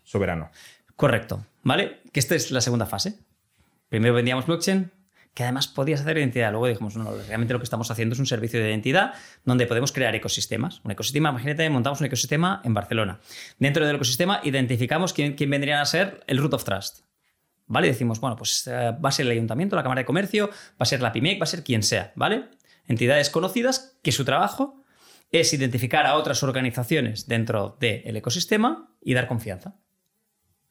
soberano. 0.03 0.51
Correcto, 0.97 1.47
¿vale? 1.63 2.01
Que 2.13 2.21
esta 2.21 2.35
es 2.35 2.51
la 2.51 2.61
segunda 2.61 2.87
fase. 2.87 3.19
Primero 3.89 4.15
vendíamos 4.15 4.47
blockchain, 4.47 4.91
que 5.41 5.45
además 5.45 5.69
podías 5.69 6.03
hacer 6.03 6.19
identidad. 6.19 6.51
Luego 6.51 6.67
dijimos, 6.67 6.97
no, 6.97 7.17
realmente 7.27 7.55
lo 7.55 7.61
que 7.61 7.65
estamos 7.65 7.91
haciendo 7.91 8.13
es 8.13 8.19
un 8.19 8.27
servicio 8.27 8.61
de 8.61 8.69
identidad 8.69 9.15
donde 9.47 9.67
podemos 9.67 9.91
crear 9.91 10.15
ecosistemas. 10.15 10.83
Un 10.85 10.91
ecosistema, 10.91 11.31
imagínate, 11.31 11.71
montamos 11.71 11.99
un 12.01 12.09
ecosistema 12.09 12.61
en 12.63 12.75
Barcelona. 12.75 13.21
Dentro 13.59 13.87
del 13.87 13.97
ecosistema 13.97 14.43
identificamos 14.45 15.15
quién, 15.15 15.37
quién 15.37 15.49
vendrían 15.49 15.81
a 15.81 15.87
ser 15.87 16.23
el 16.27 16.37
root 16.37 16.53
of 16.53 16.65
trust. 16.65 17.07
¿Vale? 17.67 17.87
Decimos, 17.87 18.21
bueno, 18.21 18.37
pues 18.37 18.67
eh, 18.67 18.93
va 19.03 19.09
a 19.09 19.13
ser 19.13 19.25
el 19.25 19.33
ayuntamiento, 19.33 19.77
la 19.77 19.83
Cámara 19.83 20.03
de 20.03 20.05
Comercio, 20.05 20.49
va 20.51 20.81
a 20.81 20.85
ser 20.85 21.01
la 21.01 21.11
PIMEC, 21.11 21.41
va 21.41 21.45
a 21.45 21.47
ser 21.47 21.65
quien 21.65 21.83
sea, 21.83 22.13
¿vale? 22.17 22.51
Entidades 22.87 23.31
conocidas 23.31 23.99
que 24.03 24.13
su 24.13 24.27
trabajo 24.27 24.85
es 25.33 25.55
identificar 25.55 26.05
a 26.05 26.17
otras 26.17 26.43
organizaciones 26.43 27.29
dentro 27.29 27.79
del 27.81 28.15
ecosistema 28.15 28.91
y 29.01 29.15
dar 29.15 29.27
confianza. 29.27 29.77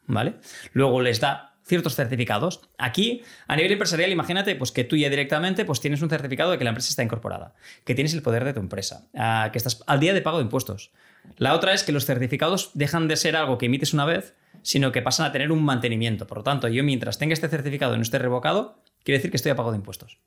¿vale? 0.09 0.35
Luego 0.73 1.01
les 1.01 1.19
da 1.19 1.48
ciertos 1.69 1.95
certificados. 1.95 2.61
Aquí, 2.77 3.21
a 3.47 3.55
nivel 3.55 3.71
empresarial, 3.71 4.11
imagínate 4.11 4.55
pues, 4.55 4.71
que 4.71 4.83
tú 4.83 4.97
ya 4.97 5.09
directamente 5.09 5.63
pues, 5.63 5.79
tienes 5.79 6.01
un 6.01 6.09
certificado 6.09 6.51
de 6.51 6.57
que 6.57 6.63
la 6.63 6.71
empresa 6.71 6.89
está 6.89 7.03
incorporada, 7.03 7.53
que 7.85 7.95
tienes 7.95 8.13
el 8.13 8.21
poder 8.21 8.43
de 8.43 8.53
tu 8.53 8.59
empresa, 8.59 9.07
ah, 9.15 9.49
que 9.53 9.59
estás 9.59 9.81
al 9.87 9.99
día 9.99 10.13
de 10.13 10.21
pago 10.21 10.39
de 10.39 10.43
impuestos. 10.43 10.91
La 11.37 11.53
otra 11.53 11.73
es 11.73 11.83
que 11.83 11.91
los 11.91 12.05
certificados 12.05 12.71
dejan 12.73 13.07
de 13.07 13.15
ser 13.15 13.35
algo 13.35 13.57
que 13.57 13.67
emites 13.67 13.93
una 13.93 14.05
vez, 14.05 14.35
sino 14.63 14.91
que 14.91 15.01
pasan 15.01 15.27
a 15.27 15.31
tener 15.31 15.51
un 15.51 15.63
mantenimiento. 15.63 16.27
Por 16.27 16.39
lo 16.39 16.43
tanto, 16.43 16.67
yo 16.67 16.83
mientras 16.83 17.19
tenga 17.19 17.33
este 17.33 17.47
certificado 17.47 17.93
y 17.93 17.97
no 17.97 18.01
esté 18.01 18.17
revocado, 18.17 18.81
quiere 19.03 19.19
decir 19.19 19.31
que 19.31 19.37
estoy 19.37 19.51
a 19.51 19.55
pago 19.55 19.71
de 19.71 19.77
impuestos. 19.77 20.19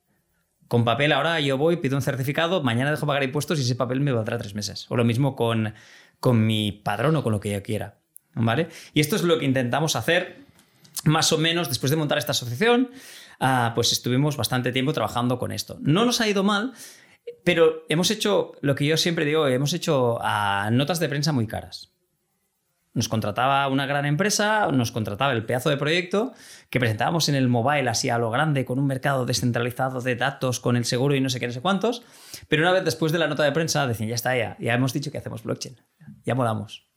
Con 0.68 0.84
papel 0.84 1.12
ahora 1.12 1.38
yo 1.40 1.58
voy, 1.58 1.76
pido 1.76 1.96
un 1.96 2.02
certificado, 2.02 2.62
mañana 2.62 2.90
dejo 2.90 3.06
pagar 3.06 3.24
impuestos 3.24 3.58
y 3.58 3.62
ese 3.62 3.74
papel 3.74 4.00
me 4.00 4.12
valdrá 4.12 4.38
tres 4.38 4.54
meses. 4.54 4.86
O 4.90 4.96
lo 4.96 5.04
mismo 5.04 5.34
con, 5.34 5.74
con 6.20 6.46
mi 6.46 6.72
padrón 6.72 7.16
o 7.16 7.22
con 7.22 7.32
lo 7.32 7.40
que 7.40 7.52
yo 7.52 7.62
quiera. 7.62 7.98
¿Vale? 8.34 8.68
Y 8.94 9.00
esto 9.00 9.16
es 9.16 9.22
lo 9.22 9.38
que 9.38 9.44
intentamos 9.44 9.96
hacer 9.96 10.41
más 11.04 11.32
o 11.32 11.38
menos 11.38 11.68
después 11.68 11.90
de 11.90 11.96
montar 11.96 12.18
esta 12.18 12.32
asociación. 12.32 12.90
ah, 13.40 13.72
pues 13.74 13.92
estuvimos 13.92 14.36
bastante 14.36 14.72
tiempo 14.72 14.92
trabajando 14.92 15.38
con 15.38 15.52
esto. 15.52 15.78
No 15.80 16.04
nos 16.04 16.20
ha 16.20 16.28
ido 16.28 16.44
mal, 16.44 16.72
pero 17.44 17.84
hemos 17.88 18.10
hecho 18.10 18.52
lo 18.60 18.74
que 18.74 18.86
yo 18.86 18.96
siempre 18.96 19.24
digo, 19.24 19.46
hemos 19.48 19.72
hecho 19.72 20.18
ah, 20.20 20.70
notas 20.72 21.00
de 21.00 21.08
prensa 21.08 21.32
muy 21.32 21.46
caras. 21.46 21.92
Nos 22.94 23.08
contrataba 23.08 23.68
una 23.68 23.86
gran 23.86 24.04
empresa, 24.04 24.70
nos 24.70 24.92
contrataba 24.92 25.32
el 25.32 25.46
pedazo 25.46 25.70
de 25.70 25.78
proyecto 25.78 26.34
que 26.68 26.78
presentábamos 26.78 27.30
en 27.30 27.34
el 27.34 27.48
mobile 27.48 27.88
así 27.88 28.10
a 28.10 28.18
lo 28.18 28.30
grande, 28.30 28.66
con 28.66 28.78
un 28.78 28.86
mercado 28.86 29.24
descentralizado 29.24 30.02
de 30.02 30.14
datos, 30.14 30.60
con 30.60 30.76
el 30.76 30.84
seguro 30.84 31.14
y 31.14 31.20
no 31.20 31.30
sé 31.30 31.40
qué, 31.40 31.46
no 31.46 31.54
sé 31.54 31.62
cuántos. 31.62 32.02
Pero 32.48 32.62
una 32.62 32.72
vez 32.72 32.84
después 32.84 33.10
de 33.10 33.18
la 33.18 33.28
nota 33.28 33.44
de 33.44 33.52
prensa 33.52 33.86
decían, 33.86 34.10
ya 34.10 34.14
está, 34.14 34.36
ya, 34.36 34.58
ya 34.60 34.74
hemos 34.74 34.92
dicho 34.92 35.10
que 35.10 35.18
hacemos 35.18 35.42
blockchain, 35.42 35.80
ya 36.24 36.34
molamos. 36.34 36.91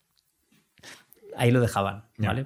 Ahí 1.37 1.51
lo 1.51 1.61
dejaban. 1.61 2.05
¿vale? 2.17 2.45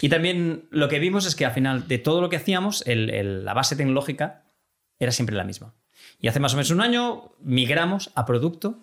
Y 0.00 0.08
también 0.08 0.64
lo 0.70 0.88
que 0.88 0.98
vimos 0.98 1.26
es 1.26 1.34
que 1.36 1.44
al 1.46 1.52
final 1.52 1.86
de 1.88 1.98
todo 1.98 2.20
lo 2.20 2.28
que 2.28 2.36
hacíamos, 2.36 2.82
el- 2.86 3.10
el- 3.10 3.44
la 3.44 3.54
base 3.54 3.76
tecnológica 3.76 4.44
era 4.98 5.12
siempre 5.12 5.36
la 5.36 5.44
misma. 5.44 5.74
Y 6.20 6.28
hace 6.28 6.40
más 6.40 6.52
o 6.54 6.56
menos 6.56 6.70
un 6.70 6.80
año 6.80 7.32
migramos 7.40 8.10
a 8.14 8.24
producto 8.26 8.78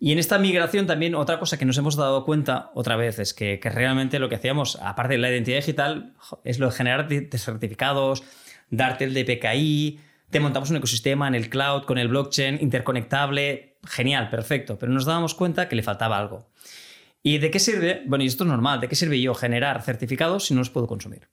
y 0.00 0.12
en 0.12 0.18
esta 0.18 0.38
migración 0.38 0.86
también 0.86 1.14
otra 1.14 1.38
cosa 1.40 1.56
que 1.58 1.64
nos 1.64 1.76
hemos 1.78 1.96
dado 1.96 2.24
cuenta 2.24 2.70
otra 2.74 2.96
vez 2.96 3.18
es 3.18 3.34
que, 3.34 3.58
que 3.58 3.68
realmente 3.70 4.18
lo 4.20 4.28
que 4.28 4.36
hacíamos, 4.36 4.76
aparte 4.82 5.14
de 5.14 5.18
la 5.18 5.30
identidad 5.30 5.56
digital, 5.58 6.14
es 6.44 6.58
lo 6.60 6.66
de 6.66 6.72
generar 6.72 7.08
certificados, 7.36 8.22
darte 8.70 9.04
el 9.04 9.14
DPKI, 9.14 10.00
te 10.30 10.40
montamos 10.40 10.70
un 10.70 10.76
ecosistema 10.76 11.26
en 11.26 11.34
el 11.34 11.48
cloud 11.50 11.82
con 11.84 11.98
el 11.98 12.08
blockchain 12.08 12.58
interconectable, 12.60 13.76
genial, 13.86 14.28
perfecto, 14.30 14.78
pero 14.78 14.92
nos 14.92 15.04
dábamos 15.04 15.34
cuenta 15.34 15.68
que 15.68 15.74
le 15.76 15.82
faltaba 15.82 16.18
algo. 16.18 16.46
¿Y 17.22 17.38
de 17.38 17.50
qué 17.50 17.58
sirve? 17.58 18.02
Bueno, 18.06 18.24
y 18.24 18.28
esto 18.28 18.44
es 18.44 18.48
normal, 18.50 18.80
¿de 18.80 18.88
qué 18.88 18.96
sirve 18.96 19.20
yo 19.20 19.34
generar 19.34 19.82
certificados 19.82 20.46
si 20.46 20.54
no 20.54 20.60
los 20.60 20.70
puedo 20.70 20.86
consumir? 20.86 21.28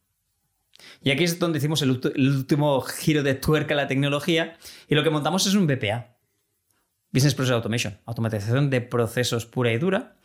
Y 1.01 1.11
aquí 1.11 1.23
es 1.23 1.39
donde 1.39 1.59
hicimos 1.59 1.81
el, 1.81 1.91
último 1.91 2.81
giro 2.81 3.23
de 3.23 3.35
tuerca 3.35 3.73
a 3.73 3.77
la 3.77 3.87
tecnología 3.87 4.57
y 4.87 4.95
lo 4.95 5.03
que 5.03 5.09
montamos 5.09 5.45
es 5.45 5.53
un 5.53 5.67
BPA. 5.67 6.17
Business 7.11 7.35
Process 7.35 7.53
Automation, 7.53 7.99
automatización 8.05 8.69
de 8.69 8.81
procesos 8.81 9.45
pura 9.45 9.71
y 9.71 9.77
dura. 9.77 10.17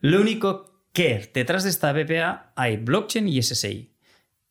Lo 0.00 0.20
único 0.20 0.84
que 0.92 1.30
detrás 1.34 1.64
de 1.64 1.70
esta 1.70 1.92
BPA 1.92 2.52
hay 2.54 2.76
blockchain 2.76 3.28
y 3.28 3.42
SSI. 3.42 3.94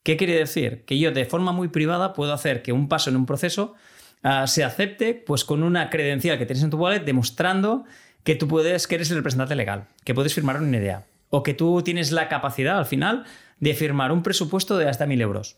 ¿Qué 0.04 0.18
quiere 0.18 0.36
decir? 0.36 0.86
Que 0.86 1.00
yo 1.00 1.12
de 1.12 1.26
forma 1.26 1.52
muy 1.52 1.70
privada 1.70 2.14
puedo 2.14 2.34
hacer 2.34 2.62
que 2.62 2.74
un 2.74 2.90
paso 2.90 3.10
en 3.10 3.16
un 3.16 3.26
proceso 3.26 3.76
ah, 4.24 4.46
se 4.46 4.64
acepte 4.64 5.14
pues 5.14 5.46
con 5.46 5.64
una 5.64 5.90
credencial 5.90 6.38
que 6.38 6.46
tienes 6.46 6.64
en 6.64 6.70
tu 6.70 6.78
wallet 6.78 7.06
demostrando 7.06 7.86
que 8.26 8.36
tú 8.36 8.48
puedes, 8.50 8.88
que 8.88 8.96
eres 8.96 9.12
el 9.12 9.18
representante 9.18 9.56
legal, 9.56 9.88
que 10.04 10.14
puedes 10.14 10.34
firmar 10.34 10.62
una 10.62 10.76
idea 10.76 11.06
o 11.30 11.44
que 11.44 11.54
tú 11.54 11.82
tienes 11.84 12.12
la 12.12 12.28
capacidad 12.28 12.78
al 12.78 12.86
final 12.86 13.24
de 13.60 13.74
firmar 13.74 14.12
un 14.12 14.24
presupuesto 14.24 14.78
de 14.78 14.90
hasta 14.90 15.06
mil 15.06 15.22
euros. 15.22 15.58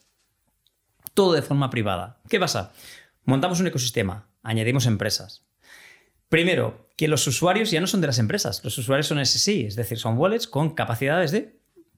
Todo 1.13 1.33
de 1.33 1.41
forma 1.41 1.69
privada. 1.69 2.19
¿Qué 2.29 2.39
pasa? 2.39 2.73
Montamos 3.23 3.59
un 3.61 3.67
ecosistema, 3.67 4.27
añadimos 4.43 4.85
empresas. 4.85 5.45
Primero, 6.29 6.89
que 6.97 7.07
los 7.07 7.25
usuarios 7.25 7.71
ya 7.71 7.79
no 7.79 7.87
son 7.87 8.01
de 8.01 8.07
las 8.07 8.19
empresas, 8.19 8.61
los 8.63 8.77
usuarios 8.77 9.07
son 9.07 9.25
SSI, 9.25 9.65
es 9.65 9.75
decir, 9.77 9.97
son 9.97 10.17
wallets 10.17 10.47
con 10.47 10.75
capacidades 10.75 11.31
de 11.31 11.57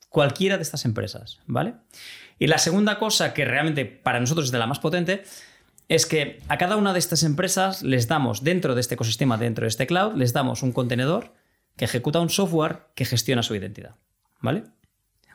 cualquiera 0.09 0.57
de 0.57 0.63
estas 0.63 0.85
empresas, 0.85 1.39
¿vale? 1.47 1.73
Y 2.37 2.45
la 2.45 2.59
segunda 2.59 2.99
cosa 2.99 3.33
que 3.33 3.43
realmente 3.43 3.85
para 3.85 4.19
nosotros 4.19 4.45
es 4.45 4.51
de 4.51 4.59
la 4.59 4.67
más 4.67 4.79
potente 4.79 5.23
es 5.89 6.05
que 6.05 6.39
a 6.47 6.57
cada 6.57 6.77
una 6.77 6.93
de 6.93 6.99
estas 6.99 7.23
empresas 7.23 7.81
les 7.81 8.07
damos 8.07 8.43
dentro 8.43 8.75
de 8.75 8.81
este 8.81 8.93
ecosistema, 8.93 9.37
dentro 9.37 9.63
de 9.63 9.69
este 9.69 9.87
cloud, 9.87 10.15
les 10.15 10.33
damos 10.33 10.61
un 10.61 10.71
contenedor 10.71 11.33
que 11.75 11.85
ejecuta 11.85 12.19
un 12.19 12.29
software 12.29 12.87
que 12.95 13.05
gestiona 13.05 13.41
su 13.41 13.55
identidad, 13.55 13.95
¿vale? 14.39 14.63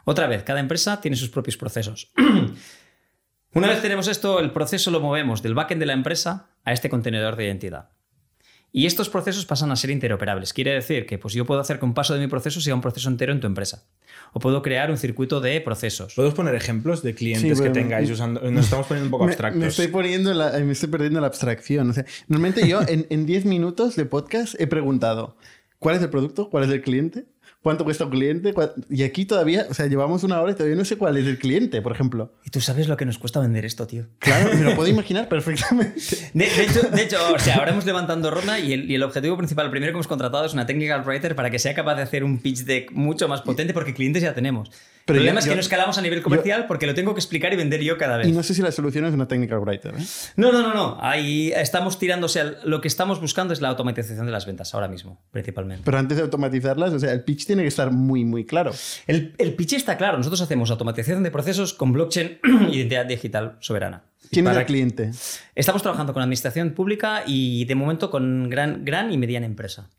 Otra 0.05 0.29
vez, 0.29 0.45
cada 0.45 0.61
empresa 0.61 1.01
tiene 1.01 1.17
sus 1.17 1.29
propios 1.29 1.57
procesos. 1.57 2.13
Una 3.53 3.69
vez 3.69 3.83
tenemos 3.83 4.07
esto, 4.07 4.39
el 4.39 4.53
proceso 4.53 4.91
lo 4.91 5.01
movemos 5.01 5.43
del 5.43 5.55
backend 5.55 5.81
de 5.81 5.87
la 5.87 5.93
empresa 5.93 6.51
a 6.65 6.73
este 6.73 6.89
contenedor 6.89 7.37
de 7.37 7.47
identidad. 7.47 7.91
Y 8.77 8.87
estos 8.87 9.09
procesos 9.09 9.47
pasan 9.47 9.71
a 9.71 9.77
ser 9.77 9.91
interoperables. 9.91 10.53
Quiere 10.53 10.73
decir 10.73 11.07
que 11.07 11.17
pues, 11.17 11.33
yo 11.33 11.47
puedo 11.47 11.61
hacer 11.61 11.79
que 11.79 11.85
un 11.85 11.95
paso 11.95 12.13
de 12.13 12.19
mi 12.19 12.27
proceso 12.27 12.61
sea 12.61 12.75
un 12.75 12.81
proceso 12.81 13.09
entero 13.09 13.33
en 13.33 13.39
tu 13.39 13.47
empresa. 13.47 13.85
O 14.33 14.41
puedo 14.41 14.63
crear 14.63 14.91
un 14.91 14.97
circuito 14.99 15.41
de 15.41 15.61
procesos. 15.61 16.15
¿Podemos 16.15 16.35
poner 16.35 16.57
ejemplos 16.57 17.01
de 17.05 17.15
clientes 17.15 17.43
Sí, 17.43 17.49
que 17.63 17.69
bueno, 17.71 17.73
tengáis 17.73 18.11
usando? 18.11 18.41
Nos 18.51 18.65
estamos 18.65 18.89
poniendo 18.89 19.07
un 19.07 19.11
poco 19.13 19.25
abstractos. 19.29 19.61
me 19.61 19.69
estoy 19.69 19.87
poniendo 19.87 20.33
en 20.33 20.39
la- 20.39 20.59
me 20.59 20.73
estoy 20.73 20.89
perdiendo 20.89 21.21
la 21.21 21.29
abstracción. 21.29 21.91
O 21.91 21.93
sea, 21.93 22.05
normalmente 22.27 22.67
yo 22.67 22.81
en, 22.89 23.07
en 23.11 23.27
10 23.27 23.45
minutos 23.45 23.95
de 23.95 24.07
podcast 24.07 24.61
he 24.61 24.67
preguntado 24.67 25.37
cuál 25.79 25.95
es 25.95 26.03
el 26.03 26.11
producto, 26.11 26.51
cuál 26.51 26.65
es 26.65 26.71
el 26.71 26.83
cliente, 26.83 27.27
cuánto 27.65 27.83
cuesta 27.83 28.05
un 28.05 28.11
cliente. 28.11 28.55
Y 28.91 29.03
aquí 29.05 29.25
todavía, 29.25 29.67
o 29.71 29.75
sea, 29.75 29.87
llevamos 29.87 30.23
una 30.23 30.41
hora 30.41 30.53
y 30.53 30.55
todavía 30.55 30.77
no 30.77 30.85
sé 30.85 30.99
cuál 30.99 31.17
es 31.17 31.27
el 31.27 31.39
cliente, 31.39 31.81
por 31.81 31.93
ejemplo. 31.93 32.35
Y 32.45 32.51
tú 32.51 32.61
sabes 32.61 32.89
lo 32.89 32.97
que 32.99 33.07
nos 33.07 33.17
cuesta 33.17 33.41
vender 33.41 33.65
esto, 33.65 33.87
tío. 33.87 34.05
Claro, 34.19 34.55
me 34.55 34.63
lo 34.63 34.77
puedo 34.77 34.89
imaginar 34.91 35.29
perfectamente. 35.29 35.99
De, 36.35 36.45
de 36.45 36.63
hecho, 36.63 36.83
de 36.83 37.03
hecho, 37.03 37.17
o 37.35 37.39
sea, 37.39 37.57
ahora 37.57 37.73
hemos 37.73 37.87
levantando 37.87 38.31
ronda 38.31 38.61
y 38.61 38.75
el, 38.75 38.91
y 38.91 38.95
el 38.95 39.03
objetivo 39.03 39.39
principal, 39.39 39.71
primero 39.71 39.93
que 39.93 39.97
hemos 39.97 40.07
contratado 40.07 40.45
es 40.45 40.53
una 40.53 40.67
technical 40.67 41.05
writer 41.07 41.35
para 41.35 41.51
que 41.51 41.59
sea 41.59 41.75
capaz 41.75 41.95
de 41.95 42.03
hacer 42.03 42.23
un 42.23 42.39
pitch 42.39 42.65
deck 42.65 42.93
mucho 42.93 43.29
más 43.29 43.41
potente 43.41 43.73
porque 43.73 43.95
clientes 43.95 44.23
ya 44.23 44.35
tenemos. 44.35 44.71
Pero 45.07 45.19
el 45.19 45.23
problema 45.25 45.35
yo- 45.35 45.39
es 45.41 45.45
que 45.45 45.51
yo- 45.51 45.55
no 45.57 45.61
escalamos 45.61 45.99
a 45.99 46.03
nivel 46.03 46.23
comercial 46.23 46.67
porque 46.67 46.87
lo 46.87 46.95
tengo 46.95 47.15
que 47.15 47.21
explicar 47.21 47.53
y 47.53 47.57
vender 47.57 47.83
yo 47.83 47.99
cada 47.99 48.17
vez. 48.17 48.27
Y 48.27 48.33
no 48.33 48.43
sé 48.43 48.55
si 48.55 48.63
la 48.63 48.73
solución 48.73 49.05
es 49.05 49.13
una 49.15 49.29
technical 49.29 49.59
writer. 49.61 49.95
¿eh? 49.97 50.03
No, 50.37 50.51
no, 50.53 50.63
no, 50.63 50.73
no. 50.73 50.99
Ahí 51.01 51.53
estamos 51.55 51.99
tirando, 51.99 52.27
o 52.27 52.29
sea, 52.29 52.55
lo 52.65 52.81
que 52.81 52.89
estamos 52.89 53.21
buscando 53.21 53.53
es 53.53 53.61
la 53.61 53.69
automatización 53.69 54.25
de 54.27 54.33
las 54.33 54.47
ventas 54.47 54.73
ahora 54.75 54.89
mismo, 54.89 55.21
principalmente. 55.31 55.83
Pero 55.85 55.99
antes 55.99 56.17
de 56.17 56.23
automatizarlas, 56.23 56.93
o 56.95 56.99
sea, 56.99 57.13
el 57.13 57.23
pitch 57.23 57.47
tiene 57.47 57.63
que 57.63 57.69
estar 57.69 57.91
muy, 57.91 58.25
muy 58.25 58.47
claro. 58.47 58.73
El, 59.07 59.35
el 59.39 59.55
pitch 59.55 59.75
está 59.75 59.97
claro. 59.99 60.17
Nosotros 60.17 60.41
hacemos 60.41 60.71
automatización 60.71 61.23
de 61.23 61.31
procesos 61.31 61.75
con 61.75 61.93
blockchain 61.93 62.39
identidad 62.73 63.05
digital 63.07 63.57
soberana. 63.61 64.05
¿Quién 64.31 64.47
es 64.49 64.57
el 64.57 64.65
cliente? 64.65 65.11
Estamos 65.55 65.83
trabajando 65.83 66.15
con 66.15 66.23
administración 66.23 66.71
pública 66.71 67.25
y 67.27 67.67
de 67.67 67.75
momento 67.75 68.11
con 68.11 68.49
gran, 68.49 68.85
gran 68.85 69.13
y 69.13 69.19
mediana 69.19 69.45
empresa. 69.45 69.91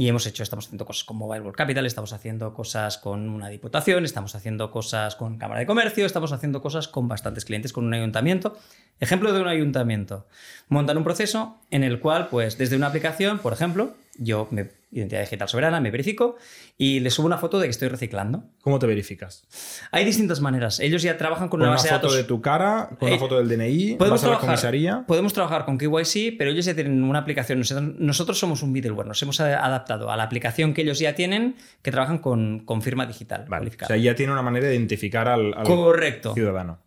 Y 0.00 0.08
hemos 0.08 0.24
hecho, 0.26 0.42
estamos 0.42 0.64
haciendo 0.64 0.86
cosas 0.86 1.04
con 1.04 1.18
Mobile 1.18 1.42
World 1.42 1.58
Capital, 1.58 1.84
estamos 1.84 2.14
haciendo 2.14 2.54
cosas 2.54 2.96
con 2.96 3.28
una 3.28 3.50
diputación, 3.50 4.06
estamos 4.06 4.34
haciendo 4.34 4.70
cosas 4.70 5.14
con 5.14 5.36
Cámara 5.36 5.60
de 5.60 5.66
Comercio, 5.66 6.06
estamos 6.06 6.32
haciendo 6.32 6.62
cosas 6.62 6.88
con 6.88 7.06
bastantes 7.06 7.44
clientes, 7.44 7.74
con 7.74 7.84
un 7.84 7.92
ayuntamiento. 7.92 8.56
Ejemplo 8.98 9.30
de 9.34 9.42
un 9.42 9.48
ayuntamiento. 9.48 10.26
Montan 10.70 10.96
un 10.96 11.04
proceso 11.04 11.58
en 11.70 11.84
el 11.84 12.00
cual, 12.00 12.28
pues, 12.28 12.56
desde 12.56 12.76
una 12.76 12.86
aplicación, 12.86 13.40
por 13.40 13.52
ejemplo, 13.52 13.92
yo, 14.22 14.46
me, 14.50 14.68
identidad 14.92 15.20
digital 15.22 15.48
soberana, 15.48 15.80
me 15.80 15.90
verifico 15.90 16.36
y 16.76 17.00
le 17.00 17.10
subo 17.10 17.26
una 17.26 17.38
foto 17.38 17.58
de 17.58 17.66
que 17.66 17.70
estoy 17.70 17.88
reciclando. 17.88 18.44
¿Cómo 18.60 18.78
te 18.78 18.86
verificas? 18.86 19.44
Hay 19.92 20.04
distintas 20.04 20.40
maneras. 20.40 20.78
Ellos 20.80 21.02
ya 21.02 21.16
trabajan 21.16 21.48
con 21.48 21.60
Con 21.60 21.68
una 21.68 21.70
base 21.76 21.88
de 21.88 21.94
foto 21.94 22.06
datos. 22.08 22.16
de 22.16 22.24
tu 22.24 22.42
cara, 22.42 22.90
con 22.98 23.06
una 23.08 23.16
Eh, 23.16 23.18
foto 23.18 23.38
del 23.38 23.48
DNI, 23.48 23.94
Podemos 23.96 24.20
vas 24.20 24.28
a 24.28 24.32
la 24.34 24.38
comisaría. 24.40 25.04
podemos 25.06 25.32
trabajar 25.32 25.64
con 25.64 25.78
KYC, 25.78 26.36
pero 26.36 26.50
ellos 26.50 26.64
ya 26.66 26.74
tienen 26.74 27.02
una 27.02 27.20
aplicación. 27.20 27.60
Nosotros- 27.98 28.38
somos 28.38 28.62
un 28.62 28.72
middleware, 28.72 29.06
nos 29.08 29.22
hemos 29.22 29.40
adaptado 29.40 30.10
a 30.10 30.16
la 30.16 30.24
aplicación 30.24 30.74
que 30.74 30.82
ellos 30.82 30.98
ya 30.98 31.14
tienen, 31.14 31.56
que 31.82 31.90
trabajan 31.90 32.18
con, 32.18 32.60
con 32.66 32.82
firma 32.82 33.06
digital. 33.06 33.46
Vale, 33.48 33.70
O 33.82 33.86
sea, 33.86 33.96
ya 33.96 34.14
tiene 34.14 34.32
una 34.32 34.42
manera 34.42 34.66
de 34.68 34.74
identificar 34.74 35.28
al, 35.28 35.54
al 35.54 35.64
Correcto. 35.64 36.34
ciudadano. 36.34 36.78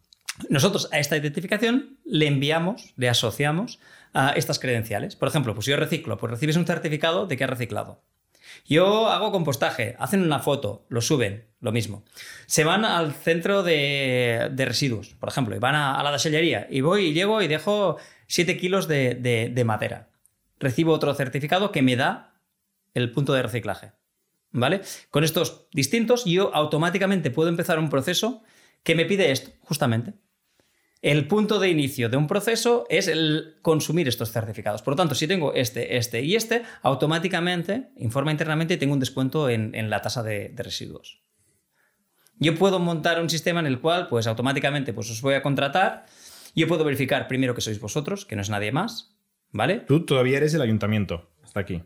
Nosotros 0.49 0.89
a 0.91 0.99
esta 0.99 1.15
identificación 1.15 1.97
le 2.05 2.27
enviamos, 2.27 2.93
le 2.97 3.07
asociamos 3.07 3.79
estas 4.35 4.59
credenciales. 4.59 5.15
Por 5.15 5.27
ejemplo, 5.27 5.53
pues 5.53 5.65
yo 5.65 5.75
reciclo, 5.77 6.17
pues 6.17 6.31
recibes 6.31 6.55
un 6.57 6.65
certificado 6.65 7.25
de 7.25 7.37
que 7.37 7.43
has 7.43 7.49
reciclado. 7.49 8.01
Yo 8.65 9.09
hago 9.09 9.31
compostaje, 9.31 9.95
hacen 9.99 10.21
una 10.21 10.39
foto, 10.39 10.85
lo 10.89 11.01
suben, 11.01 11.47
lo 11.59 11.71
mismo. 11.71 12.03
Se 12.45 12.63
van 12.63 12.85
al 12.85 13.13
centro 13.13 13.63
de, 13.63 14.51
residuos, 14.55 15.15
por 15.19 15.29
ejemplo, 15.29 15.55
y 15.55 15.59
van 15.59 15.75
a, 15.75 16.01
la 16.03 16.11
desellería. 16.11 16.67
Y 16.69 16.81
voy 16.81 17.07
y 17.07 17.13
llego 17.13 17.41
y 17.41 17.47
dejo 17.47 17.97
7 18.27 18.57
kilos 18.57 18.87
de- 18.87 19.15
de 19.53 19.63
madera. 19.63 20.09
Recibo 20.59 20.93
otro 20.93 21.13
certificado 21.13 21.71
que 21.71 21.81
me 21.81 21.95
da 21.95 22.35
el 22.93 23.11
punto 23.11 23.33
de 23.33 23.41
reciclaje. 23.43 23.91
¿Vale? 24.55 24.81
Con 25.09 25.23
estos 25.23 25.65
distintos, 25.73 26.25
yo 26.25 26.53
automáticamente 26.53 27.31
puedo 27.31 27.49
empezar 27.49 27.79
un 27.79 27.89
proceso 27.89 28.43
que 28.83 28.93
me 28.93 29.05
pide 29.05 29.31
esto, 29.31 29.51
justamente. 29.61 30.13
El 31.03 31.27
punto 31.27 31.59
de 31.59 31.67
inicio 31.69 32.07
de 32.07 32.15
un 32.15 32.27
proceso 32.27 32.85
es 32.89 33.09
el 33.09 33.57
consumir 33.61 34.07
estos 34.07 34.31
certificados. 34.31 34.81
Por 34.81 34.93
lo 34.93 34.95
tanto, 34.95 35.15
si 35.15 35.27
tengo 35.27 35.53
este, 35.53 35.97
este 35.97 36.21
y 36.21 36.35
este, 36.35 36.63
automáticamente 36.81 37.89
informa 37.97 38.31
internamente 38.31 38.75
y 38.75 38.77
tengo 38.77 38.93
un 38.93 39.01
descuento 39.01 39.49
en, 39.49 39.75
en 39.75 39.89
la 39.89 40.01
tasa 40.01 40.23
de, 40.23 40.47
de 40.49 40.63
residuos. 40.63 41.21
Yo 42.39 42.55
puedo 42.55 42.79
montar 42.79 43.21
un 43.21 43.29
sistema 43.29 43.59
en 43.59 43.65
el 43.67 43.81
cual, 43.81 44.07
pues 44.07 44.27
automáticamente, 44.27 44.93
pues 44.93 45.11
os 45.11 45.21
voy 45.21 45.33
a 45.35 45.41
contratar. 45.43 46.05
Yo 46.55 46.69
puedo 46.69 46.85
verificar 46.85 47.27
primero 47.27 47.53
que 47.53 47.59
sois 47.61 47.81
vosotros, 47.81 48.25
que 48.25 48.37
no 48.37 48.41
es 48.41 48.49
nadie 48.49 48.71
más, 48.71 49.17
¿vale? 49.51 49.79
Tú 49.81 50.05
todavía 50.05 50.37
eres 50.37 50.53
el 50.53 50.61
ayuntamiento, 50.61 51.29
hasta 51.43 51.59
aquí. 51.59 51.83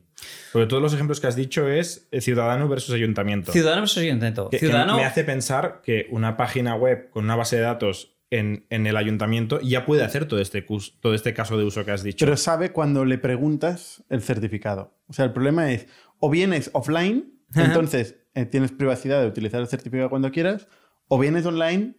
Porque 0.53 0.67
todos 0.67 0.81
los 0.83 0.93
ejemplos 0.93 1.19
que 1.19 1.25
has 1.27 1.35
dicho 1.35 1.67
es 1.67 2.07
eh, 2.11 2.21
ciudadano 2.21 2.67
versus 2.67 2.93
ayuntamiento. 2.93 3.51
Ciudadano 3.51 3.87
versus. 3.87 4.49
Que- 4.51 4.57
que 4.57 4.59
Ciudadano. 4.59 4.95
me 4.95 5.05
hace 5.05 5.23
pensar 5.23 5.81
que 5.83 6.05
una 6.11 6.37
página 6.37 6.75
web 6.75 7.09
con 7.09 7.23
una 7.23 7.35
base 7.35 7.55
de 7.55 7.63
datos 7.63 8.13
en, 8.29 8.65
en 8.69 8.87
el 8.87 8.97
ayuntamiento 8.97 9.59
ya 9.61 9.85
puede 9.85 10.03
hacer 10.03 10.25
todo 10.25 10.39
este, 10.39 10.65
todo 10.99 11.13
este 11.13 11.33
caso 11.33 11.57
de 11.57 11.63
uso 11.63 11.85
que 11.85 11.91
has 11.91 12.03
dicho. 12.03 12.25
Pero 12.25 12.37
sabe 12.37 12.71
cuando 12.71 13.05
le 13.05 13.17
preguntas 13.17 14.03
el 14.09 14.21
certificado. 14.21 14.93
O 15.07 15.13
sea, 15.13 15.25
el 15.25 15.33
problema 15.33 15.71
es, 15.71 15.87
o 16.19 16.29
bien 16.29 16.53
es 16.53 16.69
offline, 16.73 17.33
entonces 17.55 18.17
eh, 18.33 18.45
tienes 18.45 18.71
privacidad 18.71 19.21
de 19.21 19.27
utilizar 19.27 19.61
el 19.61 19.67
certificado 19.67 20.09
cuando 20.09 20.31
quieras, 20.31 20.67
o 21.07 21.17
bien 21.17 21.37
es 21.37 21.45
online 21.45 21.95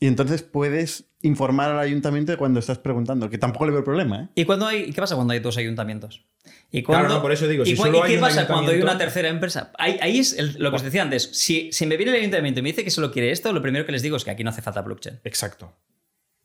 y 0.00 0.06
entonces 0.06 0.42
puedes 0.42 1.10
informar 1.22 1.70
al 1.70 1.78
ayuntamiento 1.78 2.32
de 2.32 2.38
cuando 2.38 2.60
estás 2.60 2.78
preguntando, 2.78 3.30
que 3.30 3.38
tampoco 3.38 3.64
le 3.66 3.72
veo 3.72 3.84
problema. 3.84 4.24
¿eh? 4.24 4.28
¿Y, 4.34 4.44
cuando 4.44 4.66
hay, 4.66 4.82
¿y 4.82 4.92
qué 4.92 5.00
pasa 5.00 5.14
cuando 5.14 5.32
hay 5.32 5.40
dos 5.40 5.56
ayuntamientos? 5.56 6.26
¿Y, 6.70 6.82
cuando, 6.82 7.04
Claro, 7.06 7.14
no, 7.16 7.22
por 7.22 7.32
eso 7.32 7.46
digo, 7.46 7.62
¿y, 7.64 7.70
si 7.70 7.76
solo 7.76 7.98
¿y 7.98 8.00
hay 8.02 8.14
qué 8.14 8.20
pasa 8.20 8.46
cuando 8.46 8.72
hay 8.72 8.80
una 8.82 8.98
tercera 8.98 9.28
empresa? 9.28 9.72
Ahí, 9.78 9.96
ahí 10.02 10.18
es 10.18 10.32
el- 10.38 10.56
lo 10.58 10.70
que 10.70 10.76
os 10.76 10.82
decía 10.82 11.02
antes. 11.02 11.30
Si, 11.32 11.70
si 11.72 11.86
me 11.86 11.96
viene 11.96 12.12
el 12.12 12.18
ayuntamiento 12.18 12.60
y 12.60 12.62
me 12.62 12.70
dice 12.70 12.84
que 12.84 12.90
solo 12.90 13.10
quiere 13.12 13.30
esto, 13.30 13.52
lo 13.52 13.62
primero 13.62 13.86
que 13.86 13.92
les 13.92 14.02
digo 14.02 14.16
es 14.16 14.24
que 14.24 14.30
aquí 14.30 14.42
no 14.44 14.50
hace 14.50 14.60
falta 14.62 14.82
blockchain. 14.82 15.20
Exacto. 15.24 15.72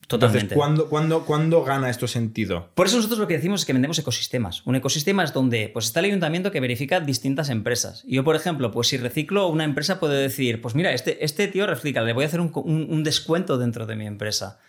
Totalmente. 0.07 0.39
Entonces, 0.55 0.57
¿cuándo, 0.57 0.89
cuándo, 0.89 1.23
cuándo 1.25 1.63
gana 1.63 1.87
esto 1.89 2.07
sentido? 2.07 2.71
Por 2.73 2.87
eso 2.87 2.95
nosotros 2.95 3.19
lo 3.19 3.27
que 3.27 3.35
decimos 3.35 3.61
es 3.61 3.65
que 3.67 3.73
vendemos 3.73 3.99
ecosistemas. 3.99 4.65
Un 4.65 4.73
ecosistema 4.75 5.23
es 5.23 5.33
donde 5.33 5.69
pues, 5.71 5.85
está 5.85 5.99
el 5.99 6.07
ayuntamiento 6.07 6.51
que 6.51 6.59
verifica 6.59 6.99
distintas 6.99 7.49
empresas. 7.49 8.03
Yo, 8.07 8.23
por 8.23 8.35
ejemplo, 8.35 8.71
pues 8.71 8.87
si 8.87 8.97
reciclo, 8.97 9.47
una 9.47 9.65
empresa 9.65 9.99
puede 9.99 10.19
decir, 10.19 10.61
pues 10.61 10.73
mira, 10.73 10.93
este, 10.93 11.23
este 11.23 11.47
tío 11.47 11.67
recicla, 11.67 12.01
le 12.01 12.13
voy 12.13 12.23
a 12.23 12.27
hacer 12.27 12.39
un, 12.41 12.51
un- 12.55 12.87
un 12.89 13.03
descuento 13.03 13.59
dentro 13.59 13.85
de 13.85 13.95
mi 13.95 14.07
empresa. 14.07 14.59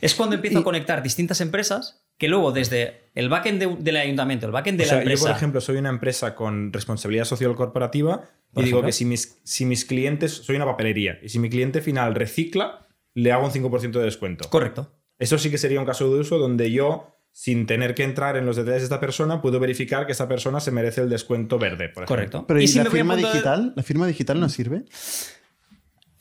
Es 0.00 0.16
cuando 0.16 0.34
empiezo 0.34 0.58
a 0.58 0.60
Y- 0.62 0.64
conectar 0.64 1.04
distintas 1.04 1.40
empresas 1.40 2.02
que 2.20 2.28
luego 2.28 2.52
desde 2.52 3.00
el 3.14 3.28
backend 3.28 3.58
de- 3.58 3.76
del 3.80 3.96
ayuntamiento, 3.96 4.46
el 4.46 4.52
backend 4.52 4.78
de 4.78 4.84
O 4.84 4.86
sea, 4.86 4.96
la 4.98 5.02
empresa... 5.02 5.22
yo, 5.22 5.26
por 5.28 5.36
ejemplo, 5.36 5.60
soy 5.60 5.76
una 5.78 5.88
empresa 5.88 6.34
con 6.36 6.72
responsabilidad 6.72 7.24
social 7.24 7.56
corporativa 7.56 8.20
y 8.54 8.62
digo 8.62 8.78
ejemplo. 8.78 8.86
que 8.86 8.92
si 8.92 9.04
mis, 9.06 9.40
si 9.42 9.64
mis 9.64 9.84
clientes, 9.84 10.30
soy 10.32 10.54
una 10.56 10.66
papelería, 10.66 11.18
y 11.22 11.28
si 11.30 11.38
mi 11.40 11.48
cliente 11.50 11.80
final 11.80 12.14
recicla, 12.14 12.86
le 13.14 13.32
hago 13.32 13.44
un 13.46 13.50
5% 13.50 13.90
de 13.98 14.04
descuento. 14.04 14.48
Correcto. 14.50 14.92
Eso 15.18 15.38
sí 15.38 15.50
que 15.50 15.58
sería 15.58 15.80
un 15.80 15.86
caso 15.86 16.12
de 16.12 16.20
uso 16.20 16.38
donde 16.38 16.70
yo, 16.70 17.16
sin 17.32 17.66
tener 17.66 17.94
que 17.94 18.04
entrar 18.04 18.36
en 18.36 18.44
los 18.46 18.56
detalles 18.56 18.80
de 18.82 18.84
esta 18.84 19.00
persona, 19.00 19.40
puedo 19.40 19.58
verificar 19.58 20.04
que 20.06 20.12
esa 20.12 20.28
persona 20.28 20.60
se 20.60 20.70
merece 20.70 21.00
el 21.00 21.08
descuento 21.08 21.58
verde, 21.58 21.88
por 21.88 22.04
ejemplo. 22.04 22.06
Correcto. 22.06 22.44
Pero 22.46 22.60
¿y, 22.60 22.68
si 22.68 22.78
la 22.78 22.90
firma 22.90 23.16
de- 23.16 23.22
digital? 23.22 23.72
¿La 23.76 23.82
firma 23.82 24.06
digital 24.06 24.38
no 24.40 24.48
sirve? 24.48 24.84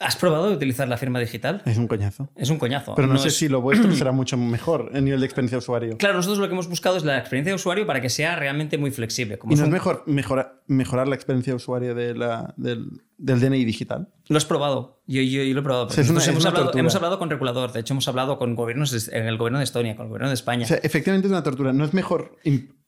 ¿Has 0.02 0.16
probado 0.16 0.50
utilizar 0.52 0.88
la 0.88 0.96
firma 0.98 1.20
digital? 1.20 1.62
Es 1.66 1.78
un 1.78 1.88
coñazo. 1.88 2.30
Es 2.38 2.50
un 2.50 2.58
coñazo. 2.58 2.96
Pero 2.96 3.08
no, 3.10 3.18
sé 3.18 3.28
es- 3.28 3.36
si 3.38 3.50
lo 3.50 3.60
vuestro 3.62 3.92
será 3.96 4.14
mucho 4.14 4.38
mejor 4.38 4.92
en 4.94 5.04
nivel 5.04 5.20
de 5.20 5.26
experiencia 5.26 5.56
de 5.58 5.60
usuario. 5.60 5.98
Claro, 5.98 6.16
nosotros 6.16 6.40
lo 6.40 6.48
que 6.48 6.54
hemos 6.54 6.70
buscado 6.70 6.96
es 6.96 7.04
la 7.04 7.18
experiencia 7.18 7.52
de 7.52 7.56
usuario 7.56 7.86
para 7.86 8.00
que 8.00 8.10
sea 8.10 8.36
realmente 8.38 8.78
muy 8.78 8.92
flexible. 8.92 9.38
Como 9.38 9.52
¿Y 9.54 9.58
no 9.58 9.64
es 9.66 9.70
mejor 9.70 10.04
mejorar, 10.06 10.62
mejorar 10.68 11.08
la 11.10 11.16
experiencia 11.16 11.52
de 11.52 11.58
usuario 11.58 11.94
de 11.96 12.16
la- 12.16 12.54
del, 12.56 13.02
del 13.18 13.40
DNI 13.42 13.66
digital? 13.66 14.08
Lo 14.30 14.38
has 14.38 14.46
probado. 14.46 15.02
Yo, 15.06 15.22
yo, 15.22 15.44
yo 15.44 15.54
lo 15.54 15.60
he 15.60 15.64
probado. 15.64 15.88
O 15.88 15.90
sea, 15.90 16.02
es 16.04 16.10
una- 16.10 16.16
Nosotros 16.20 16.24
es 16.24 16.30
hemos, 16.30 16.46
hablado, 16.46 16.66
tortura. 16.68 16.80
hemos 16.80 16.96
hablado 16.96 17.20
con 17.20 17.30
regulador. 17.30 17.72
De 17.74 17.80
hecho, 17.82 17.94
hemos 17.94 18.08
hablado 18.08 18.38
con 18.38 18.56
gobiernos 18.56 18.92
de- 18.92 19.18
en 19.20 19.28
el 19.28 19.38
gobierno 19.38 19.58
de 19.58 19.66
Estonia, 19.66 19.96
con 19.98 20.06
el 20.06 20.10
gobierno 20.12 20.30
de 20.30 20.36
España. 20.36 20.64
O 20.64 20.68
sea, 20.68 20.78
efectivamente 20.82 21.28
es 21.28 21.32
una 21.32 21.44
tortura. 21.44 21.74
¿No 21.74 21.84
es 21.84 21.94
mejor 21.94 22.38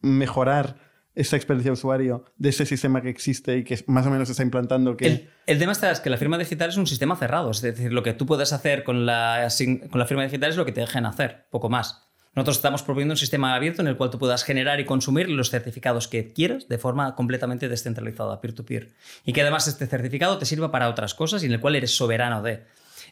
mejorar 0.02 0.91
esa 1.14 1.36
experiencia 1.36 1.70
de 1.70 1.74
usuario 1.74 2.26
de 2.38 2.50
ese 2.50 2.66
sistema 2.66 3.02
que 3.02 3.10
existe 3.10 3.58
y 3.58 3.64
que 3.64 3.84
más 3.88 4.06
o 4.06 4.10
menos 4.10 4.28
se 4.28 4.32
está 4.34 4.44
implantando 4.44 4.96
que... 4.96 5.08
el, 5.08 5.30
el 5.46 5.60
tema 5.60 5.74
es 5.74 6.00
que 6.00 6.10
la 6.10 6.18
firma 6.18 6.38
digital 6.38 6.70
es 6.70 6.78
un 6.78 6.88
sistema 6.88 7.16
cerrado. 7.16 7.52
Es 7.52 7.62
decir, 7.62 7.92
lo 7.92 8.04
que 8.04 8.14
tú 8.14 8.26
puedes 8.26 8.54
hacer 8.54 8.84
con 8.84 9.06
la, 9.06 9.48
con 9.90 10.00
la 10.00 10.06
firma 10.06 10.24
digital 10.24 10.50
es 10.50 10.58
lo 10.58 10.66
que 10.66 10.72
te 10.72 10.82
dejen 10.82 11.06
hacer, 11.06 11.48
poco 11.50 11.70
más. 11.70 12.08
Nosotros 12.34 12.58
estamos 12.58 12.82
proponiendo 12.82 13.12
un 13.14 13.18
sistema 13.18 13.54
abierto 13.56 13.82
en 13.82 13.90
el 13.90 13.98
cual 13.98 14.10
tú 14.10 14.18
puedas 14.18 14.46
generar 14.46 14.80
y 14.80 14.86
consumir 14.86 15.30
los 15.30 15.50
certificados 15.50 16.08
que 16.08 16.32
quieras 16.32 16.70
de 16.70 16.78
forma 16.78 17.14
completamente 17.14 17.68
descentralizada, 17.68 18.40
peer-to-peer. 18.40 18.94
Y 19.26 19.34
que 19.34 19.42
además 19.42 19.68
este 19.68 19.86
certificado 19.86 20.38
te 20.38 20.46
sirva 20.46 20.72
para 20.72 20.88
otras 20.88 21.14
cosas 21.14 21.44
y 21.44 21.48
en 21.48 21.52
el 21.52 21.60
cual 21.60 21.76
eres 21.76 21.94
soberano 21.94 22.42
de. 22.42 22.64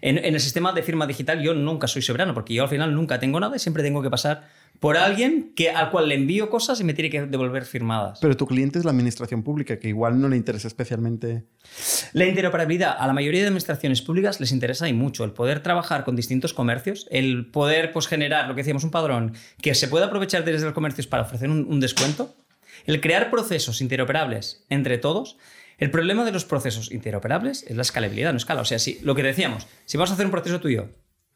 En, 0.02 0.18
en 0.18 0.34
el 0.34 0.40
sistema 0.40 0.74
de 0.74 0.84
firma 0.84 1.08
digital 1.08 1.42
yo 1.42 1.54
nunca 1.54 1.88
soy 1.88 2.02
soberano 2.02 2.34
porque 2.34 2.54
yo 2.54 2.64
al 2.64 2.70
final 2.70 2.96
nunca 2.96 3.20
tengo 3.20 3.40
nada 3.40 3.56
y 3.56 3.60
siempre 3.60 3.84
tengo 3.84 4.02
que 4.02 4.10
pasar 4.10 4.48
por 4.80 4.96
alguien 4.96 5.52
que, 5.56 5.70
al 5.72 5.92
cual 5.92 6.08
le 6.08 6.16
envío 6.16 6.50
cosas 6.50 6.80
y 6.80 6.84
me 6.84 6.94
tiene 6.94 7.10
que 7.10 7.26
devolver 7.26 7.66
firmadas. 7.66 8.20
Pero 8.22 8.38
tu 8.38 8.48
cliente 8.48 8.80
es 8.80 8.86
la 8.86 8.92
administración 8.92 9.44
pública, 9.44 9.78
que 9.78 9.90
igual 9.90 10.22
no 10.22 10.30
le 10.30 10.38
interesa 10.38 10.68
especialmente... 10.68 11.44
La 12.14 12.26
interoperabilidad 12.26 12.96
a 12.98 13.06
la 13.06 13.14
mayoría 13.14 13.42
de 13.42 13.48
administraciones 13.48 14.02
públicas 14.02 14.40
les 14.40 14.52
interesa 14.52 14.88
y 14.88 14.94
mucho 14.94 15.26
el 15.26 15.32
poder 15.32 15.62
trabajar 15.62 16.06
con 16.06 16.16
distintos 16.16 16.54
comercios, 16.54 17.08
el 17.12 17.48
poder 17.48 17.92
pues, 17.92 18.08
generar 18.08 18.48
lo 18.48 18.56
que 18.56 18.62
decíamos 18.62 18.84
un 18.84 18.92
padrón 18.92 19.34
que 19.62 19.76
se 19.76 19.90
pueda 19.90 20.06
aprovechar 20.06 20.46
desde 20.46 20.66
los 20.66 20.74
comercios 20.74 21.08
para 21.08 21.24
ofrecer 21.24 21.50
un, 21.50 21.66
un 21.70 21.80
descuento, 21.82 22.36
el 22.86 23.02
crear 23.02 23.30
procesos 23.30 23.82
interoperables 23.82 24.64
entre 24.70 24.98
todos. 24.98 25.38
El 25.80 25.90
problema 25.92 26.26
de 26.26 26.32
los 26.32 26.46
procesos 26.46 26.92
interoperables 26.92 27.64
es 27.64 27.76
la 27.76 27.82
escalabilidad, 27.82 28.32
no 28.34 28.38
escala. 28.38 28.62
O 28.62 28.66
sea, 28.66 28.78
si 28.80 29.00
lo 29.02 29.16
que 29.16 29.24
decíamos, 29.24 29.66
si 29.86 29.98
vamos 29.98 30.12
a 30.12 30.14
hacer 30.14 30.26
un 30.26 30.32
proceso 30.32 30.60
tuyo, 30.60 30.90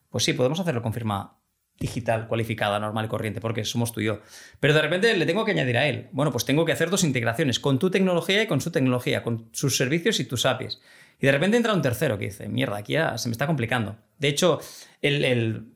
pues 0.10 0.24
sí, 0.26 0.34
podemos 0.34 0.60
hacerlo 0.60 0.82
con 0.82 0.94
firma 0.94 1.40
digital, 1.80 2.28
cualificada, 2.28 2.78
normal 2.80 3.06
y 3.06 3.08
corriente, 3.08 3.42
porque 3.42 3.66
somos 3.66 3.92
tú 3.94 4.02
y 4.02 4.06
yo. 4.06 4.20
Pero 4.60 4.74
de 4.76 4.82
repente 4.82 5.16
le 5.18 5.26
tengo 5.26 5.44
que 5.44 5.52
añadir 5.52 5.78
a 5.78 5.88
él. 5.88 6.08
Bueno, 6.12 6.32
pues 6.32 6.46
tengo 6.46 6.66
que 6.66 6.72
hacer 6.72 6.90
dos 6.90 7.04
integraciones, 7.04 7.60
con 7.60 7.80
tu 7.80 7.90
tecnología 7.90 8.44
y 8.44 8.48
con 8.48 8.62
su 8.62 8.70
tecnología, 8.72 9.24
con 9.24 9.50
sus 9.54 9.76
servicios 9.76 10.20
y 10.20 10.26
tus 10.26 10.46
APIs. 10.46 10.80
Y 11.20 11.26
de 11.26 11.32
repente 11.32 11.58
entra 11.58 11.74
un 11.74 11.82
tercero 11.82 12.18
que 12.20 12.26
dice, 12.26 12.48
mierda, 12.50 12.78
aquí 12.78 12.94
ya 12.94 13.18
se 13.18 13.30
me 13.30 13.32
está 13.32 13.48
complicando. 13.48 13.98
De 14.20 14.28
hecho, 14.28 14.60
el, 15.02 15.24
el- 15.26 15.74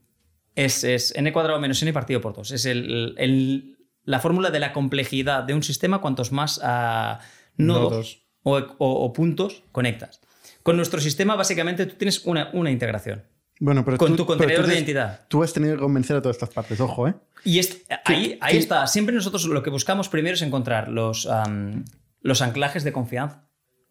es, 0.55 0.83
es 0.83 1.15
n 1.15 1.31
cuadrado 1.33 1.59
menos 1.59 1.81
n 1.81 1.91
partido 1.93 2.19
por 2.21 2.33
dos. 2.35 2.51
Es 2.51 2.65
el- 2.65 3.15
el- 3.17 3.77
la 4.03 4.19
fórmula 4.19 4.51
de 4.51 4.59
la 4.59 4.73
complejidad 4.73 5.43
de 5.43 5.53
un 5.53 5.63
sistema 5.63 5.99
cuantos 6.01 6.31
más 6.31 6.59
ah, 6.63 7.19
nodos, 7.57 7.91
Nodos. 7.91 8.26
O, 8.49 8.57
o- 8.57 9.05
o 9.05 9.11
puntos 9.13 9.63
conectas. 9.73 10.21
Con 10.63 10.77
nuestro 10.77 11.01
sistema, 11.01 11.35
básicamente, 11.35 11.85
tú 11.85 11.95
tienes 11.95 12.25
una, 12.25 12.49
una 12.53 12.71
integración. 12.71 13.23
Bueno, 13.59 13.83
pero 13.83 13.97
Con 13.97 14.11
tú- 14.11 14.17
tu 14.17 14.25
pero 14.25 14.37
contenedor 14.37 14.63
tú 14.65 14.69
de 14.69 14.75
identidad. 14.75 15.25
Tú 15.27 15.43
has 15.43 15.51
tenido 15.51 15.75
que 15.75 15.81
convencer 15.81 16.15
a 16.15 16.21
todas 16.21 16.35
estas 16.37 16.49
partes, 16.51 16.79
ojo, 16.79 17.07
¿eh? 17.07 17.15
Y 17.43 17.59
es- 17.59 17.81
ahí, 18.05 18.37
ahí 18.39 18.53
qué- 18.53 18.59
está. 18.59 18.87
Siempre 18.87 19.13
nosotros 19.15 19.45
lo 19.45 19.63
que 19.63 19.69
buscamos 19.69 20.07
primero 20.09 20.35
es 20.35 20.41
encontrar 20.43 20.87
los, 20.89 21.25
am, 21.27 21.83
los 22.21 22.41
anclajes 22.41 22.83
de 22.83 22.93
confianza, 22.93 23.43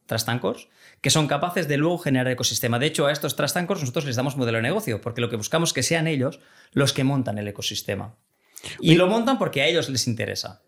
Trust 0.07 0.29
Anchors, 0.29 0.69
que 1.03 1.11
son 1.11 1.27
capaces 1.27 1.67
de 1.69 1.77
luego 1.77 1.99
generar 1.99 2.29
ecosistema. 2.33 2.79
De 2.79 2.87
hecho, 2.87 3.07
a 3.07 3.13
estos 3.13 3.35
Trust 3.37 3.57
Anchors 3.57 3.81
nosotros 3.81 4.05
les 4.07 4.17
damos 4.17 4.37
modelo 4.37 4.57
de 4.59 4.63
negocio, 4.63 5.01
porque 5.03 5.21
lo 5.21 5.29
que 5.29 5.37
buscamos 5.37 5.71
es 5.71 5.73
que 5.75 5.83
sean 5.83 6.07
ellos 6.07 6.41
los 6.73 6.93
que 6.93 7.03
montan 7.05 7.37
el 7.39 7.49
ecosistema. 7.49 8.15
Y 8.81 8.95
lo 8.95 9.07
montan 9.09 9.37
porque 9.39 9.61
a 9.63 9.67
ellos 9.67 9.89
les 9.91 10.07
interesa. 10.07 10.63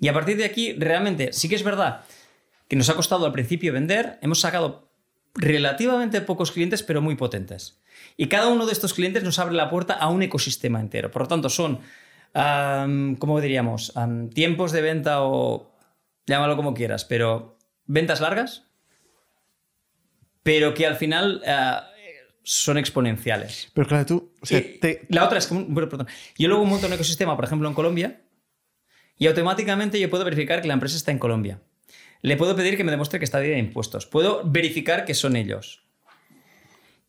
Y 0.00 0.08
a 0.08 0.12
partir 0.12 0.36
de 0.38 0.44
aquí, 0.44 0.72
realmente, 0.72 1.32
sí 1.32 1.48
que 1.48 1.54
es 1.54 1.62
verdad 1.62 2.00
que 2.68 2.76
nos 2.76 2.88
ha 2.88 2.94
costado 2.94 3.26
al 3.26 3.32
principio 3.32 3.72
vender, 3.72 4.18
hemos 4.22 4.40
sacado 4.40 4.90
relativamente 5.34 6.20
pocos 6.20 6.52
clientes, 6.52 6.82
pero 6.82 7.02
muy 7.02 7.16
potentes. 7.16 7.80
Y 8.16 8.26
cada 8.28 8.48
uno 8.48 8.66
de 8.66 8.72
estos 8.72 8.94
clientes 8.94 9.22
nos 9.24 9.38
abre 9.38 9.54
la 9.54 9.68
puerta 9.70 9.94
a 9.94 10.08
un 10.08 10.22
ecosistema 10.22 10.80
entero. 10.80 11.10
Por 11.10 11.22
lo 11.22 11.28
tanto, 11.28 11.48
son, 11.50 11.80
am, 12.32 13.16
¿cómo 13.16 13.40
diríamos? 13.40 13.96
Am, 13.96 14.30
tiempos 14.30 14.72
de 14.72 14.82
venta 14.82 15.22
o 15.22 15.74
llámalo 16.26 16.56
como 16.56 16.74
quieras, 16.74 17.04
pero 17.04 17.58
ventas 17.86 18.20
largas, 18.20 18.64
pero 20.42 20.74
que 20.74 20.86
al 20.86 20.96
final 20.96 21.42
ah, 21.46 21.88
son 22.42 22.78
exponenciales. 22.78 23.70
Pero 23.74 23.86
claro, 23.88 24.06
tú, 24.06 24.32
o 24.40 24.46
sea, 24.46 24.58
Y 24.58 24.78
te- 24.78 25.06
La 25.08 25.24
otra 25.24 25.38
es 25.38 25.46
que, 25.46 25.54
bueno, 25.54 25.88
perdón, 25.88 26.06
yo 26.38 26.48
luego 26.48 26.64
monto 26.64 26.86
un 26.86 26.92
ecosistema, 26.92 27.34
por 27.36 27.44
ejemplo, 27.44 27.68
en 27.68 27.74
Colombia, 27.74 28.20
y 29.16 29.26
automáticamente 29.26 29.98
yo 30.00 30.10
puedo 30.10 30.24
verificar 30.24 30.60
que 30.60 30.68
la 30.68 30.74
empresa 30.74 30.96
está 30.96 31.10
en 31.12 31.18
Colombia. 31.18 31.60
Le 32.24 32.38
puedo 32.38 32.56
pedir 32.56 32.78
que 32.78 32.84
me 32.84 32.90
demuestre 32.90 33.18
que 33.18 33.26
está 33.26 33.38
de 33.38 33.58
impuestos. 33.58 34.06
Puedo 34.06 34.40
verificar 34.46 35.04
que 35.04 35.12
son 35.12 35.36
ellos. 35.36 35.82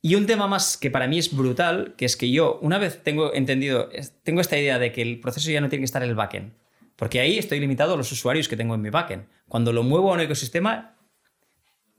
Y 0.02 0.16
un 0.16 0.26
tema 0.26 0.46
más 0.46 0.76
que 0.76 0.92
para 0.92 1.08
mí 1.08 1.18
es 1.18 1.34
brutal, 1.34 1.94
que 1.96 2.04
es 2.04 2.18
que 2.18 2.32
yo, 2.32 2.60
una 2.62 2.80
vez 2.80 3.02
tengo 3.02 3.34
entendido, 3.34 3.88
tengo 4.24 4.42
esta 4.42 4.58
idea 4.58 4.78
de 4.78 4.92
que 4.92 5.02
el 5.02 5.22
proceso 5.22 5.50
ya 5.50 5.62
no 5.62 5.70
tiene 5.70 5.84
que 5.84 5.86
estar 5.86 6.04
en 6.04 6.10
el 6.10 6.16
backend, 6.16 6.52
porque 6.98 7.22
ahí 7.22 7.38
estoy 7.38 7.62
limitado 7.62 7.94
a 7.94 7.98
los 7.98 8.12
usuarios 8.12 8.50
que 8.50 8.58
tengo 8.58 8.76
en 8.76 8.82
mi 8.82 8.90
backend. 8.90 9.26
Cuando 9.48 9.72
lo 9.72 9.84
muevo 9.84 10.12
a 10.12 10.16
un 10.16 10.20
ecosistema, 10.20 10.98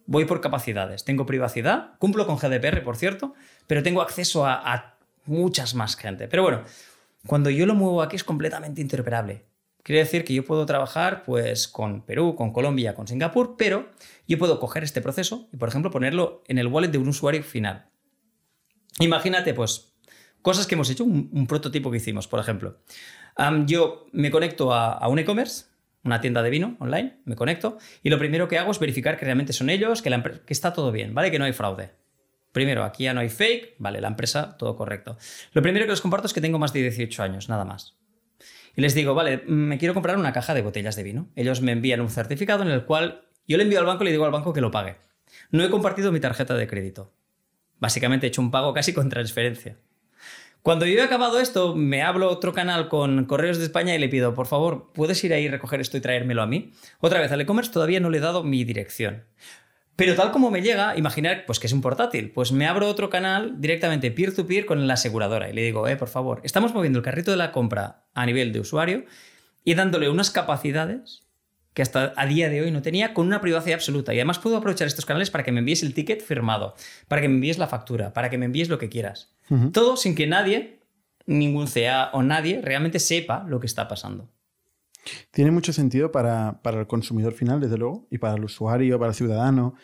voy 0.05 0.27
por 0.27 0.43
capacidades. 0.43 1.07
Tengo 1.07 1.25
privacidad, 1.25 1.97
cumplo 1.99 2.27
con 2.27 2.37
GDPR, 2.37 2.85
por 2.85 2.99
cierto, 2.99 3.33
pero 3.67 3.83
tengo 3.83 4.03
acceso 4.03 4.45
a, 4.45 4.75
a 4.75 4.99
muchas 5.25 5.75
más 5.75 5.97
gente. 5.97 6.29
Pero 6.29 6.43
bueno, 6.43 6.65
cuando 7.27 7.49
yo 7.49 7.65
lo 7.65 7.75
muevo 7.75 8.03
aquí 8.03 8.17
es 8.17 8.25
completamente 8.25 8.83
interoperable. 8.83 9.47
Quiere 9.87 10.01
decir 10.01 10.25
que 10.25 10.35
yo 10.35 10.45
puedo 10.45 10.67
trabajar 10.67 11.23
pues, 11.23 11.69
con 11.69 12.05
Perú, 12.05 12.35
con 12.35 12.53
Colombia, 12.53 12.97
con 12.97 13.07
Singapur, 13.07 13.55
pero 13.57 13.93
yo 14.27 14.37
puedo 14.37 14.59
coger 14.59 14.83
este 14.83 15.01
proceso 15.01 15.49
y, 15.53 15.59
por 15.59 15.69
ejemplo, 15.69 15.93
ponerlo 15.93 16.43
en 16.49 16.59
el 16.59 16.67
wallet 16.67 16.89
de 16.89 16.99
un 16.99 17.07
usuario 17.07 17.45
final. 17.45 17.87
Imagínate, 18.99 19.55
pues, 19.55 19.97
cosas 20.43 20.67
que 20.67 20.75
hemos 20.75 20.91
hecho, 20.91 21.05
un, 21.05 21.47
prototipo 21.47 21.93
que 21.93 21.99
hicimos, 21.99 22.27
por 22.27 22.41
ejemplo. 22.41 22.81
Yo 23.67 24.07
me 24.11 24.33
conecto 24.33 24.75
a, 24.75 25.07
un 25.07 25.21
e-commerce, 25.21 25.67
una 26.03 26.21
tienda 26.21 26.43
de 26.43 26.51
vino 26.51 26.77
online, 26.81 27.21
me 27.25 27.37
conecto, 27.37 27.79
y 28.03 28.11
lo 28.11 28.19
primero 28.19 28.49
que 28.49 28.59
hago 28.59 28.73
es 28.73 28.81
verificar 28.81 29.17
que 29.17 29.25
realmente 29.25 29.53
son 29.53 29.71
ellos, 29.71 30.03
que, 30.03 30.11
que 30.11 30.53
está 30.53 30.73
todo 30.73 30.91
bien, 30.91 31.15
¿vale? 31.15 31.31
Que 31.31 31.39
no 31.39 31.45
hay 31.45 31.53
fraude. 31.53 31.93
Primero, 32.51 32.83
aquí 32.83 33.05
ya 33.05 33.15
no 33.15 33.21
hay 33.21 33.29
fake, 33.29 33.77
vale, 33.79 34.01
la 34.01 34.09
empresa, 34.09 34.57
todo 34.59 34.75
correcto. 34.75 35.17
Lo 35.53 35.63
primero 35.63 35.85
que 35.87 35.93
les 35.93 36.01
comparto 36.01 36.27
es 36.27 36.33
que 36.33 36.41
tengo 36.41 36.59
más 36.59 36.73
de 36.73 36.83
18 36.83 37.23
años, 37.23 37.49
nada 37.49 37.65
más. 37.65 37.97
Y 38.77 38.83
les 38.83 38.95
digo, 38.95 39.15
vale, 39.15 39.43
me 39.47 39.79
quiero 39.79 39.95
comprar 39.95 40.19
una 40.19 40.33
caja 40.33 40.53
de 40.53 40.63
botellas 40.63 40.97
de 40.97 41.03
vino. 41.03 41.31
Ellos 41.35 41.63
me 41.63 41.73
envían 41.73 42.03
un 42.03 42.11
certificado 42.11 42.63
en 42.63 42.69
el 42.69 42.85
cual 42.85 43.27
yo 43.49 43.57
le 43.57 43.63
envío 43.63 43.81
al 43.81 43.87
banco 43.87 44.05
y 44.05 44.07
le 44.07 44.13
digo 44.13 44.27
al 44.27 44.33
banco 44.33 44.53
que 44.53 44.61
lo 44.61 44.71
pague. 44.71 44.97
No 45.51 45.65
he 45.65 45.71
compartido 45.71 46.13
mi 46.13 46.21
tarjeta 46.21 46.55
de 46.55 46.67
crédito. 46.67 47.13
Básicamente 47.79 48.27
he 48.27 48.29
hecho 48.29 48.43
un 48.43 48.51
pago 48.51 48.75
casi 48.75 48.93
con 48.93 49.09
transferencia. 49.09 49.79
Cuando 50.61 50.85
yo 50.85 50.99
he 50.99 51.03
acabado 51.03 51.39
esto, 51.39 51.77
me 51.77 52.03
hablo 52.03 52.29
otro 52.29 52.53
canal 52.53 52.89
con 52.89 53.25
Correos 53.27 53.59
de 53.59 53.65
España 53.65 53.95
y 53.95 53.99
le 53.99 54.09
pido, 54.09 54.35
por 54.35 54.47
favor, 54.47 54.91
¿puedes 54.93 55.23
ir 55.23 55.33
ahí, 55.33 55.49
recoger 55.49 55.81
esto 55.81 55.97
y 55.97 56.01
traérmelo 56.01 56.43
a 56.43 56.47
mí? 56.47 56.73
Otra 57.01 57.21
vez, 57.21 57.31
al 57.31 57.41
e-commerce 57.41 57.73
todavía 57.73 58.01
no 58.01 58.11
le 58.11 58.19
he 58.19 58.21
dado 58.21 58.43
mi 58.43 58.65
dirección. 58.65 59.25
Pero 59.97 60.15
tal 60.15 60.31
como 60.31 60.51
me 60.51 60.61
llega, 60.61 60.97
imaginar 60.97 61.45
pues 61.47 61.59
que 61.59 61.67
es 61.67 61.73
un 61.73 61.81
portátil, 61.81 62.31
pues 62.31 62.53
me 62.53 62.67
abro 62.67 62.87
otro 62.87 63.09
canal 63.09 63.61
directamente 63.61 64.11
peer-to-peer 64.11 64.67
con 64.67 64.87
la 64.87 64.95
aseguradora 64.95 65.49
y 65.49 65.55
le 65.55 65.63
digo, 65.63 65.89
eh, 65.89 65.97
por 65.97 66.09
favor, 66.09 66.41
estamos 66.45 66.75
moviendo 66.75 66.99
el 66.99 67.05
carrito 67.05 67.31
de 67.31 67.39
la 67.39 67.51
compra 67.51 68.05
a 68.15 68.27
nivel 68.27 68.53
de 68.53 68.61
usuario 68.61 69.07
y 69.65 69.75
dándole 69.75 70.11
unas 70.11 70.31
capacidades 70.31 71.27
que 71.77 71.83
hasta 71.83 72.15
a 72.17 72.27
día 72.27 72.49
de 72.49 72.63
hoy 72.63 72.71
no 72.71 72.81
tenía, 72.81 73.13
con 73.13 73.27
una 73.27 73.43
privacidad 73.43 73.75
absoluta. 73.75 74.15
Y 74.15 74.17
además 74.17 74.39
puedo 74.39 74.57
aprovechar 74.57 74.87
estos 74.87 75.05
canales 75.05 75.31
para 75.31 75.45
que 75.45 75.53
me 75.53 75.59
envíes 75.59 75.83
el 75.83 75.93
ticket 75.93 76.23
firmado, 76.23 76.75
para 77.07 77.21
que 77.21 77.29
me 77.29 77.35
envíes 77.35 77.59
la 77.59 77.67
factura, 77.67 78.15
para 78.15 78.31
que 78.31 78.39
me 78.39 78.47
envíes 78.47 78.71
lo 78.71 78.79
que 78.79 78.89
quieras. 78.89 79.37
Todo 79.73 79.99
sin 79.99 80.15
que 80.15 80.27
nadie, 80.27 80.81
ningún 81.27 81.67
CA 81.67 82.09
o 82.15 82.23
nadie, 82.23 82.63
realmente 82.63 82.99
sepa 82.99 83.45
lo 83.47 83.61
que 83.61 83.67
está 83.67 83.89
pasando. 83.89 84.31
Tiene 85.31 85.51
mucho 85.51 85.73
sentido 85.73 86.13
para, 86.13 86.61
para 86.63 86.81
el 86.81 86.87
consumidor 86.87 87.33
final, 87.33 87.61
desde 87.61 87.79
luego, 87.79 88.07
y 88.11 88.19
para 88.19 88.35
el 88.35 88.45
usuario, 88.45 88.99
para 88.99 89.11
el 89.11 89.15
ciudadano. 89.15 89.75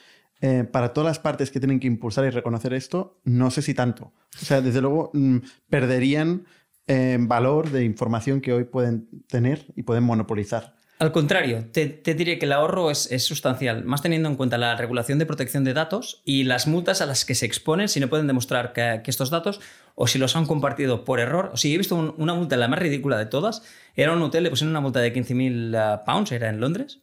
Eh, 0.40 0.64
para 0.64 0.92
todas 0.92 1.06
las 1.06 1.18
partes 1.20 1.52
que 1.52 1.60
tienen 1.60 1.78
que 1.78 1.86
impulsar 1.86 2.24
y 2.24 2.30
reconocer 2.30 2.74
esto, 2.74 3.20
no 3.22 3.52
sé 3.52 3.62
si 3.62 3.74
tanto. 3.74 4.12
O 4.40 4.44
sea, 4.44 4.60
desde 4.60 4.80
luego 4.80 5.10
mm, 5.14 5.36
perderían 5.70 6.46
eh, 6.88 7.16
valor 7.20 7.70
de 7.70 7.84
información 7.84 8.40
que 8.40 8.52
hoy 8.52 8.64
pueden 8.64 9.08
tener 9.28 9.66
y 9.76 9.84
pueden 9.84 10.02
monopolizar. 10.02 10.74
Al 10.98 11.12
contrario, 11.12 11.66
te, 11.72 11.86
te 11.86 12.14
diré 12.14 12.38
que 12.38 12.46
el 12.46 12.52
ahorro 12.52 12.90
es, 12.90 13.10
es 13.10 13.24
sustancial, 13.24 13.84
más 13.84 14.02
teniendo 14.02 14.28
en 14.28 14.36
cuenta 14.36 14.58
la 14.58 14.76
regulación 14.76 15.18
de 15.18 15.26
protección 15.26 15.62
de 15.64 15.74
datos 15.74 16.22
y 16.24 16.44
las 16.44 16.66
multas 16.66 17.00
a 17.00 17.06
las 17.06 17.24
que 17.24 17.34
se 17.34 17.46
exponen 17.46 17.88
si 17.88 17.98
no 18.00 18.08
pueden 18.08 18.26
demostrar 18.26 18.72
que, 18.72 19.00
que 19.02 19.10
estos 19.10 19.30
datos 19.30 19.60
o 19.95 20.07
si 20.07 20.18
los 20.18 20.34
han 20.36 20.47
compartido 20.47 21.05
por 21.05 21.20
error. 21.20 21.51
O 21.53 21.57
si 21.57 21.74
he 21.74 21.78
visto 21.78 21.97
un- 21.97 22.14
una 22.18 22.34
multa, 22.34 22.57
la 22.57 22.68
más 22.68 22.78
ridícula 22.78 23.18
de 23.18 23.26
todas, 23.26 23.62
era 23.95 24.12
un 24.12 24.22
hotel, 24.22 24.45
le 24.45 24.51
pusieron 24.51 24.70
una 24.70 24.80
multa 24.80 25.01
de 25.01 25.12
15.000 25.12 25.74
pounds, 26.05 26.32
era 26.32 26.49
en 26.49 26.61
Londres, 26.61 27.01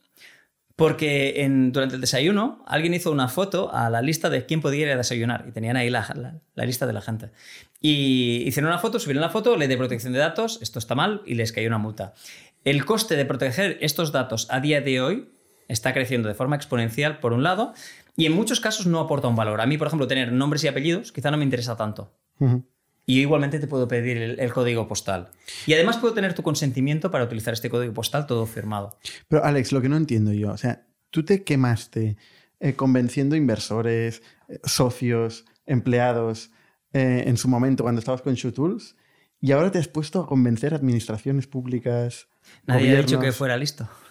porque 0.76 1.46
durante 1.72 1.96
el 1.96 2.00
desayuno 2.00 2.64
alguien 2.66 2.94
hizo 2.94 3.12
una 3.12 3.28
foto 3.28 3.70
a 3.74 3.90
la 3.90 4.00
lista 4.00 4.30
de 4.30 4.46
quién 4.46 4.62
podía 4.62 4.86
ir 4.86 4.92
a 4.92 4.96
desayunar 4.96 5.44
y 5.46 5.52
tenían 5.52 5.76
ahí 5.76 5.90
la, 5.90 6.40
lista 6.56 6.86
de 6.86 6.92
la 6.94 7.02
gente. 7.02 7.30
Y 7.82 8.42
hicieron 8.46 8.70
una 8.70 8.78
foto, 8.78 8.98
subieron 8.98 9.20
la 9.20 9.28
foto, 9.28 9.56
ley 9.56 9.68
de 9.68 9.76
protección 9.76 10.12
de 10.14 10.18
datos, 10.20 10.58
esto 10.62 10.78
está 10.78 10.94
mal 10.94 11.20
y 11.26 11.34
les 11.34 11.52
cayó 11.52 11.68
una 11.68 11.78
multa. 11.78 12.14
El 12.64 12.84
coste 12.86 13.16
de 13.16 13.24
proteger 13.26 13.76
estos 13.82 14.10
datos 14.12 14.46
a 14.50 14.60
día 14.60 14.80
de 14.80 15.00
hoy 15.02 15.30
está 15.68 15.92
creciendo 15.92 16.28
de 16.28 16.34
forma 16.34 16.56
exponencial, 16.56 17.20
por 17.20 17.32
un 17.32 17.42
lado, 17.42 17.74
y 18.16 18.26
en 18.26 18.32
muchos 18.32 18.60
casos 18.60 18.86
no 18.86 19.00
aporta 19.00 19.28
un 19.28 19.36
valor. 19.36 19.60
A 19.60 19.66
mí, 19.66 19.76
por 19.78 19.86
ejemplo, 19.86 20.06
tener 20.08 20.32
nombres 20.32 20.64
y 20.64 20.68
apellidos 20.68 21.12
quizá 21.12 21.30
no 21.30 21.36
me 21.36 21.44
interesa 21.44 21.76
tanto. 21.76 22.12
Ujú. 22.38 22.64
Y 23.06 23.16
yo 23.16 23.20
igualmente 23.22 23.58
te 23.58 23.66
puedo 23.66 23.88
pedir 23.88 24.16
el, 24.18 24.38
el 24.40 24.52
código 24.52 24.86
postal. 24.86 25.30
Y 25.66 25.72
además 25.74 25.96
puedo 25.98 26.14
tener 26.14 26.34
tu 26.34 26.42
consentimiento 26.42 27.10
para 27.10 27.24
utilizar 27.24 27.52
este 27.54 27.68
código 27.70 27.92
postal 27.92 28.26
todo 28.26 28.46
firmado. 28.46 28.96
Pero 29.28 29.44
Alex, 29.44 29.72
lo 29.72 29.80
que 29.80 29.88
no 29.88 29.96
entiendo 29.96 30.32
yo, 30.32 30.52
o 30.52 30.56
sea, 30.56 30.86
tú 31.10 31.24
te 31.24 31.42
quemaste 31.42 32.16
eh, 32.60 32.74
convenciendo 32.74 33.34
inversores, 33.36 34.22
eh, 34.48 34.60
socios, 34.64 35.44
empleados 35.66 36.50
eh, 36.92 37.24
en 37.26 37.36
su 37.36 37.48
momento 37.48 37.82
cuando 37.84 37.98
estabas 38.00 38.22
con 38.22 38.34
Shoe 38.34 38.52
Tools 38.52 38.96
y 39.40 39.52
ahora 39.52 39.70
te 39.70 39.78
has 39.78 39.88
puesto 39.88 40.20
a 40.20 40.26
convencer 40.26 40.74
administraciones 40.74 41.46
públicas. 41.46 42.28
Nadie 42.66 42.94
ha 42.96 43.00
dicho 43.00 43.18
que 43.18 43.32
fuera 43.32 43.56
listo. 43.56 43.88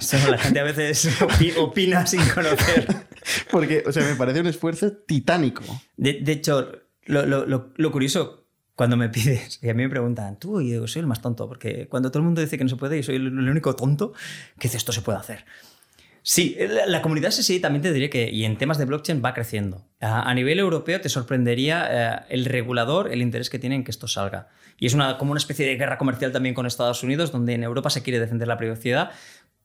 Solo 0.00 0.30
la 0.30 0.38
gente 0.38 0.60
a 0.60 0.64
veces 0.64 1.20
opi- 1.20 1.56
opina 1.58 2.06
sin 2.06 2.20
conocer. 2.28 2.86
Porque, 3.50 3.82
o 3.86 3.92
sea, 3.92 4.04
me 4.04 4.14
parece 4.14 4.40
un 4.40 4.46
esfuerzo 4.46 4.92
titánico. 4.92 5.62
De, 5.96 6.20
de 6.22 6.32
hecho, 6.32 6.70
lo, 7.08 7.26
lo- 7.26 7.72
lo- 7.76 7.92
curioso, 7.92 8.46
cuando 8.74 8.96
me 8.96 9.08
pides, 9.08 9.58
y 9.62 9.68
a 9.68 9.74
mí 9.74 9.82
me 9.82 9.88
preguntan, 9.88 10.38
tú, 10.38 10.60
y 10.60 10.72
digo, 10.72 10.86
soy 10.86 11.00
el 11.00 11.06
más 11.06 11.20
tonto, 11.20 11.48
porque 11.48 11.88
cuando 11.88 12.10
todo 12.10 12.20
el 12.20 12.26
mundo 12.26 12.40
dice 12.40 12.56
que 12.58 12.64
no 12.64 12.70
se 12.70 12.76
puede, 12.76 12.98
y 12.98 13.02
soy 13.02 13.16
el, 13.16 13.36
único 13.36 13.74
tonto 13.74 14.12
que 14.58 14.68
dice 14.68 14.76
esto 14.76 14.92
se 14.92 15.02
puede 15.02 15.18
hacer. 15.18 15.44
Sí, 16.22 16.56
la, 16.86 17.00
comunidad 17.00 17.30
sí 17.30 17.58
también 17.58 17.80
te 17.80 17.92
diré 17.92 18.10
que, 18.10 18.28
y 18.30 18.44
en 18.44 18.58
temas 18.58 18.76
de 18.76 18.84
blockchain 18.84 19.22
va 19.24 19.32
creciendo. 19.32 19.86
A, 20.00 20.34
nivel 20.34 20.58
europeo 20.58 21.00
te 21.00 21.08
sorprendería 21.08 21.88
eh, 21.90 22.20
el 22.28 22.44
regulador, 22.44 23.10
el 23.10 23.22
interés 23.22 23.48
que 23.48 23.58
tiene 23.58 23.76
en 23.76 23.84
que 23.84 23.90
esto 23.90 24.08
salga. 24.08 24.48
Y 24.78 24.86
es 24.86 24.94
una, 24.94 25.16
como 25.16 25.30
una 25.30 25.38
especie 25.38 25.66
de 25.66 25.76
guerra 25.76 25.96
comercial 25.96 26.30
también 26.30 26.54
con 26.54 26.66
Estados 26.66 27.02
Unidos, 27.02 27.32
donde 27.32 27.54
en 27.54 27.62
Europa 27.62 27.88
se 27.88 28.02
quiere 28.02 28.20
defender 28.20 28.46
la 28.46 28.58
privacidad 28.58 29.10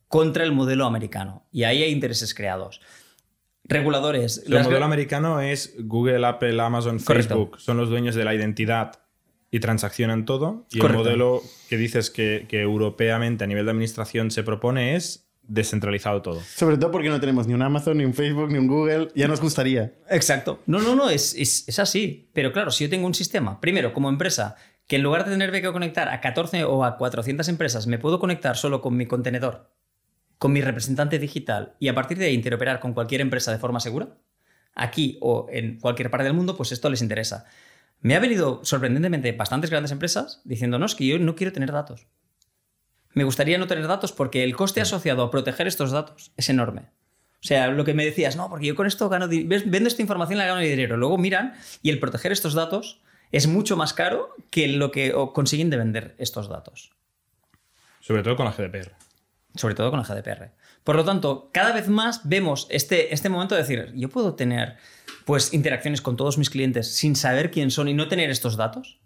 contra 0.07 0.45
el 0.45 0.53
modelo 0.53 0.85
americano. 0.85 1.43
Y 1.51 1.63
ahí 1.63 1.83
hay 1.83 1.91
intereses 1.91 2.33
creados. 2.33 2.79
Reguladores. 3.65 4.43
El 4.45 4.53
las- 4.55 4.65
modelo 4.67 4.85
americano 4.85 5.39
es 5.41 5.75
Google, 5.79 6.25
Apple, 6.25 6.59
Amazon, 6.61 6.99
Correcto. 6.99 7.35
Facebook. 7.35 7.59
Son 7.59 7.77
los 7.77 7.89
dueños 7.89 8.15
de 8.15 8.25
la 8.25 8.33
identidad 8.35 8.99
y 9.51 9.59
transaccionan 9.59 10.25
todo. 10.25 10.65
Y 10.71 10.79
Correcto. 10.79 11.01
el 11.01 11.05
modelo 11.17 11.41
que 11.69 11.77
dices 11.77 12.09
que, 12.09 12.45
que 12.49 12.61
europeamente 12.61 13.43
a 13.43 13.47
nivel 13.47 13.65
de 13.65 13.71
administración 13.71 14.31
se 14.31 14.43
propone 14.43 14.95
es 14.95 15.29
descentralizado 15.43 16.21
todo. 16.21 16.41
Sobre 16.41 16.77
todo 16.77 16.91
porque 16.91 17.09
no 17.09 17.19
tenemos 17.19 17.47
ni 17.47 17.53
un 17.53 17.61
Amazon, 17.61 17.97
ni 17.97 18.05
un 18.05 18.13
Facebook, 18.13 18.49
ni 18.51 18.57
un 18.57 18.67
Google. 18.67 19.09
Ya 19.15 19.27
nos 19.27 19.41
gustaría. 19.41 19.93
Exacto. 20.09 20.59
No, 20.65 20.79
no, 20.79 20.95
no, 20.95 21.09
es, 21.09 21.35
es, 21.35 21.67
es 21.67 21.79
así. 21.79 22.29
Pero 22.33 22.51
claro, 22.53 22.71
si 22.71 22.83
yo 22.85 22.89
tengo 22.89 23.05
un 23.07 23.13
sistema, 23.13 23.59
primero, 23.61 23.93
como 23.93 24.09
empresa, 24.09 24.55
que 24.87 24.95
en 24.97 25.03
lugar 25.03 25.25
de 25.25 25.31
tener 25.31 25.51
que 25.51 25.61
conectar 25.71 26.09
a 26.09 26.19
14 26.21 26.63
o 26.63 26.83
a 26.85 26.97
400 26.97 27.47
empresas, 27.49 27.87
me 27.87 27.99
puedo 27.99 28.19
conectar 28.19 28.55
solo 28.57 28.81
con 28.81 28.95
mi 28.97 29.05
contenedor, 29.05 29.69
con 30.43 30.51
mi 30.51 30.59
representante 30.59 31.19
digital 31.19 31.73
y 31.79 31.87
a 31.87 31.95
partir 31.95 32.17
de 32.17 32.25
ahí 32.25 32.33
interoperar 32.33 32.81
con 32.81 32.93
cualquier 32.93 33.21
empresa 33.21 33.49
de 33.49 33.59
forma 33.59 33.79
segura, 33.79 34.17
aquí 34.75 35.17
o 35.21 35.47
en 35.49 35.79
cualquier 35.79 36.11
parte 36.11 36.25
del 36.25 36.33
mundo, 36.33 36.57
pues 36.57 36.73
esto 36.73 36.89
les 36.89 37.01
interesa. 37.01 37.45
Me 38.01 38.13
ha 38.13 38.19
venido 38.19 38.59
sorprendentemente 38.65 39.31
bastantes 39.31 39.69
grandes 39.69 39.93
empresas 39.93 40.41
diciendo, 40.43 40.77
no, 40.77 40.85
es 40.85 40.95
que 40.95 41.07
yo 41.07 41.17
no 41.17 41.37
quiero 41.37 41.53
tener 41.53 41.71
datos. 41.71 42.07
Me 43.13 43.23
gustaría 43.23 43.57
no 43.57 43.67
tener 43.67 43.87
datos 43.87 44.11
porque 44.11 44.43
el 44.43 44.53
coste 44.53 44.81
asociado 44.81 45.23
a 45.23 45.31
proteger 45.31 45.65
estos 45.65 45.91
datos 45.91 46.33
es 46.35 46.49
enorme. 46.49 46.89
O 47.35 47.47
sea, 47.47 47.69
lo 47.69 47.85
que 47.85 47.93
me 47.93 48.03
decías, 48.03 48.35
no, 48.35 48.49
porque 48.49 48.65
yo 48.65 48.75
con 48.75 48.85
esto 48.85 49.07
gano, 49.07 49.29
vendo 49.29 49.87
esta 49.87 50.01
información 50.01 50.35
y 50.35 50.39
la 50.39 50.47
gano 50.47 50.59
dinero. 50.59 50.97
Luego 50.97 51.17
miran 51.17 51.53
y 51.81 51.89
el 51.89 51.99
proteger 51.99 52.33
estos 52.33 52.53
datos 52.53 53.01
es 53.31 53.47
mucho 53.47 53.77
más 53.77 53.93
caro 53.93 54.35
que 54.51 54.67
lo 54.67 54.91
que 54.91 55.13
consiguen 55.33 55.69
de 55.69 55.77
vender 55.77 56.15
estos 56.17 56.49
datos. 56.49 56.91
Sobre 58.01 58.23
todo 58.23 58.35
con 58.35 58.43
la 58.43 58.51
GDPR. 58.51 59.02
Sobre 59.55 59.75
todo 59.75 59.91
con 59.91 59.99
la 59.99 60.05
GDPR. 60.05 60.51
Por 60.83 60.95
lo 60.95 61.05
tanto, 61.05 61.49
cada 61.53 61.73
vez 61.73 61.87
más 61.87 62.21
vemos 62.23 62.67
este, 62.69 63.13
este 63.13 63.29
momento 63.29 63.55
de 63.55 63.61
decir, 63.61 63.91
yo 63.95 64.09
puedo 64.09 64.35
tener 64.35 64.77
pues 65.25 65.53
interacciones 65.53 66.01
con 66.01 66.17
todos 66.17 66.37
mis 66.37 66.49
clientes 66.49 66.95
sin 66.95 67.15
saber 67.15 67.51
quién 67.51 67.71
son 67.71 67.87
y 67.87 67.93
no 67.93 68.07
tener 68.07 68.29
estos 68.29 68.57
datos. 68.57 68.99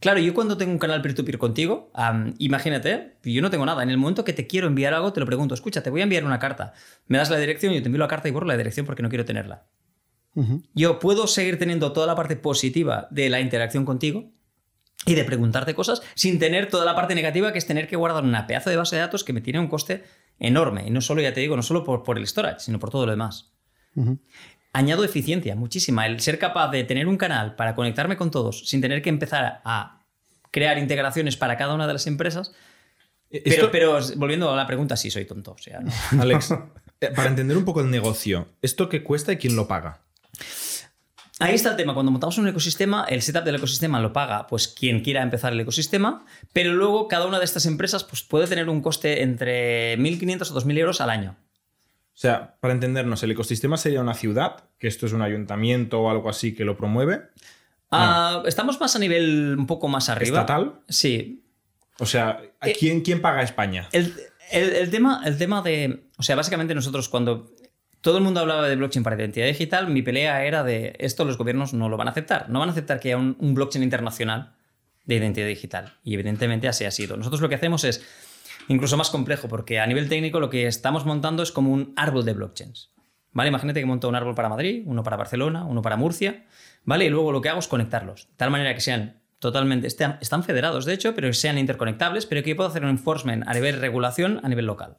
Claro, 0.00 0.20
yo 0.20 0.32
cuando 0.32 0.56
tengo 0.56 0.70
un 0.70 0.78
canal 0.78 1.02
peer-to-peer 1.02 1.38
contigo, 1.38 1.90
imagínate, 2.38 3.16
yo 3.24 3.42
no 3.42 3.50
tengo 3.50 3.66
nada. 3.66 3.82
En 3.82 3.90
el 3.90 3.96
momento 3.96 4.24
que 4.24 4.32
te 4.32 4.46
quiero 4.46 4.68
enviar 4.68 4.94
algo, 4.94 5.12
te 5.12 5.18
lo 5.18 5.26
pregunto, 5.26 5.54
escucha, 5.54 5.82
te 5.82 5.90
voy 5.90 6.00
a 6.00 6.04
enviar 6.04 6.24
una 6.24 6.38
carta. 6.38 6.72
Me 7.08 7.18
das 7.18 7.30
la 7.30 7.38
dirección, 7.38 7.72
yo 7.72 7.82
te 7.82 7.86
envío 7.86 7.98
la 7.98 8.06
carta 8.08 8.28
y 8.28 8.30
borro 8.30 8.46
la 8.46 8.56
dirección 8.56 8.86
porque 8.86 9.02
no 9.02 9.08
quiero 9.08 9.24
tenerla. 9.24 9.66
Yo 10.72 11.00
puedo 11.00 11.26
seguir 11.26 11.58
teniendo 11.58 11.92
toda 11.92 12.06
la 12.06 12.14
parte 12.14 12.36
positiva 12.36 13.08
de 13.10 13.28
la 13.28 13.40
interacción 13.40 13.84
contigo 13.84 14.30
y 15.06 15.14
de 15.14 15.24
preguntarte 15.24 15.74
cosas 15.74 16.02
sin 16.14 16.38
tener 16.38 16.68
toda 16.68 16.84
la 16.84 16.94
parte 16.94 17.14
negativa 17.14 17.52
que 17.52 17.58
es 17.58 17.66
tener 17.66 17.86
que 17.86 17.96
guardar 17.96 18.24
una 18.24 18.46
pedazo 18.46 18.70
de 18.70 18.76
base 18.76 18.96
de 18.96 19.02
datos 19.02 19.24
que 19.24 19.32
me 19.32 19.40
tiene 19.40 19.58
un 19.58 19.68
coste 19.68 20.04
enorme. 20.38 20.84
Y 20.86 20.90
no 20.90 21.00
solo, 21.00 21.22
ya 21.22 21.32
te 21.32 21.40
digo, 21.40 21.56
no 21.56 21.62
solo 21.62 21.84
por, 21.84 22.02
por 22.02 22.18
el 22.18 22.26
storage, 22.26 22.60
sino 22.60 22.78
por 22.78 22.90
todo 22.90 23.06
lo 23.06 23.12
demás. 23.12 23.52
Añado 24.72 25.04
eficiencia, 25.04 25.56
muchísima. 25.56 26.06
El 26.06 26.20
ser 26.20 26.38
capaz 26.38 26.70
de 26.70 26.84
tener 26.84 27.06
un 27.06 27.16
canal 27.16 27.56
para 27.56 27.74
conectarme 27.74 28.16
con 28.16 28.30
todos 28.30 28.68
sin 28.68 28.80
tener 28.80 29.02
que 29.02 29.08
empezar 29.08 29.60
a 29.64 30.04
crear 30.50 30.78
integraciones 30.78 31.36
para 31.36 31.56
cada 31.56 31.74
una 31.74 31.86
de 31.86 31.92
las 31.94 32.06
empresas. 32.06 32.52
Pero, 33.30 33.70
pero 33.70 33.98
volviendo 34.16 34.50
a 34.52 34.56
la 34.56 34.66
pregunta, 34.66 34.96
sí 34.96 35.10
soy 35.10 35.24
tonto. 35.24 35.52
O 35.52 35.58
sea, 35.58 35.80
Alex, 36.18 36.54
eh, 37.00 37.10
para 37.14 37.28
entender 37.28 37.56
un 37.56 37.64
poco 37.64 37.80
el 37.80 37.90
negocio, 37.90 38.48
¿esto 38.62 38.88
qué 38.88 39.02
cuesta 39.02 39.32
y 39.32 39.36
quién 39.36 39.56
lo 39.56 39.68
paga? 39.68 40.00
Ahí 41.40 41.54
está 41.54 41.70
el 41.70 41.76
tema. 41.76 41.94
Cuando 41.94 42.10
montamos 42.10 42.38
un 42.38 42.48
ecosistema, 42.48 43.04
el 43.08 43.22
setup 43.22 43.44
del 43.44 43.56
ecosistema 43.56 44.00
lo 44.00 44.12
paga 44.12 44.46
pues 44.46 44.68
quien 44.68 45.00
quiera 45.00 45.22
empezar 45.22 45.52
el 45.52 45.60
ecosistema, 45.60 46.24
pero 46.52 46.72
luego 46.72 47.06
cada 47.08 47.26
una 47.26 47.38
de 47.38 47.44
estas 47.44 47.66
empresas 47.66 48.04
pues, 48.04 48.22
puede 48.22 48.46
tener 48.46 48.68
un 48.68 48.82
coste 48.82 49.22
entre 49.22 49.96
1.500 49.98 50.50
o 50.50 50.60
2.000 50.60 50.78
euros 50.78 51.00
al 51.00 51.10
año. 51.10 51.36
O 52.18 52.20
sea, 52.20 52.56
para 52.58 52.74
entendernos, 52.74 53.22
¿el 53.22 53.30
ecosistema 53.30 53.76
sería 53.76 54.00
una 54.00 54.14
ciudad? 54.14 54.64
¿Que 54.78 54.88
esto 54.88 55.06
es 55.06 55.12
un 55.12 55.22
ayuntamiento 55.22 56.00
o 56.00 56.10
algo 56.10 56.28
así 56.28 56.54
que 56.54 56.64
lo 56.64 56.76
promueve? 56.76 57.20
Ah, 57.92 58.42
estamos 58.44 58.80
más 58.80 58.96
a 58.96 58.98
nivel 58.98 59.56
un 59.56 59.66
poco 59.66 59.86
más 59.86 60.08
arriba. 60.08 60.40
¿Estatal? 60.40 60.80
Sí. 60.88 61.44
O 62.00 62.06
sea, 62.06 62.40
eh, 62.62 62.76
¿quién, 62.78 63.02
quién 63.02 63.22
paga 63.22 63.42
España? 63.42 63.88
el, 63.92 64.90
tema, 64.90 65.22
el 65.24 65.38
tema 65.38 65.62
de... 65.62 66.08
O 66.16 66.22
sea, 66.22 66.34
básicamente 66.34 66.74
nosotros 66.74 67.08
cuando 67.08 67.52
todo 68.00 68.18
el 68.18 68.24
mundo 68.24 68.40
hablaba 68.40 68.68
de 68.68 68.76
blockchain 68.76 69.02
para 69.02 69.16
identidad 69.16 69.46
digital, 69.46 69.88
mi 69.88 70.02
pelea 70.02 70.44
era 70.44 70.62
de 70.62 70.94
esto 70.98 71.24
los 71.24 71.36
gobiernos 71.36 71.74
no 71.74 71.88
lo 71.88 71.96
van 71.96 72.08
a 72.08 72.12
aceptar. 72.12 72.48
No 72.48 72.60
van 72.60 72.68
a 72.68 72.72
aceptar 72.72 73.00
que 73.00 73.08
haya 73.08 73.16
un, 73.16 73.54
blockchain 73.54 73.82
internacional 73.82 74.54
de 75.04 75.16
identidad 75.16 75.46
digital. 75.46 75.94
Y 76.04 76.14
evidentemente 76.14 76.68
así 76.68 76.84
ha 76.84 76.90
sido. 76.90 77.16
Nosotros 77.16 77.40
lo 77.40 77.48
que 77.48 77.56
hacemos 77.56 77.84
es 77.84 78.04
incluso 78.68 78.96
más 78.96 79.10
complejo, 79.10 79.48
porque 79.48 79.80
a 79.80 79.86
nivel 79.86 80.08
técnico 80.08 80.38
lo 80.38 80.50
que 80.50 80.66
estamos 80.66 81.06
montando 81.06 81.42
es 81.42 81.50
como 81.50 81.72
un 81.72 81.92
árbol 81.96 82.24
de 82.24 82.34
blockchains. 82.34 82.90
¿Vale? 83.32 83.48
Imagínate 83.48 83.80
que 83.80 83.86
monto 83.86 84.08
un 84.08 84.14
árbol 84.14 84.34
para 84.34 84.48
Madrid, 84.48 84.82
uno 84.86 85.02
para 85.02 85.16
Barcelona, 85.16 85.64
uno 85.64 85.82
para 85.82 85.96
Murcia, 85.96 86.46
¿vale? 86.84 87.04
Y 87.04 87.08
luego 87.08 87.30
lo 87.30 87.40
que 87.40 87.50
hago 87.50 87.60
es 87.60 87.68
conectarlos, 87.68 88.26
de 88.26 88.36
tal 88.36 88.50
manera 88.50 88.74
que 88.74 88.80
sean 88.80 89.20
totalmente, 89.38 89.86
están 89.86 90.44
federados 90.44 90.86
de 90.86 90.94
hecho, 90.94 91.14
pero 91.14 91.28
que 91.28 91.34
sean 91.34 91.58
interconectables, 91.58 92.26
pero 92.26 92.42
que 92.42 92.50
yo 92.50 92.56
puedo 92.56 92.70
hacer 92.70 92.82
un 92.84 92.90
enforcement 92.90 93.46
a 93.46 93.54
nivel 93.54 93.80
regulación 93.80 94.40
a 94.42 94.48
nivel 94.48 94.66
local. 94.66 94.96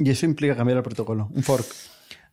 Y 0.00 0.10
eso 0.10 0.24
implica 0.24 0.56
cambiar 0.56 0.78
el 0.78 0.82
protocolo, 0.82 1.28
un 1.32 1.42
fork. 1.42 1.66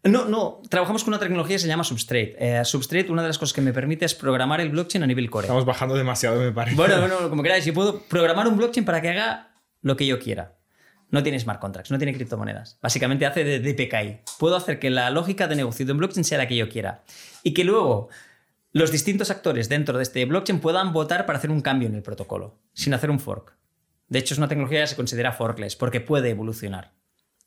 No, 0.04 0.26
no, 0.26 0.62
trabajamos 0.70 1.04
con 1.04 1.14
una 1.14 1.20
tecnología 1.20 1.58
que 1.58 1.60
se 1.60 1.68
llama 1.68 1.84
Substrate. 1.84 2.36
Eh, 2.40 2.64
Substrate, 2.64 3.12
una 3.12 3.24
de 3.24 3.28
las 3.28 3.38
cosas 3.38 3.54
que 3.54 3.62
me 3.62 3.74
permite 3.74 4.06
es 4.06 4.16
programar 4.16 4.62
el 4.62 4.70
blockchain 4.70 5.04
a 5.04 5.08
nivel 5.08 5.30
core. 5.30 5.46
Estamos 5.46 5.66
bajando 5.66 5.96
demasiado, 5.96 6.40
me 6.40 6.54
parece. 6.54 6.78
Bueno, 6.78 7.00
bueno, 7.00 7.30
como 7.30 7.44
queráis, 7.44 7.66
yo 7.66 7.74
puedo 7.74 8.00
programar 8.04 8.48
un 8.48 8.56
blockchain 8.56 8.86
para 8.86 9.02
que 9.02 9.10
haga 9.10 9.56
lo 9.82 9.98
que 9.98 10.08
yo 10.08 10.18
quiera. 10.18 10.56
No 11.10 11.24
tiene 11.24 11.40
smart 11.40 11.60
contracts, 11.60 11.92
no 11.92 11.98
tiene 11.98 12.14
criptomonedas. 12.14 12.80
Básicamente 12.82 13.26
hace 13.26 13.44
de 13.44 13.60
DPKI. 13.60 14.22
Puedo 14.40 14.56
hacer 14.56 14.80
que 14.80 14.90
la 14.90 15.10
lógica 15.10 15.48
de 15.48 15.56
negocio 15.56 15.86
de 15.86 15.92
un 15.92 15.98
blockchain 15.98 16.24
sea 16.24 16.38
la 16.38 16.48
que 16.48 16.56
yo 16.56 16.70
quiera. 16.70 17.04
Y 17.44 17.54
que 17.54 17.66
luego 17.66 18.10
los 18.72 18.92
distintos 18.92 19.30
actores 19.30 19.68
dentro 19.68 19.98
de 19.98 20.04
este 20.04 20.24
blockchain 20.26 20.60
puedan 20.60 20.94
votar 20.94 21.26
para 21.26 21.38
hacer 21.38 21.52
un 21.52 21.62
cambio 21.62 21.90
en 21.90 21.96
el 21.96 22.04
protocolo, 22.04 22.60
sin 22.74 22.94
hacer 22.94 23.10
un 23.10 23.20
fork. 23.20 23.58
De 24.08 24.20
hecho, 24.20 24.34
es 24.34 24.38
una 24.38 24.48
tecnología 24.48 24.82
que 24.82 24.88
se 24.88 24.96
considera 24.96 25.34
forkless 25.34 25.76
porque 25.76 26.00
puede 26.00 26.30
evolucionar. 26.30 26.97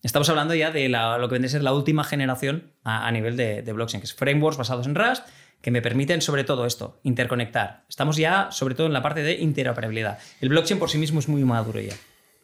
Estamos 0.02 0.30
hablando 0.30 0.54
ya 0.54 0.70
de 0.70 0.88
lo 0.88 1.28
que 1.28 1.34
viene 1.34 1.46
a 1.46 1.50
ser 1.50 1.62
la 1.62 1.74
última 1.74 2.04
generación 2.04 2.72
a, 2.84 3.10
nivel 3.12 3.36
de, 3.36 3.70
blockchain, 3.72 4.00
que 4.00 4.06
es 4.06 4.14
frameworks 4.14 4.56
basados 4.56 4.86
en 4.86 4.94
Rust, 4.94 5.26
que 5.60 5.70
me 5.70 5.82
permiten 5.82 6.22
sobre 6.22 6.42
todo 6.42 6.64
esto, 6.64 6.98
interconectar. 7.02 7.84
Estamos 7.88 8.16
ya 8.16 8.50
sobre 8.50 8.74
todo 8.74 8.86
en 8.86 8.94
la 8.94 9.02
parte 9.02 9.22
de 9.22 9.34
interoperabilidad. 9.34 10.18
El 10.40 10.48
blockchain 10.48 10.80
por 10.80 10.88
sí 10.88 10.96
mismo 10.96 11.20
es 11.20 11.28
muy 11.28 11.44
maduro 11.44 11.80
ya. 11.80 11.94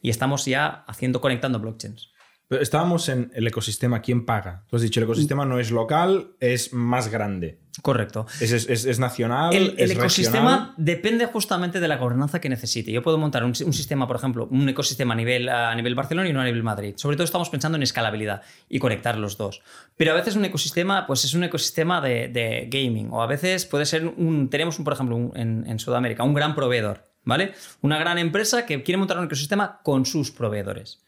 Y 0.03 0.11
estamos 0.11 0.45
ya 0.45 0.83
haciendo, 0.87 1.19
conectando 1.19 1.59
blockchains. 1.59 2.11
Estábamos 2.49 3.09
en 3.09 3.31
el 3.33 3.47
ecosistema, 3.47 4.01
¿quién 4.01 4.25
paga? 4.25 4.63
Tú 4.67 4.75
has 4.75 4.81
dicho, 4.81 4.99
el 4.99 5.05
ecosistema 5.05 5.45
no 5.45 5.59
es 5.59 5.71
local, 5.71 6.35
es 6.39 6.73
más 6.73 7.09
grande. 7.09 7.59
Correcto. 7.81 8.25
Es, 8.39 8.99
nacional. 8.99 9.53
El, 9.53 9.91
ecosistema 9.91 10.73
depende 10.77 11.25
justamente 11.27 11.79
de 11.79 11.87
la 11.87 11.97
gobernanza 11.97 12.41
que 12.41 12.49
necesite. 12.49 12.91
Yo 12.91 13.03
puedo 13.03 13.17
montar 13.17 13.43
un, 13.43 13.53
sistema, 13.53 14.07
por 14.07 14.15
ejemplo, 14.15 14.47
un 14.49 14.67
ecosistema 14.69 15.13
a 15.13 15.17
nivel, 15.17 15.47
a 15.49 15.75
nivel 15.75 15.93
Barcelona 15.93 16.27
y 16.27 16.31
uno 16.31 16.41
a 16.41 16.45
nivel 16.45 16.63
Madrid. 16.63 16.93
Sobre 16.97 17.15
todo 17.15 17.25
estamos 17.25 17.49
pensando 17.49 17.75
en 17.75 17.83
escalabilidad 17.83 18.41
y 18.67 18.79
conectar 18.79 19.17
los 19.17 19.37
dos. 19.37 19.61
Pero 19.95 20.11
a 20.11 20.15
veces 20.15 20.35
un 20.35 20.45
ecosistema, 20.45 21.05
pues 21.05 21.25
es 21.25 21.33
un 21.33 21.43
ecosistema 21.43 22.01
de, 22.01 22.67
gaming. 22.71 23.09
O 23.11 23.21
a 23.21 23.27
veces 23.27 23.65
puede 23.65 23.85
ser 23.85 24.07
un. 24.07 24.49
Tenemos, 24.49 24.79
un, 24.79 24.85
por 24.85 24.93
ejemplo, 24.93 25.31
en, 25.35 25.65
en 25.67 25.79
Sudamérica, 25.79 26.23
un 26.23 26.33
gran 26.33 26.55
proveedor. 26.55 27.03
¿Vale? 27.23 27.53
Una 27.81 27.99
gran 27.99 28.17
empresa 28.19 28.65
que 28.65 28.81
quiere 28.83 28.97
montar 28.97 29.17
un 29.17 29.25
ecosistema 29.25 29.81
con 29.83 30.05
sus 30.05 30.31
proveedores. 30.31 31.03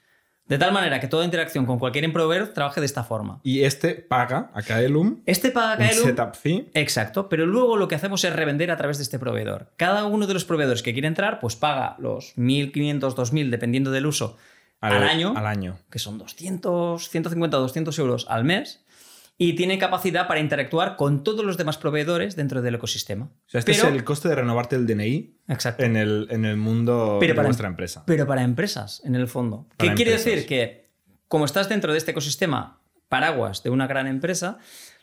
De 0.50 0.58
tal 0.58 0.74
manera 0.74 1.00
que 1.00 1.08
toda 1.08 1.24
interacción 1.24 1.68
con 1.68 1.78
cualquier 1.78 2.12
proveedor 2.12 2.50
trabaje 2.50 2.80
de 2.80 2.88
esta 2.88 3.04
forma. 3.04 3.40
Y 3.44 3.64
este 3.64 3.94
paga 3.94 4.50
a 4.56 4.64
Kaelum. 4.64 5.22
Este 5.28 5.52
paga 5.52 5.74
a 5.74 5.78
Kaelum. 5.78 6.04
setup 6.04 6.36
fee. 6.36 6.72
Exacto, 6.74 7.30
pero 7.30 7.46
luego 7.46 7.78
lo 7.78 7.88
que 7.88 7.94
hacemos 7.94 8.24
es 8.24 8.36
revender 8.36 8.72
a 8.72 8.78
través 8.78 8.98
de 8.98 9.04
este 9.04 9.20
proveedor. 9.20 9.72
Cada 9.78 10.06
uno 10.06 10.26
de 10.26 10.34
los 10.34 10.46
proveedores 10.46 10.82
que 10.82 10.92
quiere 10.92 11.08
entrar, 11.08 11.40
pues 11.40 11.56
paga 11.56 11.96
los 12.00 12.36
1.500, 12.36 13.00
2.000, 13.00 13.50
dependiendo 13.52 13.92
del 13.92 14.08
uso, 14.08 14.38
al, 14.82 15.04
año. 15.04 15.34
Al 15.36 15.46
año. 15.46 15.78
Que 15.92 16.00
son 16.00 16.18
200, 16.18 17.10
150, 17.10 17.58
200 17.58 18.00
euros 18.00 18.26
al 18.28 18.44
mes 18.44 18.84
y 19.42 19.54
tiene 19.54 19.80
capacidad 19.80 20.28
para 20.28 20.42
interactuar 20.42 20.98
con 20.98 21.24
todos 21.24 21.46
los 21.46 21.56
demás 21.56 21.78
proveedores 21.78 22.36
dentro 22.36 22.62
del 22.62 22.76
ecosistema. 22.76 23.32
O 23.48 23.50
sea, 23.50 23.60
este 23.60 23.72
es 23.72 23.82
el 23.86 24.04
coste 24.04 24.28
de 24.28 24.36
renovarte 24.36 24.76
el 24.76 24.86
DNI 24.86 25.34
En, 25.78 25.96
el, 25.96 26.28
en 26.30 26.44
el 26.44 26.58
mundo 26.58 27.20
de 27.22 27.34
nuestra 27.34 27.70
empresa. 27.70 28.04
Pero 28.06 28.28
para 28.28 28.44
empresas, 28.44 29.02
en 29.06 29.16
el 29.16 29.30
fondo. 29.30 29.66
¿Qué 29.78 29.94
quiere 29.94 30.12
decir? 30.12 30.46
Que 30.46 30.90
como 31.30 31.46
estás 31.46 31.70
dentro 31.70 31.94
de 31.94 31.98
este 31.98 32.12
ecosistema 32.12 32.82
paraguas 33.08 33.64
de 33.64 33.70
una 33.70 33.88
gran 33.88 34.08
empresa, 34.08 34.58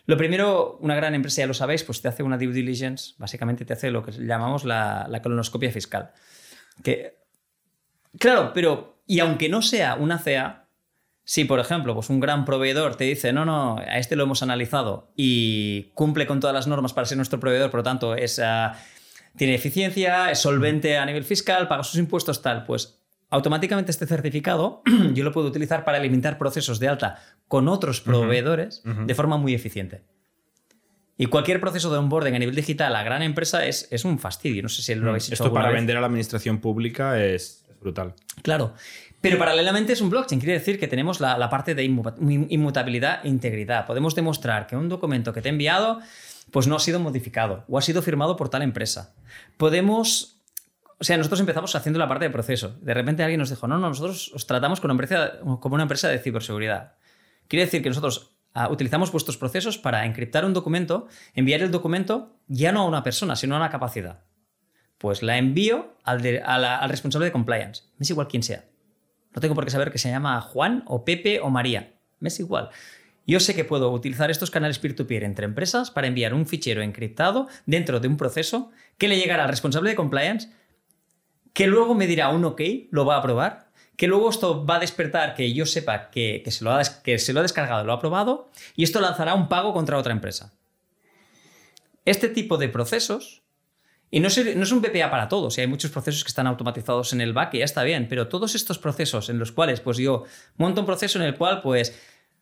lo 0.05 0.17
primero, 0.17 0.77
una 0.81 0.95
gran 0.95 1.15
empresa, 1.15 1.41
ya 1.41 1.47
lo 1.47 1.55
sabéis, 1.55 1.83
pues 1.83 2.03
te 2.03 2.07
hace 2.07 2.21
una 2.21 2.37
due 2.37 2.53
diligence, 2.53 3.15
básicamente 3.17 3.65
te 3.65 3.73
hace 3.73 3.89
lo 3.89 4.03
que 4.03 4.11
llamamos 4.11 4.65
la, 4.65 5.07
la 5.09 5.19
colonoscopia 5.23 5.71
fiscal. 5.71 6.11
Que, 6.83 7.17
claro, 8.19 8.51
pero, 8.53 9.01
y 9.07 9.19
aunque 9.19 9.49
no 9.49 9.63
sea 9.63 9.95
una 9.95 10.19
CA, 10.19 10.66
si, 11.29 11.43
por 11.43 11.59
ejemplo, 11.59 11.93
pues 11.93 12.09
un 12.09 12.21
gran 12.21 12.45
proveedor 12.45 12.95
te 12.95 13.03
dice, 13.03 13.33
no, 13.33 13.43
no, 13.43 13.79
a 13.79 13.97
este 13.97 14.15
lo 14.15 14.23
hemos 14.23 14.43
analizado 14.43 15.11
y 15.17 15.91
cumple 15.93 16.25
con 16.25 16.39
todas 16.39 16.53
las 16.53 16.67
normas 16.67 16.93
para 16.93 17.05
ser 17.05 17.17
nuestro 17.17 17.37
proveedor, 17.37 17.69
por 17.69 17.81
lo 17.81 17.83
tanto, 17.83 18.15
es, 18.15 18.39
ah, 18.39 18.79
tiene 19.35 19.53
eficiencia, 19.53 20.31
es 20.31 20.39
solvente 20.39 20.97
a 20.97 21.05
nivel 21.05 21.25
fiscal, 21.25 21.67
paga 21.67 21.83
sus 21.83 21.99
impuestos, 21.99 22.41
tal, 22.41 22.63
pues 22.63 23.01
automáticamente 23.29 23.91
este 23.91 24.07
certificado 24.07 24.81
yo 25.13 25.25
lo 25.25 25.33
puedo 25.33 25.49
utilizar 25.49 25.83
para 25.83 25.97
alimentar 25.97 26.37
procesos 26.37 26.79
de 26.79 26.87
alta 26.87 27.21
con 27.49 27.67
otros 27.67 27.99
proveedores 27.99 28.81
de 28.85 29.13
forma 29.13 29.35
muy 29.35 29.53
eficiente. 29.53 30.03
Y 31.17 31.25
cualquier 31.25 31.59
proceso 31.59 31.91
de 31.91 31.97
onboarding 31.97 32.35
a 32.35 32.39
nivel 32.39 32.55
digital 32.55 32.95
a 32.95 33.03
gran 33.03 33.21
empresa 33.21 33.65
es, 33.65 33.89
es 33.91 34.05
un 34.05 34.17
fastidio. 34.17 34.63
No 34.63 34.69
sé 34.69 34.81
si 34.81 34.95
lo 34.95 35.09
habéis 35.09 35.25
hecho 35.25 35.33
Esto 35.33 35.53
para 35.53 35.71
vender 35.71 35.97
a 35.97 35.99
la 35.99 36.07
administración 36.07 36.59
pública 36.59 37.21
es 37.21 37.65
brutal. 37.81 38.13
Claro. 38.43 38.73
Pero 39.21 39.39
paralelamente 39.39 39.93
es 39.93 40.01
un 40.01 40.09
blockchain, 40.09 40.39
quiere 40.39 40.53
decir 40.53 40.79
que 40.79 40.87
tenemos 40.87 41.19
la, 41.19 41.49
parte 41.49 41.73
de 41.73 41.83
inmutabilidad 41.83 43.25
e 43.25 43.29
integridad. 43.29 43.85
Podemos 43.87 44.13
demostrar 44.13 44.67
que 44.67 44.75
un 44.75 44.89
documento 44.89 45.33
que 45.33 45.41
te 45.41 45.49
he 45.49 45.51
enviado 45.51 45.99
pues 46.51 46.67
no 46.67 46.75
ha 46.75 46.79
sido 46.79 46.99
modificado 46.99 47.65
o 47.67 47.77
ha 47.77 47.81
sido 47.81 48.01
firmado 48.01 48.37
por 48.37 48.49
tal 48.49 48.61
empresa. 48.61 49.15
Podemos 49.57 50.37
o 50.99 51.03
sea, 51.03 51.17
nosotros 51.17 51.39
empezamos 51.39 51.75
haciendo 51.75 51.99
la 51.99 52.07
parte 52.07 52.25
de 52.25 52.31
proceso. 52.31 52.75
De 52.81 52.93
repente 52.93 53.23
alguien 53.23 53.39
nos 53.39 53.49
dijo, 53.49 53.67
no, 53.67 53.77
no, 53.77 53.89
nosotros 53.89 54.31
os 54.33 54.47
tratamos 54.47 54.79
como 54.79 54.93
una 54.93 55.03
empresa, 55.03 55.39
como 55.59 55.75
una 55.75 55.83
empresa 55.83 56.07
de 56.07 56.19
ciberseguridad. 56.19 56.95
Quiere 57.47 57.65
decir 57.65 57.83
que 57.83 57.89
nosotros 57.89 58.35
ah, 58.53 58.69
utilizamos 58.69 59.11
vuestros 59.11 59.37
procesos 59.37 59.77
para 59.77 60.05
encriptar 60.05 60.43
un 60.43 60.53
documento, 60.53 61.07
enviar 61.35 61.61
el 61.61 61.71
documento 61.71 62.35
ya 62.47 62.71
no 62.71 62.81
a 62.81 62.85
una 62.85 63.03
persona, 63.03 63.35
sino 63.35 63.55
a 63.55 63.59
una 63.59 63.69
capacidad. 63.69 64.23
Pues 64.97 65.21
la 65.21 65.37
envío 65.37 65.95
al, 66.03 66.21
responsable 66.89 67.25
de 67.25 67.31
compliance. 67.31 67.83
Es 67.99 68.09
igual 68.09 68.27
quién 68.27 68.41
sea. 68.41 68.65
No 69.37 69.41
tengo 69.41 69.53
por 69.53 69.65
qué 69.65 69.69
saber 69.69 69.91
que 69.91 69.99
se 69.99 70.09
llama 70.09 70.41
Juan 70.41 70.83
o 70.87 71.05
Pepe 71.05 71.41
o 71.41 71.51
María. 71.51 71.93
Me 72.19 72.29
es 72.29 72.39
igual. 72.39 72.71
Yo 73.27 73.39
sé 73.39 73.53
que 73.53 73.63
puedo 73.63 73.91
utilizar 73.91 74.31
estos 74.31 74.49
canales 74.49 74.79
peer-to-peer 74.79 75.23
entre 75.23 75.45
empresas 75.45 75.91
para 75.91 76.07
enviar 76.07 76.33
un 76.33 76.47
fichero 76.47 76.81
encriptado 76.81 77.47
dentro 77.67 77.99
de 77.99 78.07
un 78.07 78.17
proceso 78.17 78.71
que 78.97 79.07
le 79.07 79.19
llegará 79.19 79.43
al 79.43 79.49
responsable 79.49 79.91
de 79.91 79.95
compliance, 79.95 80.49
que 81.53 81.67
luego 81.67 81.93
me 81.93 82.07
dirá 82.07 82.29
un 82.29 82.45
OK, 82.45 82.61
lo 82.89 83.05
va 83.05 83.13
a 83.13 83.19
aprobar, 83.19 83.69
que 83.95 84.07
luego 84.07 84.31
esto 84.31 84.65
va 84.65 84.77
a 84.77 84.79
despertar 84.79 85.35
que 85.35 85.53
yo 85.53 85.67
sepa 85.67 86.09
que, 86.09 86.43
se, 86.47 86.63
lo 86.63 86.71
ha, 86.71 86.81
que 87.03 87.19
se 87.19 87.31
lo 87.31 87.41
ha 87.41 87.43
descargado, 87.43 87.83
lo 87.83 87.91
ha 87.91 87.97
aprobado, 87.97 88.49
y 88.75 88.81
esto 88.81 89.01
lanzará 89.01 89.35
un 89.35 89.49
pago 89.49 89.71
contra 89.71 89.99
otra 89.99 90.13
empresa. 90.13 90.51
Este 92.05 92.27
tipo 92.27 92.57
de 92.57 92.69
procesos 92.69 93.43
y 94.09 94.19
no, 94.21 94.27
es 94.27 94.71
un 94.71 94.81
PPA 94.81 95.09
para 95.09 95.27
todos, 95.27 95.57
y 95.57 95.61
hay 95.61 95.67
muchos 95.67 95.91
procesos 95.91 96.23
que 96.23 96.29
están 96.29 96.47
automatizados 96.47 97.11
en 97.11 97.21
el 97.21 97.33
back 97.33 97.55
y 97.55 97.59
ya 97.59 97.65
está 97.65 97.83
bien, 97.83 98.07
pero 98.07 98.27
todos 98.27 98.55
estos 98.55 98.79
procesos 98.79 99.29
en 99.29 99.37
los 99.37 99.51
cuales 99.51 99.81
pues 99.81 99.97
yo 99.97 100.23
monto 100.55 100.81
un 100.81 100.87
proceso 100.87 101.19
en 101.19 101.25
el 101.25 101.35
cual 101.35 101.61
pues 101.61 101.99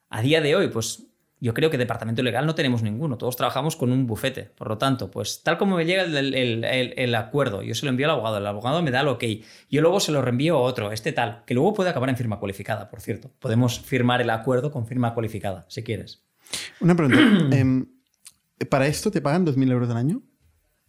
a 0.09 0.21
día 0.21 0.41
de 0.41 0.55
hoy 0.55 0.67
pues 0.67 1.03
yo 1.39 1.53
creo 1.53 1.69
que 1.69 1.77
departamento 1.77 2.21
legal 2.21 2.45
no 2.45 2.53
tenemos 2.53 2.83
ninguno, 2.83 3.17
todos 3.17 3.35
trabajamos 3.35 3.75
con 3.75 3.91
un 3.91 4.05
bufete, 4.05 4.43
por 4.43 4.67
lo 4.69 4.77
tanto 4.77 5.09
pues 5.09 5.41
tal 5.41 5.57
como 5.57 5.75
me 5.75 5.85
llega 5.85 6.03
el, 6.03 7.15
acuerdo, 7.15 7.63
yo 7.63 7.73
se 7.73 7.85
lo 7.85 7.89
envío 7.89 8.05
al 8.05 8.11
abogado, 8.11 8.37
el 8.37 8.45
abogado 8.45 8.83
me 8.83 8.91
da 8.91 9.01
el 9.01 9.07
ok, 9.07 9.23
yo 9.69 9.81
luego 9.81 9.99
se 9.99 10.11
lo 10.11 10.21
reenvío 10.21 10.57
a 10.57 10.61
otro, 10.61 10.91
este 10.91 11.13
tal, 11.13 11.43
que 11.47 11.55
luego 11.55 11.73
puede 11.73 11.89
acabar 11.89 12.09
en 12.09 12.17
firma 12.17 12.39
cualificada, 12.39 12.89
por 12.89 13.01
cierto, 13.01 13.31
podemos 13.39 13.79
firmar 13.79 14.21
el 14.21 14.29
acuerdo 14.29 14.71
con 14.71 14.85
firma 14.85 15.15
cualificada, 15.15 15.65
si 15.67 15.83
quieres. 15.83 16.23
Una 16.79 16.95
pregunta, 16.95 17.19
em, 17.57 17.87
¿para 18.69 18.85
esto 18.85 19.09
te 19.09 19.19
pagan 19.19 19.47
2.000 19.47 19.71
euros 19.71 19.89
al 19.89 19.97
año? 19.97 20.21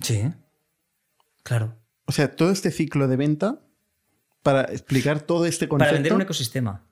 Sí. 0.01 0.31
Claro. 1.47 1.77
O 2.06 2.12
sea, 2.12 2.35
todo 2.35 2.51
este 2.51 2.73
ciclo 2.73 3.06
de 3.06 3.16
venta 3.16 3.60
para 4.43 4.62
explicar 4.62 5.20
todo 5.20 5.47
este 5.47 5.68
concepto. 5.68 5.90
Para 5.90 5.93
vender 5.93 6.12
un 6.12 6.23
ecosistema. 6.23 6.82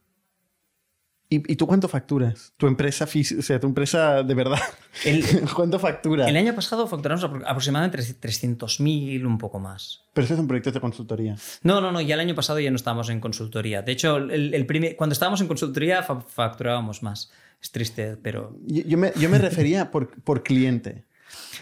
¿Y, 1.28 1.56
tú 1.56 1.66
cuánto 1.66 1.88
facturas? 1.88 2.52
Tu 2.56 2.68
empresa, 2.68 3.06
o 3.06 3.42
sea, 3.42 3.58
tu 3.58 3.66
empresa 3.66 4.22
de 4.22 4.34
verdad. 4.34 4.60
¿Cuánto 5.56 5.80
factura? 5.80 6.28
El 6.28 6.36
año 6.36 6.54
pasado 6.54 6.86
facturamos 6.86 7.24
aproximadamente 7.24 7.98
300.000, 7.98 9.26
un 9.26 9.38
poco 9.38 9.58
más. 9.58 10.04
Pero 10.12 10.26
esos 10.26 10.36
son 10.36 10.46
proyectos 10.46 10.72
de 10.72 10.80
consultoría. 10.80 11.34
No, 11.62 11.80
no, 11.80 11.90
no, 11.90 12.00
ya 12.00 12.14
el 12.14 12.20
año 12.20 12.36
pasado 12.36 12.60
ya 12.60 12.70
no 12.70 12.76
estábamos 12.76 13.08
en 13.08 13.18
consultoría. 13.18 13.82
De 13.82 13.90
hecho, 13.90 14.18
el, 14.18 14.66
primer, 14.66 14.94
cuando 14.94 15.14
estábamos 15.14 15.40
en 15.40 15.48
consultoría 15.48 16.04
facturábamos 16.04 17.02
más. 17.02 17.32
Es 17.60 17.72
triste, 17.72 18.16
pero... 18.16 18.56
Yo, 18.66 18.98
me, 18.98 19.12
yo 19.16 19.28
me 19.28 19.38
refería 19.38 19.90
por, 19.90 20.10
por 20.22 20.44
cliente. 20.44 21.06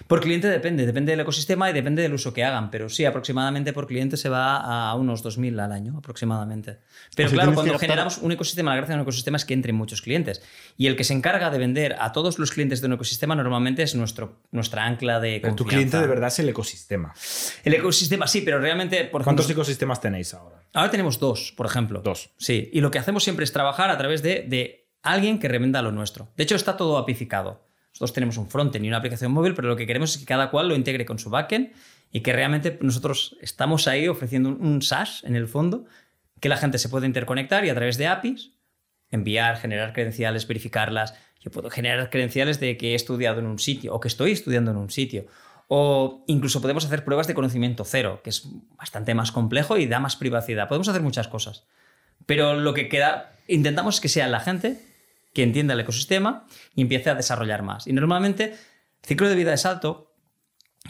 Por 0.07 0.21
cliente 0.21 0.49
depende, 0.49 0.87
depende 0.87 1.13
del 1.13 1.21
ecosistema 1.21 1.71
y 1.71 1.73
depende 1.73 2.03
del 2.03 2.15
uso 2.15 2.33
que 2.33 2.45
hagan, 2.45 2.71
pero 2.71 2.89
sí, 2.89 3.05
aproximadamente 3.05 3.73
por 3.73 3.87
cliente 3.87 4.17
se 4.17 4.29
va 4.29 4.57
a 4.57 4.95
unos 4.95 5.25
2.000 5.25 5.61
al 5.61 5.73
año, 5.73 5.97
aproximadamente. 5.99 6.79
Pero 7.15 7.31
claro, 7.31 7.55
cuando 7.55 7.79
generamos 7.79 8.19
un 8.19 8.33
ecosistema, 8.33 8.71
la 8.71 8.77
gracia 8.77 8.95
de 8.95 9.01
un 9.01 9.03
ecosistema 9.03 9.37
es 9.37 9.45
que 9.45 9.55
entren 9.55 9.77
muchos 9.77 10.03
clientes. 10.03 10.43
Y 10.77 10.87
el 10.87 10.97
que 10.97 11.05
se 11.05 11.15
encarga 11.15 11.51
de 11.51 11.59
vender 11.59 11.97
a 11.99 12.13
todos 12.13 12.39
los 12.39 12.51
clientes 12.51 12.81
de 12.81 12.87
un 12.87 12.95
ecosistema 12.95 13.35
normalmente 13.35 13.83
es 13.83 13.95
nuestro, 13.95 14.41
nuestra 14.51 14.85
ancla 14.85 15.21
de 15.21 15.41
pero 15.41 15.55
tu 15.55 15.65
cliente 15.65 15.99
de 15.99 16.07
verdad 16.07 16.29
es 16.29 16.39
el 16.39 16.49
ecosistema. 16.49 17.15
El 17.65 17.75
ecosistema, 17.75 18.27
sí, 18.27 18.43
pero 18.43 18.61
realmente... 18.61 19.05
Por 19.05 19.25
¿Cuántos 19.25 19.49
ecosistemas 19.49 20.01
tenéis 20.01 20.35
ahora? 20.35 20.63
Ahora 20.75 20.91
tenemos 20.91 21.19
dos, 21.19 21.53
por 21.57 21.67
ejemplo. 21.67 22.01
Dos. 22.01 22.31
Sí, 22.39 22.71
y 22.73 22.81
lo 22.81 22.91
que 22.91 22.99
hacemos 22.99 23.25
siempre 23.25 23.45
es 23.45 23.53
trabajar 23.53 23.91
a 23.91 23.99
través 23.99 24.23
de, 24.23 24.45
de 24.49 24.89
alguien 25.03 25.39
que 25.39 25.49
revenda 25.49 25.83
lo 25.83 25.93
nuestro. 25.93 26.29
De 26.37 26.45
hecho, 26.45 26.57
está 26.57 26.77
todo 26.77 26.97
apificado. 26.99 27.72
Nosotros 27.93 28.13
tenemos 28.13 28.37
un 28.39 28.49
frontend 28.49 28.85
y 28.85 28.89
una 28.89 28.99
aplicación 28.99 29.33
móvil, 29.33 29.55
pero 29.55 29.69
lo 29.69 29.77
que 29.77 29.87
queremos 29.87 30.15
es 30.15 30.19
que 30.19 30.27
cada 30.27 30.51
cual 30.51 30.69
lo 30.69 30.75
integre 30.75 31.05
con 31.05 31.19
su 31.19 31.31
backend 31.31 31.73
y 32.11 32.21
que 32.21 32.33
realmente 32.33 32.79
nosotros 32.81 33.37
estamos 33.41 33.89
ahí 33.89 34.09
ofreciendo 34.09 34.51
un 34.51 34.83
SaaS 34.83 35.25
en 35.25 35.37
el 35.37 35.49
fondo 35.49 35.85
que 36.41 36.49
la 36.49 36.57
gente 36.57 36.79
se 36.79 36.89
puede 36.89 37.07
interconectar 37.07 37.65
y 37.65 37.71
a 37.71 37.75
través 37.75 37.99
de 37.99 38.09
APIs 38.09 38.53
enviar, 39.13 39.59
generar 39.59 39.93
credenciales, 39.93 40.49
verificarlas. 40.49 41.15
Yo 41.39 41.51
puedo 41.51 41.71
generar 41.71 42.11
credenciales 42.11 42.59
de 42.59 42.77
que 42.77 42.93
he 42.93 42.95
estudiado 42.95 43.39
en 43.39 43.47
un 43.47 43.59
sitio 43.59 43.95
o 43.95 44.01
que 44.01 44.09
estoy 44.09 44.33
estudiando 44.33 44.73
en 44.73 44.79
un 44.79 44.91
sitio. 44.91 45.27
O 45.69 46.25
incluso 46.27 46.61
podemos 46.61 46.85
hacer 46.85 47.05
pruebas 47.05 47.27
de 47.27 47.35
conocimiento 47.35 47.85
cero, 47.85 48.21
que 48.25 48.31
es 48.31 48.49
bastante 48.77 49.15
más 49.15 49.31
complejo 49.31 49.77
y 49.77 49.87
da 49.87 50.01
más 50.01 50.17
privacidad. 50.17 50.69
Podemos 50.69 50.89
hacer 50.89 51.03
muchas 51.03 51.29
cosas. 51.29 51.67
Pero 52.27 52.55
lo 52.55 52.75
que 52.75 52.89
queda, 52.89 53.33
intentamos 53.47 54.01
que 54.01 54.09
sea 54.09 54.27
la 54.29 54.41
gente 54.41 54.81
que 55.33 55.43
entienda 55.43 55.75
el 55.75 55.81
ecosistema 55.81 56.47
y 56.75 56.83
empiece 56.83 57.11
a 57.11 57.15
desarrollar 57.15 57.63
más. 57.63 57.87
Y 57.87 57.93
normalmente 57.93 58.45
el 58.45 58.59
ciclo 59.03 59.29
de 59.29 59.35
vida 59.35 59.53
es 59.53 59.67
alto, 59.67 60.13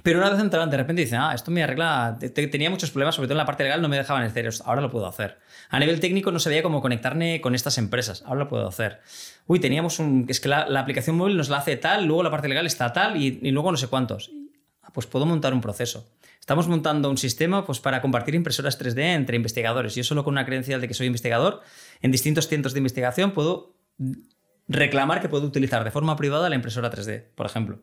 pero 0.02 0.18
una 0.18 0.30
vez 0.30 0.40
entraban, 0.40 0.70
de 0.70 0.78
repente 0.78 1.02
dicen, 1.02 1.18
ah, 1.20 1.34
esto 1.34 1.50
me 1.50 1.62
arregla, 1.62 2.18
tenía 2.34 2.70
muchos 2.70 2.90
problemas, 2.90 3.14
sobre 3.14 3.28
todo 3.28 3.34
en 3.34 3.38
la 3.38 3.46
parte 3.46 3.62
legal 3.62 3.82
no 3.82 3.88
me 3.88 3.96
dejaban 3.98 4.22
hacer, 4.22 4.48
ahora 4.64 4.80
lo 4.80 4.90
puedo 4.90 5.06
hacer. 5.06 5.38
A 5.68 5.78
nivel 5.78 6.00
técnico 6.00 6.32
no 6.32 6.38
sabía 6.38 6.62
cómo 6.62 6.80
conectarme 6.80 7.40
con 7.42 7.54
estas 7.54 7.76
empresas, 7.76 8.22
ahora 8.26 8.40
lo 8.40 8.48
puedo 8.48 8.66
hacer. 8.66 9.00
Uy, 9.46 9.60
teníamos 9.60 9.98
un, 9.98 10.26
es 10.28 10.40
que 10.40 10.48
la, 10.48 10.62
aplicación 10.80 11.16
móvil 11.16 11.36
nos 11.36 11.50
la 11.50 11.58
hace 11.58 11.76
tal, 11.76 12.06
luego 12.06 12.22
la 12.22 12.30
parte 12.30 12.48
legal 12.48 12.64
está 12.64 12.92
tal 12.92 13.16
y, 13.16 13.50
luego 13.50 13.70
no 13.70 13.76
sé 13.76 13.88
cuántos. 13.88 14.30
Ah, 14.82 14.90
pues 14.94 15.06
puedo 15.06 15.26
montar 15.26 15.52
un 15.52 15.60
proceso. 15.60 16.08
Estamos 16.40 16.66
montando 16.68 17.08
un 17.10 17.18
sistema 17.18 17.64
pues, 17.64 17.78
para 17.78 18.00
compartir 18.00 18.34
impresoras 18.34 18.80
3D 18.80 19.14
entre 19.14 19.36
investigadores. 19.36 19.94
Yo 19.94 20.02
solo 20.02 20.24
con 20.24 20.34
una 20.34 20.46
credencial 20.46 20.80
de 20.80 20.88
que 20.88 20.94
soy 20.94 21.06
investigador, 21.06 21.60
en 22.00 22.10
distintos 22.10 22.48
centros 22.48 22.72
de 22.72 22.80
investigación 22.80 23.32
puedo 23.32 23.76
reclamar 24.72 25.20
que 25.20 25.28
puedo 25.28 25.46
utilizar 25.46 25.84
de 25.84 25.90
forma 25.90 26.16
privada 26.16 26.48
la 26.48 26.56
impresora 26.56 26.90
3D, 26.90 27.24
por 27.34 27.46
ejemplo. 27.46 27.78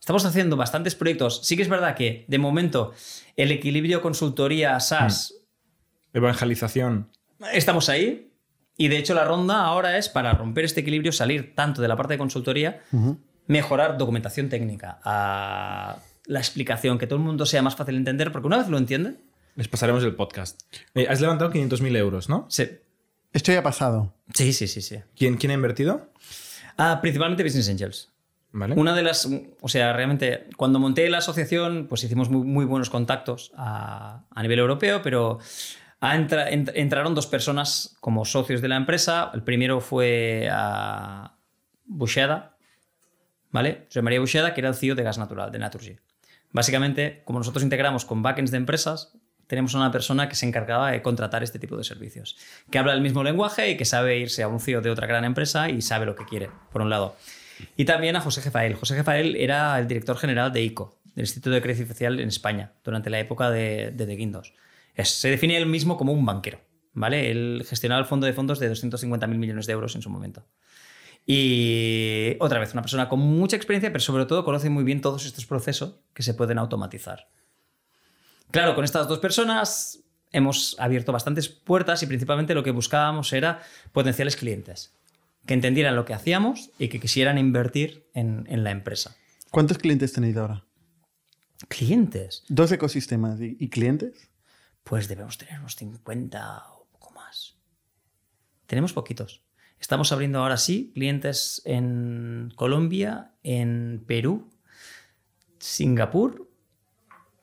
Estamos 0.00 0.24
haciendo 0.24 0.56
bastantes 0.56 0.96
proyectos. 0.96 1.40
Sí 1.44 1.56
que 1.56 1.62
es 1.62 1.68
verdad 1.68 1.94
que, 1.94 2.24
de 2.26 2.38
momento, 2.38 2.92
el 3.36 3.52
equilibrio 3.52 4.02
consultoría 4.02 4.78
SaaS. 4.80 5.32
Hmm. 6.12 6.16
Evangelización. 6.16 7.08
Estamos 7.52 7.88
ahí. 7.88 8.32
Y 8.76 8.88
de 8.88 8.98
hecho, 8.98 9.14
la 9.14 9.24
ronda 9.24 9.64
ahora 9.64 9.98
es 9.98 10.08
para 10.08 10.32
romper 10.32 10.64
este 10.64 10.80
equilibrio, 10.80 11.12
salir 11.12 11.54
tanto 11.54 11.82
de 11.82 11.88
la 11.88 11.96
parte 11.96 12.14
de 12.14 12.18
consultoría, 12.18 12.80
mejorar 13.46 13.96
documentación 13.98 14.48
técnica, 14.48 14.98
a 15.04 15.98
la 16.26 16.38
explicación, 16.38 16.98
que 16.98 17.06
todo 17.06 17.18
el 17.18 17.24
mundo 17.24 17.46
sea 17.46 17.62
más 17.62 17.76
fácil 17.76 17.94
de 17.94 17.98
entender, 17.98 18.32
porque 18.32 18.46
una 18.46 18.58
vez 18.58 18.68
lo 18.68 18.78
entiende. 18.78 19.16
Les 19.54 19.68
pasaremos 19.68 20.02
el 20.02 20.14
podcast. 20.14 20.60
Eh, 20.94 21.06
has 21.08 21.20
levantado 21.20 21.52
500.000 21.52 21.96
euros, 21.96 22.28
¿no? 22.28 22.46
Sí. 22.48 22.70
Esto 23.32 23.52
ya 23.52 23.60
ha 23.60 23.62
pasado. 23.62 24.14
Sí, 24.34 24.52
sí, 24.52 24.66
sí, 24.68 24.82
sí. 24.82 24.98
¿Quién, 25.16 25.36
quién 25.36 25.50
ha 25.52 25.54
invertido? 25.54 26.10
Ah, 26.76 26.98
principalmente 27.00 27.42
Business 27.42 27.68
Angels. 27.68 28.12
Vale. 28.52 28.74
Una 28.74 28.94
de 28.94 29.02
las, 29.02 29.26
o 29.60 29.68
sea, 29.68 29.94
realmente, 29.94 30.48
cuando 30.58 30.78
monté 30.78 31.08
la 31.08 31.18
asociación, 31.18 31.86
pues 31.88 32.04
hicimos 32.04 32.28
muy, 32.28 32.66
buenos 32.66 32.90
contactos 32.90 33.50
a, 33.56 34.26
nivel 34.42 34.58
europeo, 34.58 35.00
pero 35.00 35.38
entraron 36.02 37.14
dos 37.14 37.26
personas 37.26 37.96
como 38.00 38.26
socios 38.26 38.60
de 38.60 38.68
la 38.68 38.76
empresa. 38.76 39.30
El 39.32 39.42
primero 39.42 39.80
fue 39.80 40.48
a 40.52 41.38
Busheda, 41.86 42.56
¿vale? 43.50 43.84
José 43.86 44.02
María 44.02 44.20
Busheda, 44.20 44.52
que 44.52 44.60
era 44.60 44.68
el 44.68 44.74
CEO 44.74 44.94
de 44.94 45.02
Gas 45.02 45.16
Natural, 45.16 45.50
de 45.50 45.58
Naturgy. 45.58 45.96
Básicamente, 46.50 47.22
como 47.24 47.38
nosotros 47.38 47.62
integramos 47.62 48.04
con 48.04 48.22
backends 48.22 48.50
de 48.50 48.58
empresas, 48.58 49.16
tenemos 49.52 49.74
una 49.74 49.92
persona 49.92 50.30
que 50.30 50.34
se 50.34 50.46
encargaba 50.46 50.92
de 50.92 51.02
contratar 51.02 51.42
este 51.42 51.58
tipo 51.58 51.76
de 51.76 51.84
servicios, 51.84 52.38
que 52.70 52.78
habla 52.78 52.94
el 52.94 53.02
mismo 53.02 53.22
lenguaje 53.22 53.68
y 53.68 53.76
que 53.76 53.84
sabe 53.84 54.18
irse 54.18 54.42
a 54.42 54.48
un 54.48 54.60
CEO 54.60 54.80
de 54.80 54.88
otra 54.88 55.06
gran 55.06 55.26
empresa 55.26 55.68
y 55.68 55.82
sabe 55.82 56.06
lo 56.06 56.16
que 56.16 56.24
quiere, 56.24 56.48
por 56.72 56.80
un 56.80 56.88
lado. 56.88 57.16
Y 57.76 57.84
también 57.84 58.16
a 58.16 58.22
José 58.22 58.40
Jefael. 58.40 58.76
José 58.76 58.94
Jefael 58.94 59.36
era 59.36 59.78
el 59.78 59.86
director 59.86 60.16
general 60.16 60.54
de 60.54 60.62
ICO, 60.62 60.98
del 61.14 61.24
Instituto 61.24 61.50
de 61.50 61.60
Crédito 61.60 61.84
Oficial 61.84 62.18
en 62.18 62.28
España, 62.28 62.72
durante 62.82 63.10
la 63.10 63.20
época 63.20 63.50
de, 63.50 63.90
de, 63.90 64.16
Guindos. 64.16 64.54
se 64.96 65.28
define 65.28 65.58
él 65.58 65.66
mismo 65.66 65.98
como 65.98 66.14
un 66.14 66.24
banquero, 66.24 66.58
¿vale? 66.94 67.30
Él 67.30 67.62
gestionaba 67.68 68.00
el 68.00 68.06
fondo 68.06 68.26
de 68.26 68.32
fondos 68.32 68.58
de 68.58 68.72
250.000 68.72 69.28
millones 69.36 69.66
de 69.66 69.74
euros 69.74 69.94
en 69.96 70.00
su 70.00 70.08
momento. 70.08 70.46
Y 71.26 72.38
otra 72.40 72.58
vez, 72.58 72.72
una 72.72 72.80
persona 72.80 73.10
con 73.10 73.20
mucha 73.20 73.56
experiencia, 73.56 73.92
pero 73.92 74.00
sobre 74.00 74.24
todo 74.24 74.46
conoce 74.46 74.70
muy 74.70 74.82
bien 74.82 75.02
todos 75.02 75.26
estos 75.26 75.44
procesos 75.44 75.96
que 76.14 76.22
se 76.22 76.32
pueden 76.32 76.56
automatizar. 76.56 77.28
Claro, 78.52 78.74
con 78.74 78.84
estas 78.84 79.08
dos 79.08 79.18
personas 79.18 80.04
hemos 80.30 80.76
abierto 80.78 81.10
bastantes 81.10 81.48
puertas 81.48 82.02
y 82.02 82.06
principalmente 82.06 82.54
lo 82.54 82.62
que 82.62 82.70
buscábamos 82.70 83.32
era 83.32 83.62
potenciales 83.92 84.36
clientes 84.36 84.94
que 85.46 85.54
entendieran 85.54 85.96
lo 85.96 86.04
que 86.04 86.14
hacíamos 86.14 86.70
y 86.78 86.88
que 86.88 87.00
quisieran 87.00 87.38
invertir 87.38 88.06
en, 88.14 88.46
la 88.62 88.70
empresa. 88.70 89.16
¿Cuántos 89.50 89.78
clientes 89.78 90.12
tenéis 90.12 90.36
ahora? 90.36 90.64
¿Clientes? 91.68 92.44
Dos 92.48 92.70
ecosistemas. 92.72 93.40
¿Y, 93.40 93.68
clientes? 93.68 94.30
Pues 94.84 95.08
debemos 95.08 95.38
tener 95.38 95.58
unos 95.58 95.74
50 95.76 96.64
o 96.74 96.86
poco 96.92 97.10
más. 97.12 97.56
Tenemos 98.66 98.92
poquitos. 98.92 99.42
Estamos 99.80 100.12
abriendo 100.12 100.40
ahora 100.40 100.58
sí 100.58 100.92
clientes 100.94 101.62
en 101.64 102.52
Colombia, 102.54 103.32
en 103.42 104.04
Perú, 104.06 104.48
Singapur 105.58 106.51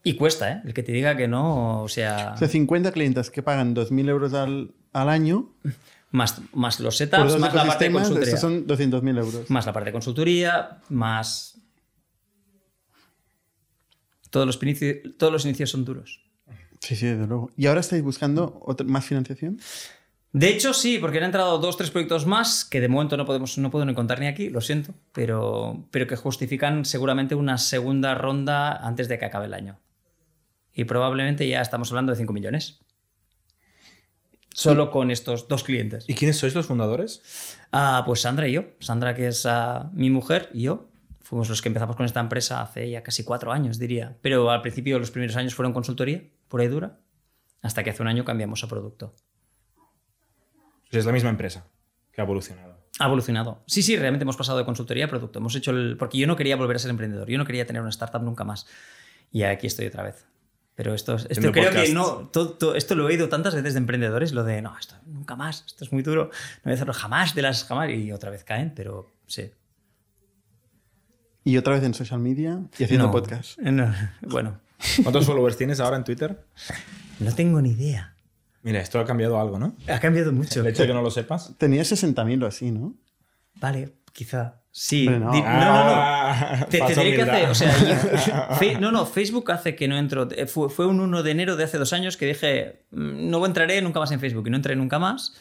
Y 0.09 0.15
cuesta, 0.15 0.51
¿eh? 0.51 0.61
El 0.65 0.73
que 0.73 0.83
te 0.83 0.91
diga 0.91 1.15
que 1.17 1.27
no, 1.27 1.81
o 1.83 1.87
sea, 1.87 2.31
O 2.35 2.37
sea, 2.37 2.47
50 2.47 2.91
clientes 2.91 3.29
que 3.29 3.43
pagan 3.43 3.75
2.000 3.75 4.09
euros 4.09 4.33
al, 4.33 4.71
al 4.93 5.09
año 5.09 5.53
más, 6.11 6.41
más 6.53 6.79
los 6.79 6.97
setups, 6.97 7.37
más 7.39 7.53
la 7.53 7.65
parte 7.65 7.85
de 7.85 7.91
consultoría. 7.91 8.33
estos 8.33 8.39
son 8.41 8.65
200.000 8.67 9.17
euros. 9.19 9.49
Más 9.49 9.65
la 9.65 9.73
parte 9.73 9.89
de 9.89 9.93
consultoría, 9.93 10.79
más... 10.89 11.55
Todos 14.29 14.45
los, 14.45 14.61
inici- 14.61 15.15
todos 15.17 15.33
los 15.33 15.45
inicios 15.45 15.69
son 15.71 15.85
duros. 15.85 16.21
Sí, 16.79 16.95
sí, 16.95 17.07
desde 17.07 17.27
luego. 17.27 17.51
¿Y 17.57 17.65
ahora 17.67 17.79
estáis 17.81 18.03
buscando 18.03 18.59
otra- 18.65 18.85
más 18.87 19.05
financiación? 19.05 19.59
De 20.31 20.49
hecho, 20.49 20.73
sí, 20.75 20.99
porque 20.99 21.17
han 21.17 21.23
entrado 21.23 21.57
dos, 21.57 21.75
tres 21.77 21.89
proyectos 21.89 22.27
más 22.27 22.63
que 22.63 22.79
de 22.79 22.87
momento 22.87 23.17
no, 23.17 23.25
podemos, 23.25 23.57
no 23.57 23.71
puedo 23.71 23.83
ni 23.85 23.95
contar 23.95 24.19
ni 24.19 24.27
aquí, 24.27 24.49
lo 24.49 24.61
siento, 24.61 24.93
pero, 25.11 25.87
pero 25.89 26.05
que 26.05 26.15
justifican 26.15 26.85
seguramente 26.85 27.33
una 27.33 27.57
segunda 27.57 28.13
ronda 28.13 28.73
antes 28.85 29.07
de 29.07 29.17
que 29.17 29.25
acabe 29.25 29.47
el 29.47 29.55
año. 29.55 29.79
Y 30.73 30.85
probablemente 30.85 31.47
ya 31.47 31.61
estamos 31.61 31.91
hablando 31.91 32.11
de 32.11 32.17
5 32.17 32.33
millones. 32.33 32.79
Solo 34.53 34.91
con 34.91 35.11
estos 35.11 35.47
dos 35.47 35.63
clientes. 35.63 36.05
¿Y 36.07 36.15
quiénes 36.15 36.37
sois 36.37 36.53
los 36.53 36.65
fundadores? 36.65 37.57
Ah, 37.71 38.03
pues 38.05 38.21
Sandra 38.21 38.47
y 38.47 38.53
yo. 38.53 38.65
Sandra, 38.79 39.15
que 39.15 39.27
es 39.27 39.45
ah, 39.45 39.89
mi 39.93 40.09
mujer, 40.09 40.49
y 40.53 40.63
yo. 40.63 40.89
Fuimos 41.21 41.47
los 41.47 41.61
que 41.61 41.69
empezamos 41.69 41.95
con 41.95 42.05
esta 42.05 42.19
empresa 42.19 42.61
hace 42.61 42.89
ya 42.89 43.03
casi 43.03 43.23
cuatro 43.23 43.51
años, 43.51 43.77
diría. 43.77 44.17
Pero 44.21 44.49
al 44.49 44.61
principio 44.61 44.99
los 44.99 45.11
primeros 45.11 45.35
años 45.35 45.53
fueron 45.53 45.73
consultoría, 45.73 46.23
por 46.47 46.59
ahí 46.59 46.67
dura, 46.67 46.99
hasta 47.61 47.83
que 47.83 47.91
hace 47.91 48.01
un 48.01 48.07
año 48.07 48.25
cambiamos 48.25 48.63
a 48.63 48.67
producto. 48.67 49.15
Es 50.91 51.05
la 51.05 51.11
misma 51.11 51.29
empresa 51.29 51.67
que 52.11 52.21
ha 52.21 52.23
evolucionado. 52.23 52.79
Ha 52.97 53.05
evolucionado. 53.05 53.63
Sí, 53.67 53.83
sí, 53.83 53.95
realmente 53.95 54.23
hemos 54.23 54.37
pasado 54.37 54.57
de 54.57 54.65
consultoría 54.65 55.05
a 55.05 55.07
producto. 55.07 55.39
Hemos 55.39 55.55
hecho 55.55 55.71
el... 55.71 55.95
Porque 55.97 56.17
yo 56.17 56.27
no 56.27 56.35
quería 56.35 56.55
volver 56.55 56.75
a 56.75 56.79
ser 56.79 56.89
emprendedor. 56.89 57.29
Yo 57.29 57.37
no 57.37 57.45
quería 57.45 57.65
tener 57.65 57.81
una 57.81 57.91
startup 57.91 58.23
nunca 58.23 58.43
más. 58.43 58.65
Y 59.31 59.43
aquí 59.43 59.67
estoy 59.67 59.85
otra 59.85 60.03
vez. 60.03 60.25
Pero 60.79 60.93
esto, 60.93 61.17
esto 61.17 61.51
creo 61.51 61.71
que 61.71 61.91
no. 61.93 62.29
todo- 62.31 62.51
todo- 62.53 62.75
esto 62.75 62.95
lo 62.95 63.03
he 63.03 63.07
oído 63.07 63.27
tantas 63.27 63.53
veces 63.53 63.73
de 63.73 63.79
emprendedores, 63.79 64.31
lo 64.31 64.45
de 64.45 64.61
no, 64.61 64.77
esto 64.79 64.95
nunca 65.07 65.35
más, 65.35 65.65
esto 65.67 65.83
es 65.83 65.91
muy 65.91 66.03
duro, 66.03 66.29
no 66.31 66.61
voy 66.63 66.71
a 66.71 66.75
hacerlo 66.75 66.93
jamás 66.93 67.35
de 67.35 67.41
las 67.41 67.65
jamás. 67.65 67.89
Y 67.89 68.13
otra 68.13 68.29
vez 68.31 68.45
caen, 68.45 68.71
pero 68.73 69.11
sí. 69.27 69.51
Y 71.43 71.57
otra 71.57 71.73
vez 71.73 71.83
en 71.83 71.93
social 71.93 72.21
media 72.21 72.61
y 72.77 72.83
haciendo 72.85 73.07
No, 73.07 73.11
podcast. 73.11 73.57
no, 73.59 73.93
bueno, 74.21 74.61
¿Cuántos 75.03 75.25
followers 75.25 75.57
tienes 75.57 75.81
ahora 75.81 75.97
en 75.97 76.05
Twitter? 76.05 76.45
no 77.19 77.35
tengo 77.35 77.61
ni 77.61 77.71
idea. 77.71 78.15
Mira, 78.63 78.79
esto 78.79 79.01
ha 79.01 79.05
cambiado 79.05 79.37
algo, 79.37 79.59
¿no? 79.59 79.75
Ha 79.89 79.99
cambiado 79.99 80.31
mucho. 80.31 80.61
El 80.61 80.67
hecho 80.67 80.83
de 80.83 80.87
que 80.87 80.93
no 80.93 81.01
lo 81.01 81.11
sepas. 81.11 81.55
Tenía 81.57 81.81
60.000 81.83 82.41
o 82.43 82.47
así, 82.47 82.71
¿no? 82.71 82.95
Vale, 83.55 83.95
quizá. 84.13 84.61
Sí. 84.81 85.05
No. 85.09 85.19
No, 85.19 85.31
no, 85.31 85.33
no. 85.33 85.41
Ah, 85.43 86.65
Te, 86.69 86.77
falsa 86.77 87.01
tendré 87.01 87.17
que 87.17 87.29
hacer, 87.29 87.49
o 87.49 87.53
sea, 87.53 88.57
yo- 88.61 88.79
no, 88.79 88.93
no, 88.93 89.05
Facebook 89.05 89.51
hace 89.51 89.75
que 89.75 89.89
no 89.89 89.97
entro. 89.97 90.29
eh, 90.31 90.45
Fue, 90.47 90.69
fue 90.69 90.85
un 90.87 91.01
1 91.01 91.21
de 91.21 91.31
enero 91.31 91.57
de 91.57 91.65
hace 91.65 91.77
dos 91.77 91.91
años 91.91 92.15
que 92.15 92.25
dije, 92.27 92.83
"Mm, 92.91 93.29
no 93.29 93.45
entraré 93.45 93.81
nunca 93.81 93.99
más 93.99 94.09
en 94.13 94.21
Facebook 94.21 94.47
y 94.47 94.51
no 94.51 94.55
entré 94.55 94.77
nunca 94.77 94.97
más. 94.97 95.33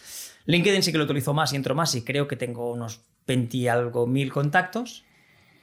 LinkedIn 0.47 0.83
sí 0.83 0.91
que 0.91 0.99
lo 0.99 1.05
utilizo 1.05 1.35
más 1.35 1.53
y 1.53 1.57
entro 1.57 1.77
más 1.77 1.95
y 1.95 2.03
creo 2.03 2.27
que 2.27 2.35
tengo 2.35 2.73
unos 2.73 3.03
20 3.29 3.57
y 3.59 3.69
algo 3.69 4.09
mil 4.09 4.33
contactos. 4.33 5.05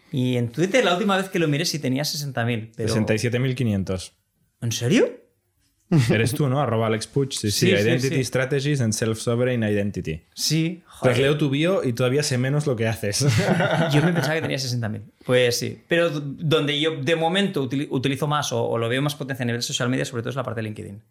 Y 0.09 0.37
en 0.37 0.53
Twitter 0.53 0.85
la 0.85 0.93
última 0.93 1.17
vez 1.17 1.27
que 1.27 1.39
lo 1.39 1.49
miré 1.49 1.65
sí 1.65 1.79
tenía 1.79 2.03
60.000. 2.03 2.71
Pero... 2.77 2.95
67.500. 2.95 4.13
¿En 4.61 4.71
serio? 4.71 5.09
Eres 6.09 6.33
tú, 6.33 6.47
¿no? 6.49 6.59
Arroba 6.59 6.87
Alex 6.87 7.05
Puig. 7.07 7.31
Sí, 7.31 7.51
sí. 7.51 7.69
Identity 7.69 8.15
sí. 8.15 8.23
Strategies 8.23 8.81
and 8.81 8.91
Self-Sovereign 8.93 9.61
Identity. 9.63 10.21
Sí. 10.33 10.81
Pues 10.83 11.13
joder. 11.15 11.17
leo 11.19 11.37
tu 11.37 11.49
bio 11.49 11.83
y 11.83 11.93
todavía 11.93 12.23
sé 12.23 12.37
menos 12.39 12.65
lo 12.65 12.75
que 12.75 12.87
haces. 12.87 13.19
Yo 13.93 14.01
me 14.01 14.11
pensaba 14.11 14.33
que 14.35 14.41
tenía 14.41 14.57
60.000. 14.57 15.01
Pues 15.25 15.59
sí. 15.59 15.79
Pero 15.87 16.09
donde 16.09 16.79
yo 16.79 17.01
de 17.01 17.15
momento 17.15 17.69
utili- 17.69 17.87
utilizo 17.91 18.25
más 18.27 18.51
o, 18.51 18.63
o 18.67 18.77
lo 18.79 18.89
veo 18.89 19.01
más 19.01 19.13
potencia 19.15 19.43
a 19.43 19.45
nivel 19.45 19.61
social 19.61 19.87
media, 19.89 20.05
sobre 20.05 20.23
todo 20.23 20.31
es 20.31 20.35
la 20.35 20.43
parte 20.43 20.59
de 20.61 20.63
LinkedIn. 20.63 21.01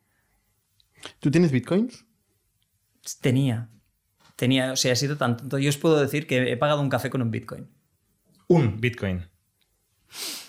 ¿Tú 1.21 1.31
tienes 1.31 1.53
bitcoins? 1.53 2.05
Tenía. 3.21 3.69
Tenía, 4.37 4.73
o 4.73 4.77
sea, 4.77 4.93
ha 4.93 4.97
sido 4.97 5.17
tanto. 5.17 5.59
Yo 5.59 5.69
os 5.69 5.77
puedo 5.77 6.01
decir 6.01 6.27
que 6.27 6.51
he 6.51 6.57
pagado 6.57 6.81
un 6.81 6.89
café 6.89 7.11
con 7.11 7.23
un 7.23 7.31
Bitcoin. 7.31 7.69
Un 8.49 8.81
Bitcoin. 8.81 9.25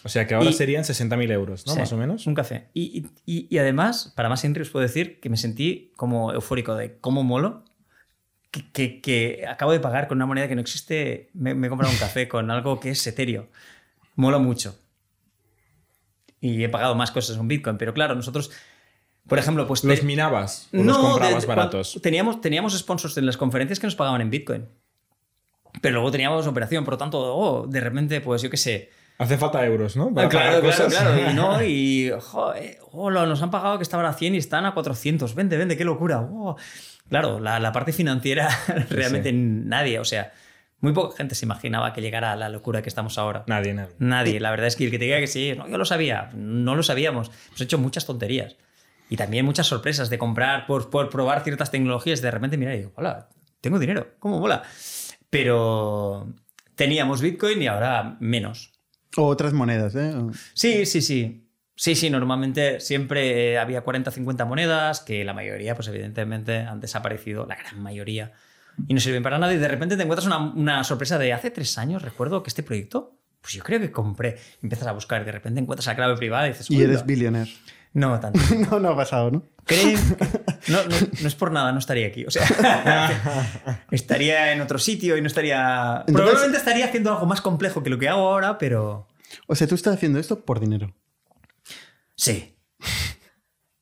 O 0.04 0.10
sea 0.10 0.28
que 0.28 0.36
ahora 0.36 0.50
Y- 0.50 0.54
serían 0.54 0.84
60.000 0.84 1.32
euros, 1.32 1.66
¿no? 1.66 1.74
Sí, 1.74 1.80
Más 1.80 1.92
o 1.94 1.98
menos. 1.98 2.28
Un 2.28 2.36
café. 2.36 2.70
Y, 2.74 3.08
y- 3.26 3.48
y 3.50 3.58
además, 3.58 4.14
para 4.16 4.30
más 4.30 4.44
intro, 4.44 4.62
os 4.62 4.70
puedo 4.70 4.84
decir 4.84 5.20
que 5.20 5.30
me 5.30 5.38
sentí 5.38 5.92
como 5.96 6.32
eufórico 6.32 6.76
de 6.76 6.98
cómo 7.00 7.24
molo. 7.24 7.64
Que, 8.52 8.72
que- 8.72 9.02
que 9.02 9.46
acabo 9.48 9.72
de 9.72 9.80
pagar 9.80 10.08
con 10.08 10.18
una 10.20 10.26
moneda 10.28 10.48
que 10.48 10.56
no 10.56 10.62
existe. 10.62 11.30
Me, 11.34 11.54
me 11.56 11.68
he 11.68 11.70
comprado 11.70 11.92
un 11.92 12.00
café 12.00 12.28
con 12.28 12.50
algo 12.52 12.80
que 12.80 12.92
es 12.92 13.06
etéreo. 13.08 13.50
Mola 14.16 14.38
mucho. 14.38 14.80
Y 16.40 16.64
he 16.64 16.70
pagado 16.70 16.96
más 16.96 17.12
cosas 17.12 17.38
en 17.38 17.48
Bitcoin. 17.48 17.78
Pero 17.78 17.94
claro, 17.94 18.16
nosotros, 18.16 18.52
por 19.28 19.40
ejemplo, 19.40 19.66
pues. 19.68 19.84
¿Los 19.84 20.00
te- 20.00 20.06
minabas 20.06 20.70
o 20.74 20.78
los 20.84 20.96
de- 20.98 21.02
comprabas 21.02 21.42
de- 21.44 21.48
baratos? 21.48 21.90
cuando- 21.94 22.02
Teníamos, 22.02 22.42
teníamos 22.42 22.78
sponsors 22.78 23.18
en 23.18 23.26
las 23.26 23.38
conferencias 23.38 23.80
que 23.80 23.88
nos 23.88 23.96
pagaban 23.96 24.22
en 24.22 24.30
Bitcoin. 24.30 24.68
Pero 25.82 25.96
luego 25.96 26.12
teníamos 26.12 26.46
operación, 26.48 26.86
por 26.86 26.94
lo 26.94 26.98
tanto, 26.98 27.20
oh, 27.36 27.68
de 27.68 27.80
repente, 27.82 28.22
pues 28.22 28.42
yo 28.42 28.50
qué 28.50 28.58
sé. 28.58 28.90
Hace 29.18 29.38
falta 29.38 29.66
euros, 29.66 29.96
¿no? 29.96 30.14
Para 30.14 30.28
Ah, 30.28 30.30
claro, 30.30 30.62
cosas. 30.62 30.94
claro. 30.94 31.32
Y 31.32 31.34
no, 31.34 31.64
y 31.64 32.12
joder, 32.20 32.78
hola, 32.92 33.26
nos 33.26 33.42
han 33.42 33.52
pagado 33.52 33.78
que 33.78 33.84
estaban 33.84 34.06
a 34.06 34.14
100 34.14 34.36
y 34.36 34.38
están 34.38 34.66
a 34.66 34.74
400. 34.74 35.36
Vende, 35.36 35.58
vende, 35.58 35.78
qué 35.78 35.86
locura. 35.86 36.22
oh. 36.22 36.58
Claro, 37.10 37.40
la, 37.40 37.60
la 37.60 37.72
parte 37.72 37.94
financiera 37.94 38.50
realmente 38.90 39.32
nadie, 39.32 40.00
o 40.00 40.06
sea, 40.06 40.34
muy 40.80 40.92
poca 40.92 41.16
gente 41.16 41.36
se 41.36 41.46
imaginaba 41.46 41.94
que 41.94 42.02
llegara 42.02 42.32
a 42.32 42.36
la 42.36 42.50
locura 42.50 42.82
que 42.82 42.90
estamos 42.90 43.18
ahora. 43.20 43.44
Nadie, 43.48 43.74
nadie. 43.74 43.94
Nadie. 44.00 44.40
La 44.40 44.50
verdad 44.52 44.68
es 44.68 44.76
que 44.76 44.86
el 44.86 44.92
que 44.92 44.98
te 45.00 45.06
diga 45.06 45.20
que 45.20 45.28
sí, 45.28 45.54
no, 45.56 45.68
yo 45.68 45.78
lo 45.78 45.86
sabía, 45.86 46.32
no 46.34 46.76
lo 46.76 46.82
sabíamos. 46.84 47.32
Hemos 47.50 47.62
hecho 47.62 47.78
muchas 47.78 48.06
tonterías. 48.06 48.58
Y 49.08 49.18
también 49.18 49.46
muchas 49.46 49.68
sorpresas 49.68 50.10
de 50.10 50.18
comprar 50.18 50.66
por, 50.66 50.90
por 50.90 51.10
probar 51.10 51.44
ciertas 51.44 51.70
tecnologías. 51.70 52.22
De 52.24 52.32
repente, 52.32 52.58
mira, 52.58 52.74
y 52.74 52.80
digo, 52.80 52.92
hola, 52.96 53.30
tengo 53.62 53.78
dinero, 53.78 54.16
¿cómo 54.20 54.40
mola? 54.40 54.64
Pero 55.30 56.28
teníamos 56.76 57.22
Bitcoin 57.22 57.62
y 57.62 57.68
ahora 57.68 58.18
menos. 58.20 58.74
O 59.18 59.28
otras 59.28 59.54
monedas, 59.54 59.96
¿eh? 59.96 60.14
Sí, 60.54 60.86
sí, 60.86 61.02
sí. 61.02 61.42
Sí, 61.78 61.96
sí, 61.96 62.10
normalmente 62.10 62.80
siempre 62.80 63.58
había 63.58 63.82
40 63.82 64.10
50 64.10 64.46
monedas, 64.46 65.02
que 65.02 65.26
la 65.26 65.34
mayoría, 65.34 65.76
pues 65.76 65.90
evidentemente, 65.90 66.60
han 66.60 66.80
desaparecido, 66.80 67.46
la 67.46 67.56
gran 67.56 67.82
mayoría, 67.82 68.32
y 68.88 68.94
no 68.94 69.00
sirven 69.02 69.24
para 69.24 69.40
nada. 69.40 69.54
Y 69.54 69.58
de 69.58 69.68
repente 69.68 69.98
te 69.98 70.04
encuentras 70.04 70.26
una, 70.26 70.38
una 70.38 70.84
sorpresa 70.86 71.18
de 71.18 71.34
hace 71.34 71.52
tres 71.52 71.78
años, 71.78 72.02
recuerdo 72.02 72.44
que 72.44 72.50
este 72.50 72.64
proyecto, 72.64 73.18
pues 73.42 73.54
yo 73.54 73.64
creo 73.64 73.80
que 73.80 73.92
compré. 73.92 74.38
Empiezas 74.64 74.88
a 74.88 74.94
buscar 74.94 75.22
y 75.22 75.26
de 75.26 75.34
repente 75.34 75.60
encuentras 75.60 75.86
la 75.88 75.96
clave 75.96 76.16
privada 76.16 76.48
y 76.48 76.52
dices, 76.52 76.72
Y 76.72 76.82
eres 76.82 77.06
billionaire. 77.06 77.52
No, 77.94 78.20
tanto. 78.20 78.40
no, 78.72 78.80
no 78.80 78.90
ha 78.90 78.96
pasado, 78.96 79.32
¿no? 79.32 79.44
Creen- 79.66 79.98
No, 80.68 80.84
no, 80.84 80.96
no 81.22 81.28
es 81.28 81.36
por 81.36 81.52
nada, 81.52 81.72
no 81.72 81.80
estaría 81.80 82.08
aquí. 82.08 82.26
O 82.26 82.32
sea, 82.32 82.44
estaría 83.92 84.52
en 84.54 84.62
otro 84.62 84.80
sitio 84.80 85.16
y 85.18 85.22
no 85.22 85.28
estaría. 85.28 86.04
Entonces- 86.08 86.14
Probablemente 86.16 86.58
estaría 86.58 86.86
haciendo 86.86 87.12
algo 87.12 87.26
más 87.28 87.42
complejo 87.42 87.84
que 87.84 87.90
lo 87.90 88.00
que 88.00 88.10
hago 88.10 88.28
ahora, 88.28 88.58
pero. 88.58 89.08
O 89.48 89.56
sea, 89.56 89.68
tú 89.68 89.76
estás 89.76 89.96
haciendo 89.96 90.20
esto 90.20 90.44
por 90.44 90.60
dinero. 90.60 90.94
Sí. 92.16 92.56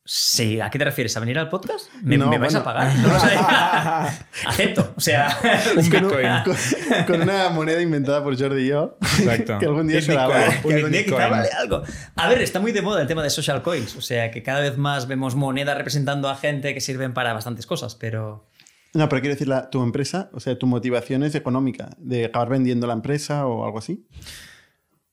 Sí, 0.06 0.60
¿a 0.60 0.68
qué 0.68 0.78
te 0.78 0.84
refieres? 0.84 1.16
¿A 1.16 1.20
venir 1.20 1.38
al 1.38 1.48
podcast? 1.48 1.88
¿Me, 2.02 2.18
No, 2.18 2.28
me 2.28 2.36
vais 2.36 2.54
a 2.54 2.62
pagar? 2.62 2.94
No 2.98 3.08
lo 3.08 3.18
sé. 3.18 3.28
Acepto. 4.46 4.92
O 4.96 5.00
sea, 5.00 5.34
Un 5.76 5.88
Con, 5.90 6.04
un- 6.04 6.10
Bitcoin. 6.10 6.28
con- 6.44 7.04
con 7.06 7.22
una 7.22 7.48
moneda 7.48 7.80
inventada 7.80 8.22
por 8.22 8.38
Jordi 8.38 8.64
y 8.64 8.68
yo. 8.68 8.98
Exacto. 9.00 9.56
que 9.60 9.64
algún 9.66 9.86
día 9.86 9.98
algo. 10.00 10.34
un 10.64 10.68
que 10.70 10.74
algún 10.74 10.92
día 10.92 11.04
quizá 11.04 11.28
vale 11.28 11.48
algo. 11.58 11.82
A 12.16 12.28
ver, 12.28 12.42
está 12.42 12.60
muy 12.60 12.72
de 12.72 12.82
moda 12.82 13.00
el 13.00 13.06
tema 13.08 13.22
de 13.22 13.30
social 13.30 13.62
coins. 13.62 13.96
O 13.96 14.02
sea, 14.02 14.30
que 14.30 14.42
cada 14.42 14.60
vez 14.60 14.76
más 14.76 15.08
vemos 15.08 15.36
monedas 15.36 15.76
representando 15.78 16.28
a 16.28 16.36
gente 16.36 16.74
que 16.74 16.82
sirven 16.82 17.14
para 17.14 17.32
bastantes 17.32 17.64
cosas, 17.66 17.94
pero. 17.94 18.46
No, 18.92 19.08
pero 19.08 19.22
quiero 19.22 19.34
decir, 19.34 19.48
la- 19.48 19.70
tu 19.70 19.82
empresa, 19.82 20.28
o 20.34 20.40
sea, 20.40 20.58
tu 20.58 20.66
motivación 20.66 21.22
es 21.22 21.34
económica, 21.34 21.88
de 21.96 22.26
acabar 22.26 22.50
vendiendo 22.50 22.86
la 22.86 22.92
empresa 22.92 23.46
o 23.46 23.64
algo 23.64 23.78
así. 23.78 24.06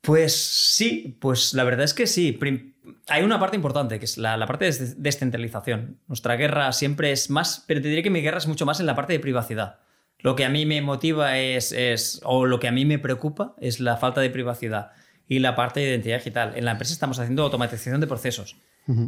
Pues 0.01 0.35
sí, 0.35 1.17
pues 1.21 1.53
la 1.53 1.63
verdad 1.63 1.85
es 1.85 1.93
que 1.93 2.07
sí. 2.07 2.31
Prim- 2.33 2.73
Hay 3.07 3.23
una 3.23 3.39
parte 3.39 3.55
importante, 3.55 3.99
que 3.99 4.05
es 4.05 4.17
la, 4.17 4.37
la 4.37 4.47
parte 4.47 4.65
de 4.65 4.71
des- 4.71 5.01
descentralización. 5.03 5.99
Nuestra 6.07 6.35
guerra 6.35 6.71
siempre 6.71 7.11
es 7.11 7.29
más, 7.29 7.63
pero 7.67 7.81
te 7.81 7.87
diré 7.87 8.01
que 8.03 8.09
mi 8.09 8.21
guerra 8.21 8.39
es 8.39 8.47
mucho 8.47 8.65
más 8.65 8.79
en 8.79 8.85
la 8.85 8.95
parte 8.95 9.13
de 9.13 9.19
privacidad. 9.19 9.79
Lo 10.19 10.35
que 10.35 10.45
a 10.45 10.49
mí 10.49 10.65
me 10.65 10.81
motiva 10.81 11.37
es, 11.39 11.71
es, 11.71 12.21
o 12.23 12.45
lo 12.45 12.59
que 12.59 12.67
a 12.67 12.71
mí 12.71 12.85
me 12.85 12.99
preocupa 12.99 13.55
es 13.59 13.79
la 13.79 13.97
falta 13.97 14.21
de 14.21 14.29
privacidad 14.29 14.91
y 15.27 15.39
la 15.39 15.55
parte 15.55 15.79
de 15.79 15.89
identidad 15.89 16.17
digital. 16.17 16.53
En 16.55 16.65
la 16.65 16.71
empresa 16.71 16.93
estamos 16.93 17.17
haciendo 17.19 17.43
automatización 17.43 18.01
de 18.01 18.07
procesos, 18.07 18.55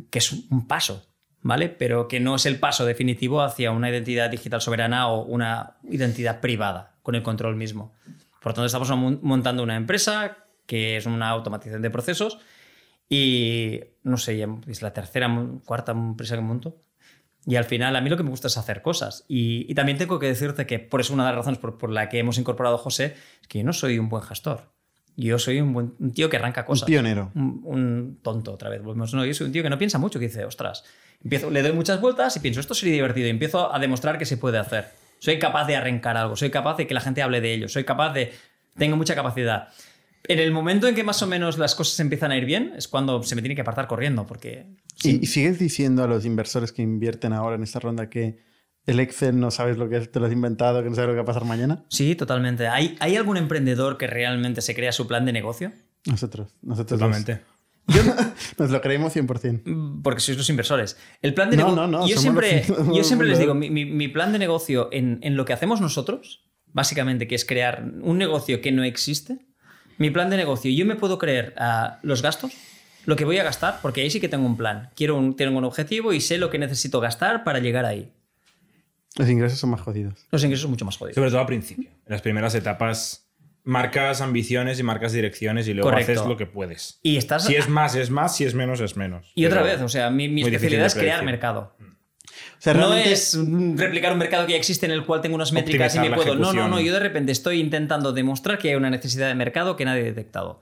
que 0.09 0.19
es 0.19 0.31
un 0.31 0.67
paso, 0.67 1.05
¿vale? 1.41 1.69
Pero 1.69 2.07
que 2.07 2.19
no 2.19 2.35
es 2.35 2.45
el 2.45 2.59
paso 2.59 2.85
definitivo 2.85 3.41
hacia 3.41 3.71
una 3.71 3.89
identidad 3.89 4.29
digital 4.29 4.61
soberana 4.61 5.07
o 5.09 5.23
una 5.23 5.77
identidad 5.89 6.39
privada 6.41 6.95
con 7.01 7.15
el 7.15 7.23
control 7.23 7.55
mismo. 7.55 7.93
Por 8.41 8.53
tanto, 8.53 8.65
estamos 8.65 8.89
mon- 8.91 9.19
montando 9.21 9.61
una 9.63 9.75
empresa 9.75 10.37
que 10.65 10.95
es 10.97 11.05
una 11.05 11.29
automatización 11.29 11.81
de 11.81 11.89
procesos 11.89 12.39
y 13.14 13.80
no 14.02 14.18
sé, 14.18 14.44
es 14.68 14.81
la 14.81 14.91
tercera, 14.91 15.30
cuarta 15.65 15.91
empresa 15.91 16.35
que 16.35 16.41
monto. 16.41 16.81
Y 17.45 17.57
al 17.57 17.65
final, 17.65 17.95
a 17.95 18.02
mí 18.02 18.10
lo 18.10 18.18
que 18.18 18.23
me 18.23 18.31
gusta 18.31 18.48
es 18.48 18.57
hacer 18.57 18.81
cosas. 18.81 19.23
Y, 19.27 19.69
y 19.69 19.76
también 19.76 19.99
tengo 19.99 20.18
que 20.18 20.26
decirte 20.26 20.65
que 20.65 20.80
por 20.80 20.99
eso 20.99 21.14
una 21.14 21.23
de 21.23 21.30
las 21.30 21.38
razones 21.38 21.60
por, 21.60 21.77
por 21.77 21.91
la 21.91 22.10
que 22.10 22.18
hemos 22.18 22.40
incorporado 22.40 22.76
a 22.76 22.80
José 22.80 23.15
es 23.40 23.48
que 23.48 23.60
yo 23.60 23.65
no 23.65 23.72
soy 23.72 23.99
un 23.99 24.10
buen 24.10 24.23
gestor. 24.23 24.72
Yo 25.15 25.38
soy 25.38 25.61
un, 25.61 25.73
buen, 25.73 25.94
un 25.99 26.11
tío 26.11 26.27
que 26.27 26.38
arranca 26.38 26.65
cosas. 26.65 26.88
Un 26.88 26.94
pionero. 26.94 27.31
Un, 27.35 27.61
un 27.65 28.19
tonto, 28.23 28.52
otra 28.52 28.72
vez. 28.72 28.81
No, 28.81 29.26
yo 29.26 29.34
soy 29.35 29.45
un 29.45 29.53
tío 29.53 29.61
que 29.61 29.69
no 29.69 29.77
piensa 29.77 29.99
mucho, 29.99 30.18
que 30.18 30.26
dice, 30.26 30.44
ostras, 30.44 30.84
empiezo, 31.23 31.52
le 31.52 31.61
doy 31.61 31.73
muchas 31.73 32.02
vueltas 32.02 32.35
y 32.35 32.40
pienso, 32.40 32.61
esto 32.61 32.73
sería 32.73 32.95
divertido. 32.95 33.27
Y 33.27 33.30
empiezo 33.30 33.72
a 33.72 33.77
demostrar 33.77 34.18
que 34.18 34.26
se 34.26 34.38
puede 34.38 34.57
hacer. 34.57 34.88
Soy 35.19 35.38
capaz 35.38 35.68
de 35.68 35.76
arrancar 35.76 36.18
algo, 36.18 36.35
soy 36.35 36.49
capaz 36.49 36.77
de 36.77 36.88
que 36.88 36.95
la 36.95 37.02
gente 37.02 37.22
hable 37.22 37.41
de 37.41 37.53
ello, 37.53 37.69
soy 37.69 37.84
capaz 37.84 38.11
de... 38.14 38.34
Tengo 38.76 38.98
mucha 38.98 39.14
capacidad. 39.14 39.68
En 40.27 40.39
el 40.39 40.51
momento 40.51 40.87
en 40.87 40.95
que 40.95 41.03
más 41.03 41.21
o 41.21 41.27
menos 41.27 41.57
las 41.57 41.75
cosas 41.75 41.99
empiezan 41.99 42.31
a 42.31 42.37
ir 42.37 42.45
bien, 42.45 42.73
es 42.77 42.87
cuando 42.87 43.21
se 43.23 43.35
me 43.35 43.41
tiene 43.41 43.55
que 43.55 43.61
apartar 43.61 43.87
corriendo, 43.87 44.25
porque... 44.25 44.67
¿Y, 45.03 45.23
y 45.23 45.25
sigues 45.25 45.59
diciendo 45.59 46.03
a 46.03 46.07
los 46.07 46.25
inversores 46.25 46.71
que 46.71 46.81
invierten 46.81 47.33
ahora 47.33 47.55
en 47.57 47.63
esta 47.63 47.79
ronda 47.79 48.09
que 48.09 48.39
el 48.85 48.99
Excel 49.01 49.39
no 49.39 49.51
sabes 49.51 49.77
lo 49.77 49.89
que 49.89 49.97
es, 49.97 50.11
te 50.11 50.19
lo 50.19 50.25
has 50.27 50.31
inventado, 50.31 50.81
que 50.83 50.89
no 50.89 50.95
sabes 50.95 51.07
lo 51.09 51.13
que 51.13 51.17
va 51.17 51.23
a 51.23 51.25
pasar 51.25 51.45
mañana? 51.45 51.83
Sí, 51.89 52.15
totalmente. 52.15 52.67
¿Hay, 52.67 52.95
¿Hay 52.99 53.15
algún 53.17 53.35
emprendedor 53.37 53.97
que 53.97 54.07
realmente 54.07 54.61
se 54.61 54.73
crea 54.75 54.91
su 54.93 55.07
plan 55.07 55.25
de 55.25 55.33
negocio? 55.33 55.71
Nosotros, 56.05 56.55
nosotros 56.61 56.99
Totalmente. 56.99 57.33
dos. 57.33 57.43
Nos 58.57 58.69
lo 58.71 58.79
creemos 58.81 59.13
100%. 59.13 59.61
Mm, 59.65 60.01
Porque 60.03 60.21
sois 60.21 60.37
los 60.37 60.49
inversores. 60.49 60.97
El 61.21 61.33
plan 61.33 61.49
de 61.49 61.57
No, 61.57 61.63
negocio. 61.67 61.87
no, 61.87 61.99
no, 61.99 62.07
yo 62.07 62.17
siempre, 62.17 62.63
los- 62.67 62.95
yo 62.95 63.03
siempre 63.03 63.27
les 63.27 63.39
digo, 63.39 63.53
mi- 63.53 63.69
mi 63.69 64.07
plan 64.07 64.31
de 64.31 64.39
negocio 64.39 64.87
en, 64.93 65.19
en 65.21 65.35
lo 65.35 65.43
que 65.43 65.51
hacemos 65.51 65.81
nosotros, 65.81 66.45
básicamente, 66.67 67.27
que 67.27 67.35
es 67.35 67.43
crear 67.45 67.83
un 68.01 68.17
negocio 68.17 68.61
que 68.61 68.71
no 68.71 68.83
existe. 68.85 69.39
Mi 70.03 70.11
plan 70.11 70.30
de 70.30 70.35
negocio, 70.35 70.69
yo 70.69 70.85
me 70.85 70.97
puedo 70.97 71.17
creer 71.17 71.53
ah, 71.55 71.99
los 72.01 72.21
gastos, 72.21 72.51
lo 73.05 73.15
que 73.15 73.23
voy 73.23 73.38
a 73.38 73.43
gastar, 73.45 73.80
porque 73.81 74.01
ahí 74.01 74.09
sí 74.09 74.19
que 74.19 74.27
tengo 74.27 74.45
un 74.45 74.57
plan. 74.57 74.89
Quiero 74.97 75.17
un, 75.17 75.38
tengo 75.38 75.57
un 75.57 75.63
objetivo 75.63 76.11
y 76.11 76.19
sé 76.19 76.38
lo 76.38 76.49
que 76.49 76.59
necesito 76.59 76.99
gastar 76.99 77.45
para 77.45 77.59
llegar 77.59 77.85
ahí. 77.85 78.11
Los 79.15 79.30
ingresos 79.30 79.59
son 79.59 79.69
más 79.69 79.80
jodidos. 79.80 80.27
Los 80.30 80.43
ingresos 80.43 80.63
son 80.63 80.71
mucho 80.71 80.84
más 80.84 80.97
jodidos. 80.97 81.15
Sobre 81.15 81.30
todo 81.30 81.39
al 81.39 81.45
principio. 81.45 81.89
En 81.89 82.11
las 82.11 82.21
primeras 82.21 82.53
etapas 82.53 83.30
marcas 83.63 84.19
ambiciones 84.19 84.77
y 84.77 84.84
marcas 84.84 85.13
direcciones 85.13 85.69
y 85.69 85.73
luego 85.73 85.89
Correcto. 85.89 86.11
haces 86.11 86.27
lo 86.27 86.35
que 86.35 86.47
puedes. 86.47 86.99
Y 87.01 87.15
estás. 87.15 87.45
Si 87.45 87.55
es 87.55 87.69
más, 87.69 87.95
es 87.95 88.09
más, 88.09 88.35
si 88.35 88.43
es 88.43 88.55
menos, 88.55 88.81
es 88.81 88.97
menos. 88.97 89.31
y 89.35 89.45
otra 89.45 89.61
vez, 89.61 89.80
o 89.80 89.88
sea, 89.88 90.09
mi, 90.09 90.27
mi 90.27 90.41
especialidad 90.41 90.88
es 90.88 90.95
crear 90.95 91.23
mercado. 91.23 91.77
O 92.60 92.61
sea, 92.61 92.74
No 92.74 92.94
es 92.94 93.38
replicar 93.76 94.14
un 94.14 94.20
mercado 94.20 94.45
que 94.45 94.53
ya 94.53 94.57
existe 94.57 94.86
en 94.86 94.91
el 94.91 95.06
cual 95.06 95.22
tengo 95.22 95.36
unas 95.36 95.52
métricas 95.52 95.95
y 95.95 95.99
me 95.99 96.11
puedo. 96.11 96.36
No, 96.36 96.53
no, 96.53 96.68
no. 96.68 96.80
Yo 96.80 96.94
de 96.94 96.99
repente 96.99 97.32
estoy 97.32 97.60
intentando 97.60 98.14
demostrar 98.14 98.57
que 98.57 98.70
hay 98.70 98.76
una 98.76 98.90
necesidad 98.90 99.28
de 99.28 99.36
mercado 99.36 99.76
que 99.76 99.86
nadie 99.86 100.02
ha 100.02 100.06
detectado. 100.06 100.61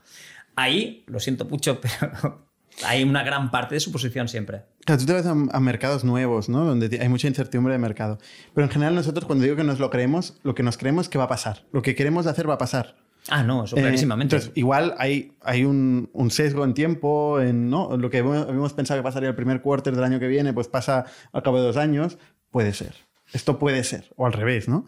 Ahí, 0.56 1.04
lo 1.08 1.20
siento 1.20 1.46
mucho, 1.46 1.80
pero 1.82 2.46
hay 2.84 3.04
una 3.04 3.24
gran 3.24 3.52
parte 3.52 3.76
de 3.76 3.80
su 3.80 3.92
posición 3.92 4.28
siempre. 4.28 4.64
Claro, 4.86 5.00
tú 5.00 5.06
te 5.06 5.14
vas 5.14 5.26
a, 5.26 5.32
a 5.32 5.60
mercados 5.60 6.04
nuevos, 6.04 6.50
¿no? 6.50 6.66
Donde 6.66 7.00
hay 7.00 7.10
mucha 7.10 7.28
incertidumbre 7.28 7.74
de 7.74 7.80
mercado. 7.80 8.20
Pero 8.54 8.66
en 8.66 8.72
general 8.72 8.96
nosotros 8.96 9.26
cuando 9.26 9.44
digo 9.44 9.56
que 9.56 9.64
nos 9.64 9.80
lo 9.80 9.90
creemos, 9.90 10.40
lo 10.44 10.56
que 10.56 10.64
nos 10.64 10.78
creemos 10.78 11.06
es 11.06 11.10
que 11.10 11.18
va 11.18 11.26
a 11.26 11.30
pasar. 11.30 11.66
Lo 11.72 11.82
que 11.82 11.96
queremos 11.96 12.28
hacer 12.28 12.50
va 12.50 12.56
a 12.56 12.58
pasar. 12.58 12.96
Ah, 13.30 13.44
no, 13.44 13.64
eso 13.66 13.78
Eh, 13.78 13.82
clarísimamente. 13.82 14.36
entonces, 14.36 14.58
igual 14.58 14.96
hay, 14.98 15.34
hay 15.42 15.64
un, 15.64 16.10
un 16.14 16.32
sesgo 16.32 16.64
en 16.66 16.74
tiempo, 16.74 17.40
en 17.40 17.70
¿no? 17.70 17.96
lo 17.98 18.10
que 18.10 18.20
habíamos 18.20 18.74
pensado 18.74 19.00
que 19.00 19.04
pasaría 19.04 19.30
el 19.30 19.36
primer 19.36 19.62
quarter 19.62 19.96
del 19.96 20.04
año 20.04 20.20
que 20.20 20.28
viene, 20.28 20.54
pues 20.54 20.68
pasa 20.68 21.06
al 21.32 21.44
cabo 21.44 21.58
de 21.58 21.64
dos 21.64 21.78
años. 21.78 22.18
Puede 22.50 22.74
ser. 22.74 22.96
Esto 23.34 23.60
puede 23.60 23.84
ser. 23.84 24.12
O 24.18 24.26
al 24.26 24.34
revés, 24.34 24.68
¿no? 24.68 24.86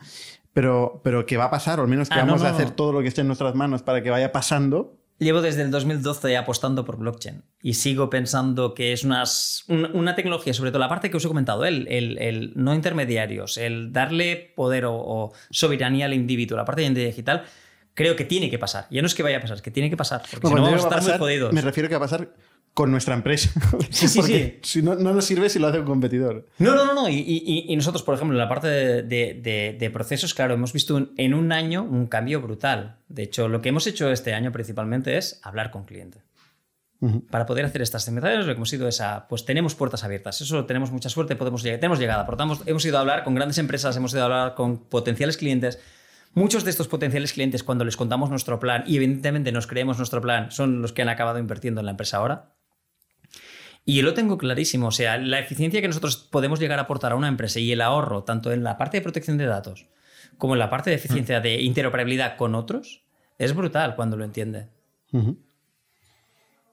Pero, 0.51 1.01
pero 1.03 1.26
que 1.26 1.38
va 1.38 1.45
a 1.45 1.51
pasar, 1.51 1.80
o 1.80 1.84
al 1.84 1.88
menos 1.88 2.10
que 2.10 2.15
Ah, 2.15 2.23
no, 2.26 2.34
vamos 2.34 2.43
a 2.43 2.49
no. 2.49 2.55
hacer 2.55 2.72
todo 2.72 2.91
lo 2.91 3.01
que 3.01 3.07
esté 3.07 3.22
en 3.22 3.27
nuestras 3.27 3.55
manos 3.55 3.81
para 3.84 4.03
que 4.03 4.10
vaya 4.10 4.31
pasando. 4.31 4.97
Llevo 5.19 5.41
desde 5.41 5.61
el 5.61 5.72
2012 5.72 6.35
apostando 6.38 6.84
por 6.85 6.97
blockchain 6.97 7.43
y 7.61 7.76
sigo 7.76 8.10
pensando 8.10 8.73
que 8.73 8.93
es 8.93 9.03
unas- 9.03 9.64
un- 9.69 9.89
una 9.95 10.15
tecnología, 10.15 10.53
sobre 10.53 10.72
todo 10.72 10.80
la 10.80 10.89
parte 10.89 11.10
que 11.10 11.18
os 11.18 11.23
he 11.26 11.27
comentado, 11.27 11.65
el, 11.65 11.88
el- 11.88 12.18
el 12.18 12.51
no 12.55 12.73
intermediarios, 12.73 13.57
el 13.57 13.93
darle 13.93 14.51
poder 14.55 14.85
o, 14.85 14.95
o 14.95 15.31
soberanía 15.51 16.05
al 16.07 16.14
individuo, 16.14 16.57
la 16.57 16.65
parte 16.65 16.81
de 16.81 16.88
identidad 16.88 17.07
digital, 17.07 17.43
creo 17.94 18.15
que 18.15 18.26
tiene 18.26 18.49
que 18.49 18.60
pasar. 18.60 18.88
Ya 18.91 19.02
no 19.02 19.07
es 19.07 19.15
que 19.15 19.24
vaya 19.24 19.38
a 19.38 19.41
pasar, 19.41 19.57
es 19.57 19.61
que 19.61 19.72
tiene 19.72 19.90
que 19.90 19.98
pasar, 19.98 20.22
porque 20.32 20.48
si 20.48 20.53
no 20.53 20.61
vamos 20.61 20.84
a 20.86 20.88
estar 20.88 21.02
muy 21.02 21.18
jodidos. 21.20 21.53
Me 21.53 21.61
refiero 21.61 21.90
que 21.90 21.95
va 21.95 22.06
a 22.06 22.10
pasar 22.10 22.30
con 22.74 22.90
nuestra 22.90 23.14
empresa. 23.14 23.52
Sí, 23.91 24.07
sí, 24.07 24.20
Porque 24.20 24.60
Si 24.64 24.82
no, 24.82 24.95
no 24.95 25.14
nos 25.14 25.26
sirve 25.26 25.48
si 25.49 25.60
lo 25.60 25.68
hace 25.68 25.80
un 25.80 25.86
competidor. 25.86 26.48
No, 26.57 26.74
no, 26.74 26.86
no, 26.86 26.94
no. 26.95 27.10
Y, 27.10 27.18
y- 27.20 27.65
y 27.72 27.76
nosotros, 27.76 28.02
por 28.02 28.15
ejemplo, 28.15 28.36
en 28.36 28.40
la 28.40 28.49
parte 28.49 28.68
de, 28.68 29.03
de- 29.03 29.76
de- 29.80 29.90
procesos, 29.91 30.34
claro, 30.34 30.56
hemos 30.56 30.74
visto 30.74 30.95
un- 30.95 31.14
en 31.18 31.36
un 31.36 31.52
año 31.52 31.84
un 31.84 32.07
cambio 32.07 32.41
brutal. 32.41 32.98
De 33.10 33.22
hecho, 33.24 33.48
lo 33.48 33.61
que 33.61 33.70
hemos 33.70 33.86
hecho 33.86 34.10
este 34.11 34.34
año 34.34 34.52
principalmente 34.52 35.18
es 35.18 35.40
hablar 35.44 35.70
con 35.70 35.86
cliente. 35.86 36.24
Ujú. 36.99 37.28
Para 37.28 37.45
poder 37.45 37.65
hacer 37.65 37.82
estas 37.84 38.07
actividades, 38.07 38.40
lo 38.40 38.53
que 38.53 38.57
hemos 38.57 38.74
ido 38.74 38.88
es 38.88 39.02
a, 39.02 39.28
pues 39.28 39.45
tenemos 39.45 39.76
puertas 39.76 40.03
abiertas. 40.03 40.41
Eso 40.41 40.65
tenemos 40.65 40.90
mucha 40.91 41.10
suerte, 41.10 41.36
podemos 41.36 41.61
llegar, 41.61 41.80
tenemos 41.80 41.99
llegada. 41.99 42.26
Por 42.26 42.38
tanto, 42.38 42.60
hemos 42.65 42.84
ido 42.86 42.98
a 42.98 43.02
hablar 43.02 43.24
con 43.24 43.36
grandes 43.36 43.57
empresas, 43.60 43.95
hemos 43.98 44.14
ido 44.14 44.22
a 44.22 44.26
hablar 44.26 44.56
con 44.56 44.78
potenciales 44.86 45.38
clientes. 45.38 45.80
Muchos 46.34 46.64
de 46.64 46.72
estos 46.72 46.88
potenciales 46.88 47.34
clientes, 47.34 47.64
cuando 47.64 47.85
les 47.85 47.95
contamos 47.95 48.30
nuestro 48.30 48.60
plan, 48.60 48.84
y 48.88 48.95
evidentemente 48.97 49.51
nos 49.51 49.68
creemos 49.68 49.97
nuestro 49.97 50.22
plan, 50.22 50.51
son 50.51 50.81
los 50.81 50.91
que 50.91 51.03
han 51.03 51.10
acabado 51.10 51.39
invirtiendo 51.39 51.81
en 51.81 51.85
la 51.85 51.91
empresa 51.91 52.18
ahora. 52.18 52.53
Y 53.85 53.97
yo 53.97 54.03
lo 54.03 54.14
tengo 54.14 54.38
clarísimo. 54.38 54.88
O 54.88 54.91
sea, 54.91 55.18
la 55.18 55.39
eficiencia 55.39 55.81
que 55.81 55.88
nosotros 55.88 56.18
podemos 56.18 56.60
llegar 56.60 56.80
a 56.80 56.84
aportar 56.84 57.11
a 57.11 57.15
una 57.15 57.27
empresa 57.27 57.60
y 57.60 57.72
el 57.72 57.81
ahorro, 57.81 58.23
tanto 58.23 58.51
en 58.51 58.64
la 58.64 58.77
parte 58.77 58.97
de 58.97 59.01
protección 59.01 59.38
de 59.38 59.45
datos 59.45 59.88
como 60.38 60.55
en 60.55 60.60
la 60.60 60.69
parte 60.69 60.89
de 60.89 60.95
eficiencia 60.95 61.39
de 61.39 61.61
interoperabilidad 61.61 62.38
con 62.38 62.55
otros, 62.55 63.03
es 63.38 63.55
brutal 63.55 63.95
cuando 63.95 64.18
lo 64.18 64.23
entiende. 64.23 64.68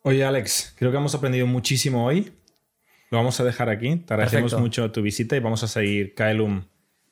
Oye, 0.03 0.25
Alex, 0.25 0.75
creo 0.79 0.91
que 0.91 0.97
hemos 0.97 1.15
aprendido 1.15 1.47
muchísimo 1.47 2.07
hoy. 2.07 2.33
Lo 3.11 3.19
vamos 3.19 3.39
a 3.41 3.45
dejar 3.45 3.69
aquí. 3.69 3.97
Te 3.97 4.15
agradecemos 4.15 4.53
Perfecto. 4.53 4.61
mucho 4.61 4.91
tu 4.93 5.03
visita 5.03 5.37
y 5.37 5.41
vamos 5.41 5.63
a 5.63 5.69
seguir 5.69 6.15
Kaelum 6.15 6.65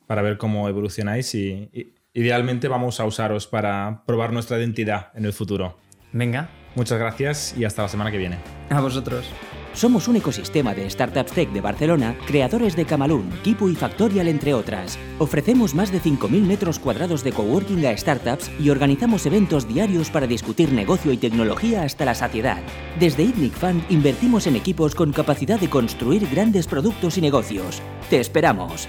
para 0.07 0.23
ver 0.23 0.39
cómo 0.39 0.69
evolucionáis 0.69 1.35
y, 1.35 1.69
y 1.73 1.93
idealmente 2.15 2.69
vamos 2.69 3.01
a 3.01 3.05
usaros 3.05 3.47
para 3.47 4.03
probar 4.07 4.33
nuestra 4.33 4.59
identidad 4.59 5.13
en 5.15 5.25
el 5.25 5.33
futuro. 5.33 5.79
Venga, 6.13 6.51
Muchas 6.79 6.99
gracias 7.01 7.55
y 7.59 7.65
hasta 7.65 7.83
la 7.83 7.89
semana 7.89 8.13
que 8.13 8.19
viene. 8.19 8.39
a 8.71 8.81
vosotros. 8.81 9.27
Somos 9.73 10.07
un 10.07 10.15
ecosistema 10.15 10.75
de 10.75 10.89
startups 10.89 11.33
tech 11.33 11.51
de 11.51 11.61
Barcelona, 11.61 12.17
creadores 12.25 12.77
de 12.77 12.85
Camalún, 12.85 13.31
Kipu 13.43 13.69
y 13.69 13.75
Factorial, 13.75 14.29
entre 14.29 14.55
otras. 14.55 14.97
Ofrecemos 15.19 15.75
más 15.75 15.91
de 15.91 16.01
5.000 16.01 16.43
metros 16.43 16.79
cuadrados 16.79 17.25
de 17.25 17.33
coworking 17.33 17.85
a 17.85 17.97
startups 17.97 18.51
y 18.61 18.71
organizamos 18.71 19.27
eventos 19.27 19.67
diarios 19.67 20.11
para 20.11 20.29
discutir 20.29 20.73
negocio 20.73 21.13
y 21.13 21.17
tecnología 21.17 21.83
hasta 21.83 22.05
la 22.05 22.15
saciedad. 22.15 22.63
Desde 23.01 23.25
ITNIC 23.25 23.55
Fund 23.55 23.83
invertimos 23.89 24.47
en 24.47 24.55
equipos 24.55 24.95
con 24.95 25.13
capacidad 25.13 25.59
de 25.59 25.69
construir 25.69 26.29
grandes 26.29 26.69
productos 26.69 27.19
y 27.19 27.21
negocios. 27.21 27.83
¡Te 28.09 28.21
esperamos! 28.21 28.89